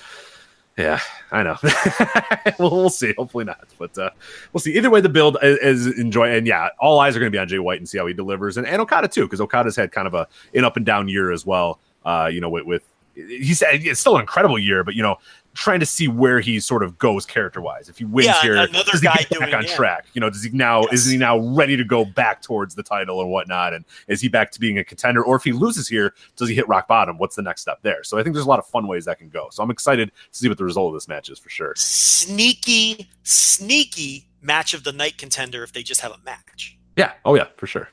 [0.78, 1.00] yeah,
[1.32, 1.58] I know.
[2.60, 3.14] we'll, we'll see.
[3.16, 4.10] Hopefully not, but uh,
[4.52, 4.76] we'll see.
[4.76, 7.40] Either way, the build is, is enjoy, and yeah, all eyes are going to be
[7.40, 9.92] on Jay White and see how he delivers, and, and Okada too, because Okada's had
[9.92, 11.80] kind of a an up and down year as well.
[12.06, 12.84] Uh, you know, with, with
[13.14, 15.18] he's it's still an incredible year, but you know,
[15.56, 17.88] trying to see where he sort of goes character wise.
[17.88, 20.06] If he wins Yeah, here, another does he guy get back on track?
[20.14, 20.94] You know, does he now Yes.
[21.06, 23.74] is he now ready to go back towards the title and whatnot?
[23.74, 25.24] And is he back to being a contender?
[25.24, 27.18] Or if he loses here, does he hit rock bottom?
[27.18, 28.04] What's the next step there?
[28.04, 29.50] So I think there's a lot of fun ways that can go.
[29.52, 31.74] So I'm excited to see what the result of this match is for sure.
[31.76, 36.78] sneaky, sneaky match of the night contender if they just have a match.
[36.96, 37.14] Yeah.
[37.26, 37.90] Oh yeah, for sure.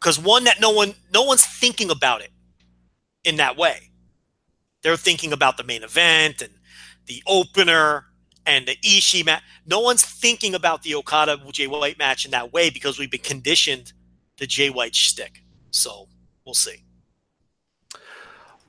[0.00, 2.30] Because one that no one no one's thinking about it
[3.24, 3.90] in that way.
[4.82, 6.52] They're thinking about the main event and
[7.08, 8.06] the opener
[8.46, 9.42] and the Ishii match.
[9.66, 13.20] No one's thinking about the Okada Jay White match in that way because we've been
[13.20, 13.92] conditioned
[14.36, 15.42] to Jay White shtick.
[15.70, 16.08] So
[16.44, 16.84] we'll see.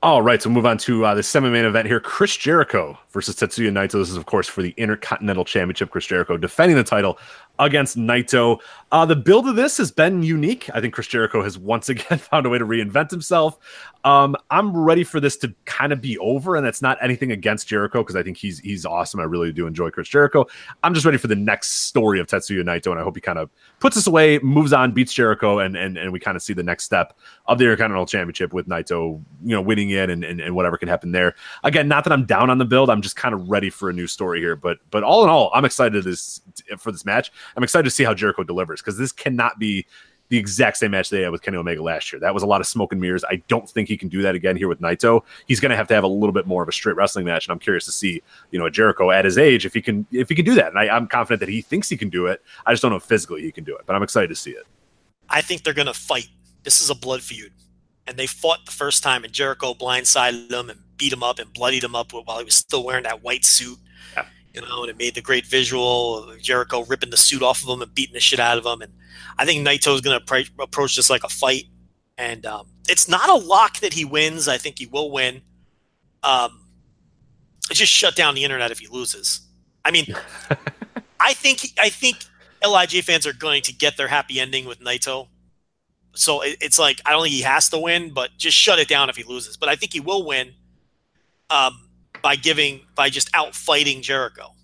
[0.02, 3.70] All right, so move on to uh, the semi-main event here: Chris Jericho versus Tetsuya
[3.70, 3.92] Naito.
[3.92, 5.90] This is, of course, for the Intercontinental Championship.
[5.90, 7.18] Chris Jericho defending the title
[7.60, 8.58] against Naito.
[8.90, 10.68] Uh, the build of this has been unique.
[10.74, 13.58] I think Chris Jericho has once again found a way to reinvent himself.
[14.02, 17.68] Um, I'm ready for this to kind of be over, and that's not anything against
[17.68, 19.20] Jericho because I think he's he's awesome.
[19.20, 20.46] I really do enjoy Chris Jericho.
[20.82, 23.38] I'm just ready for the next story of Tetsuya Naito, and I hope he kind
[23.38, 26.54] of puts us away, moves on, beats Jericho, and and and we kind of see
[26.54, 27.16] the next step
[27.46, 30.88] of the Intercontinental Championship with Naito, you know, winning it and, and and whatever can
[30.88, 31.34] happen there.
[31.62, 32.88] Again, not that I'm down on the build.
[32.88, 34.56] I'm just kind of ready for a new story here.
[34.56, 36.40] But but all in all, I'm excited this
[36.78, 37.30] for this match.
[37.56, 39.86] I'm excited to see how Jericho delivers because this cannot be
[40.30, 42.20] the exact same match they had with Kenny Omega last year.
[42.20, 43.24] That was a lot of smoke and mirrors.
[43.24, 45.22] I don't think he can do that again here with Naito.
[45.46, 47.46] He's going to have to have a little bit more of a straight wrestling match,
[47.46, 48.22] and I'm curious to see,
[48.52, 50.68] you know, Jericho at his age if he can if he can do that.
[50.68, 52.42] And I, I'm confident that he thinks he can do it.
[52.64, 54.52] I just don't know if physically he can do it, but I'm excited to see
[54.52, 54.66] it.
[55.28, 56.28] I think they're going to fight.
[56.62, 57.52] This is a blood feud,
[58.06, 61.52] and they fought the first time, and Jericho blindsided him and beat him up and
[61.52, 63.78] bloodied him up while he was still wearing that white suit.
[64.14, 64.26] Yeah.
[64.54, 67.68] You know, and it made the great visual of Jericho ripping the suit off of
[67.68, 68.82] him and beating the shit out of him.
[68.82, 68.92] And
[69.38, 71.64] I think Naito is going to approach this like a fight.
[72.18, 74.48] And um, it's not a lock that he wins.
[74.48, 75.42] I think he will win.
[76.22, 76.60] Um,
[77.72, 79.40] just shut down the internet if he loses.
[79.84, 80.06] I mean,
[81.20, 82.24] I think I think
[82.66, 85.28] LIJ fans are going to get their happy ending with Naito.
[86.14, 88.88] So it, it's like I don't think he has to win, but just shut it
[88.88, 89.56] down if he loses.
[89.56, 90.54] But I think he will win
[91.50, 91.89] um,
[92.22, 94.54] by giving by just out fighting Jericho,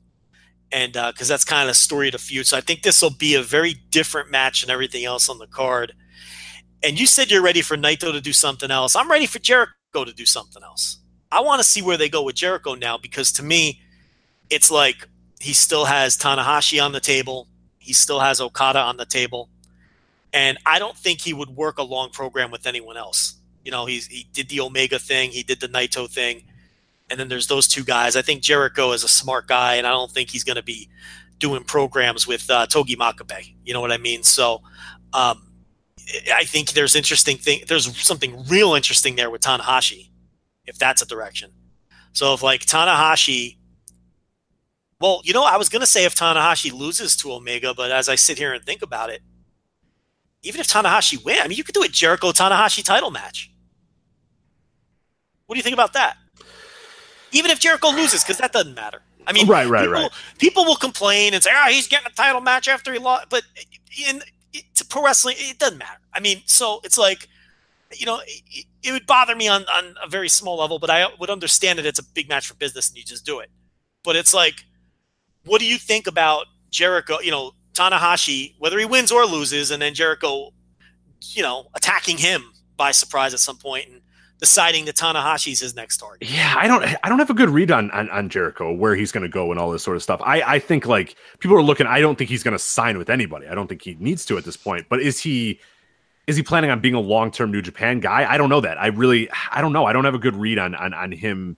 [0.72, 2.46] and because uh, that's kind of story the feud.
[2.46, 5.46] So I think this will be a very different match than everything else on the
[5.46, 5.94] card.
[6.82, 8.94] And you said you're ready for Naito to do something else.
[8.94, 10.98] I'm ready for Jericho to do something else.
[11.32, 13.80] I want to see where they go with Jericho now because to me,
[14.50, 15.08] it's like
[15.40, 17.48] he still has Tanahashi on the table.
[17.78, 19.48] He still has Okada on the table.
[20.32, 23.36] And I don't think he would work a long program with anyone else.
[23.64, 26.44] You know, he's, he did the Omega thing, he did the Naito thing,
[27.10, 28.16] and then there's those two guys.
[28.16, 30.88] I think Jericho is a smart guy, and I don't think he's going to be
[31.38, 33.54] doing programs with uh, Togi Makabe.
[33.64, 34.22] You know what I mean?
[34.22, 34.62] So
[35.12, 35.52] um,
[36.34, 37.60] I think there's interesting thing.
[37.68, 40.10] There's something real interesting there with Tanahashi,
[40.64, 41.52] if that's a direction.
[42.12, 43.56] So if like Tanahashi
[45.00, 48.08] well, you know, I was going to say if Tanahashi loses to Omega, but as
[48.08, 49.20] I sit here and think about it,
[50.42, 53.50] even if Tanahashi win, I mean, you could do a Jericho Tanahashi title match.
[55.46, 56.16] What do you think about that?
[57.32, 59.02] Even if Jericho loses, because that doesn't matter.
[59.26, 60.10] I mean, right, right, people, right.
[60.38, 63.26] People will complain and say, "Ah, oh, he's getting a title match after he lost,"
[63.28, 63.42] but
[64.08, 64.22] in
[64.74, 66.00] to pro wrestling, it doesn't matter.
[66.12, 67.28] I mean, so it's like,
[67.92, 71.08] you know, it, it would bother me on on a very small level, but I
[71.18, 73.50] would understand that it's a big match for business and you just do it.
[74.05, 74.64] But it's like
[75.46, 77.20] what do you think about Jericho?
[77.20, 80.50] You know, Tanahashi, whether he wins or loses, and then Jericho,
[81.22, 84.02] you know, attacking him by surprise at some point and
[84.39, 86.28] deciding that Tanahashi's his next target.
[86.28, 89.12] Yeah, I don't, I don't have a good read on on, on Jericho where he's
[89.12, 90.20] going to go and all this sort of stuff.
[90.24, 91.86] I, I think like people are looking.
[91.86, 93.48] I don't think he's going to sign with anybody.
[93.48, 94.86] I don't think he needs to at this point.
[94.89, 95.60] But is he?
[96.26, 98.28] Is he planning on being a long term New Japan guy?
[98.28, 98.78] I don't know that.
[98.81, 99.84] I really, I don't know.
[99.84, 101.56] I don't have a good read on on on him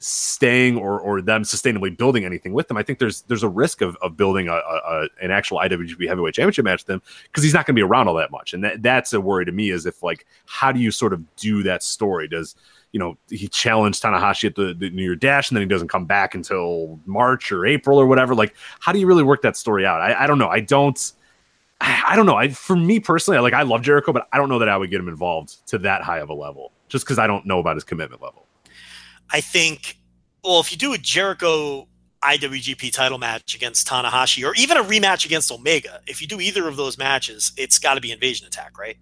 [0.00, 2.76] staying or or them sustainably building anything with them.
[2.76, 6.34] I think there's there's a risk of, of building a, a an actual IWGP Heavyweight
[6.34, 8.64] Championship match with them because he's not going to be around all that much, and
[8.64, 9.70] that, that's a worry to me.
[9.70, 12.28] Is if like how do you sort of do that story?
[12.28, 12.56] Does
[12.92, 15.88] you know he challenged Tanahashi at the, the New Year Dash, and then he doesn't
[15.88, 18.34] come back until March or April or whatever.
[18.34, 20.00] Like how do you really work that story out?
[20.00, 20.48] I, I don't know.
[20.48, 21.12] I don't.
[21.82, 22.36] I don't know.
[22.36, 24.90] I, for me personally, like I love Jericho, but I don't know that I would
[24.90, 27.76] get him involved to that high of a level, just because I don't know about
[27.76, 28.46] his commitment level.
[29.32, 29.96] I think,
[30.42, 31.86] well, if you do a Jericho
[32.22, 36.68] IWGP title match against Tanahashi or even a rematch against Omega, if you do either
[36.68, 38.96] of those matches, it's got to be Invasion Attack, right?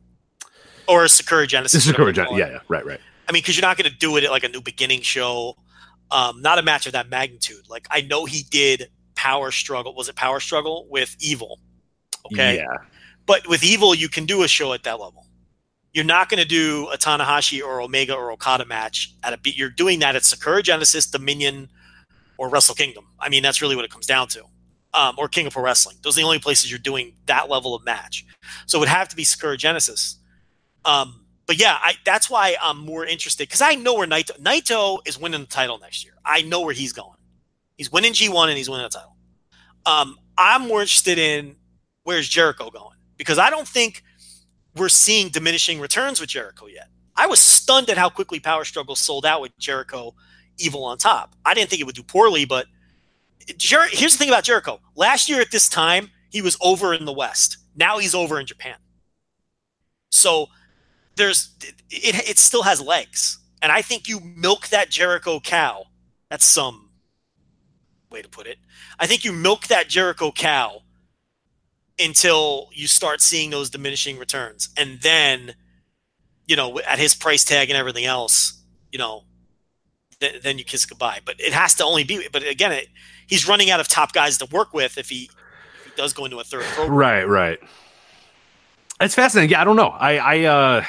[0.86, 1.84] Or Sakura Genesis.
[1.84, 3.00] Sakura Genesis, yeah, yeah, right, right.
[3.28, 5.54] I mean, because you're not going to do it at like a New Beginning show,
[6.10, 7.68] um, not a match of that magnitude.
[7.68, 9.94] Like I know he did Power Struggle.
[9.94, 11.60] Was it Power Struggle with Evil?
[12.26, 12.66] Okay, yeah.
[13.26, 15.26] But with Evil, you can do a show at that level.
[15.98, 19.56] You're not going to do a Tanahashi or Omega or Okada match at a beat.
[19.56, 21.68] You're doing that at Sakura Genesis, Dominion,
[22.36, 23.06] or Wrestle Kingdom.
[23.18, 24.44] I mean, that's really what it comes down to.
[24.94, 25.96] Um, or King of Pro Wrestling.
[26.02, 28.24] Those are the only places you're doing that level of match.
[28.66, 30.20] So it would have to be Sakura Genesis.
[30.84, 35.00] Um, but yeah, I, that's why I'm more interested because I know where Naito Naito
[35.04, 36.14] is winning the title next year.
[36.24, 37.18] I know where he's going.
[37.76, 39.16] He's winning G1 and he's winning the title.
[39.84, 41.56] Um, I'm more interested in
[42.04, 44.04] where's Jericho going because I don't think
[44.78, 46.88] we're seeing diminishing returns with Jericho yet.
[47.16, 50.14] I was stunned at how quickly Power Struggle sold out with Jericho
[50.58, 51.34] Evil on top.
[51.44, 52.66] I didn't think it would do poorly, but
[53.56, 54.80] Jer- here's the thing about Jericho.
[54.94, 57.58] Last year at this time, he was over in the West.
[57.76, 58.76] Now he's over in Japan.
[60.10, 60.48] So
[61.16, 61.54] there's
[61.90, 63.38] it, it still has legs.
[63.62, 65.84] And I think you milk that Jericho cow.
[66.30, 66.90] That's some
[68.10, 68.58] way to put it.
[68.98, 70.82] I think you milk that Jericho cow
[71.98, 74.68] until you start seeing those diminishing returns.
[74.76, 75.54] And then,
[76.46, 78.62] you know, at his price tag and everything else,
[78.92, 79.24] you know,
[80.20, 81.20] th- then you kiss goodbye.
[81.24, 82.88] But it has to only be, but again, it,
[83.26, 85.30] he's running out of top guys to work with if he,
[85.84, 86.96] if he does go into a third program.
[86.96, 87.58] Right, right.
[89.00, 89.50] It's fascinating.
[89.50, 89.88] Yeah, I don't know.
[89.88, 90.84] I, I, uh,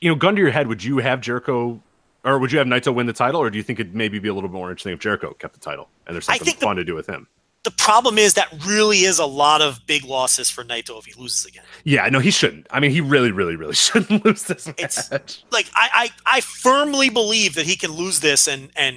[0.00, 1.80] you know, gun to your head, would you have Jericho
[2.24, 4.28] or would you have Naito win the title, or do you think it'd maybe be
[4.28, 6.66] a little bit more interesting if Jericho kept the title and there's something think the-
[6.66, 7.26] fun to do with him?
[7.64, 11.12] The problem is that really is a lot of big losses for Naito if he
[11.20, 11.62] loses again.
[11.84, 12.66] Yeah, no, he shouldn't.
[12.70, 15.44] I mean, he really, really, really shouldn't lose this It's- match.
[15.52, 18.96] Like I, I, I firmly believe that he can lose this and and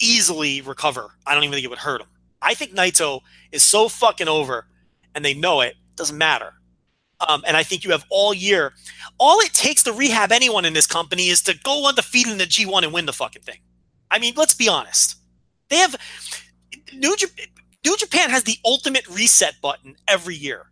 [0.00, 1.10] easily recover.
[1.26, 2.06] I don't even think it would hurt him.
[2.42, 3.20] I think Naito
[3.52, 4.66] is so fucking over,
[5.14, 5.74] and they know it.
[5.96, 6.52] Doesn't matter.
[7.26, 8.74] Um, and I think you have all year.
[9.18, 12.44] All it takes to rehab anyone in this company is to go undefeated in the
[12.44, 13.58] G1 and win the fucking thing.
[14.10, 15.16] I mean, let's be honest.
[15.70, 15.96] They have
[16.94, 17.46] New, Jap-
[17.86, 20.66] New Japan has the ultimate reset button every year.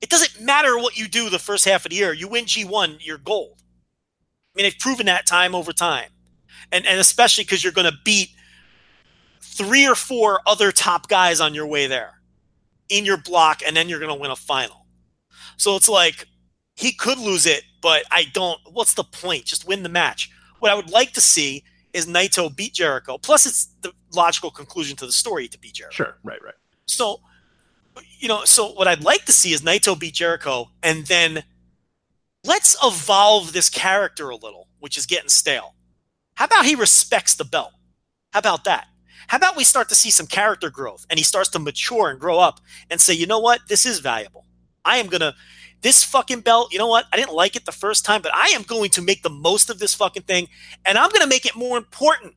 [0.00, 2.12] It doesn't matter what you do the first half of the year.
[2.12, 3.62] You win G1, you're gold.
[3.62, 6.10] I mean, they've proven that time over time.
[6.72, 8.30] And, and especially because you're going to beat
[9.40, 12.14] three or four other top guys on your way there
[12.88, 14.86] in your block, and then you're going to win a final.
[15.58, 16.26] So it's like
[16.74, 18.58] he could lose it, but I don't.
[18.72, 19.44] What's the point?
[19.44, 20.28] Just win the match.
[20.58, 21.62] What I would like to see
[21.92, 23.18] is Naito beat Jericho.
[23.18, 25.94] Plus, it's the logical conclusion to the story to beat Jericho.
[25.94, 26.54] Sure, right, right.
[26.86, 27.20] So,
[28.18, 31.44] you know, so what I'd like to see is Naito beat Jericho, and then
[32.44, 35.74] let's evolve this character a little, which is getting stale.
[36.34, 37.72] How about he respects the belt?
[38.32, 38.86] How about that?
[39.28, 42.18] How about we start to see some character growth and he starts to mature and
[42.18, 42.60] grow up
[42.90, 43.60] and say, you know what?
[43.68, 44.44] This is valuable.
[44.84, 45.34] I am going to,
[45.82, 47.06] this fucking belt, you know what?
[47.12, 49.70] I didn't like it the first time, but I am going to make the most
[49.70, 50.48] of this fucking thing
[50.84, 52.34] and I'm going to make it more important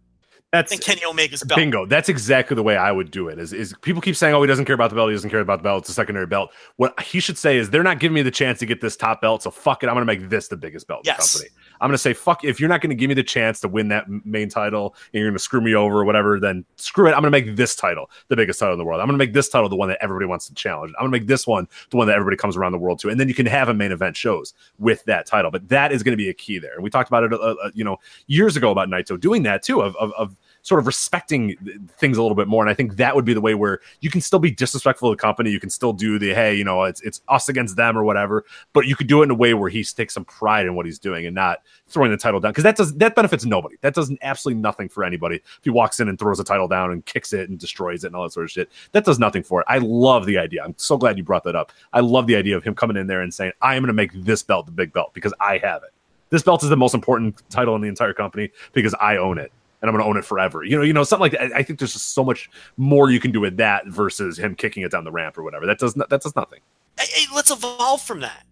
[0.51, 1.57] That's than Kenny Omega's belt.
[1.57, 1.85] Bingo.
[1.85, 3.39] That's exactly the way I would do it.
[3.39, 5.09] Is is people keep saying, "Oh, he doesn't care about the belt.
[5.09, 5.83] He doesn't care about the belt.
[5.83, 8.59] It's a secondary belt." What he should say is, "They're not giving me the chance
[8.59, 9.87] to get this top belt, so fuck it.
[9.87, 11.49] I'm going to make this the biggest belt in the company.
[11.83, 12.45] I'm going to say, fuck.
[12.45, 15.19] If you're not going to give me the chance to win that main title, and
[15.19, 17.09] you're going to screw me over or whatever, then screw it.
[17.09, 19.01] I'm going to make this title the biggest title in the world.
[19.01, 20.93] I'm going to make this title the one that everybody wants to challenge.
[20.97, 23.09] I'm going to make this one the one that everybody comes around the world to,
[23.09, 25.51] and then you can have a main event shows with that title.
[25.51, 26.73] But that is going to be a key there.
[26.73, 27.97] And we talked about it, uh, uh, you know,
[28.27, 31.55] years ago about Naito doing that too, of, of, of sort of respecting
[31.99, 32.63] things a little bit more.
[32.63, 35.15] And I think that would be the way where you can still be disrespectful to
[35.15, 35.51] the company.
[35.51, 38.45] You can still do the hey, you know, it's it's us against them or whatever.
[38.71, 40.85] But you could do it in a way where he takes some pride in what
[40.85, 43.75] he's doing and not throwing the title down because that does that benefits nobody.
[43.81, 45.35] That does absolutely nothing for anybody.
[45.35, 48.07] If he walks in and throws the title down and kicks it and destroys it
[48.07, 49.67] and all that sort of shit, that does nothing for it.
[49.69, 50.63] I love the idea.
[50.63, 51.73] I'm so glad you brought that up.
[51.91, 53.93] I love the idea of him coming in there and saying, "I am going to
[53.93, 55.89] make this belt the big belt because I have it."
[56.29, 59.51] This belt is the most important title in the entire company because I own it
[59.83, 60.63] and I'm going to own it forever.
[60.63, 61.53] You know, you know, something like that.
[61.53, 64.81] I think there's just so much more you can do with that versus him kicking
[64.81, 65.67] it down the ramp or whatever.
[65.67, 66.61] That does not, that does nothing.
[66.97, 68.45] Hey, let's evolve from that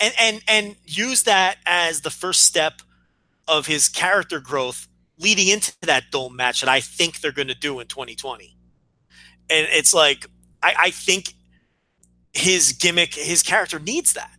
[0.00, 2.82] and and and use that as the first step
[3.46, 7.54] of his character growth leading into that dome match that I think they're going to
[7.54, 8.56] do in 2020.
[9.50, 10.26] And it's like
[10.62, 11.34] I, I think
[12.32, 14.36] his gimmick, his character needs that.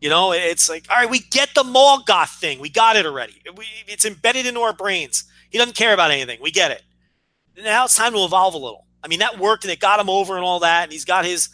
[0.00, 2.60] You know, it's like, all right, we get the mall goth thing.
[2.60, 3.40] We got it already.
[3.56, 5.24] We, it's embedded into our brains.
[5.50, 6.38] He doesn't care about anything.
[6.42, 6.82] We get it.
[7.56, 8.86] Now it's time to evolve a little.
[9.02, 10.84] I mean, that worked and it got him over and all that.
[10.84, 11.48] And he's got his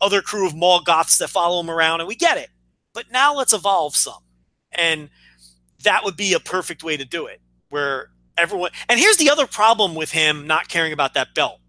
[0.00, 2.50] other crew of mall goths that follow him around, and we get it.
[2.92, 4.22] But now let's evolve some.
[4.72, 5.10] And
[5.82, 8.70] that would be a perfect way to do it, where everyone.
[8.88, 11.60] And here's the other problem with him not caring about that belt.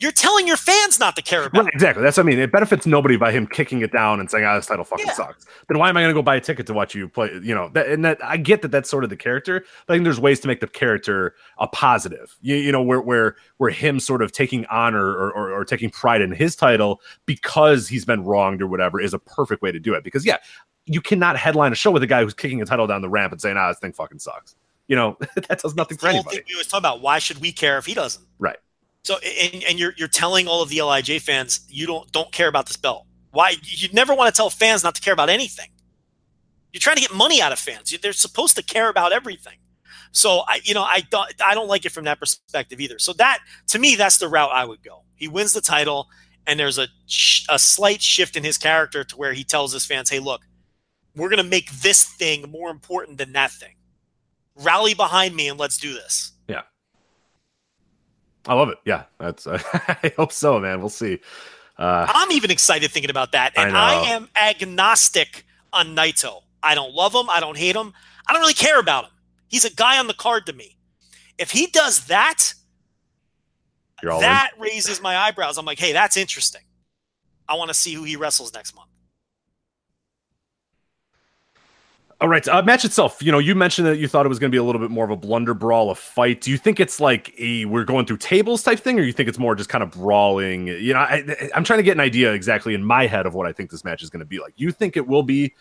[0.00, 2.02] You're telling your fans not to care about Right, exactly.
[2.02, 2.38] That's what I mean.
[2.38, 5.12] It benefits nobody by him kicking it down and saying, "Ah, this title fucking Yeah.
[5.12, 7.30] sucks." Then why am I going to go buy a ticket to watch you play?
[7.42, 9.96] You know, that, and that I get that that's sort of the character, but I
[9.96, 12.36] think there's ways to make the character a positive.
[12.42, 15.90] You, you know, where where where him sort of taking honor or, or or taking
[15.90, 19.78] pride in his title because he's been wronged or whatever is a perfect way to
[19.78, 20.02] do it.
[20.04, 20.38] Because yeah,
[20.86, 23.32] you cannot headline a show with a guy who's kicking a title down the ramp
[23.32, 24.56] and saying, "Ah, this thing fucking sucks."
[24.88, 25.16] You know,
[25.48, 26.36] that does nothing for the whole anybody.
[26.38, 27.00] thing we always talk about.
[27.00, 28.26] Why should we care if he doesn't?
[28.38, 28.56] Right.
[29.04, 32.48] So, and, and you're you're telling all of the LIJ fans you don't don't care
[32.48, 33.06] about this belt.
[33.30, 33.56] Why?
[33.62, 35.68] You never want to tell fans not to care about anything.
[36.72, 37.96] You're trying to get money out of fans.
[38.02, 39.58] They're supposed to care about everything.
[40.12, 42.98] So I, you know, I don't I don't like it from that perspective either.
[42.98, 45.02] So that to me, that's the route I would go.
[45.16, 46.08] He wins the title,
[46.46, 46.88] and there's a
[47.50, 50.42] a slight shift in his character to where he tells his fans, "Hey, look,
[51.16, 53.74] we're going to make this thing more important than that thing.
[54.54, 56.33] Rally behind me and let's do this."
[58.46, 58.78] I love it.
[58.84, 59.46] Yeah, that's.
[59.48, 60.80] I hope so, man.
[60.80, 61.20] We'll see.
[61.78, 63.78] Uh, I'm even excited thinking about that, and know.
[63.78, 66.42] I, am agnostic on Naito.
[66.62, 67.28] I don't love him.
[67.28, 67.92] I don't hate him.
[68.28, 69.10] I don't really care about him.
[69.48, 70.78] He's a guy on the card to me.
[71.36, 72.54] If he does that,
[74.02, 74.20] you're in.
[74.20, 75.58] that raises my eyebrows.
[75.58, 76.62] I'm like, hey, that's interesting.
[77.48, 78.88] I want to see who he wrestles next month.
[82.24, 83.22] All right, uh, match itself.
[83.22, 84.90] You know, you mentioned that you thought it was going to be a little bit
[84.90, 86.40] more of a blunder brawl, a fight.
[86.40, 89.28] Do you think it's like a we're going through tables type thing, or you think
[89.28, 90.68] it's more just kind of brawling?
[90.68, 93.46] You know, I, I'm trying to get an idea exactly in my head of what
[93.46, 94.54] I think this match is going to be like.
[94.56, 95.52] You think it will be?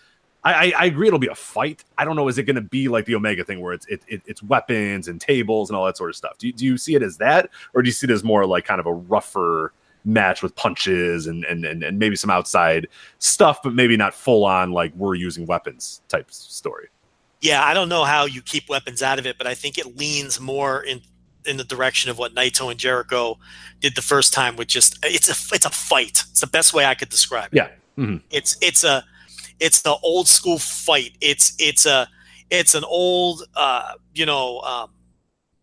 [0.45, 1.83] I, I, I agree it'll be a fight.
[1.97, 2.29] I don't know.
[2.29, 5.09] Is it going to be like the Omega thing where it's it, it, it's weapons
[5.09, 6.37] and tables and all that sort of stuff?
[6.37, 8.45] Do you, do you see it as that, or do you see it as more
[8.45, 9.73] like kind of a rougher
[10.05, 12.87] match with punches and and and, and maybe some outside
[13.19, 16.87] stuff, but maybe not full on like we're using weapons type story?
[17.41, 19.97] Yeah, I don't know how you keep weapons out of it, but I think it
[19.97, 21.01] leans more in
[21.45, 23.37] in the direction of what Naito and Jericho
[23.81, 26.23] did the first time with just it's a it's a fight.
[26.31, 27.57] It's the best way I could describe it.
[27.57, 27.69] Yeah.
[27.97, 28.21] Mhm.
[28.31, 29.03] It's it's a
[29.59, 31.17] it's the old school fight.
[31.21, 32.07] It's it's a
[32.49, 34.91] it's an old uh, you know um,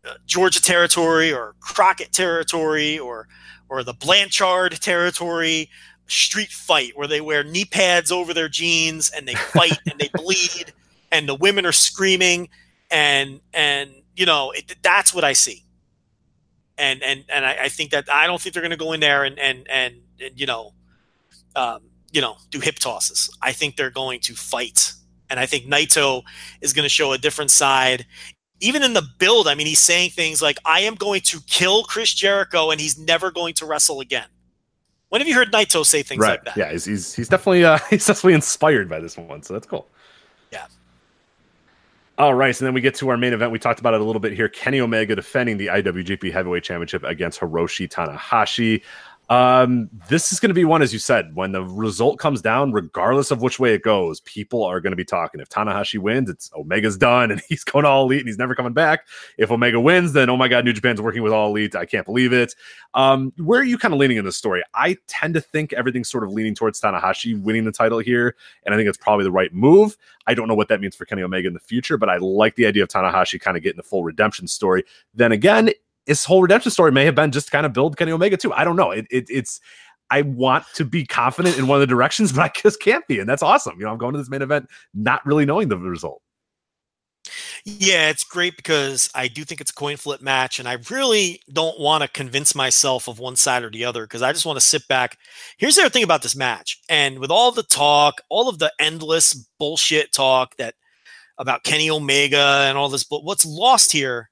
[0.04, 3.28] uh, Georgia territory or Crockett territory or
[3.70, 5.70] or the Blanchard territory
[6.06, 10.10] street fight where they wear knee pads over their jeans and they fight and they
[10.14, 10.72] bleed
[11.12, 12.48] and the women are screaming
[12.90, 15.64] and and you know it, that's what I see.
[16.76, 19.00] And and and I, I think that I don't think they're going to go in
[19.00, 20.74] there and and and, and you know
[21.56, 21.80] um,
[22.12, 23.30] you know, do hip tosses.
[23.40, 24.92] I think they're going to fight.
[25.28, 26.22] And I think Naito
[26.60, 28.06] is going to show a different side.
[28.60, 31.84] Even in the build, I mean, he's saying things like, I am going to kill
[31.84, 34.26] Chris Jericho and he's never going to wrestle again.
[35.10, 36.32] When have you heard Naito say things right.
[36.32, 36.56] like that?
[36.56, 39.88] Yeah, he's, he's he's definitely uh he's definitely inspired by this one, so that's cool.
[40.52, 40.66] Yeah.
[42.16, 43.50] All right, so then we get to our main event.
[43.50, 44.48] We talked about it a little bit here.
[44.48, 48.82] Kenny Omega defending the IWGP Heavyweight Championship against Hiroshi Tanahashi.
[49.30, 52.72] Um, this is going to be one, as you said, when the result comes down,
[52.72, 55.40] regardless of which way it goes, people are going to be talking.
[55.40, 58.56] If Tanahashi wins, it's Omega's done and he's going to all elite and he's never
[58.56, 59.06] coming back.
[59.38, 61.76] If Omega wins, then oh my god, New Japan's working with all elite.
[61.76, 62.56] I can't believe it.
[62.94, 64.64] Um, where are you kind of leaning in this story?
[64.74, 68.34] I tend to think everything's sort of leaning towards Tanahashi winning the title here,
[68.66, 69.96] and I think it's probably the right move.
[70.26, 72.56] I don't know what that means for Kenny Omega in the future, but I like
[72.56, 74.82] the idea of Tanahashi kind of getting the full redemption story.
[75.14, 75.70] Then again,
[76.06, 78.52] his whole redemption story may have been just kind of build Kenny Omega too.
[78.52, 78.90] I don't know.
[78.90, 79.60] It, it, it's
[80.10, 83.20] I want to be confident in one of the directions, but I just can't be,
[83.20, 83.78] and that's awesome.
[83.78, 86.22] You know, I'm going to this main event not really knowing the result.
[87.64, 91.40] Yeah, it's great because I do think it's a coin flip match, and I really
[91.52, 94.56] don't want to convince myself of one side or the other because I just want
[94.58, 95.18] to sit back.
[95.58, 98.72] Here's the other thing about this match, and with all the talk, all of the
[98.78, 100.74] endless bullshit talk that
[101.36, 104.30] about Kenny Omega and all this, but what's lost here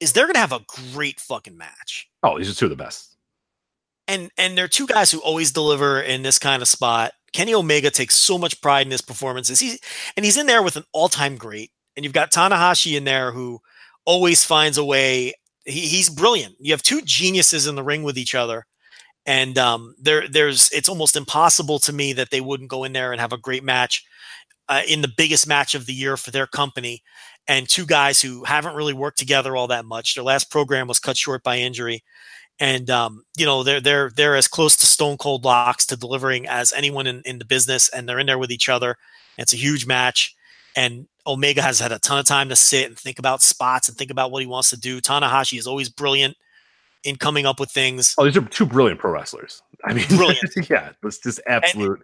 [0.00, 2.08] is they're gonna have a great fucking match.
[2.22, 3.16] Oh, these are two of the best.
[4.06, 7.12] And and they're two guys who always deliver in this kind of spot.
[7.32, 9.60] Kenny Omega takes so much pride in his performances.
[9.60, 9.78] He's
[10.16, 11.70] and he's in there with an all-time great.
[11.96, 13.60] And you've got Tanahashi in there who
[14.04, 15.34] always finds a way.
[15.64, 16.54] He, he's brilliant.
[16.60, 18.66] You have two geniuses in the ring with each other.
[19.26, 23.12] And um, there, there's it's almost impossible to me that they wouldn't go in there
[23.12, 24.06] and have a great match
[24.68, 27.02] uh, in the biggest match of the year for their company.
[27.48, 30.14] And two guys who haven't really worked together all that much.
[30.14, 32.04] Their last program was cut short by injury,
[32.60, 36.46] and um, you know they're they're they're as close to Stone Cold Locks to delivering
[36.46, 38.96] as anyone in, in the business, and they're in there with each other.
[39.38, 40.34] It's a huge match,
[40.76, 43.96] and Omega has had a ton of time to sit and think about spots and
[43.96, 45.00] think about what he wants to do.
[45.00, 46.36] Tanahashi is always brilliant
[47.04, 48.14] in coming up with things.
[48.18, 49.62] Oh, these are two brilliant pro wrestlers.
[49.84, 50.50] I mean, Brilliant.
[50.68, 52.00] yeah, it's just absolute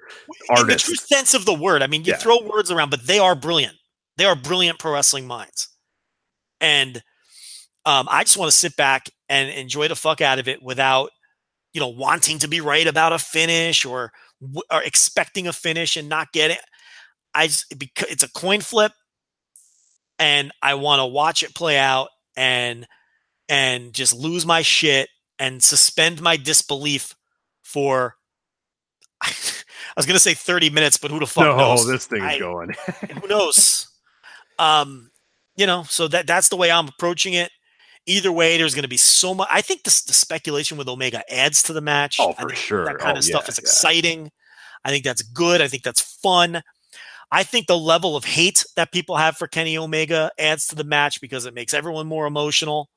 [0.59, 1.83] in the true sense of the word.
[1.83, 2.19] I mean, you Yeah.
[2.19, 3.77] throw words around, but they are brilliant.
[4.17, 5.69] They are brilliant pro wrestling minds,
[6.61, 7.03] and
[7.85, 11.11] um, I just want to sit back and enjoy the fuck out of it without,
[11.73, 14.13] you know, wanting to be right about a finish or
[14.71, 16.61] or expecting a finish and not get it.
[17.35, 18.93] I just because it's a coin flip,
[20.19, 22.87] and I want to watch it play out and
[23.49, 27.15] and just lose my shit and suspend my disbelief
[27.63, 28.15] for
[29.23, 29.31] I
[29.97, 31.87] was gonna say 30 minutes, but who the fuck no, knows?
[31.87, 32.71] this thing is I- going.
[33.21, 33.89] who knows?
[34.59, 35.11] Um,
[35.57, 37.51] you know, so that that's the way I'm approaching it.
[38.07, 39.49] Either way, there's going to be so much.
[39.51, 42.17] I think this, the speculation with Omega adds to the match.
[42.21, 42.85] Oh, for sure.
[42.85, 43.63] That kind Oh, of stuff yeah, is yeah.
[43.63, 44.31] exciting.
[44.85, 45.63] I think that's good.
[45.63, 46.63] I think that's fun.
[47.33, 50.85] I think the level of hate that people have for Kenny Omega adds to the
[50.85, 52.91] match because it makes everyone more emotional.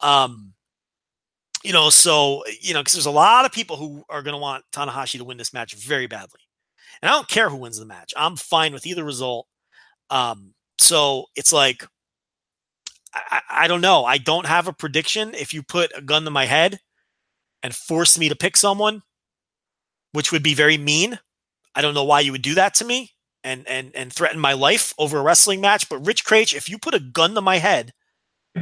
[0.00, 0.54] Um,
[1.62, 4.38] you know, so you know, because there's a lot of people who are going to
[4.38, 6.40] want Tanahashi to win this match very badly,
[7.02, 8.14] and I don't care who wins the match.
[8.16, 9.46] I'm fine with either result.
[10.08, 11.86] Um, so it's like,
[13.14, 14.04] I, I don't know.
[14.04, 15.34] I don't have a prediction.
[15.34, 16.78] If you put a gun to my head
[17.62, 19.02] and force me to pick someone,
[20.12, 21.18] which would be very mean,
[21.74, 23.12] I don't know why you would do that to me
[23.44, 25.88] and and and threaten my life over a wrestling match.
[25.88, 27.92] But Rich Kraetsch, if you put a gun to my head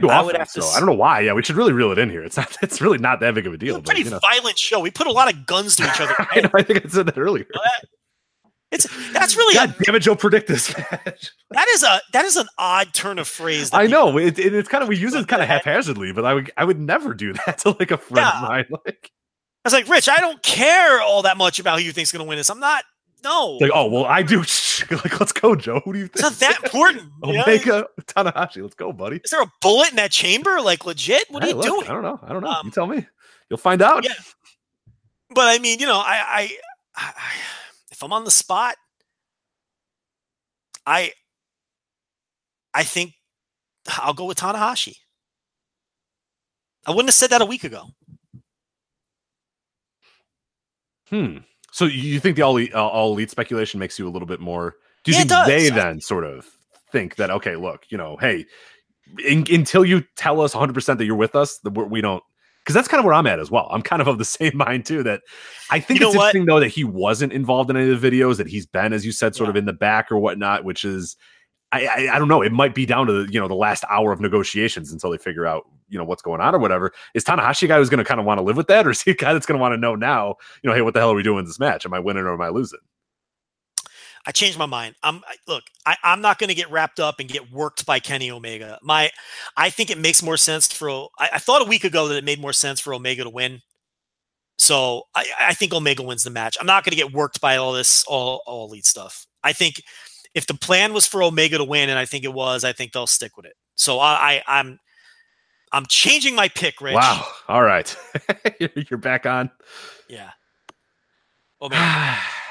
[0.03, 1.20] I would have to so I don't know why.
[1.20, 2.23] Yeah, we should really reel it in here.
[2.23, 2.57] It's not.
[2.62, 3.77] It's really not that big of a deal.
[3.77, 4.81] It's a But, pretty you know, violent show.
[4.81, 6.15] We put a lot of guns to each other.
[6.31, 7.47] I, know, I think I said that earlier.
[8.73, 10.17] It's that's really God a, damn it, Joe!
[10.17, 11.31] Predict this match.
[11.51, 13.70] that is a that is an odd turn of phrase.
[13.73, 16.35] I know it, it- it's kind of we use it kind of haphazardly, but I
[16.35, 18.43] would I would never do that to like a friend Yeah.
[18.43, 18.65] of mine.
[18.85, 19.11] Like,
[19.65, 22.25] I was like, Rich, I don't care all that much about who you think's going
[22.25, 22.51] to win this.
[22.51, 22.85] I'm not.
[23.25, 24.39] No, like oh well, I do.
[24.91, 25.81] like let's go, Joe.
[25.85, 26.33] Who do you it's think?
[26.33, 27.05] not that important.
[27.25, 27.43] you know?
[27.43, 28.62] Omega Tanahashi.
[28.62, 29.20] Let's go, buddy.
[29.25, 30.61] Is there a bullet in that chamber?
[30.61, 31.25] Like legit?
[31.31, 31.85] What are you look, doing?
[31.89, 32.20] I don't know.
[32.23, 32.51] I don't know.
[32.51, 33.07] Um, you tell me.
[33.49, 34.05] You'll find out.
[34.05, 34.12] yeah.
[35.31, 36.51] But I mean, you know, I, I,
[36.95, 37.12] I,
[37.97, 38.76] if I'm on the spot,
[40.84, 41.12] I,
[42.75, 43.15] I think
[43.89, 44.97] I'll go with Tanahashi.
[46.86, 47.86] I wouldn't have said that a week ago.
[51.08, 51.39] Hmm.
[51.73, 54.41] So you think the all elite, uh, all elite speculation makes you a little bit
[54.41, 54.75] more?
[55.05, 56.47] Do you Yeah, think they then sort of
[56.92, 58.44] think that okay, look, you know, hey,
[59.26, 62.23] in, until you tell us 100 percent that you're with us, that we don't.
[62.67, 63.69] Because that's kind of where I'm at as well.
[63.70, 65.05] I'm kind of of the same mind too.
[65.05, 65.20] That
[65.70, 66.35] I think You it's what?
[66.35, 68.39] interesting though that he wasn't involved in any of the videos.
[68.39, 69.51] That he's been, as you said, sort Yeah.
[69.51, 70.65] of in the back or whatnot.
[70.65, 71.17] Which is,
[71.70, 72.43] I, I I don't know.
[72.43, 75.19] It might be down to the you know the last hour of negotiations until they
[75.19, 76.93] figure out you know what's going on or whatever.
[77.15, 78.91] Is Tanahashi a guy who's going to kind of want to live with that, or
[78.91, 80.35] is he a guy that's going to want to know now?
[80.62, 81.86] You know, hey, what the hell are we doing in this match?
[81.86, 82.81] Am I winning or am I losing?
[84.27, 84.97] I changed my mind.
[85.03, 85.63] I'm look.
[85.87, 88.79] I, I'm not going to get wrapped up and get worked by Kenny Omega.
[88.83, 89.11] My,
[89.57, 91.09] I think it makes more sense for.
[91.19, 93.63] I, I thought a week ago that it made more sense for Omega to win.
[94.59, 96.57] So I, I think Omega wins the match.
[96.59, 99.27] I'm not going to get worked by all this all all elite stuff.
[99.45, 99.81] I think
[100.35, 102.93] if the plan was for Omega to win, and I think it was, I think
[102.93, 103.55] they'll stick with it.
[103.77, 104.81] So I, I I'm
[105.73, 106.95] I'm changing my pick, Rich.
[106.95, 107.27] Wow.
[107.49, 107.97] All right,
[108.91, 109.51] you're back on.
[110.09, 110.31] Yeah.
[111.63, 112.19] Omega.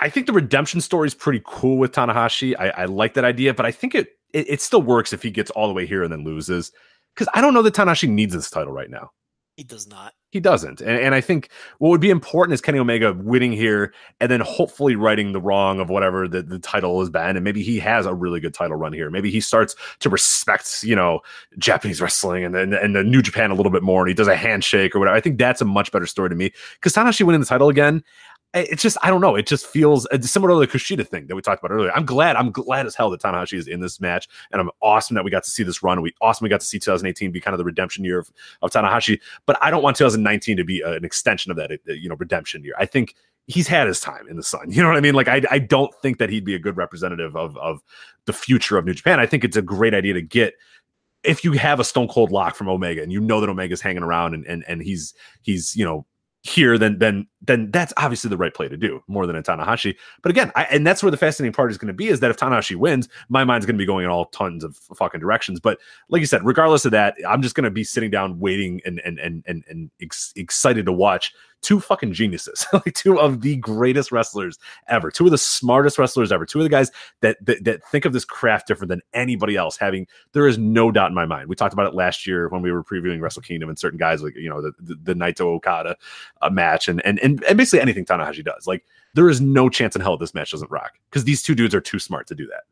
[0.00, 2.54] I think the redemption story is pretty cool with Tanahashi.
[2.58, 5.30] I, I like that idea, but I think it, it it still works if he
[5.30, 6.72] gets all the way here and then loses.
[7.14, 9.10] Because I don't know that Tanahashi needs this title right now.
[9.60, 10.14] he does not.
[10.30, 10.80] He doesn't.
[10.80, 14.40] And, and I think what would be important is Kenny Omega winning here and then
[14.40, 17.36] hopefully righting the wrong of whatever the, the title has been.
[17.36, 19.10] And maybe he has a really good title run here.
[19.10, 21.20] Maybe he starts to respect, you know,
[21.58, 24.28] Japanese wrestling and then and the New Japan a little bit more and he does
[24.28, 25.14] a handshake or whatever.
[25.16, 26.52] I think that's a much better story to me.
[26.76, 28.02] Because Tanahashi winning the title again,
[28.52, 29.36] it's just I don't know.
[29.36, 31.92] It just feels similar to the Kushida thing that we talked about earlier.
[31.92, 32.36] I'm glad.
[32.36, 35.30] I'm glad as hell that Tanahashi is in this match, and I'm awesome that we
[35.30, 36.02] got to see this run.
[36.02, 38.30] We awesome we got to see 2018 be kind of the redemption year of,
[38.62, 39.20] of Tanahashi.
[39.46, 42.16] But I don't want 2019 to be uh, an extension of that, uh, you know,
[42.16, 42.74] redemption year.
[42.78, 43.14] I think
[43.46, 44.70] he's had his time in the sun.
[44.70, 45.14] You know what I mean?
[45.14, 47.82] Like I, I don't think that he'd be a good representative of of
[48.24, 49.20] the future of New Japan.
[49.20, 50.54] I think it's a great idea to get
[51.22, 54.02] if you have a stone cold lock from Omega and you know that Omega's hanging
[54.02, 56.06] around and and and he's he's you know
[56.42, 59.96] here, then then then that's obviously the right play to do more than a Tanahashi.
[60.22, 62.30] But again, I, and that's where the fascinating part is going to be is that
[62.30, 65.60] if Tanahashi wins, my mind's going to be going in all tons of fucking directions.
[65.60, 65.78] But
[66.08, 69.00] like you said, regardless of that, I'm just going to be sitting down waiting and
[69.04, 73.56] and and and, and ex- excited to watch two fucking geniuses, like two of the
[73.56, 74.58] greatest wrestlers
[74.88, 76.90] ever, two of the smartest wrestlers ever, two of the guys
[77.20, 79.76] that, that that think of this craft different than anybody else.
[79.76, 81.48] Having there is no doubt in my mind.
[81.48, 84.22] We talked about it last year when we were previewing Wrestle Kingdom and certain guys
[84.22, 85.96] like you know the the, the Naito Okada
[86.42, 88.66] uh, match and, and and and basically anything Tanahashi does.
[88.66, 91.74] Like there is no chance in hell this match doesn't rock because these two dudes
[91.74, 92.64] are too smart to do that.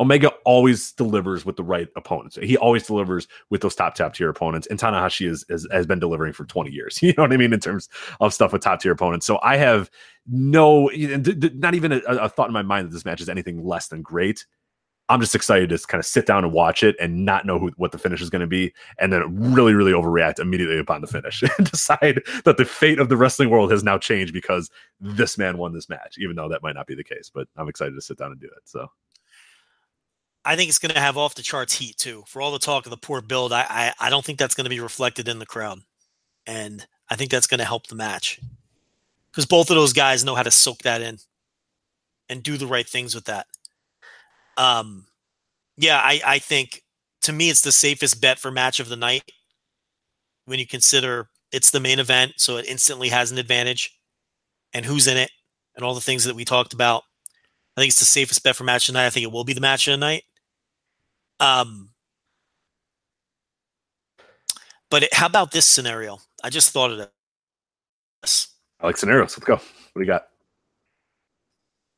[0.00, 2.38] Omega always delivers with the right opponents.
[2.42, 6.00] He always delivers with those top top tier opponents, and Tanahashi is, is has been
[6.00, 6.98] delivering for twenty years.
[7.10, 7.88] You know what I mean in terms
[8.20, 9.26] of stuff with top tier opponents.
[9.26, 9.90] So I have
[10.28, 13.88] no, not even a, a thought in my mind that this match is anything less
[13.88, 14.46] than great.
[15.08, 17.72] I'm just excited to kind of sit down and watch it and not know who,
[17.76, 21.08] what the finish is going to be, and then really, really overreact immediately upon the
[21.08, 24.70] finish and decide that the fate of the wrestling world has now changed because
[25.00, 27.28] this man won this match, even though that might not be the case.
[27.34, 28.62] But I'm excited to sit down and do it.
[28.66, 28.86] So
[30.44, 32.24] I think it's going to have off the charts heat too.
[32.26, 34.64] For all the talk of the poor build, I I, I don't think that's going
[34.64, 35.80] to be reflected in the crowd,
[36.46, 38.40] and I think that's going to help the match
[39.30, 41.18] because both of those guys know how to soak that in
[42.28, 43.46] and do the right things with that.
[44.56, 45.06] Um,
[45.76, 46.82] yeah, I I think
[47.22, 49.30] to me it's the safest bet for match of the night
[50.46, 53.98] when you consider it's the main event, so it instantly has an advantage,
[54.72, 55.30] and who's in it,
[55.74, 57.02] and all the things that we talked about.
[57.76, 59.06] I think it's the safest bet for match of the night.
[59.06, 60.24] I think it will be the match of the night.
[61.40, 61.90] Um,
[64.90, 66.18] But it, how about this scenario?
[66.42, 66.98] I just thought of
[68.22, 68.48] this.
[68.80, 69.36] I like scenarios.
[69.36, 69.54] Let's go.
[69.54, 69.62] What
[69.94, 70.26] do you got?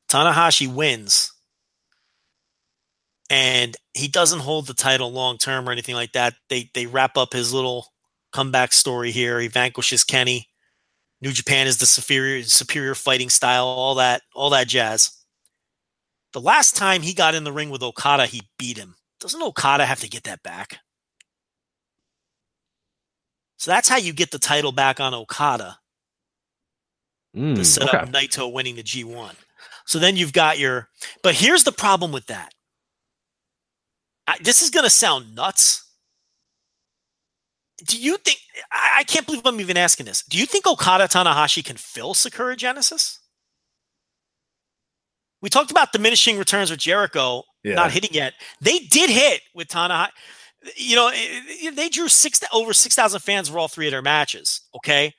[0.09, 1.31] Tanahashi wins
[3.29, 6.35] and he doesn't hold the title long term or anything like that.
[6.49, 7.87] They they wrap up his little
[8.31, 9.39] comeback story here.
[9.39, 10.49] He vanquishes Kenny.
[11.21, 15.11] New Japan is the superior superior fighting style, all that all that jazz.
[16.33, 18.95] The last time he got in the ring with Okada, he beat him.
[19.23, 20.79] Doesn't Okada have to get that back?
[23.55, 25.77] So that's how you get the title back on Okada
[27.35, 27.97] Mm, to set okay.
[27.97, 29.33] up Naito winning the G1.
[29.85, 30.89] So then you've got your.
[31.23, 32.53] But here's the problem with that.
[34.27, 35.89] I, this is going to sound nuts.
[37.85, 38.39] Do you think?
[38.71, 40.21] I, I can't believe I'm even asking this.
[40.23, 43.19] Do you think Okada Tanahashi can fill Sakura Genesis?
[45.41, 47.75] We talked about diminishing returns with Jericho Yeah.
[47.75, 48.33] not hitting yet.
[48.61, 50.09] They did hit with Tanahashi.
[50.75, 54.01] You know, it- they drew six over six thousand fans for all three of their
[54.01, 54.61] matches.
[54.75, 55.13] Okay,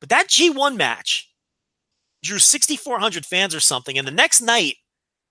[0.00, 1.28] but that G1 match
[2.22, 3.96] drew 6,400 fans or something.
[3.98, 4.76] And the next night,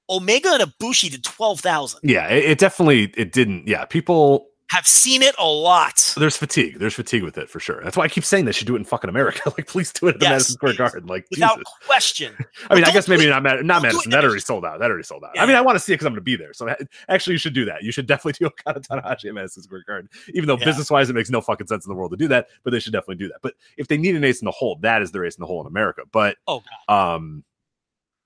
[0.09, 1.99] Omega and Ibushi did 12,000.
[2.03, 3.67] Yeah, it, it definitely it didn't.
[3.67, 6.15] Yeah, people Have seen it a lot.
[6.17, 6.79] there's fatigue.
[6.79, 7.81] There's fatigue with it for sure.
[7.83, 9.41] That's why I keep saying they should do it in fucking America.
[9.57, 10.73] like, please do it at the Yes, Madison Square.
[10.73, 11.05] Garden.
[11.05, 11.73] Like, Without Jesus.
[11.85, 12.33] question.
[12.71, 14.09] I mean, I guess maybe not Mad- not Madison.
[14.11, 14.79] That already sold out.
[14.79, 15.31] That already sold out.
[15.35, 15.55] Yeah, I mean.
[15.55, 16.51] I want to see it because I'm going to be there.
[16.53, 16.67] So
[17.09, 17.83] actually, you should do that.
[17.83, 20.09] You should definitely do Okada Tanahashi at Madison Square Garden.
[20.33, 20.65] Even though Yeah.
[20.65, 22.79] business wise, it makes no fucking sense in the world to do that, but they
[22.79, 23.37] should definitely do that.
[23.43, 25.47] But if they need an ace in the hole, that is their ace in the
[25.47, 26.01] hole in America.
[26.11, 27.15] But Oh, God.
[27.15, 27.43] um,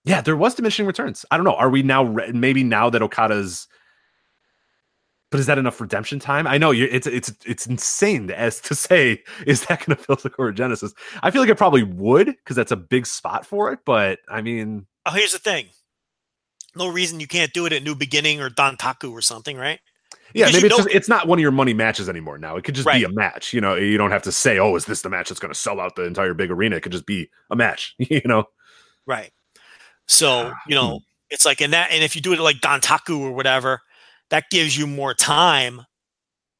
[0.05, 1.25] yeah, there was diminishing returns.
[1.29, 1.55] I don't know.
[1.55, 3.67] Are we now re- maybe now that Okada's
[5.31, 6.47] but is that enough redemption time?
[6.47, 10.17] I know you're, it's it's it's insane as to say is that going to fill
[10.17, 10.93] Sakura Genesis?
[11.21, 13.79] I feel like it probably would because that's a big spot for it.
[13.85, 15.67] But I mean, Oh, here's the thing.
[16.75, 19.79] No reason you can't do it at New Beginning or Dontaku or something, right?
[20.33, 22.37] yeah, Because maybe it's just it's not one of your money matches anymore.
[22.37, 22.99] Now it could just Right.
[22.99, 23.53] be a match.
[23.53, 25.59] You know, you don't have to say, oh, is this the match that's going to
[25.59, 26.75] sell out the entire big arena?
[26.75, 27.95] It could just be a match.
[28.09, 28.45] You know,
[29.07, 29.31] Right.
[30.07, 31.03] So, ah, you know, hmm.
[31.31, 33.81] it's like, and that, and if you do it like Dontaku or whatever,
[34.29, 35.85] that gives you more time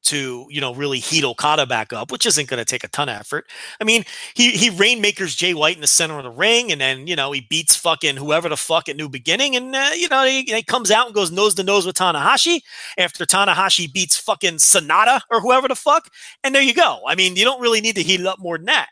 [0.02, 3.10] to, you know, really heat Okada back up, which isn't going to take a ton
[3.10, 3.46] of effort.
[3.80, 7.06] I mean, he, he rainmakers Jay White in the center of the ring, and then,
[7.06, 10.26] you know, he beats fucking whoever the fuck at New Beginning, and, uh, you know,
[10.26, 12.62] he, he comes out and goes nose to nose with Tanahashi
[12.98, 16.10] after Tanahashi beats fucking Sanada or whoever the fuck.
[16.44, 17.02] And there you go.
[17.06, 18.88] I mean, you don't really need to heat it up more than that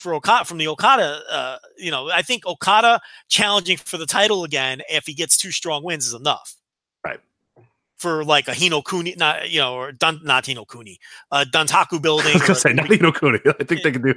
[0.00, 1.22] for Okada from the Okada.
[1.30, 5.52] Uh, you know, I think Okada challenging for the title again if he gets two
[5.52, 6.56] strong wins is enough.
[8.04, 10.98] For like a Hino Kuni, not you know, or Dun, not Hino Kuni,
[11.32, 12.32] uh, Dontaku I building.
[12.34, 13.38] was gonna say not Hino Kuni.
[13.60, 14.14] I think they can do.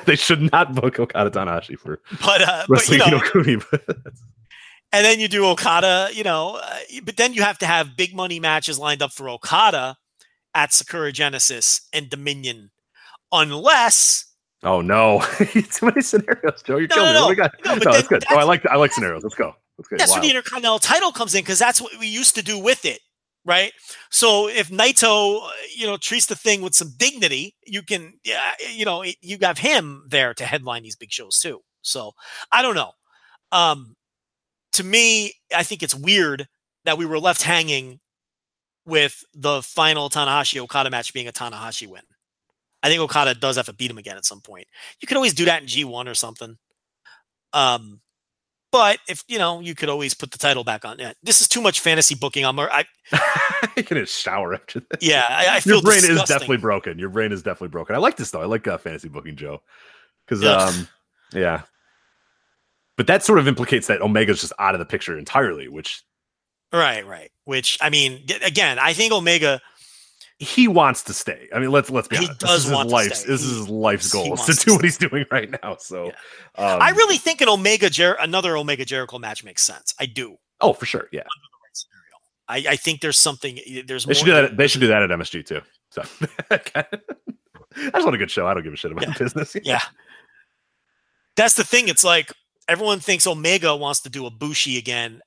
[0.06, 3.62] they should not book Okada Tanahashi for but uh, but you know, Hino Kuni.
[4.92, 6.08] And then you do Okada.
[6.12, 9.28] You know, uh, but then you have to have big money matches lined up for
[9.28, 9.96] Okada
[10.54, 12.70] at Sakura Genesis and Dominion,
[13.30, 14.26] unless
[14.64, 16.76] oh no, too many scenarios, Joe.
[16.78, 17.26] You're No, killing no, me.
[17.26, 17.52] Do we got?
[17.64, 18.24] no, No, that's then good.
[18.30, 19.22] Oh, I like I like scenarios.
[19.22, 19.54] Let's go.
[19.78, 19.96] Let's go.
[19.96, 20.16] That's Wow.
[20.16, 23.00] where the Intercontinental title comes in because that's what we used to do with it,
[23.44, 23.72] right?
[24.10, 28.52] So if Naito, uh, you know, treats the thing with some dignity, you can, yeah,
[28.72, 31.60] you know, you have him there to headline these big shows too.
[31.82, 32.12] So
[32.50, 32.92] I don't know.
[33.50, 33.96] Um,
[34.74, 36.46] to me, I think it's weird
[36.84, 38.00] that we were left hanging
[38.84, 42.02] with the final Tanahashi Okada match being a Tanahashi win.
[42.82, 44.66] I think Okada does have to beat him again at some point.
[45.00, 46.56] You could always do that in G1 or something.
[47.52, 48.00] Um,
[48.72, 50.98] but if you know, you could always put the title back on.
[50.98, 52.44] Yeah, this is too much fantasy booking.
[52.44, 52.84] I'm, I,
[53.76, 55.02] you can just shower after this.
[55.02, 56.98] yeah, I, I feel Your brain is definitely broken.
[56.98, 57.94] Your brain is definitely broken.
[57.94, 58.40] I like this though.
[58.40, 59.62] I like uh, fantasy booking, Joe.
[60.26, 60.56] Because Yeah.
[60.56, 60.88] um,
[61.32, 61.62] yeah.
[62.96, 66.02] But that sort of implicates that Omega's just out of the picture entirely, which
[66.72, 67.30] right, right.
[67.44, 69.60] Which I mean, again, I think Omega.
[70.42, 71.48] He wants to stay.
[71.54, 72.40] I mean, let's let's be He honest.
[72.40, 74.64] does this is want his life's this He- is his life's goal is to to
[74.66, 75.76] do what he's doing right now.
[75.78, 76.12] So um,
[76.82, 79.94] I really think an Omega Jer- another Omega Jericho match makes sense.
[80.00, 80.36] I do.
[80.60, 81.22] oh for sure, yeah.
[82.48, 83.58] I, I think there's something.
[83.86, 84.56] There's They more should do that.
[84.56, 85.60] They should do that at MSG too.
[85.90, 86.02] So
[86.50, 88.46] I just want a good show.
[88.46, 89.12] I don't give a shit about Yeah.
[89.12, 89.56] the business.
[89.62, 89.80] Yeah.
[91.36, 91.88] That's the thing.
[91.88, 92.32] It's like
[92.68, 95.20] everyone thinks Omega wants to do Ibushi again.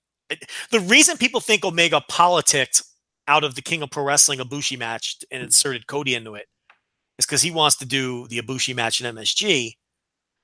[0.71, 2.83] The reason people think Omega politicked
[3.27, 5.45] out of the King of Pro Wrestling Ibushi match and hmm.
[5.45, 6.47] inserted Cody into it
[7.17, 9.73] is because he wants to do the Ibushi match in MSG,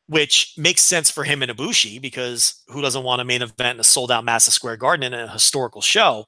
[0.08, 3.80] which makes sense for him in Ibushi because who doesn't want a main event in
[3.80, 6.26] a sold out Madison Square Garden in a historical show,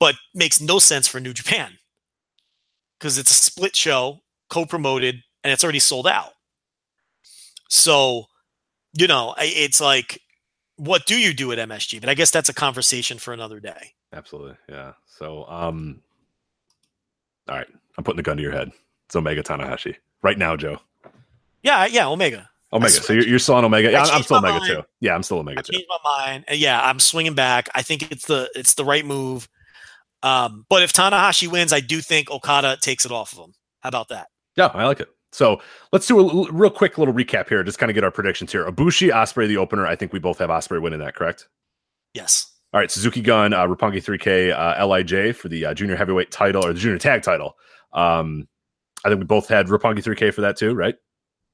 [0.00, 1.78] but makes no sense for New Japan
[2.98, 4.20] because it's a split show,
[4.50, 6.32] co promoted, and it's already sold out.
[7.68, 8.26] So,
[8.96, 10.20] you know, it's like,
[10.76, 12.00] what do you do at MSG?
[12.00, 13.92] But I guess that's a conversation for another day.
[14.14, 14.56] Absolutely.
[14.68, 14.92] Yeah.
[15.06, 16.00] So um
[17.48, 17.66] all right.
[17.98, 18.70] I'm putting the gun to your head.
[19.06, 20.78] It's Omega Tanahashi right now, Joe.
[21.62, 22.48] Yeah, yeah, Omega.
[22.72, 22.92] Omega.
[22.92, 23.90] So you're, you're still on Omega.
[23.90, 24.72] Yeah, I I'm, still Omega mind.
[24.72, 24.82] too.
[25.00, 25.72] Yeah, I'm still I Omega too.
[25.72, 26.44] changed my mind.
[26.48, 27.68] And yeah, I'm swinging back.
[27.74, 29.48] I think it's the it's the right move.
[30.22, 33.52] Um, but if Tanahashi wins, I do think Okada takes it off of him.
[33.80, 34.28] How about that?
[34.56, 35.08] Yeah, I like it.
[35.32, 35.60] So
[35.92, 37.62] let's do a l- real quick little recap here.
[37.62, 38.64] Just kind of get our predictions here.
[38.64, 39.86] Ibushi, Ospreay, the opener.
[39.86, 41.14] I think we both have Ospreay winning that.
[41.14, 41.48] Correct.
[42.14, 42.50] Yes.
[42.74, 46.66] All right, Suzuki Gun, uh, Roppongi 3K, uh, LIJ for the uh, junior heavyweight title
[46.66, 47.56] or the junior tag title.
[47.92, 48.48] Um,
[49.04, 50.96] I think we both had Roppongi 3K for that too, right?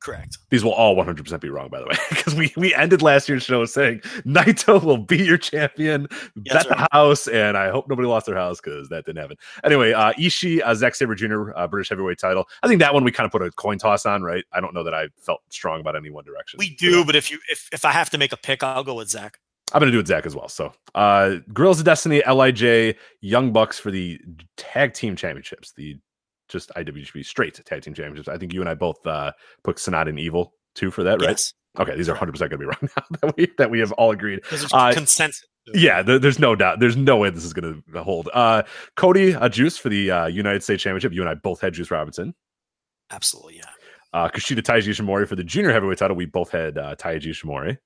[0.00, 0.38] Correct.
[0.48, 3.42] These will all 100% be wrong, by the way, because we we ended last year's
[3.42, 6.08] show saying Naito will be your champion,
[6.42, 9.36] Yeah, bet the house, and I hope nobody lost their house because that didn't happen.
[9.62, 12.48] Anyway, uh, Ishii, uh, Zack Sabre Jr., uh, British heavyweight title.
[12.62, 14.44] I think that one we kind of put a coin toss on, right?
[14.54, 16.56] I don't know that I felt strong about any one direction.
[16.56, 18.94] We do, but if you if if I have to make a pick, I'll go
[18.94, 19.38] with Zack.
[19.72, 20.48] I'm gonna do it Zack as well.
[20.48, 24.20] So uh Guerrillas of Destiny, LIJ, Young Bucks for the
[24.56, 25.96] tag team championships, the
[26.48, 28.28] just IWGP straight tag team championships.
[28.28, 29.32] I think you and I both uh
[29.62, 31.30] put Sanada and Evil too for that, right?
[31.30, 31.54] Yes.
[31.78, 34.10] Okay, these are 100 percent gonna be wrong now that we that we have all
[34.10, 34.40] agreed.
[34.72, 35.46] Uh, consensus.
[35.74, 36.80] Yeah, there, there's no doubt.
[36.80, 38.28] There's no way this is gonna hold.
[38.32, 38.64] Uh
[38.96, 41.12] Cody uh, Juice for the uh, United States Championship.
[41.12, 42.34] You and I both had Juice Robinson.
[43.10, 43.70] Absolutely, yeah.
[44.12, 46.16] Uh Kushida Taiji Ishimori for the junior heavyweight title.
[46.16, 47.78] We both had uh, Taiji Ishimori.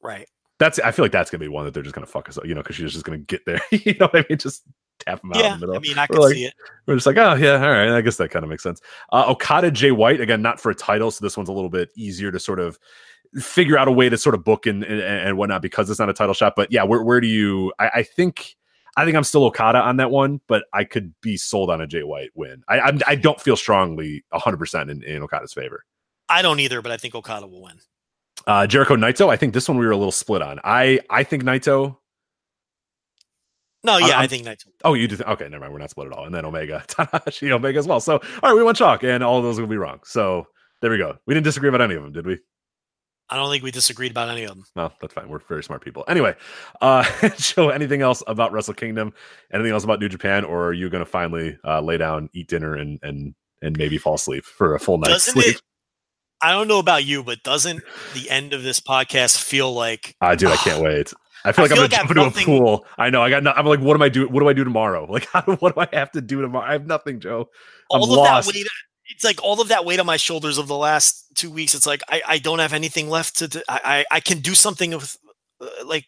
[0.00, 0.28] Right.
[0.58, 2.44] That's I feel like that's gonna be one that they're just gonna fuck us up,
[2.46, 3.60] you know, because she's just gonna get there.
[3.70, 4.38] you know what I mean?
[4.38, 4.62] Just
[5.00, 5.54] tap them out Yeah.
[5.54, 5.76] in the middle.
[5.76, 6.54] I mean, I can like- see it.
[6.86, 7.88] We're just like, oh yeah, all right.
[7.90, 8.80] I guess that kind of makes sense.
[9.12, 11.90] Uh, Okada Jay White again, not for a title, so this one's a little bit
[11.96, 12.78] easier to sort of
[13.40, 16.08] figure out a way to sort of book and and, and whatnot because it's not
[16.10, 16.52] a title shot.
[16.56, 17.72] But yeah, where where do you?
[17.78, 18.56] I, I think
[18.96, 21.86] I think I'm still Okada on that one, but I could be sold on a
[21.86, 22.62] Jay White win.
[22.68, 25.84] I I'm, I don't feel strongly 100 percent in in Okada's favor.
[26.28, 27.78] I don't either, but I think Okada will win.
[28.46, 30.58] Uh, Jericho Naito, I think this one we were a little split on.
[30.64, 31.96] I I think Naito.
[33.84, 34.66] No, yeah, i I'm- think Naito.
[34.84, 35.16] Oh, you do.
[35.16, 35.72] Th- okay, never mind.
[35.72, 36.24] We're not split at all.
[36.24, 38.00] And then Omega, Tanahashi, Omega as well.
[38.00, 40.00] So, all right, we went chalk, and all of those will be wrong.
[40.04, 40.46] So
[40.80, 41.16] there we go.
[41.26, 42.38] We didn't disagree about any of them, did we?
[43.28, 44.64] I don't think we disagreed about any of them.
[44.76, 45.28] No, that's fine.
[45.28, 46.04] We're very smart people.
[46.06, 46.36] Anyway,
[46.80, 47.04] uh,
[47.38, 49.14] Joe, anything else about Wrestle Kingdom?
[49.52, 52.48] Anything else about New Japan, or are you going to finally uh, lay down, eat
[52.48, 55.56] dinner, and and and maybe fall asleep for a full night's Doesn't sleep?
[55.56, 55.62] it?
[56.42, 57.82] I don't know about you, but doesn't
[58.14, 61.12] the end of this podcast feel like Ah, dude, I can't wait.
[61.44, 62.86] I feel I like I'm like gonna jump into nothing- a pool.
[62.98, 63.22] I know.
[63.22, 63.42] I got.
[63.42, 64.28] No, I'm like, what am I do?
[64.28, 65.06] What do I do tomorrow?
[65.10, 66.66] Like, how, what do I have to do tomorrow?
[66.68, 67.48] I have nothing, Joe.
[67.92, 68.46] I'm all of lost.
[68.48, 68.66] that weight?
[69.08, 71.74] It's like all of that weight on my shoulders of the last two weeks.
[71.74, 73.48] It's like I, I don't have anything left to.
[73.48, 73.62] do.
[73.68, 75.16] I, I I can do something with
[75.60, 76.06] uh, like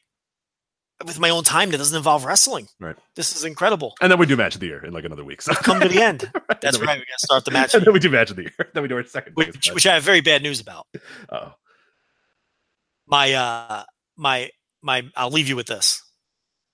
[1.05, 2.69] with my own time that doesn't involve wrestling.
[2.81, 2.97] Right.
[3.17, 3.95] This is incredible.
[4.01, 5.43] And then we do match of the year in like another week.
[5.43, 6.31] So Come to the end.
[6.49, 6.99] Right, That's we- right.
[6.99, 8.55] We got to start the match, And then we do match of the year.
[8.75, 9.35] then we do our second.
[9.35, 10.87] which, which I have very bad news about.
[11.31, 11.53] Oh,
[13.07, 13.85] my uh
[14.17, 14.51] my
[14.83, 16.03] my I'll leave you with this.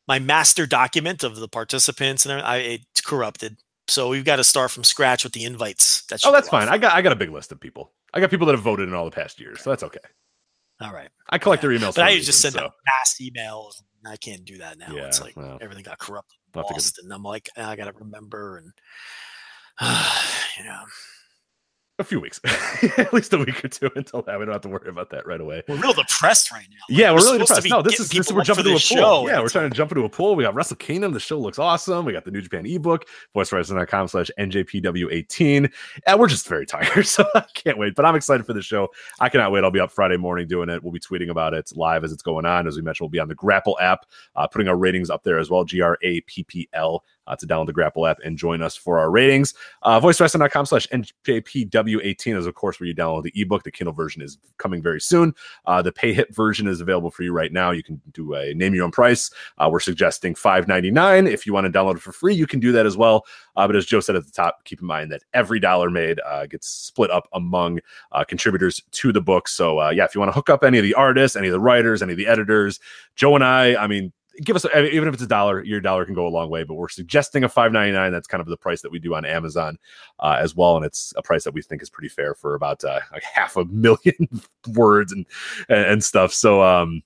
[0.08, 3.56] My master document of the participants and I, it's corrupted.
[3.88, 6.02] So we've got to start from scratch with the invites.
[6.06, 6.68] That oh, that's fine.
[6.68, 7.92] I got I got a big list of people.
[8.14, 9.98] I got people that have voted in all the past years, so that's okay.
[10.80, 11.08] All right.
[11.28, 11.68] I collect Yeah.
[11.70, 11.94] their emails.
[11.96, 13.82] But I just send so- out mass emails.
[14.06, 14.94] I can't do that now.
[14.96, 15.58] it's like well.
[15.60, 17.92] everything got corrupted, I'll have to get- lost, and I'm like, ah, I got to
[17.98, 18.72] remember and
[19.80, 20.82] yeah,
[22.00, 22.40] a few weeks,
[22.98, 24.38] at least a week or two until that.
[24.38, 25.62] We don't have to worry about that right away.
[25.68, 26.76] we're real depressed right now.
[26.88, 27.70] Like, Yeah, we're, really supposed to depressed.
[27.70, 28.78] No, this is this, we're jumping to a pool.
[28.78, 30.34] show, yeah, we're trying to jump into a pool.
[30.34, 31.12] We got Wrestle Kingdom.
[31.12, 32.04] The show looks awesome.
[32.04, 35.70] We got the New Japan ebook, voicewrestling.com slash NJPW18.
[36.06, 37.94] And we're just very tired, so I can't wait.
[37.94, 38.88] But I'm excited for the show.
[39.20, 39.64] I cannot wait.
[39.64, 40.82] I'll be up Friday morning doing it.
[40.82, 42.66] We'll be tweeting about it live as it's going on.
[42.66, 44.06] As we mentioned, we'll be on the Grapple app,
[44.36, 45.64] uh, putting our ratings up there as well.
[45.64, 47.04] G R A P P L.
[47.30, 49.54] Uh, to download the Grapple app and join us for our ratings.
[49.82, 53.62] Uh, voicewrestling.com slash NJPW18 is, of course, where you download the ebook.
[53.62, 55.32] The Kindle version is coming very soon.
[55.64, 57.70] Uh, the Payhip version is available for you right now.
[57.70, 59.30] You can do a name your own price.
[59.58, 61.30] Uh, we're suggesting $5.99.
[61.30, 63.24] If you want to download it for free, you can do that as well.
[63.54, 66.18] Uh, but as Joe said at the top, keep in mind that every dollar made
[66.26, 67.78] uh, gets split up among
[68.10, 69.46] uh, contributors to the book.
[69.46, 71.52] So, uh, yeah, if you want to hook up any of the artists, any of
[71.52, 72.80] the writers, any of the editors,
[73.14, 76.14] Joe and I, I mean, give us even if it's a dollar your dollar can
[76.14, 78.92] go a long way but we're suggesting a 5.99 that's kind of the price that
[78.92, 79.78] we do on amazon
[80.20, 82.82] uh, as well and it's a price that we think is pretty fair for about
[82.84, 84.28] uh, like half a million
[84.68, 85.26] words and,
[85.68, 87.02] and and stuff so um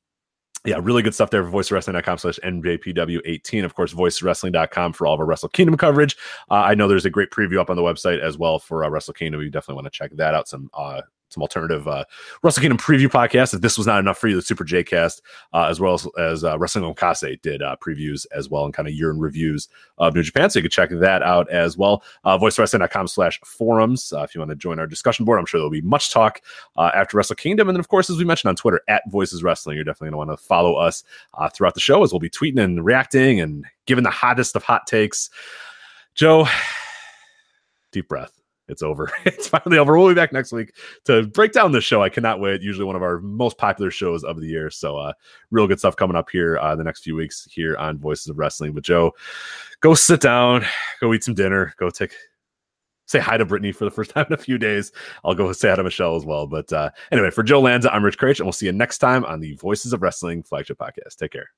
[0.64, 3.64] yeah, really good stuff there voicewrestling.com slash NJPW18.
[3.64, 6.16] Of course, voicewrestling.com for all of our Wrestle Kingdom coverage.
[6.50, 8.88] Uh, I know there's a great preview up on the website as well for uh,
[8.88, 9.42] Wrestle Kingdom.
[9.42, 10.48] You definitely want to check that out.
[10.48, 11.02] Some uh,
[11.34, 12.04] some alternative uh,
[12.42, 13.54] Wrestle Kingdom preview podcasts.
[13.54, 15.22] If this was not enough for you, the Super J Cast,
[15.52, 18.88] uh, as well as, as uh, Wrestling Omakase did uh, previews as well and kind
[18.88, 20.50] of year in reviews of New Japan.
[20.50, 22.02] So you can check that out as well.
[22.24, 24.12] Uh, voicewrestling.com slash forums.
[24.12, 26.40] Uh, if you want to join our discussion board, I'm sure there'll be much talk
[26.76, 27.68] uh, after Wrestle Kingdom.
[27.68, 30.26] And then, of course, as we mentioned on Twitter, at Voices Wrestling, you're definitely going
[30.26, 31.04] to want to follow us
[31.34, 34.62] uh, throughout the show as we'll be tweeting and reacting and giving the hottest of
[34.62, 35.30] hot takes.
[36.14, 36.46] Joe,
[37.92, 38.43] deep breath.
[38.68, 39.10] It's over.
[39.24, 39.98] it's finally over.
[39.98, 42.02] We'll be back next week to break down this show.
[42.02, 42.62] I cannot wait.
[42.62, 44.70] Usually one of our most popular shows of the year.
[44.70, 45.12] So, uh,
[45.50, 48.38] real good stuff coming up here uh, the next few weeks here on Voices of
[48.38, 48.72] Wrestling.
[48.72, 49.12] But Joe,
[49.80, 50.64] go sit down,
[51.00, 52.14] go eat some dinner, go take
[53.06, 54.92] say hi to Brittany for the first time in a few days.
[55.24, 56.46] I'll go say hi to Michelle as well.
[56.46, 59.24] But uh, anyway, for Joe Lanza, I'm Rich Kraetsch, and we'll see you next time
[59.24, 61.16] on the Voices of Wrestling flagship podcast.
[61.16, 61.48] Take care.